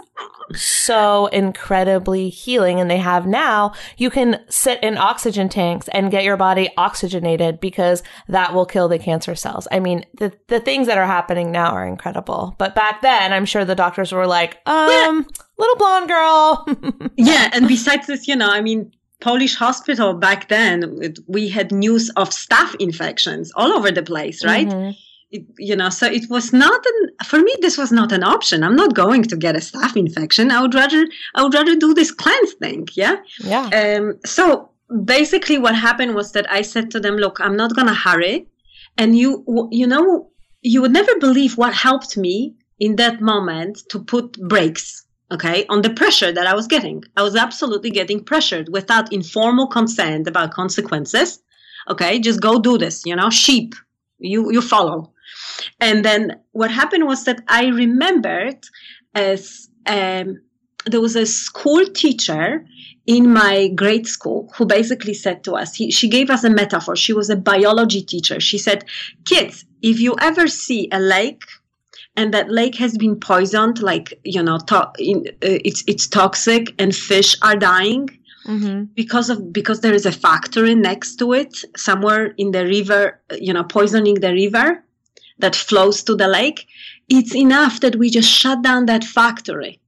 so 0.53 1.27
incredibly 1.27 2.29
healing. 2.29 2.81
And 2.81 2.91
they 2.91 2.99
have 2.99 3.27
now, 3.27 3.73
you 3.97 4.11
can 4.11 4.41
sit 4.49 4.83
in 4.83 4.99
oxygen 4.99 5.49
tanks 5.49 5.89
and 5.89 6.11
get 6.11 6.25
your 6.25 6.37
body 6.37 6.69
oxygenated 6.77 7.61
because 7.61 8.03
that 8.29 8.55
will 8.55 8.67
kill 8.67 8.89
the 8.89 8.99
cancer 8.99 9.35
cells. 9.35 9.67
I 9.73 9.81
mean, 9.81 10.05
the, 10.19 10.33
the 10.49 10.61
things 10.61 10.87
that 10.87 10.99
are 10.99 11.07
happening 11.07 11.51
now 11.53 11.71
are 11.73 11.87
incredible. 11.87 12.55
But 12.59 12.75
back 12.75 13.03
then, 13.03 13.33
I'm 13.33 13.45
sure 13.47 13.65
the 13.65 13.75
doctors 13.75 14.13
were 14.13 14.27
like, 14.27 14.59
um, 14.67 15.27
little 15.59 15.77
blonde 15.77 16.09
girl. 16.09 16.67
yeah 17.17 17.51
and 17.53 17.69
besides 17.69 18.07
this 18.07 18.27
you 18.27 18.35
know 18.35 18.49
i 18.51 18.61
mean 18.61 18.91
polish 19.21 19.55
hospital 19.55 20.15
back 20.15 20.49
then 20.49 20.99
it, 21.01 21.19
we 21.29 21.49
had 21.49 21.71
news 21.71 22.11
of 22.17 22.31
staph 22.31 22.75
infections 22.81 23.53
all 23.55 23.73
over 23.73 23.91
the 23.91 24.03
place 24.03 24.45
right 24.45 24.67
Mhm. 24.69 24.97
It, 25.35 25.45
you 25.59 25.77
know 25.81 25.91
so 25.99 26.07
it 26.19 26.27
was 26.31 26.47
not 26.53 26.81
an 26.93 27.01
for 27.31 27.41
me 27.47 27.55
this 27.61 27.77
was 27.77 27.91
not 27.91 28.11
an 28.13 28.25
option. 28.35 28.63
I'm 28.63 28.77
not 28.77 28.95
going 28.95 29.23
to 29.25 29.37
get 29.37 29.57
a 29.57 29.63
staph 29.69 29.97
infection. 29.97 30.51
I 30.51 30.61
would 30.63 30.75
rather 30.83 31.03
i 31.35 31.43
would 31.43 31.55
rather 31.59 31.77
do 31.77 31.91
this 31.95 32.11
cleanse 32.23 32.55
thing 32.63 32.89
yeah? 33.03 33.17
Yeah. 33.53 33.67
um, 33.81 34.05
so 34.25 34.45
basically 35.17 35.59
what 35.65 35.75
happened 35.89 36.15
was 36.15 36.29
that 36.33 36.47
i 36.59 36.61
said 36.73 36.87
to 36.93 36.99
them 37.05 37.17
look 37.25 37.37
i'm 37.41 37.57
not 37.63 37.75
going 37.77 37.89
to 37.89 38.01
hurry. 38.07 38.37
And 38.97 39.11
you 39.21 39.31
you 39.81 39.87
know 39.93 40.31
you 40.73 40.79
would 40.83 40.97
never 41.01 41.15
believe 41.27 41.53
what 41.63 41.75
helped 41.89 42.17
me 42.27 42.55
in 42.87 42.93
that 43.03 43.17
moment 43.33 43.75
to 43.91 43.97
put 44.13 44.27
brakes 44.53 44.87
okay 45.37 45.59
on 45.73 45.83
the 45.83 45.95
pressure 46.01 46.33
that 46.37 46.47
i 46.53 46.55
was 46.55 46.67
getting. 46.75 46.99
I 47.19 47.23
was 47.29 47.35
absolutely 47.47 47.93
getting 48.01 48.21
pressured 48.31 48.67
without 48.79 49.13
informal 49.19 49.67
consent 49.79 50.29
about 50.33 50.57
consequences 50.63 51.29
okay? 51.93 52.13
Just 52.29 52.41
go 52.49 52.53
do 52.69 52.79
this 52.85 52.97
you 53.09 53.17
know 53.21 53.31
sheep. 53.31 53.71
You 54.19 54.41
you 54.55 54.63
follow 54.75 55.14
and 55.81 56.05
then 56.05 56.39
what 56.53 56.71
happened 56.71 57.07
was 57.07 57.25
that 57.25 57.41
i 57.49 57.67
remembered 57.67 58.59
as 59.15 59.69
um, 59.87 60.41
there 60.87 61.01
was 61.01 61.17
a 61.17 61.27
school 61.27 61.85
teacher 61.87 62.65
in 63.07 63.33
my 63.33 63.69
grade 63.69 64.07
school 64.07 64.51
who 64.57 64.65
basically 64.67 65.15
said 65.15 65.45
to 65.45 65.53
us 65.53 65.75
he, 65.75 65.91
she 65.91 66.09
gave 66.09 66.31
us 66.31 66.45
a 66.45 66.51
metaphor 66.51 66.97
she 66.97 67.13
was 67.13 67.31
a 67.31 67.37
biology 67.37 68.03
teacher 68.03 68.41
she 68.41 68.59
said 68.59 68.85
kids 69.25 69.65
if 69.83 70.01
you 70.01 70.15
ever 70.21 70.47
see 70.49 70.89
a 70.93 70.99
lake 71.01 71.43
and 72.17 72.33
that 72.33 72.51
lake 72.51 72.77
has 72.77 72.97
been 72.97 73.19
poisoned 73.19 73.83
like 73.83 74.19
you 74.25 74.43
know 74.43 74.59
to- 74.59 74.91
in, 74.99 75.19
uh, 75.29 75.59
it's 75.65 75.83
it's 75.87 76.07
toxic 76.07 76.75
and 76.79 76.95
fish 76.95 77.37
are 77.43 77.57
dying 77.57 78.09
Mm-hmm. 78.47 78.85
because 78.95 79.31
of 79.31 79.55
because 79.55 79.81
there 79.81 79.95
is 79.95 80.05
a 80.05 80.13
factory 80.13 80.75
next 80.75 81.17
to 81.17 81.33
it 81.33 81.57
somewhere 81.79 82.35
in 82.37 82.51
the 82.51 82.67
river 82.67 83.19
you 83.41 83.55
know 83.55 83.65
poisoning 83.65 84.17
the 84.17 84.33
river 84.35 84.84
that 85.39 85.55
flows 85.55 86.03
to 86.03 86.15
the 86.15 86.29
lake 86.29 86.67
it's 87.09 87.35
enough 87.35 87.81
that 87.81 87.97
we 87.97 88.11
just 88.11 88.31
shut 88.31 88.63
down 88.63 88.87
that 88.87 89.05
factory 89.05 89.81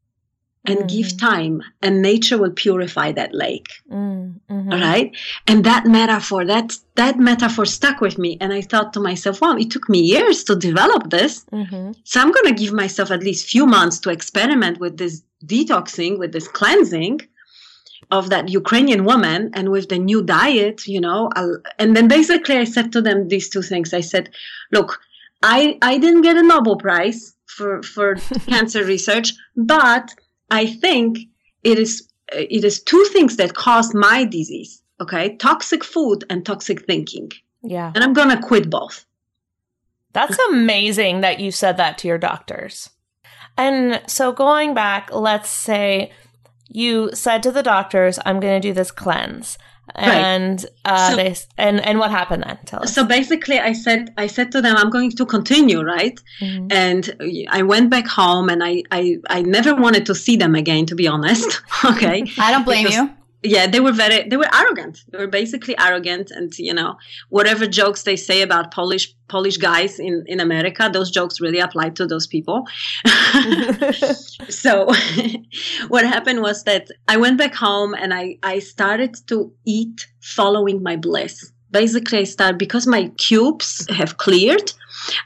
and 0.68 0.88
give 0.88 1.16
time 1.16 1.62
and 1.82 2.02
nature 2.02 2.38
will 2.38 2.50
purify 2.50 3.12
that 3.12 3.34
lake. 3.34 3.68
Mm-hmm. 3.90 4.72
all 4.72 4.80
right? 4.80 5.14
And 5.46 5.64
that 5.64 5.86
metaphor 5.86 6.44
that 6.44 6.76
that 6.96 7.18
metaphor 7.18 7.66
stuck 7.66 8.00
with 8.00 8.18
me 8.18 8.36
and 8.40 8.52
i 8.52 8.60
thought 8.60 8.92
to 8.92 9.00
myself 9.00 9.40
wow 9.40 9.56
it 9.56 9.70
took 9.70 9.88
me 9.88 10.00
years 10.00 10.44
to 10.44 10.56
develop 10.56 11.10
this. 11.10 11.44
Mm-hmm. 11.52 11.92
so 12.04 12.20
i'm 12.20 12.32
going 12.32 12.46
to 12.46 12.60
give 12.60 12.72
myself 12.72 13.10
at 13.10 13.22
least 13.22 13.48
few 13.48 13.66
months 13.66 13.98
to 14.00 14.10
experiment 14.10 14.78
with 14.80 14.96
this 14.96 15.22
detoxing 15.44 16.18
with 16.18 16.32
this 16.32 16.48
cleansing 16.48 17.20
of 18.10 18.30
that 18.30 18.48
ukrainian 18.48 19.04
woman 19.04 19.50
and 19.54 19.70
with 19.70 19.88
the 19.88 19.98
new 19.98 20.22
diet 20.22 20.86
you 20.86 21.00
know 21.00 21.30
I'll, 21.36 21.58
and 21.78 21.96
then 21.96 22.08
basically 22.08 22.56
i 22.56 22.64
said 22.64 22.92
to 22.92 23.00
them 23.02 23.28
these 23.28 23.48
two 23.48 23.62
things. 23.62 23.92
I 23.92 24.00
said 24.00 24.30
look 24.72 25.00
i 25.42 25.78
i 25.82 25.98
didn't 25.98 26.22
get 26.22 26.36
a 26.36 26.42
nobel 26.42 26.76
prize 26.76 27.34
for 27.46 27.82
for 27.82 28.14
cancer 28.46 28.84
research 28.84 29.32
but 29.56 30.14
i 30.50 30.66
think 30.66 31.18
it 31.62 31.78
is 31.78 32.08
it 32.32 32.64
is 32.64 32.82
two 32.82 33.04
things 33.12 33.36
that 33.36 33.54
caused 33.54 33.94
my 33.94 34.24
disease 34.24 34.82
okay 35.00 35.36
toxic 35.36 35.84
food 35.84 36.24
and 36.30 36.44
toxic 36.46 36.84
thinking 36.86 37.30
Yeah. 37.62 37.92
and 37.94 38.02
i'm 38.04 38.12
going 38.14 38.30
to 38.30 38.42
quit 38.42 38.70
both 38.70 39.04
That's 40.12 40.38
amazing 40.50 41.20
that 41.20 41.40
you 41.40 41.50
said 41.50 41.76
that 41.76 41.98
to 41.98 42.08
your 42.08 42.16
doctors. 42.18 42.88
And 43.58 44.00
so 44.06 44.32
going 44.32 44.72
back, 44.74 45.10
let's 45.12 45.50
say 45.50 46.10
you 46.68 47.10
said 47.12 47.42
to 47.42 47.52
the 47.52 47.62
doctors, 47.62 48.18
I'm 48.24 48.40
going 48.40 48.60
to 48.60 48.68
do 48.68 48.72
this 48.72 48.90
cleanse. 48.90 49.58
And 49.94 50.64
uh, 50.84 51.10
So- 51.10 51.16
they 51.16 51.36
and 51.58 51.80
and 51.80 51.98
what 51.98 52.10
happened 52.10 52.42
then? 52.46 52.58
Tell 52.66 52.82
us. 52.82 52.94
so 52.94 53.04
basically 53.04 53.58
i 53.58 53.72
said 53.72 54.12
i 54.18 54.26
said 54.26 54.50
to 54.52 54.60
them 54.60 54.76
i'm 54.76 54.90
going 54.90 55.10
to 55.12 55.24
continue 55.24 55.80
right 55.82 56.18
Mhm. 56.40 56.72
and 56.72 57.02
i 57.50 57.62
went 57.62 57.88
back 57.90 58.06
home 58.06 58.48
and 58.50 58.62
I, 58.64 58.82
I 58.90 59.18
i 59.30 59.42
never 59.42 59.74
wanted 59.74 60.04
to 60.06 60.14
see 60.14 60.36
them 60.36 60.54
again 60.54 60.86
to 60.86 60.94
be 60.94 61.06
honest 61.08 61.60
okay 61.84 62.18
I 62.38 62.50
don't 62.52 62.64
blame 62.64 62.84
Because- 62.86 62.96
you. 62.96 63.10
Yeah 63.46 63.66
they 63.66 63.80
were 63.80 63.92
very 63.92 64.28
they 64.28 64.36
were 64.36 64.48
arrogant. 64.54 65.04
They 65.10 65.18
were 65.18 65.26
basically 65.26 65.76
arrogant 65.78 66.30
and 66.30 66.56
you 66.58 66.74
know 66.74 66.96
whatever 67.28 67.66
jokes 67.66 68.02
they 68.02 68.16
say 68.16 68.42
about 68.42 68.72
polish 68.72 69.14
polish 69.28 69.56
guys 69.56 69.98
in 69.98 70.24
in 70.26 70.40
america 70.40 70.88
those 70.92 71.10
jokes 71.10 71.40
really 71.40 71.60
apply 71.60 71.90
to 71.90 72.06
those 72.06 72.26
people. 72.26 72.66
So 74.48 74.86
what 75.88 76.04
happened 76.04 76.40
was 76.42 76.64
that 76.64 76.88
i 77.08 77.16
went 77.16 77.38
back 77.38 77.54
home 77.54 77.94
and 77.94 78.14
i 78.14 78.36
i 78.42 78.58
started 78.58 79.16
to 79.28 79.52
eat 79.64 80.06
following 80.20 80.82
my 80.82 80.96
bliss. 80.96 81.52
Basically 81.70 82.18
i 82.18 82.24
started 82.24 82.58
because 82.58 82.86
my 82.86 83.08
cubes 83.18 83.86
have 83.90 84.16
cleared 84.16 84.72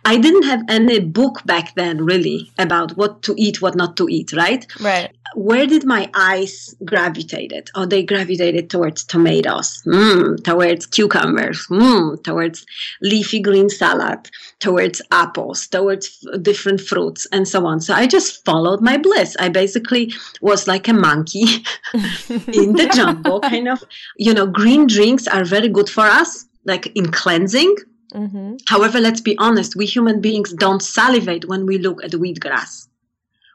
i 0.04 0.16
didn't 0.16 0.44
have 0.44 0.62
any 0.68 0.98
book 0.98 1.42
back 1.44 1.74
then 1.74 2.04
really 2.04 2.50
about 2.58 2.96
what 2.96 3.22
to 3.22 3.34
eat 3.36 3.60
what 3.62 3.74
not 3.74 3.96
to 3.96 4.08
eat 4.08 4.32
right 4.32 4.66
right. 4.80 5.10
where 5.34 5.66
did 5.66 5.84
my 5.84 6.10
eyes 6.14 6.74
gravitated? 6.84 7.70
Oh, 7.74 7.86
they 7.86 8.02
gravitated 8.02 8.70
towards 8.70 9.04
tomatoes, 9.04 9.82
mm, 9.86 10.42
towards 10.44 10.86
cucumbers, 10.86 11.66
mm, 11.68 12.22
towards 12.22 12.66
leafy 13.02 13.40
green 13.40 13.68
salad, 13.68 14.30
towards 14.58 15.02
apples, 15.10 15.66
towards 15.66 16.26
f- 16.26 16.42
different 16.42 16.80
fruits, 16.80 17.26
and 17.32 17.46
so 17.46 17.66
on. 17.66 17.80
So 17.80 17.94
I 17.94 18.06
just 18.06 18.44
followed 18.44 18.80
my 18.80 18.96
bliss. 18.96 19.36
I 19.38 19.48
basically 19.48 20.12
was 20.40 20.66
like 20.66 20.88
a 20.88 20.92
monkey 20.92 21.46
in 22.28 22.72
the 22.72 22.90
jungle, 22.94 23.40
kind 23.40 23.68
of. 23.68 23.82
You 24.16 24.34
know, 24.34 24.46
green 24.46 24.86
drinks 24.86 25.26
are 25.26 25.44
very 25.44 25.68
good 25.68 25.88
for 25.88 26.04
us, 26.04 26.46
like 26.64 26.86
in 26.96 27.10
cleansing. 27.10 27.74
Hmm 28.12 28.54
However, 28.68 29.00
let's 29.00 29.20
be 29.20 29.36
honest, 29.38 29.76
we 29.76 29.86
human 29.86 30.20
beings 30.20 30.52
don't 30.52 30.82
salivate 30.82 31.46
when 31.46 31.66
we 31.66 31.78
look 31.78 32.02
at 32.04 32.12
wheatgrass. 32.12 32.88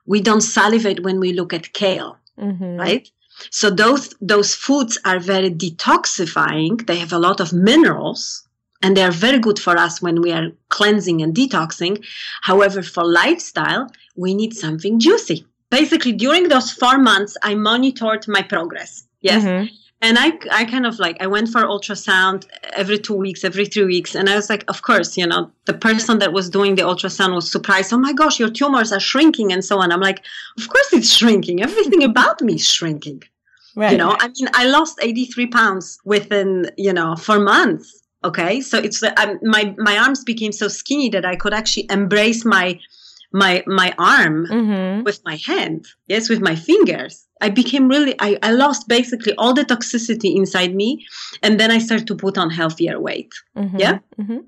We 0.05 0.21
don't 0.21 0.41
salivate 0.41 1.01
when 1.03 1.19
we 1.19 1.33
look 1.33 1.53
at 1.53 1.73
kale, 1.73 2.17
hmm 2.37 2.77
right? 2.77 3.09
So 3.51 3.69
those 3.69 4.13
those 4.21 4.55
foods 4.55 4.97
are 5.03 5.19
very 5.19 5.49
detoxifying. 5.51 6.85
They 6.87 6.97
have 6.97 7.13
a 7.13 7.19
lot 7.19 7.39
of 7.39 7.53
minerals, 7.53 8.47
and 8.81 8.95
they 8.95 9.03
are 9.03 9.11
very 9.11 9.39
good 9.39 9.59
for 9.59 9.77
us 9.77 10.01
when 10.01 10.21
we 10.21 10.31
are 10.31 10.51
cleansing 10.69 11.21
and 11.21 11.33
detoxing. 11.35 12.03
However, 12.41 12.81
for 12.81 13.03
lifestyle, 13.03 13.89
we 14.15 14.33
need 14.33 14.53
something 14.53 14.99
juicy. 14.99 15.45
Basically, 15.69 16.13
during 16.13 16.47
those 16.47 16.71
four 16.71 16.97
months, 16.97 17.35
I 17.43 17.55
monitored 17.55 18.27
my 18.27 18.41
progress. 18.41 19.07
Yes. 19.21 19.43
Mm-hmm. 19.43 19.73
And 20.01 20.19
I, 20.19 20.33
I 20.51 20.65
kind 20.65 20.85
of 20.85 20.99
like, 20.99 21.17
I 21.21 21.27
went 21.27 21.49
for 21.49 21.63
ultrasound 21.63 22.45
every 22.73 22.99
two 22.99 23.13
weeks, 23.13 23.43
every 23.43 23.65
three 23.65 23.85
weeks. 23.85 24.13
And 24.13 24.29
I 24.29 24.35
was 24.35 24.49
like, 24.49 24.63
of 24.67 24.81
course, 24.81 25.17
you 25.17 25.25
know, 25.25 25.51
the 25.65 25.73
person 25.73 26.19
that 26.19 26.33
was 26.33 26.49
doing 26.49 26.75
the 26.75 26.83
ultrasound 26.83 27.33
was 27.33 27.51
surprised. 27.51 27.93
Oh 27.93 27.97
my 27.97 28.13
gosh, 28.13 28.39
your 28.39 28.49
tumors 28.49 28.91
are 28.91 28.99
shrinking 28.99 29.51
and 29.51 29.63
so 29.63 29.79
on. 29.79 29.91
I'm 29.91 30.01
like, 30.01 30.23
of 30.59 30.67
course 30.67 30.93
it's 30.93 31.11
shrinking. 31.11 31.61
Everything 31.61 32.03
about 32.11 32.41
me 32.41 32.55
is 32.55 32.69
shrinking. 32.69 33.23
Right. 33.75 33.93
You 33.93 33.97
know, 33.97 34.15
I 34.19 34.27
mean, 34.27 34.47
I 34.53 34.67
lost 34.67 34.99
83 35.01 35.47
pounds 35.47 35.97
within, 36.05 36.69
you 36.77 36.93
know, 36.93 37.15
four 37.15 37.39
months. 37.39 38.03
Okay. 38.23 38.61
So 38.61 38.77
it's, 38.77 39.01
um, 39.01 39.39
my, 39.43 39.73
my 39.77 39.97
arms 39.97 40.23
became 40.23 40.51
so 40.51 40.67
skinny 40.67 41.09
that 41.09 41.25
I 41.25 41.35
could 41.35 41.53
actually 41.53 41.87
embrace 41.89 42.45
my, 42.45 42.79
my, 43.31 43.63
my 43.65 43.93
arm 43.97 44.45
mm-hmm. 44.45 45.03
with 45.03 45.21
my 45.25 45.37
hand. 45.45 45.87
Yes. 46.07 46.29
With 46.29 46.41
my 46.41 46.55
fingers. 46.55 47.24
I 47.41 47.49
became 47.49 47.87
really, 47.87 48.15
I, 48.19 48.37
I 48.41 48.51
lost 48.51 48.87
basically 48.87 49.33
all 49.37 49.53
the 49.53 49.65
toxicity 49.65 50.35
inside 50.35 50.73
me. 50.73 51.05
And 51.43 51.59
then 51.59 51.71
I 51.71 51.79
started 51.79 52.07
to 52.07 52.15
put 52.15 52.37
on 52.37 52.49
healthier 52.49 52.99
weight. 52.99 53.31
Mm-hmm. 53.57 53.77
Yeah. 53.77 53.99
Mm-hmm. 54.19 54.39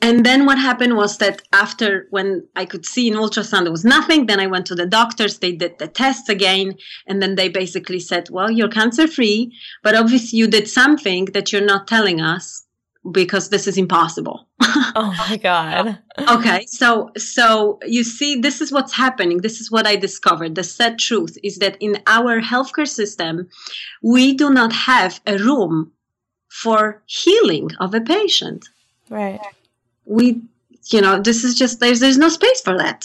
And 0.00 0.24
then 0.24 0.46
what 0.46 0.58
happened 0.58 0.96
was 0.96 1.18
that 1.18 1.42
after 1.52 2.06
when 2.10 2.46
I 2.56 2.64
could 2.64 2.86
see 2.86 3.08
in 3.08 3.14
ultrasound 3.14 3.64
there 3.64 3.70
was 3.70 3.84
nothing, 3.84 4.26
then 4.26 4.40
I 4.40 4.46
went 4.46 4.66
to 4.66 4.74
the 4.74 4.86
doctors, 4.86 5.38
they 5.38 5.52
did 5.52 5.78
the 5.78 5.86
tests 5.86 6.28
again, 6.28 6.76
and 7.06 7.22
then 7.22 7.34
they 7.34 7.48
basically 7.48 8.00
said, 8.00 8.30
Well, 8.30 8.50
you're 8.50 8.68
cancer 8.68 9.06
free, 9.06 9.52
but 9.82 9.94
obviously 9.94 10.38
you 10.38 10.46
did 10.46 10.68
something 10.68 11.26
that 11.26 11.52
you're 11.52 11.60
not 11.60 11.86
telling 11.86 12.20
us 12.22 12.66
because 13.12 13.48
this 13.48 13.66
is 13.66 13.78
impossible. 13.78 14.46
oh 14.60 15.14
my 15.28 15.36
god. 15.36 15.98
okay, 16.28 16.66
so 16.66 17.10
so 17.16 17.78
you 17.86 18.04
see 18.04 18.36
this 18.36 18.60
is 18.60 18.70
what's 18.70 18.92
happening. 18.92 19.38
This 19.38 19.60
is 19.60 19.70
what 19.70 19.86
I 19.86 19.96
discovered. 19.96 20.54
The 20.54 20.64
sad 20.64 20.98
truth 20.98 21.38
is 21.42 21.58
that 21.58 21.76
in 21.80 22.02
our 22.06 22.40
healthcare 22.40 22.88
system, 22.88 23.48
we 24.02 24.34
do 24.34 24.50
not 24.50 24.72
have 24.72 25.20
a 25.26 25.38
room 25.38 25.92
for 26.50 27.02
healing 27.06 27.70
of 27.80 27.94
a 27.94 28.00
patient. 28.00 28.68
Right. 29.08 29.40
We, 30.04 30.42
you 30.90 31.00
know, 31.00 31.20
this 31.20 31.44
is 31.44 31.54
just, 31.54 31.80
there's, 31.80 32.00
there's 32.00 32.18
no 32.18 32.28
space 32.28 32.60
for 32.60 32.76
that. 32.76 33.04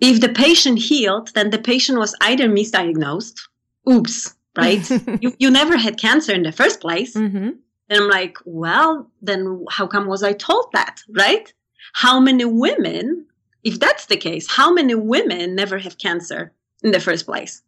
If 0.00 0.20
the 0.20 0.28
patient 0.28 0.78
healed, 0.78 1.30
then 1.34 1.50
the 1.50 1.58
patient 1.58 1.98
was 1.98 2.14
either 2.20 2.48
misdiagnosed, 2.48 3.40
oops, 3.88 4.34
right? 4.56 4.88
you, 5.20 5.34
you 5.38 5.50
never 5.50 5.76
had 5.76 5.98
cancer 5.98 6.32
in 6.32 6.42
the 6.42 6.52
first 6.52 6.80
place. 6.80 7.14
Mm-hmm. 7.14 7.50
And 7.88 8.00
I'm 8.00 8.08
like, 8.08 8.38
well, 8.44 9.10
then 9.20 9.64
how 9.70 9.86
come 9.86 10.06
was 10.06 10.22
I 10.22 10.32
told 10.32 10.66
that, 10.72 11.00
right? 11.10 11.52
How 11.92 12.18
many 12.18 12.44
women, 12.44 13.26
if 13.62 13.78
that's 13.78 14.06
the 14.06 14.16
case, 14.16 14.50
how 14.50 14.72
many 14.72 14.94
women 14.94 15.54
never 15.54 15.78
have 15.78 15.98
cancer 15.98 16.52
in 16.82 16.92
the 16.92 17.00
first 17.00 17.26
place? 17.26 17.62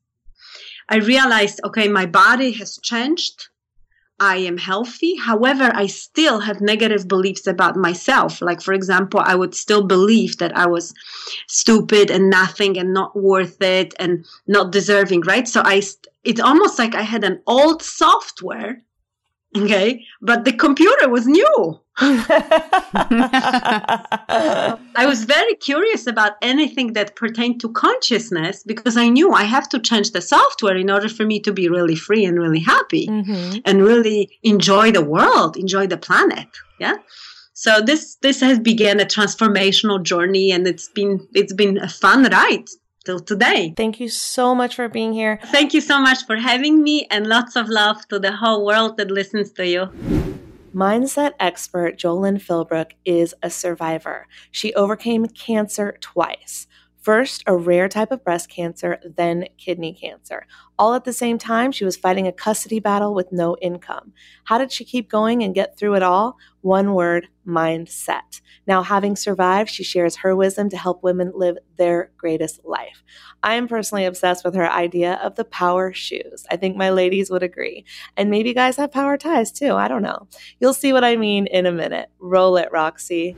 I 0.88 0.97
realized, 0.97 1.60
okay, 1.64 1.88
my 1.88 2.06
body 2.06 2.52
has 2.52 2.78
changed. 2.78 3.48
I 4.18 4.36
am 4.36 4.56
healthy. 4.56 5.16
However, 5.16 5.70
I 5.74 5.86
still 5.88 6.40
have 6.40 6.62
negative 6.62 7.06
beliefs 7.06 7.47
about 7.47 7.76
myself. 7.76 8.40
Like, 8.40 8.62
for 8.62 8.72
example, 8.72 9.20
I 9.22 9.34
would 9.34 9.55
still 9.55 9.86
believe 9.86 10.38
that 10.38 10.56
I 10.56 10.66
was 10.66 10.94
stupid 11.48 12.10
and 12.10 12.30
nothing 12.30 12.78
and 12.78 12.94
not 12.94 13.14
worth 13.14 13.60
it 13.60 13.94
and 13.98 14.24
not 14.47 14.72
deserving, 14.72 15.22
right? 15.22 15.47
So 15.47 15.60
I, 15.62 15.82
it's 16.24 16.40
almost 16.40 16.78
like 16.78 16.94
I 16.94 17.02
had 17.02 17.24
an 17.24 17.43
old 17.47 17.82
software 17.82 18.82
okay? 19.62 20.04
But 20.20 20.44
the 20.44 20.52
computer 20.52 21.08
was 21.08 21.26
new. 21.26 21.80
I 21.98 22.26
was 25.06 25.24
very 25.24 25.54
curious 25.54 26.06
about 26.06 26.32
anything 26.42 26.92
that 26.92 27.16
pertained 27.16 27.60
to 27.62 27.70
consciousness 27.70 28.62
because 28.64 28.98
i 28.98 29.08
knew 29.08 29.32
i 29.32 29.44
have 29.44 29.66
to 29.70 29.80
change 29.80 30.10
the 30.10 30.20
software 30.20 30.76
in 30.76 30.90
order 30.90 31.08
for 31.08 31.24
me 31.24 31.40
to 31.40 31.52
be 31.54 31.70
really 31.70 31.96
free 31.96 32.22
and 32.26 32.38
really 32.38 32.60
happy 32.60 33.06
mm-hmm. 33.06 33.60
and 33.64 33.82
really 33.82 34.28
enjoy 34.42 34.92
the 34.92 35.02
world 35.02 35.56
enjoy 35.56 35.86
the 35.86 35.96
planet 35.96 36.48
yeah? 36.78 36.96
So 37.54 37.80
this 37.80 38.16
this 38.16 38.40
has 38.40 38.58
began 38.58 39.00
a 39.00 39.04
transformational 39.04 40.02
journey 40.02 40.52
and 40.52 40.66
it's 40.66 40.88
been 40.88 41.26
it's 41.34 41.54
been 41.54 41.78
a 41.78 41.88
fun 41.88 42.24
ride 42.24 42.68
till 43.06 43.20
today. 43.20 43.72
Thank 43.76 44.00
you 44.00 44.08
so 44.08 44.54
much 44.54 44.74
for 44.74 44.88
being 44.88 45.12
here. 45.12 45.38
Thank 45.46 45.72
you 45.72 45.80
so 45.80 46.00
much 46.00 46.26
for 46.26 46.36
having 46.36 46.82
me 46.82 47.06
and 47.10 47.26
lots 47.26 47.56
of 47.56 47.68
love 47.68 48.06
to 48.08 48.18
the 48.18 48.32
whole 48.32 48.66
world 48.66 48.98
that 48.98 49.10
listens 49.10 49.52
to 49.52 49.66
you. 49.66 49.88
Mindset 50.74 51.32
expert 51.40 51.96
Jolyn 51.96 52.36
Philbrook 52.36 52.90
is 53.06 53.34
a 53.42 53.48
survivor. 53.48 54.26
She 54.50 54.74
overcame 54.74 55.24
cancer 55.26 55.96
twice. 56.00 56.66
First, 57.06 57.44
a 57.46 57.56
rare 57.56 57.88
type 57.88 58.10
of 58.10 58.24
breast 58.24 58.50
cancer, 58.50 58.98
then 59.16 59.46
kidney 59.58 59.92
cancer. 59.92 60.44
All 60.76 60.92
at 60.92 61.04
the 61.04 61.12
same 61.12 61.38
time, 61.38 61.70
she 61.70 61.84
was 61.84 61.96
fighting 61.96 62.26
a 62.26 62.32
custody 62.32 62.80
battle 62.80 63.14
with 63.14 63.30
no 63.30 63.56
income. 63.62 64.12
How 64.42 64.58
did 64.58 64.72
she 64.72 64.84
keep 64.84 65.08
going 65.08 65.44
and 65.44 65.54
get 65.54 65.78
through 65.78 65.94
it 65.94 66.02
all? 66.02 66.36
One 66.62 66.94
word 66.94 67.28
mindset. 67.46 68.40
Now, 68.66 68.82
having 68.82 69.14
survived, 69.14 69.70
she 69.70 69.84
shares 69.84 70.16
her 70.16 70.34
wisdom 70.34 70.68
to 70.70 70.76
help 70.76 71.04
women 71.04 71.30
live 71.32 71.58
their 71.76 72.10
greatest 72.18 72.64
life. 72.64 73.04
I 73.40 73.54
am 73.54 73.68
personally 73.68 74.04
obsessed 74.04 74.44
with 74.44 74.56
her 74.56 74.68
idea 74.68 75.20
of 75.22 75.36
the 75.36 75.44
power 75.44 75.92
shoes. 75.92 76.44
I 76.50 76.56
think 76.56 76.76
my 76.76 76.90
ladies 76.90 77.30
would 77.30 77.44
agree. 77.44 77.84
And 78.16 78.30
maybe 78.30 78.48
you 78.48 78.54
guys 78.56 78.78
have 78.78 78.90
power 78.90 79.16
ties 79.16 79.52
too. 79.52 79.74
I 79.74 79.86
don't 79.86 80.02
know. 80.02 80.26
You'll 80.58 80.74
see 80.74 80.92
what 80.92 81.04
I 81.04 81.14
mean 81.14 81.46
in 81.46 81.66
a 81.66 81.72
minute. 81.72 82.08
Roll 82.18 82.56
it, 82.56 82.72
Roxy. 82.72 83.36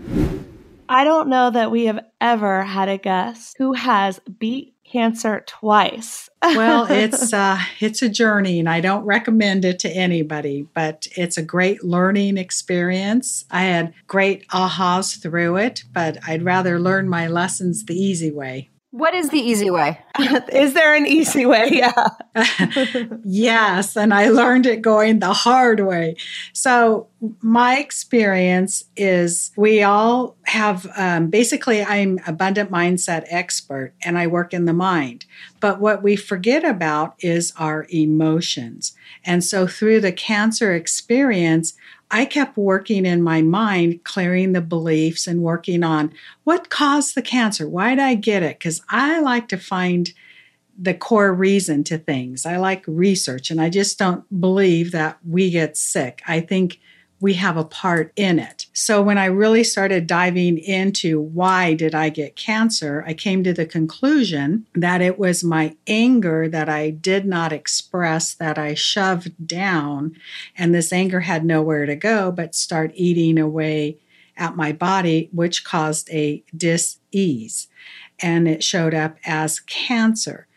I 0.89 1.05
don't 1.05 1.29
know 1.29 1.51
that 1.51 1.71
we 1.71 1.87
have 1.87 2.05
ever 2.21 2.63
had 2.63 2.89
a 2.89 2.99
guest 2.99 3.57
who 3.59 3.75
has 3.75 4.21
beat 4.39 4.75
cancer 4.85 5.45
twice. 5.47 6.29
well, 6.43 6.87
it's 6.91 7.33
uh, 7.33 7.59
it's 7.81 8.03
a 8.03 8.09
journey, 8.09 8.59
and 8.59 8.69
I 8.69 8.81
don't 8.81 9.05
recommend 9.05 9.65
it 9.65 9.79
to 9.81 9.91
anybody. 9.91 10.67
But 10.75 11.07
it's 11.17 11.37
a 11.37 11.43
great 11.43 11.85
learning 11.85 12.39
experience. 12.39 13.45
I 13.51 13.63
had 13.65 13.93
great 14.07 14.49
ahas 14.49 15.21
through 15.21 15.57
it, 15.59 15.85
but 15.93 16.19
I'd 16.27 16.45
rather 16.45 16.81
learn 16.81 17.09
my 17.09 17.27
lessons 17.27 17.85
the 17.85 17.95
easy 17.95 18.31
way. 18.31 18.71
What 18.91 19.13
is 19.13 19.29
the 19.29 19.39
easy 19.39 19.69
way? 19.69 20.01
is 20.51 20.73
there 20.73 20.95
an 20.95 21.07
easy 21.07 21.45
way? 21.45 21.69
Yeah. 21.79 22.09
yes. 23.25 23.97
And 23.97 24.15
I 24.15 24.29
learned 24.29 24.67
it 24.67 24.81
going 24.81 25.19
the 25.19 25.33
hard 25.33 25.81
way. 25.81 26.17
So, 26.53 27.09
my 27.41 27.79
experience 27.79 28.85
is 28.97 29.51
we 29.57 29.83
all 29.83 30.37
have 30.45 30.87
um, 30.97 31.29
basically, 31.31 31.85
I'm 31.85 32.21
abundant 32.27 32.71
mindset 32.71 33.25
expert 33.29 33.93
and 34.03 34.17
I 34.17 34.27
work 34.29 34.55
in 34.55 34.65
the 34.65 34.73
mind. 34.73 35.27
But 35.61 35.81
what 35.81 36.03
we 36.03 36.17
forget 36.17 36.65
about 36.65 37.15
is 37.19 37.53
our 37.59 37.87
emotions. 37.91 38.95
And 39.25 39.45
so, 39.45 39.67
through 39.67 40.01
the 40.01 40.13
cancer 40.13 40.75
experience, 40.75 41.75
I 42.11 42.25
kept 42.25 42.57
working 42.57 43.05
in 43.05 43.23
my 43.23 43.43
mind, 43.43 44.05
clearing 44.05 44.53
the 44.53 44.61
beliefs 44.61 45.27
and 45.27 45.43
working 45.43 45.83
on 45.83 46.13
what 46.45 46.71
caused 46.71 47.15
the 47.15 47.23
cancer. 47.23 47.69
Why 47.69 47.91
did 47.91 48.01
I 48.01 48.15
get 48.15 48.43
it? 48.43 48.59
Because 48.59 48.83
I 48.89 49.21
like 49.21 49.49
to 49.49 49.59
find 49.59 50.13
the 50.81 50.95
core 50.95 51.35
reason 51.35 51.85
to 51.85 51.99
things. 51.99 52.47
I 52.47 52.57
like 52.57 52.85
research, 52.87 53.51
and 53.51 53.61
I 53.61 53.69
just 53.69 53.99
don't 53.99 54.41
believe 54.41 54.93
that 54.93 55.19
we 55.27 55.51
get 55.51 55.77
sick. 55.77 56.23
I 56.27 56.41
think 56.41 56.81
we 57.21 57.35
have 57.35 57.57
a 57.57 57.65
part 57.65 58.13
in 58.17 58.39
it. 58.39 58.67
So 58.73 59.03
when 59.03 59.19
I 59.19 59.27
really 59.27 59.65
started 59.65 60.07
diving 60.07 60.59
into 60.59 61.21
why 61.21 61.75
did 61.75 61.95
I 61.95 62.11
get 62.11 62.37
cancer, 62.37 63.05
I 63.07 63.15
came 63.15 63.43
to 63.45 63.53
the 63.53 63.67
conclusion 63.67 64.67
that 64.75 65.01
it 65.01 65.19
was 65.19 65.43
my 65.43 65.77
anger 65.87 66.49
that 66.49 66.69
I 66.69 66.91
did 66.91 67.27
not 67.27 67.53
express 67.53 68.35
that 68.35 68.59
I 68.59 68.75
shoved 68.75 69.47
down 69.47 70.17
and 70.57 70.75
this 70.75 70.93
anger 70.93 71.21
had 71.21 71.45
nowhere 71.45 71.87
to 71.87 71.97
go 71.97 72.31
but 72.31 72.55
start 72.55 72.93
eating 72.95 73.39
away 73.39 73.99
at 74.37 74.57
my 74.57 74.73
body 74.73 75.29
which 75.33 75.65
caused 75.65 76.09
a 76.11 76.45
dis-ease 76.57 77.69
and 78.21 78.49
it 78.49 78.63
showed 78.63 78.95
up 78.95 79.17
as 79.25 79.61
cancer. 79.61 80.48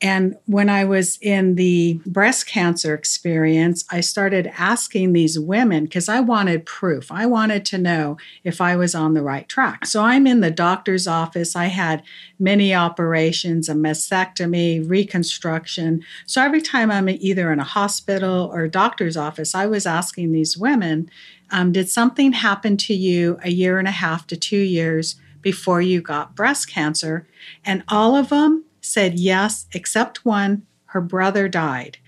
And 0.00 0.36
when 0.46 0.68
I 0.68 0.84
was 0.84 1.18
in 1.22 1.54
the 1.54 2.00
breast 2.04 2.46
cancer 2.46 2.94
experience, 2.94 3.84
I 3.90 4.00
started 4.00 4.52
asking 4.58 5.12
these 5.12 5.38
women 5.38 5.84
because 5.84 6.08
I 6.08 6.20
wanted 6.20 6.66
proof. 6.66 7.10
I 7.10 7.26
wanted 7.26 7.64
to 7.66 7.78
know 7.78 8.18
if 8.42 8.60
I 8.60 8.76
was 8.76 8.94
on 8.94 9.14
the 9.14 9.22
right 9.22 9.48
track. 9.48 9.86
So 9.86 10.02
I'm 10.02 10.26
in 10.26 10.40
the 10.40 10.50
doctor's 10.50 11.06
office. 11.06 11.56
I 11.56 11.66
had 11.66 12.02
many 12.38 12.74
operations, 12.74 13.68
a 13.68 13.74
mastectomy, 13.74 14.88
reconstruction. 14.88 16.04
So 16.26 16.42
every 16.42 16.60
time 16.60 16.90
I'm 16.90 17.08
either 17.08 17.50
in 17.52 17.60
a 17.60 17.64
hospital 17.64 18.50
or 18.52 18.64
a 18.64 18.70
doctor's 18.70 19.16
office, 19.16 19.54
I 19.54 19.66
was 19.66 19.86
asking 19.86 20.32
these 20.32 20.58
women, 20.58 21.10
um, 21.50 21.72
Did 21.72 21.88
something 21.88 22.32
happen 22.32 22.76
to 22.78 22.94
you 22.94 23.38
a 23.42 23.50
year 23.50 23.78
and 23.78 23.88
a 23.88 23.92
half 23.92 24.26
to 24.26 24.36
two 24.36 24.58
years 24.58 25.16
before 25.40 25.80
you 25.80 26.02
got 26.02 26.34
breast 26.34 26.68
cancer? 26.68 27.26
And 27.64 27.84
all 27.88 28.16
of 28.16 28.28
them, 28.28 28.64
said 28.84 29.18
yes, 29.18 29.66
except 29.72 30.24
one, 30.24 30.66
her 30.86 31.00
brother 31.00 31.48
died. 31.48 31.98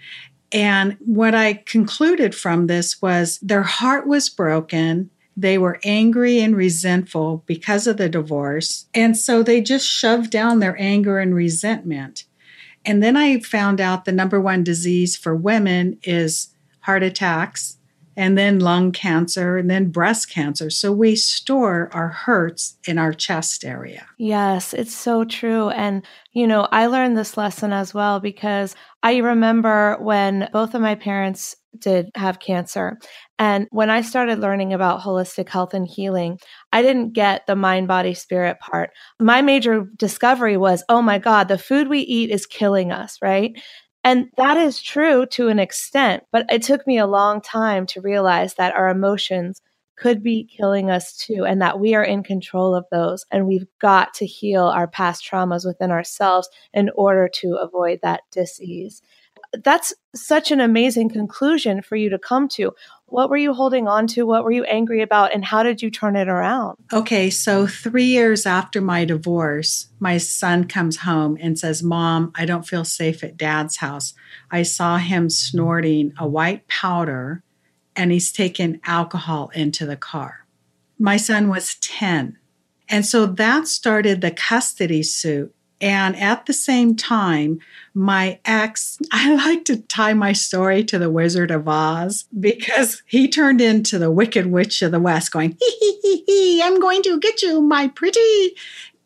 And 0.53 0.97
what 1.01 1.35
I 1.35 1.55
concluded 1.55 2.35
from 2.35 2.67
this 2.67 3.03
was 3.03 3.39
their 3.41 3.65
heart 3.65 4.07
was 4.07 4.29
broken 4.29 5.11
They 5.37 5.59
were 5.59 5.79
angry 5.85 6.41
and 6.41 6.57
resentful 6.57 7.45
because 7.47 7.87
of 7.87 7.99
the 7.99 8.09
divorce. 8.09 8.87
And 8.95 9.17
so 9.17 9.43
they 9.43 9.61
just 9.61 9.87
shoved 9.87 10.31
down 10.31 10.61
their 10.61 10.81
anger 10.81 11.19
and 11.19 11.35
resentment. 11.35 12.25
And 12.87 13.03
then 13.03 13.17
I 13.17 13.41
found 13.41 13.81
out 13.81 14.05
the 14.05 14.13
number 14.13 14.41
one 14.41 14.65
disease 14.65 15.17
for 15.17 15.37
women 15.37 15.99
is 16.03 16.55
heart 16.81 17.03
attacks, 17.03 17.76
and 18.17 18.37
then 18.37 18.59
lung 18.59 18.93
cancer, 18.93 19.59
and 19.59 19.71
then 19.71 19.91
breast 19.91 20.31
cancer. 20.31 20.71
So 20.71 20.93
we 20.93 21.17
store 21.17 21.91
our 21.93 22.09
hurts 22.09 22.79
in 22.87 22.99
our 22.99 23.13
chest 23.13 23.65
area. 23.65 24.07
Yes, 24.19 24.73
it's 24.73 24.95
so 24.95 25.25
true. 25.25 25.69
And, 25.71 26.05
you 26.33 26.47
know, 26.47 26.69
I 26.73 26.87
learned 26.87 27.17
this 27.17 27.37
lesson 27.37 27.73
as 27.73 27.93
well 27.93 28.21
because 28.21 28.75
I 29.03 29.19
remember 29.19 29.97
when 30.01 30.49
both 30.53 30.75
of 30.75 30.81
my 30.81 30.95
parents 30.95 31.57
did 31.79 32.11
have 32.15 32.41
cancer. 32.41 32.99
And 33.39 33.67
when 33.71 33.91
I 33.91 34.01
started 34.01 34.39
learning 34.39 34.73
about 34.73 35.01
holistic 35.01 35.49
health 35.49 35.75
and 35.75 35.87
healing, 35.87 36.39
I 36.73 36.83
didn't 36.83 37.13
get 37.13 37.47
the 37.47 37.57
mind, 37.57 37.89
body, 37.89 38.15
spirit 38.15 38.59
part. 38.61 38.91
My 39.21 39.43
major 39.43 39.87
discovery 39.97 40.57
was 40.57 40.83
oh 40.89 41.03
my 41.03 41.19
God, 41.19 41.49
the 41.49 41.59
food 41.59 41.89
we 41.89 42.01
eat 42.01 42.31
is 42.31 42.47
killing 42.47 42.93
us, 42.93 43.19
right? 43.21 43.53
And 44.07 44.31
that 44.37 44.57
is 44.57 44.81
true 44.81 45.27
to 45.33 45.49
an 45.49 45.59
extent, 45.59 46.23
but 46.31 46.47
it 46.49 46.63
took 46.63 46.87
me 46.87 46.97
a 46.97 47.09
long 47.09 47.41
time 47.41 47.87
to 47.87 48.01
realize 48.01 48.55
that 48.55 48.73
our 48.77 48.89
emotions 48.89 49.61
could 49.97 50.23
be 50.23 50.45
killing 50.45 50.91
us 50.93 51.17
too, 51.17 51.45
and 51.45 51.61
that 51.61 51.81
we 51.81 51.93
are 51.97 52.05
in 52.05 52.23
control 52.23 52.77
of 52.77 52.87
those. 52.93 53.27
And 53.33 53.49
we've 53.49 53.67
got 53.81 54.15
to 54.15 54.25
heal 54.25 54.63
our 54.63 54.87
past 54.87 55.29
traumas 55.29 55.67
within 55.67 55.91
ourselves 55.91 56.49
in 56.73 56.89
order 56.95 57.29
to 57.41 57.57
avoid 57.57 57.99
that 58.03 58.21
disease 58.31 59.03
that's 59.65 59.93
such 60.15 60.51
an 60.51 60.61
amazing 60.61 61.11
conclusion 61.11 61.83
for 61.83 61.97
you 61.97 62.11
to 62.11 62.19
come 62.19 62.49
to. 62.49 62.73
What 63.07 63.31
were 63.31 63.37
you 63.37 63.55
holding 63.55 63.87
on 63.87 64.07
to? 64.09 64.27
What 64.27 64.45
were 64.45 64.51
you 64.51 64.65
angry 64.65 65.01
about? 65.03 65.33
And 65.33 65.45
how 65.45 65.63
did 65.63 65.81
you 65.81 65.91
turn 65.91 66.17
it 66.17 66.29
around? 66.29 66.77
Okay, 66.93 67.31
so 67.31 67.67
three 67.67 68.05
years 68.05 68.47
after 68.47 68.81
my 68.81 69.05
divorce, 69.05 69.89
my 70.01 70.19
son 70.19 70.65
comes 70.65 70.99
home 70.99 71.39
and 71.41 71.59
says, 71.59 71.83
Mom, 71.83 72.33
I 72.35 72.45
don't 72.45 72.67
feel 72.67 72.85
safe 72.85 73.23
at 73.23 73.37
dad's 73.37 73.77
house. 73.77 74.15
I 74.51 74.63
saw 74.63 74.99
him 74.99 75.31
snorting 75.31 76.13
a 76.19 76.27
white 76.27 76.67
powder 76.67 77.43
and 77.95 78.13
he's 78.13 78.33
taken 78.33 78.81
alcohol 78.85 79.51
into 79.55 79.87
the 79.87 79.97
car. 79.97 80.47
My 80.99 81.17
son 81.17 81.49
was 81.49 81.77
10. 81.77 82.39
And 82.89 83.05
so 83.05 83.27
that 83.27 83.67
started 83.67 84.21
the 84.21 84.31
custody 84.31 85.03
suit 85.03 85.55
and 85.81 86.17
at 86.17 86.47
the 86.47 86.53
same 86.53 86.97
time, 86.97 87.61
my 87.95 88.39
ex, 88.45 88.99
I 89.13 89.35
like 89.35 89.65
to 89.67 89.79
tie 89.83 90.15
my 90.15 90.33
story 90.33 90.85
to 90.85 90.99
the 90.99 91.11
Wizard 91.11 91.51
of 91.51 91.69
Oz 91.69 92.25
because 92.39 93.03
he 93.07 93.29
turned 93.29 93.61
into 93.61 93.99
the 93.99 94.11
Wicked 94.11 94.47
Witch 94.47 94.83
of 94.83 94.93
the 94.93 95.01
West, 95.01 95.33
going, 95.33 95.57
hee 95.61 95.77
hee 95.81 95.99
hee 96.03 96.25
hee, 96.27 96.63
I'm 96.63 96.81
going 96.81 97.03
to 97.03 97.21
get 97.21 97.43
you, 97.43 97.61
my 97.61 97.89
pretty. 97.89 98.55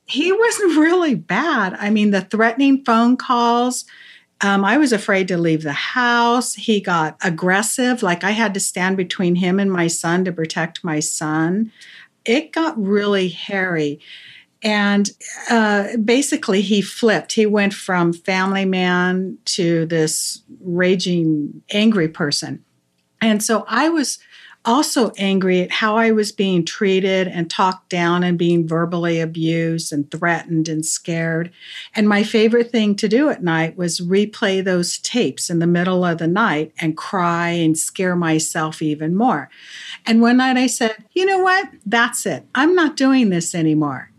He 0.06 0.32
wasn't 0.32 0.76
really 0.76 1.14
bad. 1.14 1.74
I 1.74 1.90
mean, 1.90 2.10
the 2.10 2.20
threatening 2.20 2.84
phone 2.84 3.16
calls, 3.16 3.84
um, 4.40 4.64
I 4.64 4.76
was 4.76 4.92
afraid 4.92 5.28
to 5.28 5.38
leave 5.38 5.62
the 5.62 5.72
house. 5.72 6.54
He 6.54 6.80
got 6.80 7.16
aggressive, 7.22 8.02
like 8.02 8.24
I 8.24 8.30
had 8.30 8.54
to 8.54 8.60
stand 8.60 8.96
between 8.96 9.36
him 9.36 9.60
and 9.60 9.70
my 9.70 9.86
son 9.86 10.24
to 10.24 10.32
protect 10.32 10.82
my 10.82 10.98
son. 10.98 11.70
It 12.24 12.52
got 12.52 12.80
really 12.80 13.28
hairy. 13.28 14.00
And 14.62 15.10
uh, 15.48 15.96
basically, 15.96 16.60
he 16.60 16.82
flipped. 16.82 17.32
He 17.32 17.46
went 17.46 17.72
from 17.72 18.12
family 18.12 18.64
man 18.64 19.38
to 19.46 19.86
this 19.86 20.42
raging, 20.60 21.62
angry 21.70 22.08
person. 22.08 22.64
And 23.22 23.42
so 23.42 23.64
I 23.68 23.88
was 23.88 24.18
also 24.64 25.10
angry 25.16 25.62
at 25.62 25.70
how 25.70 25.96
I 25.96 26.10
was 26.10 26.32
being 26.32 26.64
treated 26.64 27.26
and 27.28 27.48
talked 27.48 27.88
down 27.88 28.22
and 28.22 28.38
being 28.38 28.68
verbally 28.68 29.20
abused 29.20 29.92
and 29.92 30.10
threatened 30.10 30.68
and 30.68 30.84
scared. 30.84 31.50
And 31.94 32.08
my 32.08 32.22
favorite 32.22 32.70
thing 32.70 32.94
to 32.96 33.08
do 33.08 33.30
at 33.30 33.42
night 33.42 33.76
was 33.76 34.00
replay 34.00 34.62
those 34.62 34.98
tapes 34.98 35.48
in 35.48 35.60
the 35.60 35.66
middle 35.66 36.04
of 36.04 36.18
the 36.18 36.26
night 36.26 36.72
and 36.78 36.96
cry 36.96 37.48
and 37.50 37.76
scare 37.78 38.16
myself 38.16 38.82
even 38.82 39.16
more. 39.16 39.48
And 40.04 40.20
one 40.20 40.36
night 40.36 40.58
I 40.58 40.66
said, 40.66 41.04
you 41.12 41.24
know 41.24 41.38
what? 41.38 41.68
That's 41.86 42.26
it. 42.26 42.44
I'm 42.54 42.74
not 42.74 42.96
doing 42.96 43.30
this 43.30 43.54
anymore. 43.54 44.09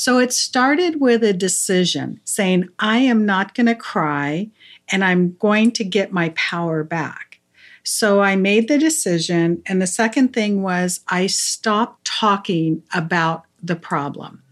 So 0.00 0.18
it 0.18 0.32
started 0.32 0.98
with 0.98 1.22
a 1.22 1.34
decision 1.34 2.20
saying, 2.24 2.70
I 2.78 3.00
am 3.00 3.26
not 3.26 3.54
going 3.54 3.66
to 3.66 3.74
cry 3.74 4.48
and 4.90 5.04
I'm 5.04 5.36
going 5.36 5.72
to 5.72 5.84
get 5.84 6.10
my 6.10 6.30
power 6.30 6.82
back. 6.82 7.38
So 7.82 8.22
I 8.22 8.34
made 8.34 8.66
the 8.66 8.78
decision. 8.78 9.62
And 9.66 9.82
the 9.82 9.86
second 9.86 10.32
thing 10.32 10.62
was, 10.62 11.00
I 11.08 11.26
stopped 11.26 12.06
talking 12.06 12.82
about 12.94 13.44
the 13.62 13.76
problem. 13.76 14.42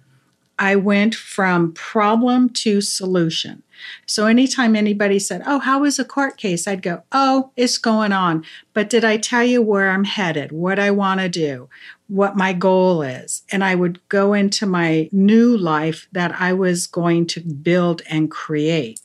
I 0.58 0.76
went 0.76 1.14
from 1.14 1.72
problem 1.72 2.50
to 2.50 2.82
solution. 2.82 3.62
So 4.06 4.26
anytime 4.26 4.74
anybody 4.76 5.18
said, 5.18 5.42
Oh, 5.46 5.58
how 5.58 5.80
was 5.80 5.98
a 5.98 6.04
court 6.04 6.36
case? 6.36 6.66
I'd 6.66 6.82
go, 6.82 7.02
Oh, 7.12 7.52
it's 7.56 7.78
going 7.78 8.12
on. 8.12 8.44
But 8.72 8.90
did 8.90 9.04
I 9.04 9.16
tell 9.16 9.44
you 9.44 9.62
where 9.62 9.90
I'm 9.90 10.04
headed, 10.04 10.52
what 10.52 10.78
I 10.78 10.90
want 10.90 11.20
to 11.20 11.28
do, 11.28 11.68
what 12.08 12.36
my 12.36 12.52
goal 12.52 13.02
is? 13.02 13.42
And 13.50 13.62
I 13.62 13.74
would 13.74 14.06
go 14.08 14.32
into 14.32 14.66
my 14.66 15.08
new 15.12 15.56
life 15.56 16.08
that 16.12 16.40
I 16.40 16.52
was 16.52 16.86
going 16.86 17.26
to 17.28 17.40
build 17.40 18.02
and 18.08 18.30
create. 18.30 19.00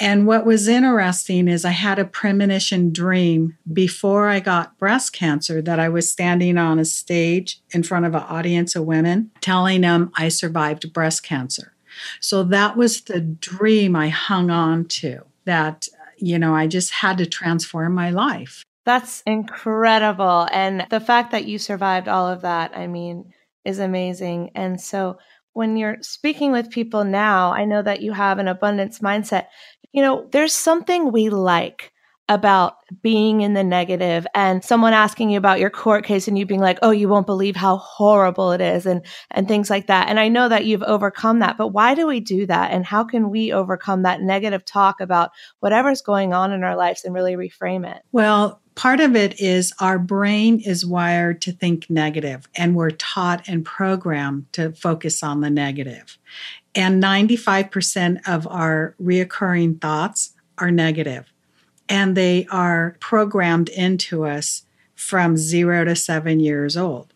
And 0.00 0.26
what 0.26 0.46
was 0.46 0.68
interesting 0.68 1.48
is 1.48 1.64
I 1.64 1.72
had 1.72 1.98
a 1.98 2.04
premonition 2.04 2.92
dream 2.92 3.58
before 3.72 4.28
I 4.28 4.38
got 4.38 4.78
breast 4.78 5.12
cancer 5.12 5.60
that 5.62 5.80
I 5.80 5.88
was 5.88 6.10
standing 6.10 6.56
on 6.56 6.78
a 6.78 6.84
stage 6.84 7.60
in 7.70 7.82
front 7.82 8.06
of 8.06 8.14
an 8.14 8.22
audience 8.22 8.76
of 8.76 8.84
women 8.84 9.32
telling 9.40 9.80
them 9.80 10.12
I 10.14 10.28
survived 10.28 10.92
breast 10.92 11.24
cancer. 11.24 11.74
So 12.20 12.42
that 12.44 12.76
was 12.76 13.02
the 13.02 13.20
dream 13.20 13.96
I 13.96 14.08
hung 14.08 14.50
on 14.50 14.86
to 14.86 15.22
that, 15.44 15.88
you 16.16 16.38
know, 16.38 16.54
I 16.54 16.66
just 16.66 16.90
had 16.90 17.18
to 17.18 17.26
transform 17.26 17.94
my 17.94 18.10
life. 18.10 18.64
That's 18.84 19.22
incredible. 19.26 20.48
And 20.52 20.86
the 20.90 21.00
fact 21.00 21.32
that 21.32 21.44
you 21.44 21.58
survived 21.58 22.08
all 22.08 22.26
of 22.28 22.42
that, 22.42 22.76
I 22.76 22.86
mean, 22.86 23.32
is 23.64 23.78
amazing. 23.78 24.50
And 24.54 24.80
so 24.80 25.18
when 25.52 25.76
you're 25.76 25.98
speaking 26.00 26.52
with 26.52 26.70
people 26.70 27.04
now, 27.04 27.52
I 27.52 27.64
know 27.64 27.82
that 27.82 28.00
you 28.00 28.12
have 28.12 28.38
an 28.38 28.48
abundance 28.48 29.00
mindset. 29.00 29.46
You 29.92 30.02
know, 30.02 30.26
there's 30.30 30.54
something 30.54 31.12
we 31.12 31.28
like 31.28 31.92
about 32.28 32.76
being 33.02 33.40
in 33.40 33.54
the 33.54 33.64
negative 33.64 34.26
and 34.34 34.62
someone 34.62 34.92
asking 34.92 35.30
you 35.30 35.38
about 35.38 35.60
your 35.60 35.70
court 35.70 36.04
case 36.04 36.28
and 36.28 36.38
you 36.38 36.44
being 36.44 36.60
like, 36.60 36.78
"Oh, 36.82 36.90
you 36.90 37.08
won't 37.08 37.26
believe 37.26 37.56
how 37.56 37.78
horrible 37.78 38.52
it 38.52 38.60
is," 38.60 38.86
and 38.86 39.04
and 39.30 39.48
things 39.48 39.70
like 39.70 39.86
that. 39.86 40.08
And 40.08 40.20
I 40.20 40.28
know 40.28 40.48
that 40.48 40.66
you've 40.66 40.82
overcome 40.82 41.38
that, 41.38 41.56
but 41.56 41.68
why 41.68 41.94
do 41.94 42.06
we 42.06 42.20
do 42.20 42.46
that? 42.46 42.70
And 42.70 42.84
how 42.84 43.04
can 43.04 43.30
we 43.30 43.52
overcome 43.52 44.02
that 44.02 44.20
negative 44.20 44.64
talk 44.64 45.00
about 45.00 45.30
whatever's 45.60 46.02
going 46.02 46.32
on 46.32 46.52
in 46.52 46.64
our 46.64 46.76
lives 46.76 47.04
and 47.04 47.14
really 47.14 47.34
reframe 47.34 47.90
it? 47.90 48.02
Well, 48.12 48.60
part 48.74 49.00
of 49.00 49.16
it 49.16 49.40
is 49.40 49.72
our 49.80 49.98
brain 49.98 50.60
is 50.60 50.84
wired 50.84 51.40
to 51.42 51.52
think 51.52 51.88
negative, 51.88 52.46
and 52.54 52.74
we're 52.74 52.90
taught 52.90 53.48
and 53.48 53.64
programmed 53.64 54.52
to 54.52 54.72
focus 54.72 55.22
on 55.22 55.40
the 55.40 55.50
negative. 55.50 56.18
And 56.74 57.02
95% 57.02 58.20
of 58.28 58.46
our 58.46 58.94
reoccurring 59.02 59.80
thoughts 59.80 60.34
are 60.58 60.70
negative 60.70 61.32
and 61.88 62.16
they 62.16 62.46
are 62.50 62.96
programmed 63.00 63.68
into 63.70 64.24
us 64.24 64.64
from 64.94 65.36
zero 65.36 65.84
to 65.84 65.94
seven 65.94 66.40
years 66.40 66.76
old. 66.76 67.12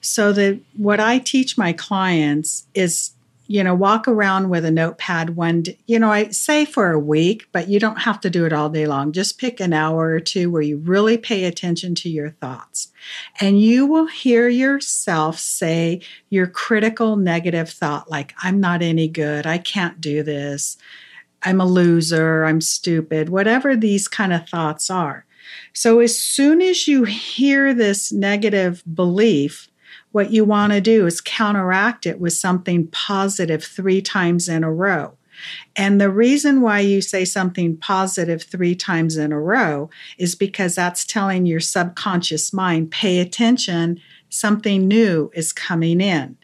So 0.00 0.32
that 0.32 0.60
what 0.76 1.00
I 1.00 1.18
teach 1.18 1.58
my 1.58 1.72
clients 1.72 2.66
is, 2.74 3.12
you 3.46 3.62
know, 3.62 3.74
walk 3.74 4.08
around 4.08 4.48
with 4.48 4.64
a 4.64 4.70
notepad 4.70 5.36
one, 5.36 5.62
day, 5.62 5.78
you 5.86 5.98
know, 5.98 6.10
I 6.10 6.28
say 6.28 6.64
for 6.64 6.90
a 6.90 6.98
week, 6.98 7.46
but 7.52 7.68
you 7.68 7.78
don't 7.78 8.00
have 8.00 8.20
to 8.22 8.30
do 8.30 8.46
it 8.46 8.52
all 8.52 8.70
day 8.70 8.86
long. 8.86 9.12
Just 9.12 9.38
pick 9.38 9.60
an 9.60 9.72
hour 9.72 10.08
or 10.08 10.20
two 10.20 10.50
where 10.50 10.62
you 10.62 10.78
really 10.78 11.18
pay 11.18 11.44
attention 11.44 11.94
to 11.96 12.08
your 12.08 12.30
thoughts. 12.30 12.88
And 13.40 13.60
you 13.60 13.86
will 13.86 14.06
hear 14.06 14.48
yourself 14.48 15.38
say 15.38 16.00
your 16.30 16.46
critical 16.46 17.16
negative 17.16 17.70
thought, 17.70 18.10
like, 18.10 18.34
I'm 18.42 18.60
not 18.60 18.82
any 18.82 19.08
good. 19.08 19.46
I 19.46 19.58
can't 19.58 20.00
do 20.00 20.22
this 20.22 20.78
I'm 21.42 21.60
a 21.60 21.66
loser, 21.66 22.44
I'm 22.44 22.60
stupid, 22.60 23.28
whatever 23.28 23.76
these 23.76 24.08
kind 24.08 24.32
of 24.32 24.48
thoughts 24.48 24.90
are. 24.90 25.24
So, 25.72 26.00
as 26.00 26.18
soon 26.18 26.60
as 26.60 26.88
you 26.88 27.04
hear 27.04 27.72
this 27.72 28.12
negative 28.12 28.82
belief, 28.92 29.68
what 30.12 30.30
you 30.30 30.44
want 30.44 30.72
to 30.72 30.80
do 30.80 31.06
is 31.06 31.20
counteract 31.20 32.06
it 32.06 32.20
with 32.20 32.32
something 32.32 32.88
positive 32.88 33.64
three 33.64 34.02
times 34.02 34.48
in 34.48 34.64
a 34.64 34.72
row. 34.72 35.16
And 35.76 36.00
the 36.00 36.10
reason 36.10 36.60
why 36.60 36.80
you 36.80 37.00
say 37.00 37.24
something 37.24 37.76
positive 37.76 38.42
three 38.42 38.74
times 38.74 39.16
in 39.16 39.32
a 39.32 39.40
row 39.40 39.88
is 40.18 40.34
because 40.34 40.74
that's 40.74 41.04
telling 41.04 41.46
your 41.46 41.60
subconscious 41.60 42.52
mind, 42.52 42.90
pay 42.90 43.20
attention, 43.20 44.00
something 44.30 44.88
new 44.88 45.30
is 45.34 45.52
coming 45.52 46.00
in. 46.00 46.36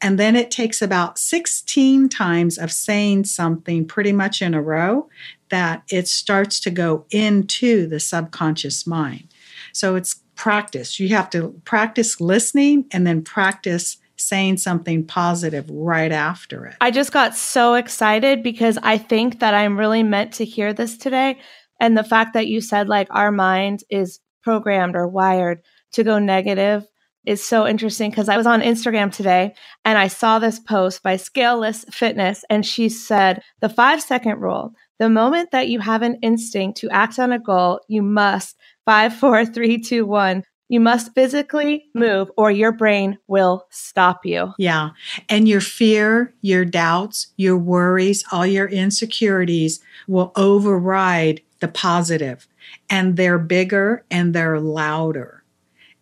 And 0.00 0.18
then 0.18 0.36
it 0.36 0.50
takes 0.50 0.80
about 0.82 1.18
16 1.18 2.08
times 2.08 2.58
of 2.58 2.72
saying 2.72 3.24
something 3.24 3.86
pretty 3.86 4.12
much 4.12 4.42
in 4.42 4.54
a 4.54 4.62
row 4.62 5.08
that 5.50 5.82
it 5.90 6.08
starts 6.08 6.60
to 6.60 6.70
go 6.70 7.06
into 7.10 7.86
the 7.86 8.00
subconscious 8.00 8.86
mind. 8.86 9.28
So 9.72 9.96
it's 9.96 10.22
practice. 10.34 11.00
You 11.00 11.08
have 11.10 11.30
to 11.30 11.60
practice 11.64 12.20
listening 12.20 12.86
and 12.92 13.06
then 13.06 13.22
practice 13.22 13.96
saying 14.16 14.56
something 14.56 15.04
positive 15.04 15.68
right 15.70 16.12
after 16.12 16.66
it. 16.66 16.76
I 16.80 16.90
just 16.90 17.12
got 17.12 17.36
so 17.36 17.74
excited 17.74 18.42
because 18.42 18.78
I 18.82 18.98
think 18.98 19.40
that 19.40 19.54
I'm 19.54 19.78
really 19.78 20.02
meant 20.02 20.34
to 20.34 20.44
hear 20.44 20.72
this 20.72 20.96
today. 20.96 21.38
And 21.80 21.96
the 21.96 22.04
fact 22.04 22.34
that 22.34 22.48
you 22.48 22.60
said, 22.60 22.88
like, 22.88 23.06
our 23.10 23.30
mind 23.30 23.84
is 23.90 24.20
programmed 24.42 24.96
or 24.96 25.06
wired 25.06 25.62
to 25.92 26.02
go 26.02 26.18
negative 26.18 26.84
is 27.28 27.44
so 27.44 27.66
interesting 27.66 28.10
because 28.10 28.28
I 28.28 28.36
was 28.36 28.46
on 28.46 28.62
Instagram 28.62 29.12
today 29.12 29.54
and 29.84 29.98
I 29.98 30.08
saw 30.08 30.38
this 30.38 30.58
post 30.58 31.02
by 31.02 31.16
Scaleless 31.16 31.84
Fitness, 31.92 32.44
and 32.48 32.64
she 32.64 32.88
said, 32.88 33.42
The 33.60 33.68
five 33.68 34.02
second 34.02 34.40
rule 34.40 34.72
the 34.98 35.08
moment 35.08 35.52
that 35.52 35.68
you 35.68 35.78
have 35.78 36.02
an 36.02 36.18
instinct 36.22 36.78
to 36.78 36.90
act 36.90 37.18
on 37.18 37.30
a 37.30 37.38
goal, 37.38 37.80
you 37.88 38.02
must 38.02 38.56
five, 38.84 39.14
four, 39.14 39.46
three, 39.46 39.78
two, 39.80 40.04
one. 40.04 40.42
You 40.70 40.80
must 40.80 41.14
physically 41.14 41.86
move 41.94 42.30
or 42.36 42.50
your 42.50 42.72
brain 42.72 43.16
will 43.26 43.66
stop 43.70 44.26
you. 44.26 44.52
Yeah. 44.58 44.90
And 45.28 45.48
your 45.48 45.62
fear, 45.62 46.34
your 46.42 46.66
doubts, 46.66 47.28
your 47.36 47.56
worries, 47.56 48.22
all 48.32 48.46
your 48.46 48.68
insecurities 48.68 49.80
will 50.06 50.32
override 50.36 51.40
the 51.60 51.68
positive, 51.68 52.46
and 52.90 53.16
they're 53.16 53.38
bigger 53.38 54.04
and 54.10 54.34
they're 54.34 54.60
louder, 54.60 55.37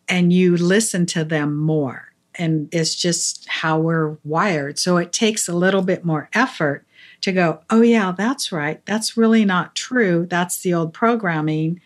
and 0.09 0.33
you 0.33 0.57
listen 0.57 1.07
to 1.07 1.25
them 1.25 1.57
more. 1.57 2.13
And 2.35 2.69
it's 2.73 2.95
just 2.95 3.49
how 3.49 3.79
we're 3.79 4.19
wired. 4.25 4.79
So 4.79 4.99
it 4.99 5.13
takes 5.13 5.49
a 5.49 5.57
little 5.57 5.83
bit 5.83 6.05
more 6.05 6.29
effort 6.33 6.87
to 7.23 7.33
go, 7.33 7.61
oh, 7.71 7.81
yeah, 7.81 8.13
that's 8.17 8.53
right. 8.53 8.85
That's 8.85 9.17
really 9.17 9.45
not 9.45 9.75
true. 9.75 10.27
That's 10.29 10.59
the 10.59 10.75
old 10.75 10.93
programming. 10.93 11.81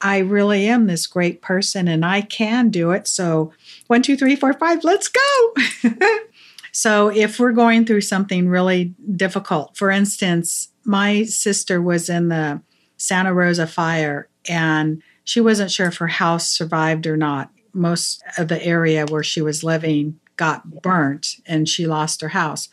I 0.00 0.18
really 0.18 0.66
am 0.66 0.86
this 0.86 1.06
great 1.06 1.40
person 1.40 1.86
and 1.86 2.04
I 2.04 2.22
can 2.22 2.70
do 2.70 2.90
it. 2.90 3.06
So, 3.06 3.52
one, 3.86 4.02
two, 4.02 4.16
three, 4.16 4.34
four, 4.34 4.52
five, 4.52 4.82
let's 4.82 5.08
go. 5.08 5.54
so, 6.72 7.08
if 7.08 7.38
we're 7.38 7.52
going 7.52 7.86
through 7.86 8.00
something 8.00 8.48
really 8.48 8.94
difficult, 9.14 9.76
for 9.76 9.90
instance, 9.90 10.68
my 10.84 11.22
sister 11.22 11.80
was 11.80 12.08
in 12.08 12.28
the 12.28 12.60
Santa 12.96 13.32
Rosa 13.32 13.66
fire 13.68 14.28
and 14.48 15.02
she 15.24 15.40
wasn't 15.40 15.70
sure 15.70 15.86
if 15.86 15.98
her 15.98 16.08
house 16.08 16.48
survived 16.48 17.06
or 17.06 17.16
not. 17.16 17.50
Most 17.72 18.22
of 18.38 18.48
the 18.48 18.62
area 18.64 19.06
where 19.06 19.22
she 19.22 19.40
was 19.40 19.64
living 19.64 20.18
got 20.36 20.82
burnt 20.82 21.36
and 21.46 21.68
she 21.68 21.86
lost 21.86 22.20
her 22.20 22.28
house. 22.28 22.68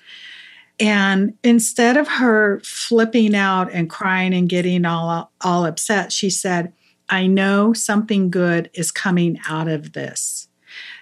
And 0.80 1.34
instead 1.43 1.97
of 1.97 2.07
her 2.07 2.61
flipping 2.63 3.35
out 3.35 3.71
and 3.71 3.89
crying 3.89 4.34
and 4.34 4.47
getting 4.47 4.85
all, 4.85 5.31
all 5.41 5.65
upset, 5.65 6.11
she 6.11 6.30
said, 6.30 6.71
I 7.09 7.27
know 7.27 7.73
something 7.73 8.30
good 8.30 8.69
is 8.73 8.91
coming 8.91 9.39
out 9.47 9.67
of 9.67 9.93
this. 9.93 10.47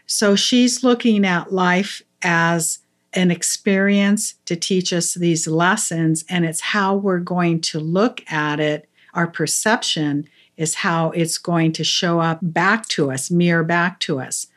So 0.06 0.36
she's 0.36 0.84
looking 0.84 1.26
at 1.26 1.54
life 1.54 2.02
as 2.24 2.80
an 3.14 3.30
experience 3.30 4.36
to 4.46 4.56
teach 4.56 4.94
us 4.94 5.14
these 5.14 5.48
lessons, 5.48 6.24
and 6.30 6.46
it's 6.46 6.62
how 6.62 6.96
we're 6.96 7.20
going 7.20 7.62
to 7.62 7.80
look 7.80 8.24
at 8.32 8.60
it. 8.60 8.90
Our 9.14 9.28
perception 9.28 10.28
is 10.58 10.76
how 10.76 11.12
it's 11.12 11.38
going 11.38 11.72
to 11.74 11.84
show 11.84 12.20
up 12.20 12.40
back 12.42 12.88
to 12.90 13.12
us, 13.12 13.32
mirror 13.32 13.64
back 13.64 14.00
to 14.02 14.20
us. 14.20 14.48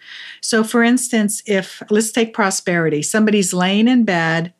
So, 0.40 0.64
for 0.64 0.82
instance, 0.82 1.42
if 1.46 1.82
let's 1.90 2.10
take 2.10 2.34
prosperity, 2.34 3.02
somebody's 3.02 3.52
laying 3.52 3.86
in 3.86 4.04
bed 4.04 4.52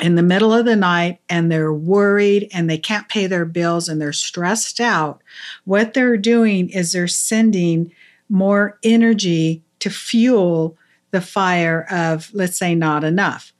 in 0.00 0.14
the 0.14 0.22
middle 0.22 0.52
of 0.52 0.66
the 0.66 0.76
night 0.76 1.20
and 1.28 1.50
they're 1.50 1.72
worried 1.72 2.48
and 2.52 2.68
they 2.68 2.78
can't 2.78 3.08
pay 3.08 3.26
their 3.26 3.44
bills 3.44 3.88
and 3.88 4.00
they're 4.00 4.12
stressed 4.12 4.80
out, 4.80 5.22
what 5.64 5.94
they're 5.94 6.16
doing 6.16 6.68
is 6.68 6.92
they're 6.92 7.08
sending 7.08 7.92
more 8.28 8.78
energy 8.82 9.62
to 9.78 9.90
fuel 9.90 10.76
the 11.10 11.20
fire 11.20 11.86
of, 11.90 12.30
let's 12.34 12.58
say, 12.58 12.74
not 12.74 13.04
enough. 13.04 13.52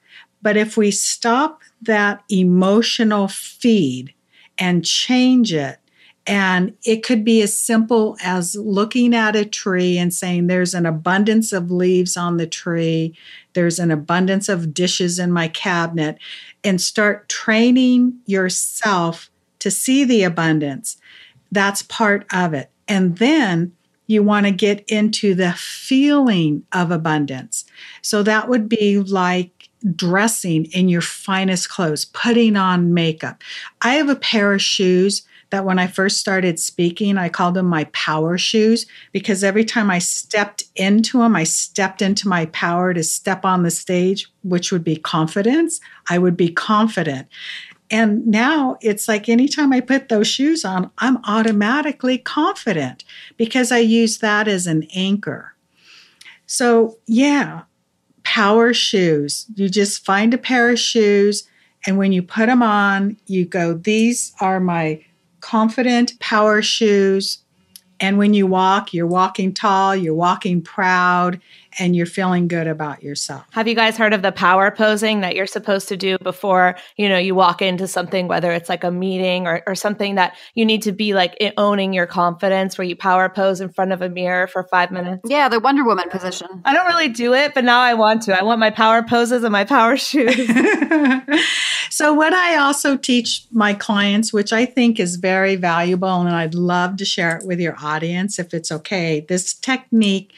But 0.43 0.57
if 0.57 0.77
we 0.77 0.91
stop 0.91 1.63
that 1.83 2.23
emotional 2.29 3.29
feed 3.29 4.13
and 4.59 4.85
change 4.85 5.55
it, 5.55 5.79
and 6.27 6.75
it 6.85 7.03
could 7.03 7.25
be 7.25 7.43
as 7.43 7.59
simple 7.59 8.17
as 8.23 8.57
looking 8.57 9.15
at 9.15 9.37
a 9.37 9.45
tree 9.45 9.99
and 9.99 10.13
saying, 10.13 10.47
There's 10.47 10.75
an 10.75 10.87
abundance 10.87 11.53
of 11.53 11.71
leaves 11.71 12.17
on 12.17 12.37
the 12.39 12.47
tree 12.47 13.15
there's 13.55 13.79
an 13.79 13.91
abundance 13.91 14.49
of 14.49 14.75
dishes 14.75 15.19
in 15.19 15.33
my 15.33 15.49
cabinet, 15.49 16.19
and 16.63 16.81
start 16.81 17.29
training 17.29 18.19
yourself 18.27 19.31
to 19.61 19.71
see 19.71 20.05
the 20.05 20.25
abundance. 20.25 20.99
That's 21.51 21.83
part 21.83 22.27
of 22.33 22.53
it. 22.53 22.71
And 22.87 23.17
then 23.19 23.73
you 24.07 24.23
want 24.23 24.45
to 24.45 24.53
get 24.53 24.85
into 24.91 25.35
the 25.35 25.53
feeling 25.53 26.65
of 26.73 26.91
abundance. 26.91 27.65
So 28.03 28.23
that 28.25 28.49
would 28.49 28.69
be 28.69 28.99
like 28.99 29.71
dressing 29.95 30.67
in 30.67 30.89
your 30.89 31.01
finest 31.01 31.71
clothes, 31.71 32.05
putting 32.05 32.57
on 32.57 32.93
makeup. 32.93 33.43
I 33.81 33.95
have 33.95 34.11
a 34.11 34.17
pair 34.17 34.53
of 34.53 34.61
shoes 34.61 35.23
that 35.55 35.65
when 35.65 35.79
I 35.79 35.87
first 35.87 36.19
started 36.19 36.59
speaking, 36.59 37.17
I 37.17 37.29
called 37.29 37.55
them 37.55 37.67
my 37.67 37.85
power 37.93 38.37
shoes 38.37 38.87
because 39.13 39.45
every 39.45 39.65
time 39.65 39.89
I 39.89 40.01
stepped 40.01 40.65
into 40.75 41.19
them, 41.21 41.37
I 41.37 41.45
stepped 41.45 42.03
into 42.03 42.27
my 42.27 42.47
power 42.47 42.93
to 42.93 43.05
step 43.05 43.45
on 43.45 43.63
the 43.63 43.71
stage, 43.71 44.29
which 44.43 44.73
would 44.73 44.83
be 44.83 44.97
confidence. 44.97 45.79
I 46.11 46.19
would 46.19 46.37
be 46.37 46.51
confident. 46.51 47.29
And 47.89 48.27
now 48.27 48.79
it's 48.81 49.07
like 49.07 49.29
anytime 49.29 49.73
I 49.73 49.81
put 49.81 50.09
those 50.09 50.27
shoes 50.27 50.65
on, 50.65 50.91
I'm 50.99 51.19
automatically 51.19 52.19
confident 52.19 53.05
because 53.37 53.71
I 53.71 53.79
use 53.79 54.19
that 54.19 54.49
as 54.49 54.67
an 54.67 54.89
anchor. 54.93 55.55
So, 56.47 56.99
yeah, 57.07 57.63
power 58.25 58.75
shoes. 58.75 59.47
You 59.55 59.69
just 59.69 60.05
find 60.05 60.35
a 60.35 60.39
pair 60.39 60.71
of 60.71 60.81
shoes, 60.81 61.49
and 61.87 61.97
when 61.97 62.11
you 62.13 62.25
put 62.25 62.47
them 62.47 62.61
on, 62.61 63.19
you 63.29 63.45
go, 63.45 63.75
These 63.75 64.35
are 64.41 64.59
my 64.59 65.05
confident 65.45 66.19
power 66.21 66.63
shoes. 66.63 67.39
And 68.01 68.17
when 68.17 68.33
you 68.33 68.47
walk, 68.47 68.95
you're 68.95 69.07
walking 69.07 69.53
tall, 69.53 69.95
you're 69.95 70.15
walking 70.15 70.63
proud, 70.63 71.39
and 71.79 71.97
you're 71.97 72.07
feeling 72.07 72.49
good 72.49 72.67
about 72.67 73.03
yourself. 73.03 73.45
Have 73.53 73.69
you 73.69 73.75
guys 73.75 73.97
heard 73.97 74.13
of 74.13 74.23
the 74.23 74.33
power 74.33 74.71
posing 74.71 75.21
that 75.21 75.35
you're 75.35 75.47
supposed 75.47 75.89
to 75.89 75.97
do 75.97 76.19
before, 76.19 76.77
you 76.97 77.09
know, 77.09 77.19
you 77.19 77.35
walk 77.35 77.63
into 77.63 77.89
something, 77.89 78.29
whether 78.29 78.53
it's 78.53 78.69
like 78.69 78.85
a 78.85 78.91
meeting 78.91 79.47
or, 79.47 79.63
or 79.67 79.75
something 79.75 80.15
that 80.15 80.37
you 80.55 80.65
need 80.65 80.83
to 80.83 80.93
be 80.93 81.15
like 81.15 81.37
eh, 81.41 81.53
owning 81.57 81.93
your 81.93 82.07
confidence 82.07 82.79
where 82.79 82.87
you 82.87 82.97
power 82.97 83.29
pose 83.29 83.61
in 83.61 83.69
front 83.69 83.93
of 83.93 84.03
a 84.03 84.09
mirror 84.09 84.47
for 84.47 84.65
five 84.65 84.91
minutes? 84.91 85.23
Yeah, 85.27 85.49
the 85.49 85.61
Wonder 85.61 85.85
Woman 85.85 86.09
position. 86.11 86.49
I 86.65 86.75
don't 86.75 86.87
really 86.87 87.09
do 87.09 87.35
it, 87.35 87.55
but 87.55 87.65
now 87.65 87.81
I 87.81 87.95
want 87.95 88.23
to. 88.23 88.39
I 88.39 88.43
want 88.43 88.61
my 88.61 88.71
power 88.71 89.03
poses 89.03 89.43
and 89.45 89.53
my 89.53 89.65
power 89.65 89.97
shoes. 89.97 90.35
so 91.91 92.13
what 92.13 92.33
I 92.33 92.57
also 92.57 92.97
teach 92.97 93.47
my 93.51 93.75
clients, 93.75 94.33
which 94.33 94.53
I 94.53 94.65
think 94.65 95.01
is 95.01 95.17
very 95.17 95.57
valuable, 95.57 96.21
and 96.21 96.31
I'd 96.31 96.55
love 96.55 96.97
to 96.99 97.05
share 97.05 97.37
it 97.37 97.47
with 97.47 97.61
your 97.61 97.77
audience 97.83 98.39
if 98.39 98.55
it's 98.55 98.71
okay, 98.71 99.25
this 99.29 99.55
technique 99.55 100.33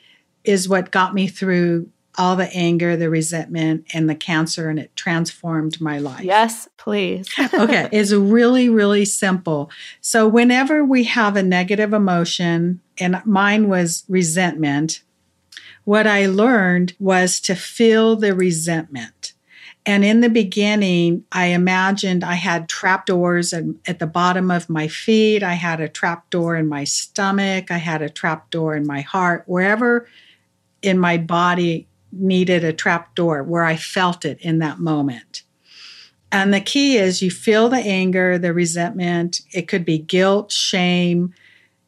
is 0.47 0.69
what 0.69 0.91
got 0.91 1.15
me 1.15 1.27
through 1.27 1.89
all 2.19 2.37
the 2.37 2.51
anger, 2.55 2.97
the 2.97 3.11
resentment, 3.11 3.85
and 3.93 4.09
the 4.09 4.15
cancer, 4.15 4.71
and 4.71 4.79
it 4.79 4.95
transformed 4.97 5.81
my 5.81 5.99
life. 5.99 6.23
Yes, 6.23 6.69
please. 6.79 7.29
okay, 7.55 7.89
it's 7.93 8.13
really, 8.13 8.69
really 8.69 9.05
simple. 9.05 9.71
So, 10.01 10.27
whenever 10.27 10.85
we 10.85 11.05
have 11.05 11.37
a 11.37 11.43
negative 11.43 11.93
emotion, 11.93 12.81
and 12.99 13.21
mine 13.27 13.69
was 13.69 14.05
resentment, 14.09 15.03
what 15.85 16.07
I 16.07 16.27
learned 16.27 16.95
was 16.99 17.39
to 17.41 17.55
feel 17.55 18.17
the 18.17 18.35
resentment. 18.35 19.35
And 19.85 20.05
in 20.05 20.21
the 20.21 20.29
beginning, 20.29 21.25
I 21.31 21.47
imagined 21.47 22.25
I 22.25 22.35
had 22.35 22.69
trapdoors 22.69 23.53
at 23.53 24.01
the 24.01 24.07
bottom 24.07 24.51
of 24.51 24.69
my 24.69 24.89
feet. 24.89 25.45
I 25.45 25.55
had 25.55 25.81
a 25.81 25.89
trapdoor 25.89 26.57
in 26.57 26.67
my 26.67 26.83
stomach. 26.83 27.71
I 27.71 27.77
had 27.77 28.03
a 28.03 28.11
trapdoor 28.11 28.75
in 28.75 28.85
my 28.85 29.03
heart. 29.03 29.45
Wherever 29.47 30.09
in 30.83 30.99
my 30.99 31.17
body 31.17 31.89
needed 32.13 32.65
a 32.65 32.73
trap 32.73 33.15
door 33.15 33.43
where 33.43 33.65
I 33.65 33.77
felt 33.77 34.25
it 34.25 34.39
in 34.41 34.59
that 34.61 34.79
moment. 34.79 35.43
And 36.33 36.53
the 36.53 36.61
key 36.61 36.97
is 36.97 37.23
you 37.23 37.31
feel 37.31 37.69
the 37.69 37.77
anger, 37.77 38.39
the 38.39 38.53
resentment. 38.53 39.41
It 39.53 39.69
could 39.69 39.85
be 39.85 39.99
guilt, 39.99 40.53
shame, 40.53 41.35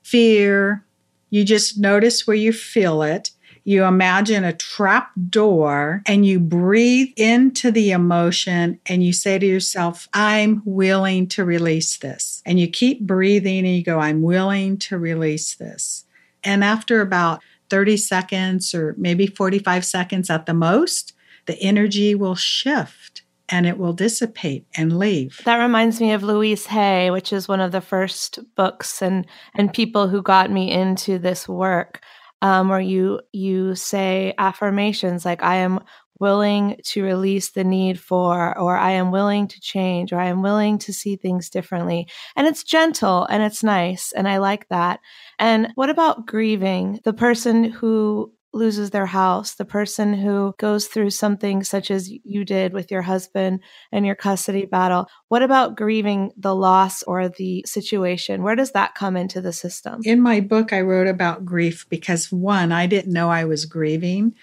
fear. 0.02 0.84
You 1.30 1.44
just 1.44 1.78
notice 1.78 2.26
where 2.26 2.36
you 2.36 2.52
feel 2.52 3.02
it. 3.02 3.30
You 3.64 3.84
imagine 3.84 4.44
a 4.44 4.54
trap 4.54 5.10
door 5.28 6.02
and 6.06 6.24
you 6.24 6.40
breathe 6.40 7.12
into 7.18 7.70
the 7.70 7.90
emotion 7.90 8.80
and 8.86 9.04
you 9.04 9.12
say 9.12 9.38
to 9.38 9.44
yourself, 9.44 10.08
I'm 10.14 10.62
willing 10.64 11.26
to 11.28 11.44
release 11.44 11.98
this. 11.98 12.42
And 12.46 12.58
you 12.58 12.68
keep 12.68 13.00
breathing 13.00 13.66
and 13.66 13.76
you 13.76 13.84
go, 13.84 13.98
I'm 13.98 14.22
willing 14.22 14.78
to 14.78 14.96
release 14.96 15.54
this. 15.54 16.06
And 16.42 16.64
after 16.64 17.02
about 17.02 17.42
30 17.70 17.96
seconds 17.96 18.74
or 18.74 18.94
maybe 18.98 19.26
45 19.26 19.84
seconds 19.84 20.30
at 20.30 20.46
the 20.46 20.54
most, 20.54 21.12
the 21.46 21.58
energy 21.60 22.14
will 22.14 22.34
shift 22.34 23.22
and 23.48 23.66
it 23.66 23.78
will 23.78 23.94
dissipate 23.94 24.66
and 24.76 24.98
leave. 24.98 25.40
That 25.44 25.56
reminds 25.56 26.00
me 26.00 26.12
of 26.12 26.22
Louise 26.22 26.66
Hay, 26.66 27.10
which 27.10 27.32
is 27.32 27.48
one 27.48 27.60
of 27.60 27.72
the 27.72 27.80
first 27.80 28.38
books 28.56 29.00
and 29.02 29.26
and 29.54 29.72
people 29.72 30.08
who 30.08 30.22
got 30.22 30.50
me 30.50 30.70
into 30.70 31.18
this 31.18 31.48
work. 31.48 32.00
um, 32.40 32.70
or 32.70 32.80
you 32.80 33.20
you 33.32 33.74
say 33.74 34.32
affirmations 34.38 35.24
like 35.24 35.42
I 35.42 35.56
am 35.56 35.80
willing 36.20 36.80
to 36.84 37.04
release 37.04 37.50
the 37.50 37.64
need 37.64 38.00
for, 38.00 38.56
or 38.58 38.76
I 38.76 38.92
am 38.92 39.10
willing 39.10 39.48
to 39.48 39.60
change, 39.60 40.12
or 40.12 40.20
I 40.20 40.26
am 40.26 40.42
willing 40.42 40.78
to 40.78 40.92
see 40.92 41.16
things 41.16 41.50
differently. 41.50 42.08
And 42.36 42.46
it's 42.46 42.64
gentle 42.64 43.24
and 43.26 43.42
it's 43.42 43.62
nice. 43.62 44.12
And 44.12 44.28
I 44.28 44.38
like 44.38 44.68
that. 44.68 45.00
And 45.38 45.68
what 45.74 45.90
about 45.90 46.26
grieving? 46.26 47.00
The 47.04 47.12
person 47.12 47.64
who 47.64 48.32
loses 48.52 48.90
their 48.90 49.06
house, 49.06 49.54
the 49.54 49.64
person 49.64 50.14
who 50.14 50.54
goes 50.58 50.86
through 50.86 51.10
something 51.10 51.62
such 51.62 51.90
as 51.90 52.10
you 52.10 52.44
did 52.44 52.72
with 52.72 52.90
your 52.90 53.02
husband 53.02 53.60
and 53.92 54.06
your 54.06 54.14
custody 54.14 54.64
battle. 54.64 55.06
What 55.28 55.42
about 55.42 55.76
grieving 55.76 56.32
the 56.36 56.54
loss 56.54 57.02
or 57.02 57.28
the 57.28 57.62
situation? 57.66 58.42
Where 58.42 58.56
does 58.56 58.72
that 58.72 58.94
come 58.94 59.16
into 59.16 59.40
the 59.40 59.52
system? 59.52 60.00
In 60.04 60.20
my 60.20 60.40
book, 60.40 60.72
I 60.72 60.80
wrote 60.80 61.08
about 61.08 61.44
grief 61.44 61.86
because 61.88 62.32
one, 62.32 62.72
I 62.72 62.86
didn't 62.86 63.12
know 63.12 63.30
I 63.30 63.44
was 63.44 63.66
grieving 63.66 64.34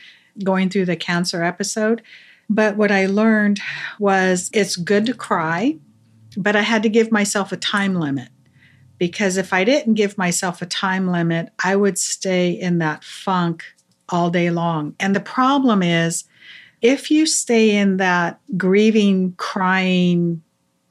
going 0.44 0.70
through 0.70 0.86
the 0.86 0.96
cancer 0.96 1.44
episode. 1.44 2.02
But 2.50 2.78
what 2.78 2.92
I 2.92 3.06
learned 3.06 3.60
was 4.00 4.50
it's 4.54 4.76
good 4.76 5.06
to 5.08 5.14
cry, 5.14 5.78
but 6.38 6.56
I 6.56 6.62
had 6.62 6.84
to 6.84 6.90
give 6.90 7.12
myself 7.12 7.52
a 7.52 7.58
time 7.58 7.96
limit 7.96 8.30
because 8.98 9.38
if 9.38 9.54
I 9.54 9.64
didn't 9.64 9.96
give 9.96 10.18
myself 10.18 10.62
a 10.62 10.66
time 10.66 11.08
limit, 11.08 11.50
I 11.64 11.76
would 11.76 11.98
stay 11.98 12.52
in 12.52 12.78
that 12.80 13.04
funk 13.04 13.64
all 14.10 14.30
day 14.30 14.50
long. 14.52 14.96
And 15.00 15.16
the 15.16 15.20
problem 15.20 15.82
is, 15.84 16.26
if 16.82 17.10
you 17.10 17.26
stay 17.26 17.76
in 17.76 17.98
that 17.98 18.40
grieving, 18.58 19.34
crying 19.38 20.44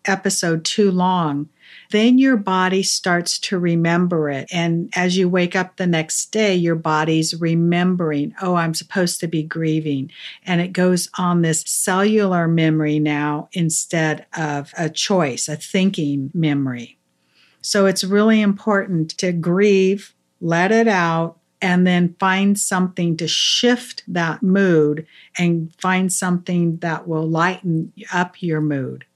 episode 0.05 0.65
too 0.65 0.91
long, 0.91 1.49
then 1.91 2.19
your 2.19 2.37
body 2.37 2.83
starts 2.83 3.39
to 3.39 3.59
remember 3.59 4.31
it. 4.31 4.49
And 4.53 4.93
as 4.97 5.17
you 5.17 5.29
wake 5.29 5.55
up 5.55 5.77
the 5.77 5.87
next 5.87 6.33
day, 6.33 6.55
your 6.55 6.75
body's 6.75 7.41
remembering, 7.41 8.35
oh, 8.41 8.55
I'm 8.55 8.75
supposed 8.75 9.21
to 9.21 9.29
be 9.29 9.43
grieving. 9.43 10.11
And 10.45 10.61
it 10.61 10.73
goes 10.73 11.09
on 11.19 11.43
this 11.43 11.63
cellular 11.67 12.49
memory 12.49 12.99
now 12.99 13.49
instead 13.53 14.27
of 14.37 14.73
a 14.77 14.89
choice, 14.89 15.49
a 15.49 15.57
thinking 15.57 16.31
memory. 16.35 16.99
So 17.61 17.87
it's 17.87 18.05
really 18.05 18.41
important 18.41 19.11
to 19.19 19.33
grieve, 19.33 20.15
let 20.41 20.71
it 20.71 20.89
out, 20.89 21.39
and 21.63 21.87
then 21.87 22.15
find 22.21 22.59
something 22.59 23.17
to 23.17 23.27
shift 23.27 24.03
that 24.07 24.43
mood 24.43 25.07
and 25.39 25.75
find 25.81 26.13
something 26.13 26.77
that 26.79 27.09
will 27.09 27.27
lighten 27.27 27.91
up 28.13 28.43
your 28.43 28.61
mood 28.61 29.07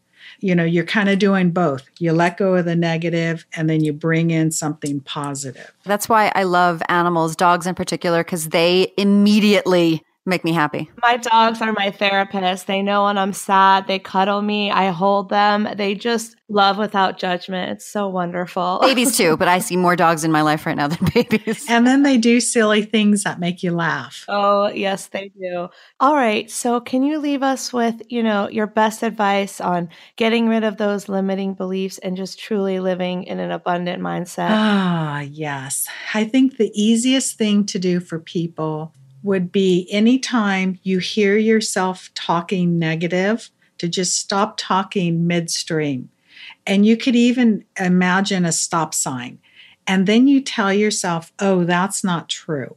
you 0.40 0.54
know, 0.54 0.64
you're 0.64 0.84
kind 0.84 1.08
of 1.08 1.18
doing 1.18 1.50
both. 1.50 1.88
You 1.98 2.12
let 2.12 2.36
go 2.36 2.54
of 2.54 2.64
the 2.64 2.76
negative 2.76 3.46
and 3.54 3.68
then 3.68 3.82
you 3.82 3.92
bring 3.92 4.30
in 4.30 4.50
something 4.50 5.00
positive. 5.00 5.72
That's 5.84 6.08
why 6.08 6.32
I 6.34 6.44
love 6.44 6.82
animals, 6.88 7.34
dogs 7.34 7.66
in 7.66 7.74
particular, 7.74 8.22
because 8.22 8.50
they 8.50 8.92
immediately 8.96 10.04
make 10.28 10.44
me 10.44 10.52
happy. 10.52 10.90
My 11.02 11.16
dogs 11.16 11.60
are 11.60 11.72
my 11.72 11.90
therapist. 11.90 12.66
They 12.66 12.82
know 12.82 13.04
when 13.04 13.18
I'm 13.18 13.32
sad. 13.32 13.86
They 13.86 13.98
cuddle 13.98 14.42
me. 14.42 14.70
I 14.70 14.90
hold 14.90 15.30
them. 15.30 15.68
They 15.76 15.94
just 15.94 16.36
love 16.48 16.78
without 16.78 17.18
judgment. 17.18 17.72
It's 17.72 17.84
so 17.84 18.08
wonderful. 18.08 18.78
Babies 18.82 19.16
too, 19.16 19.36
but 19.36 19.48
I 19.48 19.58
see 19.58 19.76
more 19.76 19.96
dogs 19.96 20.24
in 20.24 20.32
my 20.32 20.42
life 20.42 20.66
right 20.66 20.76
now 20.76 20.88
than 20.88 21.10
babies. 21.14 21.66
And 21.68 21.86
then 21.86 22.02
they 22.02 22.16
do 22.16 22.40
silly 22.40 22.82
things 22.82 23.24
that 23.24 23.38
make 23.40 23.62
you 23.62 23.72
laugh. 23.72 24.24
Oh, 24.28 24.68
yes, 24.68 25.08
they 25.08 25.30
do. 25.38 25.68
All 26.00 26.14
right. 26.14 26.50
So, 26.50 26.80
can 26.80 27.02
you 27.02 27.18
leave 27.18 27.42
us 27.42 27.72
with, 27.72 28.00
you 28.08 28.22
know, 28.22 28.48
your 28.48 28.66
best 28.66 29.02
advice 29.02 29.60
on 29.60 29.88
getting 30.16 30.48
rid 30.48 30.64
of 30.64 30.76
those 30.76 31.08
limiting 31.08 31.54
beliefs 31.54 31.98
and 31.98 32.16
just 32.16 32.38
truly 32.38 32.80
living 32.80 33.24
in 33.24 33.40
an 33.40 33.50
abundant 33.50 34.02
mindset? 34.02 34.48
Ah, 34.50 35.20
yes. 35.20 35.86
I 36.14 36.24
think 36.24 36.56
the 36.56 36.70
easiest 36.74 37.36
thing 37.36 37.66
to 37.66 37.78
do 37.78 38.00
for 38.00 38.18
people 38.18 38.92
would 39.22 39.50
be 39.50 39.88
anytime 39.90 40.78
you 40.82 40.98
hear 40.98 41.36
yourself 41.36 42.10
talking 42.14 42.78
negative, 42.78 43.50
to 43.78 43.88
just 43.88 44.16
stop 44.16 44.56
talking 44.56 45.26
midstream. 45.26 46.10
And 46.66 46.84
you 46.84 46.96
could 46.96 47.16
even 47.16 47.64
imagine 47.78 48.44
a 48.44 48.52
stop 48.52 48.92
sign. 48.92 49.38
And 49.86 50.06
then 50.06 50.28
you 50.28 50.42
tell 50.42 50.72
yourself, 50.72 51.32
oh, 51.38 51.64
that's 51.64 52.04
not 52.04 52.28
true. 52.28 52.76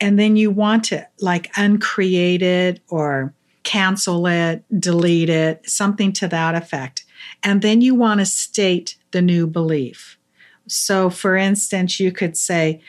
And 0.00 0.18
then 0.18 0.36
you 0.36 0.50
want 0.50 0.84
to 0.84 1.06
like 1.20 1.50
uncreate 1.56 2.42
it 2.42 2.80
or 2.88 3.34
cancel 3.62 4.26
it, 4.26 4.64
delete 4.80 5.28
it, 5.28 5.68
something 5.68 6.12
to 6.14 6.28
that 6.28 6.54
effect. 6.54 7.04
And 7.42 7.60
then 7.60 7.82
you 7.82 7.94
want 7.94 8.20
to 8.20 8.26
state 8.26 8.96
the 9.10 9.20
new 9.20 9.46
belief. 9.46 10.18
So, 10.66 11.10
for 11.10 11.36
instance, 11.36 12.00
you 12.00 12.12
could 12.12 12.36
say, 12.36 12.80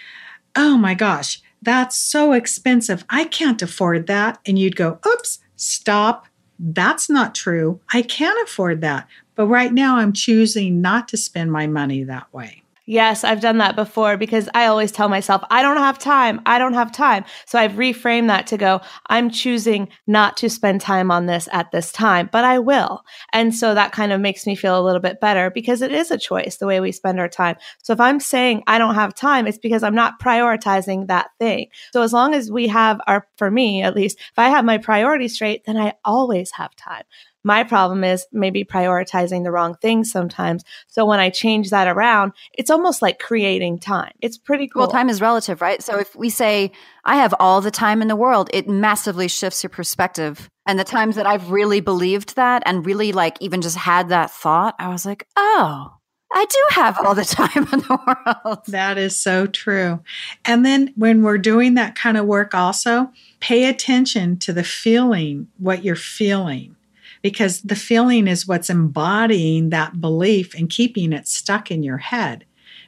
oh 0.55 0.77
my 0.77 0.93
gosh, 0.93 1.41
that's 1.61 1.97
so 1.97 2.33
expensive. 2.33 3.05
I 3.09 3.25
can't 3.25 3.61
afford 3.61 4.07
that. 4.07 4.39
And 4.45 4.57
you'd 4.57 4.75
go, 4.75 4.99
oops, 5.05 5.39
stop. 5.55 6.27
That's 6.59 7.09
not 7.09 7.35
true. 7.35 7.79
I 7.93 8.01
can't 8.01 8.41
afford 8.47 8.81
that. 8.81 9.07
But 9.35 9.47
right 9.47 9.73
now, 9.73 9.97
I'm 9.97 10.13
choosing 10.13 10.81
not 10.81 11.07
to 11.09 11.17
spend 11.17 11.51
my 11.51 11.67
money 11.67 12.03
that 12.03 12.31
way. 12.33 12.60
Yes, 12.87 13.23
I've 13.23 13.41
done 13.41 13.59
that 13.59 13.75
before 13.75 14.17
because 14.17 14.49
I 14.55 14.65
always 14.65 14.91
tell 14.91 15.07
myself, 15.07 15.43
I 15.51 15.61
don't 15.61 15.77
have 15.77 15.99
time. 15.99 16.41
I 16.47 16.57
don't 16.57 16.73
have 16.73 16.91
time. 16.91 17.25
So 17.45 17.59
I've 17.59 17.73
reframed 17.73 18.27
that 18.27 18.47
to 18.47 18.57
go, 18.57 18.81
I'm 19.07 19.29
choosing 19.29 19.87
not 20.07 20.35
to 20.37 20.49
spend 20.49 20.81
time 20.81 21.11
on 21.11 21.27
this 21.27 21.47
at 21.51 21.71
this 21.71 21.91
time, 21.91 22.27
but 22.31 22.43
I 22.43 22.57
will. 22.57 23.03
And 23.33 23.53
so 23.53 23.75
that 23.75 23.91
kind 23.91 24.11
of 24.11 24.19
makes 24.19 24.47
me 24.47 24.55
feel 24.55 24.79
a 24.79 24.81
little 24.81 24.99
bit 24.99 25.21
better 25.21 25.51
because 25.51 25.83
it 25.83 25.91
is 25.91 26.09
a 26.09 26.17
choice 26.17 26.57
the 26.57 26.65
way 26.65 26.79
we 26.79 26.91
spend 26.91 27.19
our 27.19 27.29
time. 27.29 27.55
So 27.83 27.93
if 27.93 27.99
I'm 27.99 28.19
saying 28.19 28.63
I 28.65 28.79
don't 28.79 28.95
have 28.95 29.13
time, 29.13 29.45
it's 29.45 29.59
because 29.59 29.83
I'm 29.83 29.95
not 29.95 30.19
prioritizing 30.19 31.07
that 31.07 31.29
thing. 31.37 31.67
So 31.93 32.01
as 32.01 32.13
long 32.13 32.33
as 32.33 32.51
we 32.51 32.67
have 32.69 32.99
our, 33.05 33.27
for 33.37 33.51
me 33.51 33.83
at 33.83 33.95
least, 33.95 34.17
if 34.19 34.39
I 34.39 34.49
have 34.49 34.65
my 34.65 34.79
priorities 34.79 35.35
straight, 35.35 35.65
then 35.65 35.77
I 35.77 35.93
always 36.03 36.51
have 36.53 36.75
time. 36.75 37.03
My 37.43 37.63
problem 37.63 38.03
is 38.03 38.25
maybe 38.31 38.63
prioritizing 38.63 39.43
the 39.43 39.51
wrong 39.51 39.75
things 39.81 40.11
sometimes. 40.11 40.63
So 40.87 41.05
when 41.05 41.19
I 41.19 41.29
change 41.29 41.71
that 41.71 41.87
around, 41.87 42.33
it's 42.53 42.69
almost 42.69 43.01
like 43.01 43.19
creating 43.19 43.79
time. 43.79 44.11
It's 44.21 44.37
pretty 44.37 44.67
cool. 44.67 44.81
Well, 44.81 44.91
time 44.91 45.09
is 45.09 45.21
relative, 45.21 45.61
right? 45.61 45.81
So 45.81 45.99
if 45.99 46.15
we 46.15 46.29
say, 46.29 46.71
I 47.03 47.15
have 47.15 47.33
all 47.39 47.61
the 47.61 47.71
time 47.71 48.01
in 48.01 48.07
the 48.07 48.15
world, 48.15 48.49
it 48.53 48.69
massively 48.69 49.27
shifts 49.27 49.63
your 49.63 49.71
perspective. 49.71 50.49
And 50.67 50.77
the 50.77 50.83
times 50.83 51.15
that 51.15 51.25
I've 51.25 51.49
really 51.49 51.81
believed 51.81 52.35
that 52.35 52.61
and 52.65 52.85
really 52.85 53.11
like 53.11 53.37
even 53.39 53.61
just 53.61 53.77
had 53.77 54.09
that 54.09 54.29
thought, 54.29 54.75
I 54.77 54.89
was 54.89 55.05
like, 55.05 55.25
oh, 55.35 55.93
I 56.33 56.45
do 56.45 56.75
have 56.75 56.97
all 56.99 57.15
the 57.15 57.25
time 57.25 57.67
in 57.73 57.79
the 57.79 57.99
world. 58.45 58.59
That 58.67 58.99
is 58.99 59.19
so 59.19 59.47
true. 59.47 60.01
And 60.45 60.63
then 60.63 60.93
when 60.95 61.23
we're 61.23 61.39
doing 61.39 61.73
that 61.73 61.95
kind 61.95 62.17
of 62.17 62.27
work, 62.27 62.53
also 62.53 63.11
pay 63.39 63.65
attention 63.65 64.37
to 64.39 64.53
the 64.53 64.63
feeling, 64.63 65.47
what 65.57 65.83
you're 65.83 65.95
feeling 65.95 66.75
because 67.21 67.61
the 67.61 67.75
feeling 67.75 68.27
is 68.27 68.47
what's 68.47 68.69
embodying 68.69 69.69
that 69.69 70.01
belief 70.01 70.53
and 70.55 70.69
keeping 70.69 71.13
it 71.13 71.27
stuck 71.27 71.69
in 71.69 71.83
your 71.83 71.97
head 71.97 72.45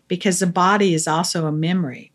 because 0.07 0.39
the 0.39 0.47
body 0.47 0.93
is 0.93 1.07
also 1.07 1.45
a 1.45 1.51
memory. 1.51 2.11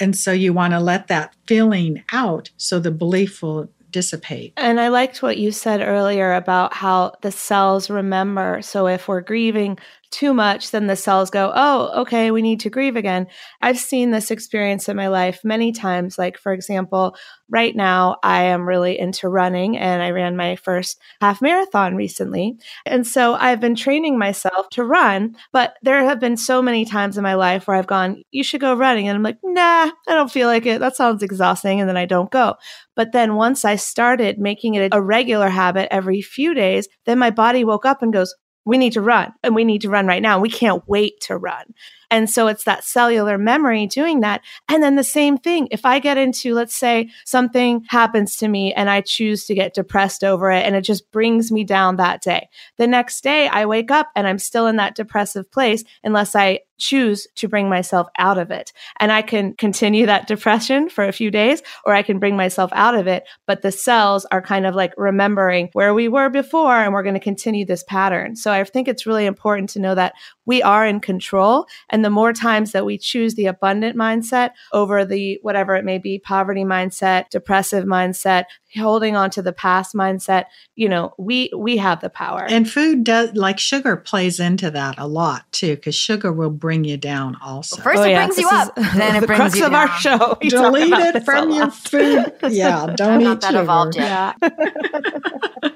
And 0.00 0.16
so 0.16 0.32
you 0.32 0.52
want 0.52 0.72
to 0.72 0.80
let 0.80 1.08
that 1.08 1.34
feeling 1.46 2.02
out 2.12 2.50
so 2.56 2.78
the 2.78 2.90
belief 2.90 3.42
will 3.42 3.68
dissipate. 3.90 4.54
And 4.56 4.80
I 4.80 4.88
liked 4.88 5.22
what 5.22 5.36
you 5.36 5.52
said 5.52 5.80
earlier 5.82 6.32
about 6.32 6.72
how 6.72 7.12
the 7.20 7.30
cells 7.30 7.90
remember. 7.90 8.62
So 8.62 8.86
if 8.86 9.06
we're 9.06 9.20
grieving 9.20 9.78
too 10.12 10.32
much, 10.34 10.70
then 10.70 10.86
the 10.86 10.94
cells 10.94 11.30
go, 11.30 11.50
oh, 11.54 12.02
okay, 12.02 12.30
we 12.30 12.42
need 12.42 12.60
to 12.60 12.70
grieve 12.70 12.96
again. 12.96 13.26
I've 13.60 13.78
seen 13.78 14.10
this 14.10 14.30
experience 14.30 14.88
in 14.88 14.96
my 14.96 15.08
life 15.08 15.40
many 15.42 15.72
times. 15.72 16.18
Like, 16.18 16.38
for 16.38 16.52
example, 16.52 17.16
right 17.48 17.74
now 17.74 18.16
I 18.22 18.44
am 18.44 18.68
really 18.68 18.98
into 18.98 19.28
running 19.28 19.76
and 19.76 20.02
I 20.02 20.10
ran 20.10 20.36
my 20.36 20.56
first 20.56 21.00
half 21.20 21.42
marathon 21.42 21.96
recently. 21.96 22.56
And 22.86 23.06
so 23.06 23.34
I've 23.34 23.60
been 23.60 23.74
training 23.74 24.18
myself 24.18 24.68
to 24.70 24.84
run, 24.84 25.34
but 25.52 25.74
there 25.82 26.04
have 26.04 26.20
been 26.20 26.36
so 26.36 26.62
many 26.62 26.84
times 26.84 27.16
in 27.16 27.22
my 27.22 27.34
life 27.34 27.66
where 27.66 27.76
I've 27.76 27.86
gone, 27.86 28.22
you 28.30 28.44
should 28.44 28.60
go 28.60 28.74
running. 28.74 29.08
And 29.08 29.16
I'm 29.16 29.22
like, 29.22 29.38
nah, 29.42 29.90
I 30.08 30.14
don't 30.14 30.30
feel 30.30 30.46
like 30.46 30.66
it. 30.66 30.80
That 30.80 30.96
sounds 30.96 31.22
exhausting. 31.22 31.80
And 31.80 31.88
then 31.88 31.96
I 31.96 32.06
don't 32.06 32.30
go. 32.30 32.54
But 32.94 33.12
then 33.12 33.36
once 33.36 33.64
I 33.64 33.76
started 33.76 34.38
making 34.38 34.74
it 34.74 34.92
a 34.92 35.00
regular 35.00 35.48
habit 35.48 35.88
every 35.90 36.20
few 36.20 36.54
days, 36.54 36.86
then 37.06 37.18
my 37.18 37.30
body 37.30 37.64
woke 37.64 37.86
up 37.86 38.02
and 38.02 38.12
goes, 38.12 38.34
we 38.64 38.78
need 38.78 38.92
to 38.92 39.00
run 39.00 39.32
and 39.42 39.54
we 39.54 39.64
need 39.64 39.82
to 39.82 39.90
run 39.90 40.06
right 40.06 40.22
now. 40.22 40.40
We 40.40 40.50
can't 40.50 40.86
wait 40.86 41.20
to 41.22 41.36
run. 41.36 41.64
And 42.12 42.28
so 42.28 42.46
it's 42.46 42.64
that 42.64 42.84
cellular 42.84 43.38
memory 43.38 43.86
doing 43.86 44.20
that. 44.20 44.42
And 44.68 44.82
then 44.82 44.96
the 44.96 45.02
same 45.02 45.38
thing, 45.38 45.66
if 45.70 45.86
I 45.86 45.98
get 45.98 46.18
into, 46.18 46.52
let's 46.52 46.76
say 46.76 47.08
something 47.24 47.86
happens 47.88 48.36
to 48.36 48.48
me 48.48 48.74
and 48.74 48.90
I 48.90 49.00
choose 49.00 49.46
to 49.46 49.54
get 49.54 49.72
depressed 49.72 50.22
over 50.22 50.50
it 50.50 50.66
and 50.66 50.76
it 50.76 50.82
just 50.82 51.10
brings 51.10 51.50
me 51.50 51.64
down 51.64 51.96
that 51.96 52.20
day. 52.20 52.50
The 52.76 52.86
next 52.86 53.22
day 53.22 53.48
I 53.48 53.64
wake 53.64 53.90
up 53.90 54.10
and 54.14 54.26
I'm 54.26 54.38
still 54.38 54.66
in 54.66 54.76
that 54.76 54.94
depressive 54.94 55.50
place 55.50 55.84
unless 56.04 56.36
I 56.36 56.60
choose 56.82 57.28
to 57.36 57.48
bring 57.48 57.68
myself 57.68 58.08
out 58.18 58.38
of 58.38 58.50
it. 58.50 58.72
And 58.98 59.12
I 59.12 59.22
can 59.22 59.54
continue 59.54 60.06
that 60.06 60.26
depression 60.26 60.88
for 60.88 61.04
a 61.04 61.12
few 61.12 61.30
days 61.30 61.62
or 61.86 61.94
I 61.94 62.02
can 62.02 62.18
bring 62.18 62.36
myself 62.36 62.70
out 62.74 62.96
of 62.96 63.06
it. 63.06 63.24
But 63.46 63.62
the 63.62 63.70
cells 63.70 64.26
are 64.32 64.42
kind 64.42 64.66
of 64.66 64.74
like 64.74 64.92
remembering 64.96 65.70
where 65.74 65.94
we 65.94 66.08
were 66.08 66.28
before 66.28 66.74
and 66.74 66.92
we're 66.92 67.04
going 67.04 67.14
to 67.14 67.20
continue 67.20 67.64
this 67.64 67.84
pattern. 67.84 68.34
So 68.34 68.50
I 68.50 68.64
think 68.64 68.88
it's 68.88 69.06
really 69.06 69.26
important 69.26 69.70
to 69.70 69.78
know 69.78 69.94
that 69.94 70.14
we 70.44 70.60
are 70.62 70.84
in 70.84 70.98
control 70.98 71.66
and 71.88 72.01
The 72.02 72.10
more 72.10 72.32
times 72.32 72.72
that 72.72 72.84
we 72.84 72.98
choose 72.98 73.34
the 73.34 73.46
abundant 73.46 73.96
mindset 73.96 74.50
over 74.72 75.04
the 75.04 75.38
whatever 75.42 75.76
it 75.76 75.84
may 75.84 75.98
be, 75.98 76.18
poverty 76.18 76.64
mindset, 76.64 77.30
depressive 77.30 77.84
mindset, 77.84 78.44
holding 78.76 79.16
on 79.16 79.30
to 79.30 79.42
the 79.42 79.52
past 79.52 79.94
mindset, 79.94 80.46
you 80.76 80.88
know, 80.88 81.14
we 81.18 81.50
we 81.56 81.76
have 81.76 82.00
the 82.00 82.10
power. 82.10 82.44
And 82.48 82.68
food 82.68 83.04
does 83.04 83.32
like 83.34 83.58
sugar 83.58 83.96
plays 83.96 84.40
into 84.40 84.70
that 84.70 84.98
a 84.98 85.06
lot 85.06 85.50
too, 85.52 85.76
because 85.76 85.94
sugar 85.94 86.32
will 86.32 86.50
bring 86.50 86.84
you 86.84 86.96
down 86.96 87.36
also. 87.42 87.76
Well, 87.76 87.84
first 87.84 88.00
oh, 88.00 88.02
it 88.04 88.10
yeah. 88.10 88.24
brings 88.24 88.36
this 88.36 88.42
you 88.42 88.48
up, 88.50 88.74
then 88.96 89.16
it 89.16 89.20
the 89.20 89.26
brings 89.26 89.40
crux 89.40 89.56
you 89.56 89.64
of 89.66 89.72
down. 89.72 89.88
our 89.88 89.98
show. 89.98 90.38
We 90.42 90.48
Delete 90.48 90.92
it 90.92 91.24
from 91.24 91.50
your 91.50 91.70
food. 91.70 92.32
Yeah, 92.50 92.86
don't 92.96 93.12
I'm 93.14 93.20
eat 93.20 93.24
not 93.24 93.40
that 93.42 93.50
sugar. 93.50 93.62
evolved 93.62 93.96
yet. 93.96 94.36
Yeah. 94.42 95.70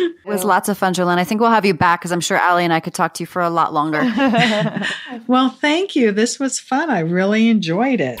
It 0.00 0.24
was 0.24 0.44
lots 0.44 0.68
of 0.68 0.78
fun, 0.78 0.94
Jolene. 0.94 1.18
I 1.18 1.24
think 1.24 1.40
we'll 1.40 1.50
have 1.50 1.64
you 1.64 1.74
back 1.74 2.00
because 2.00 2.12
I'm 2.12 2.20
sure 2.20 2.36
Allie 2.36 2.64
and 2.64 2.72
I 2.72 2.80
could 2.80 2.94
talk 2.94 3.14
to 3.14 3.22
you 3.22 3.26
for 3.26 3.42
a 3.42 3.50
lot 3.50 3.72
longer. 3.72 4.00
well, 5.26 5.50
thank 5.50 5.94
you. 5.94 6.12
This 6.12 6.38
was 6.38 6.58
fun. 6.58 6.90
I 6.90 7.00
really 7.00 7.48
enjoyed 7.48 8.00
it. 8.00 8.20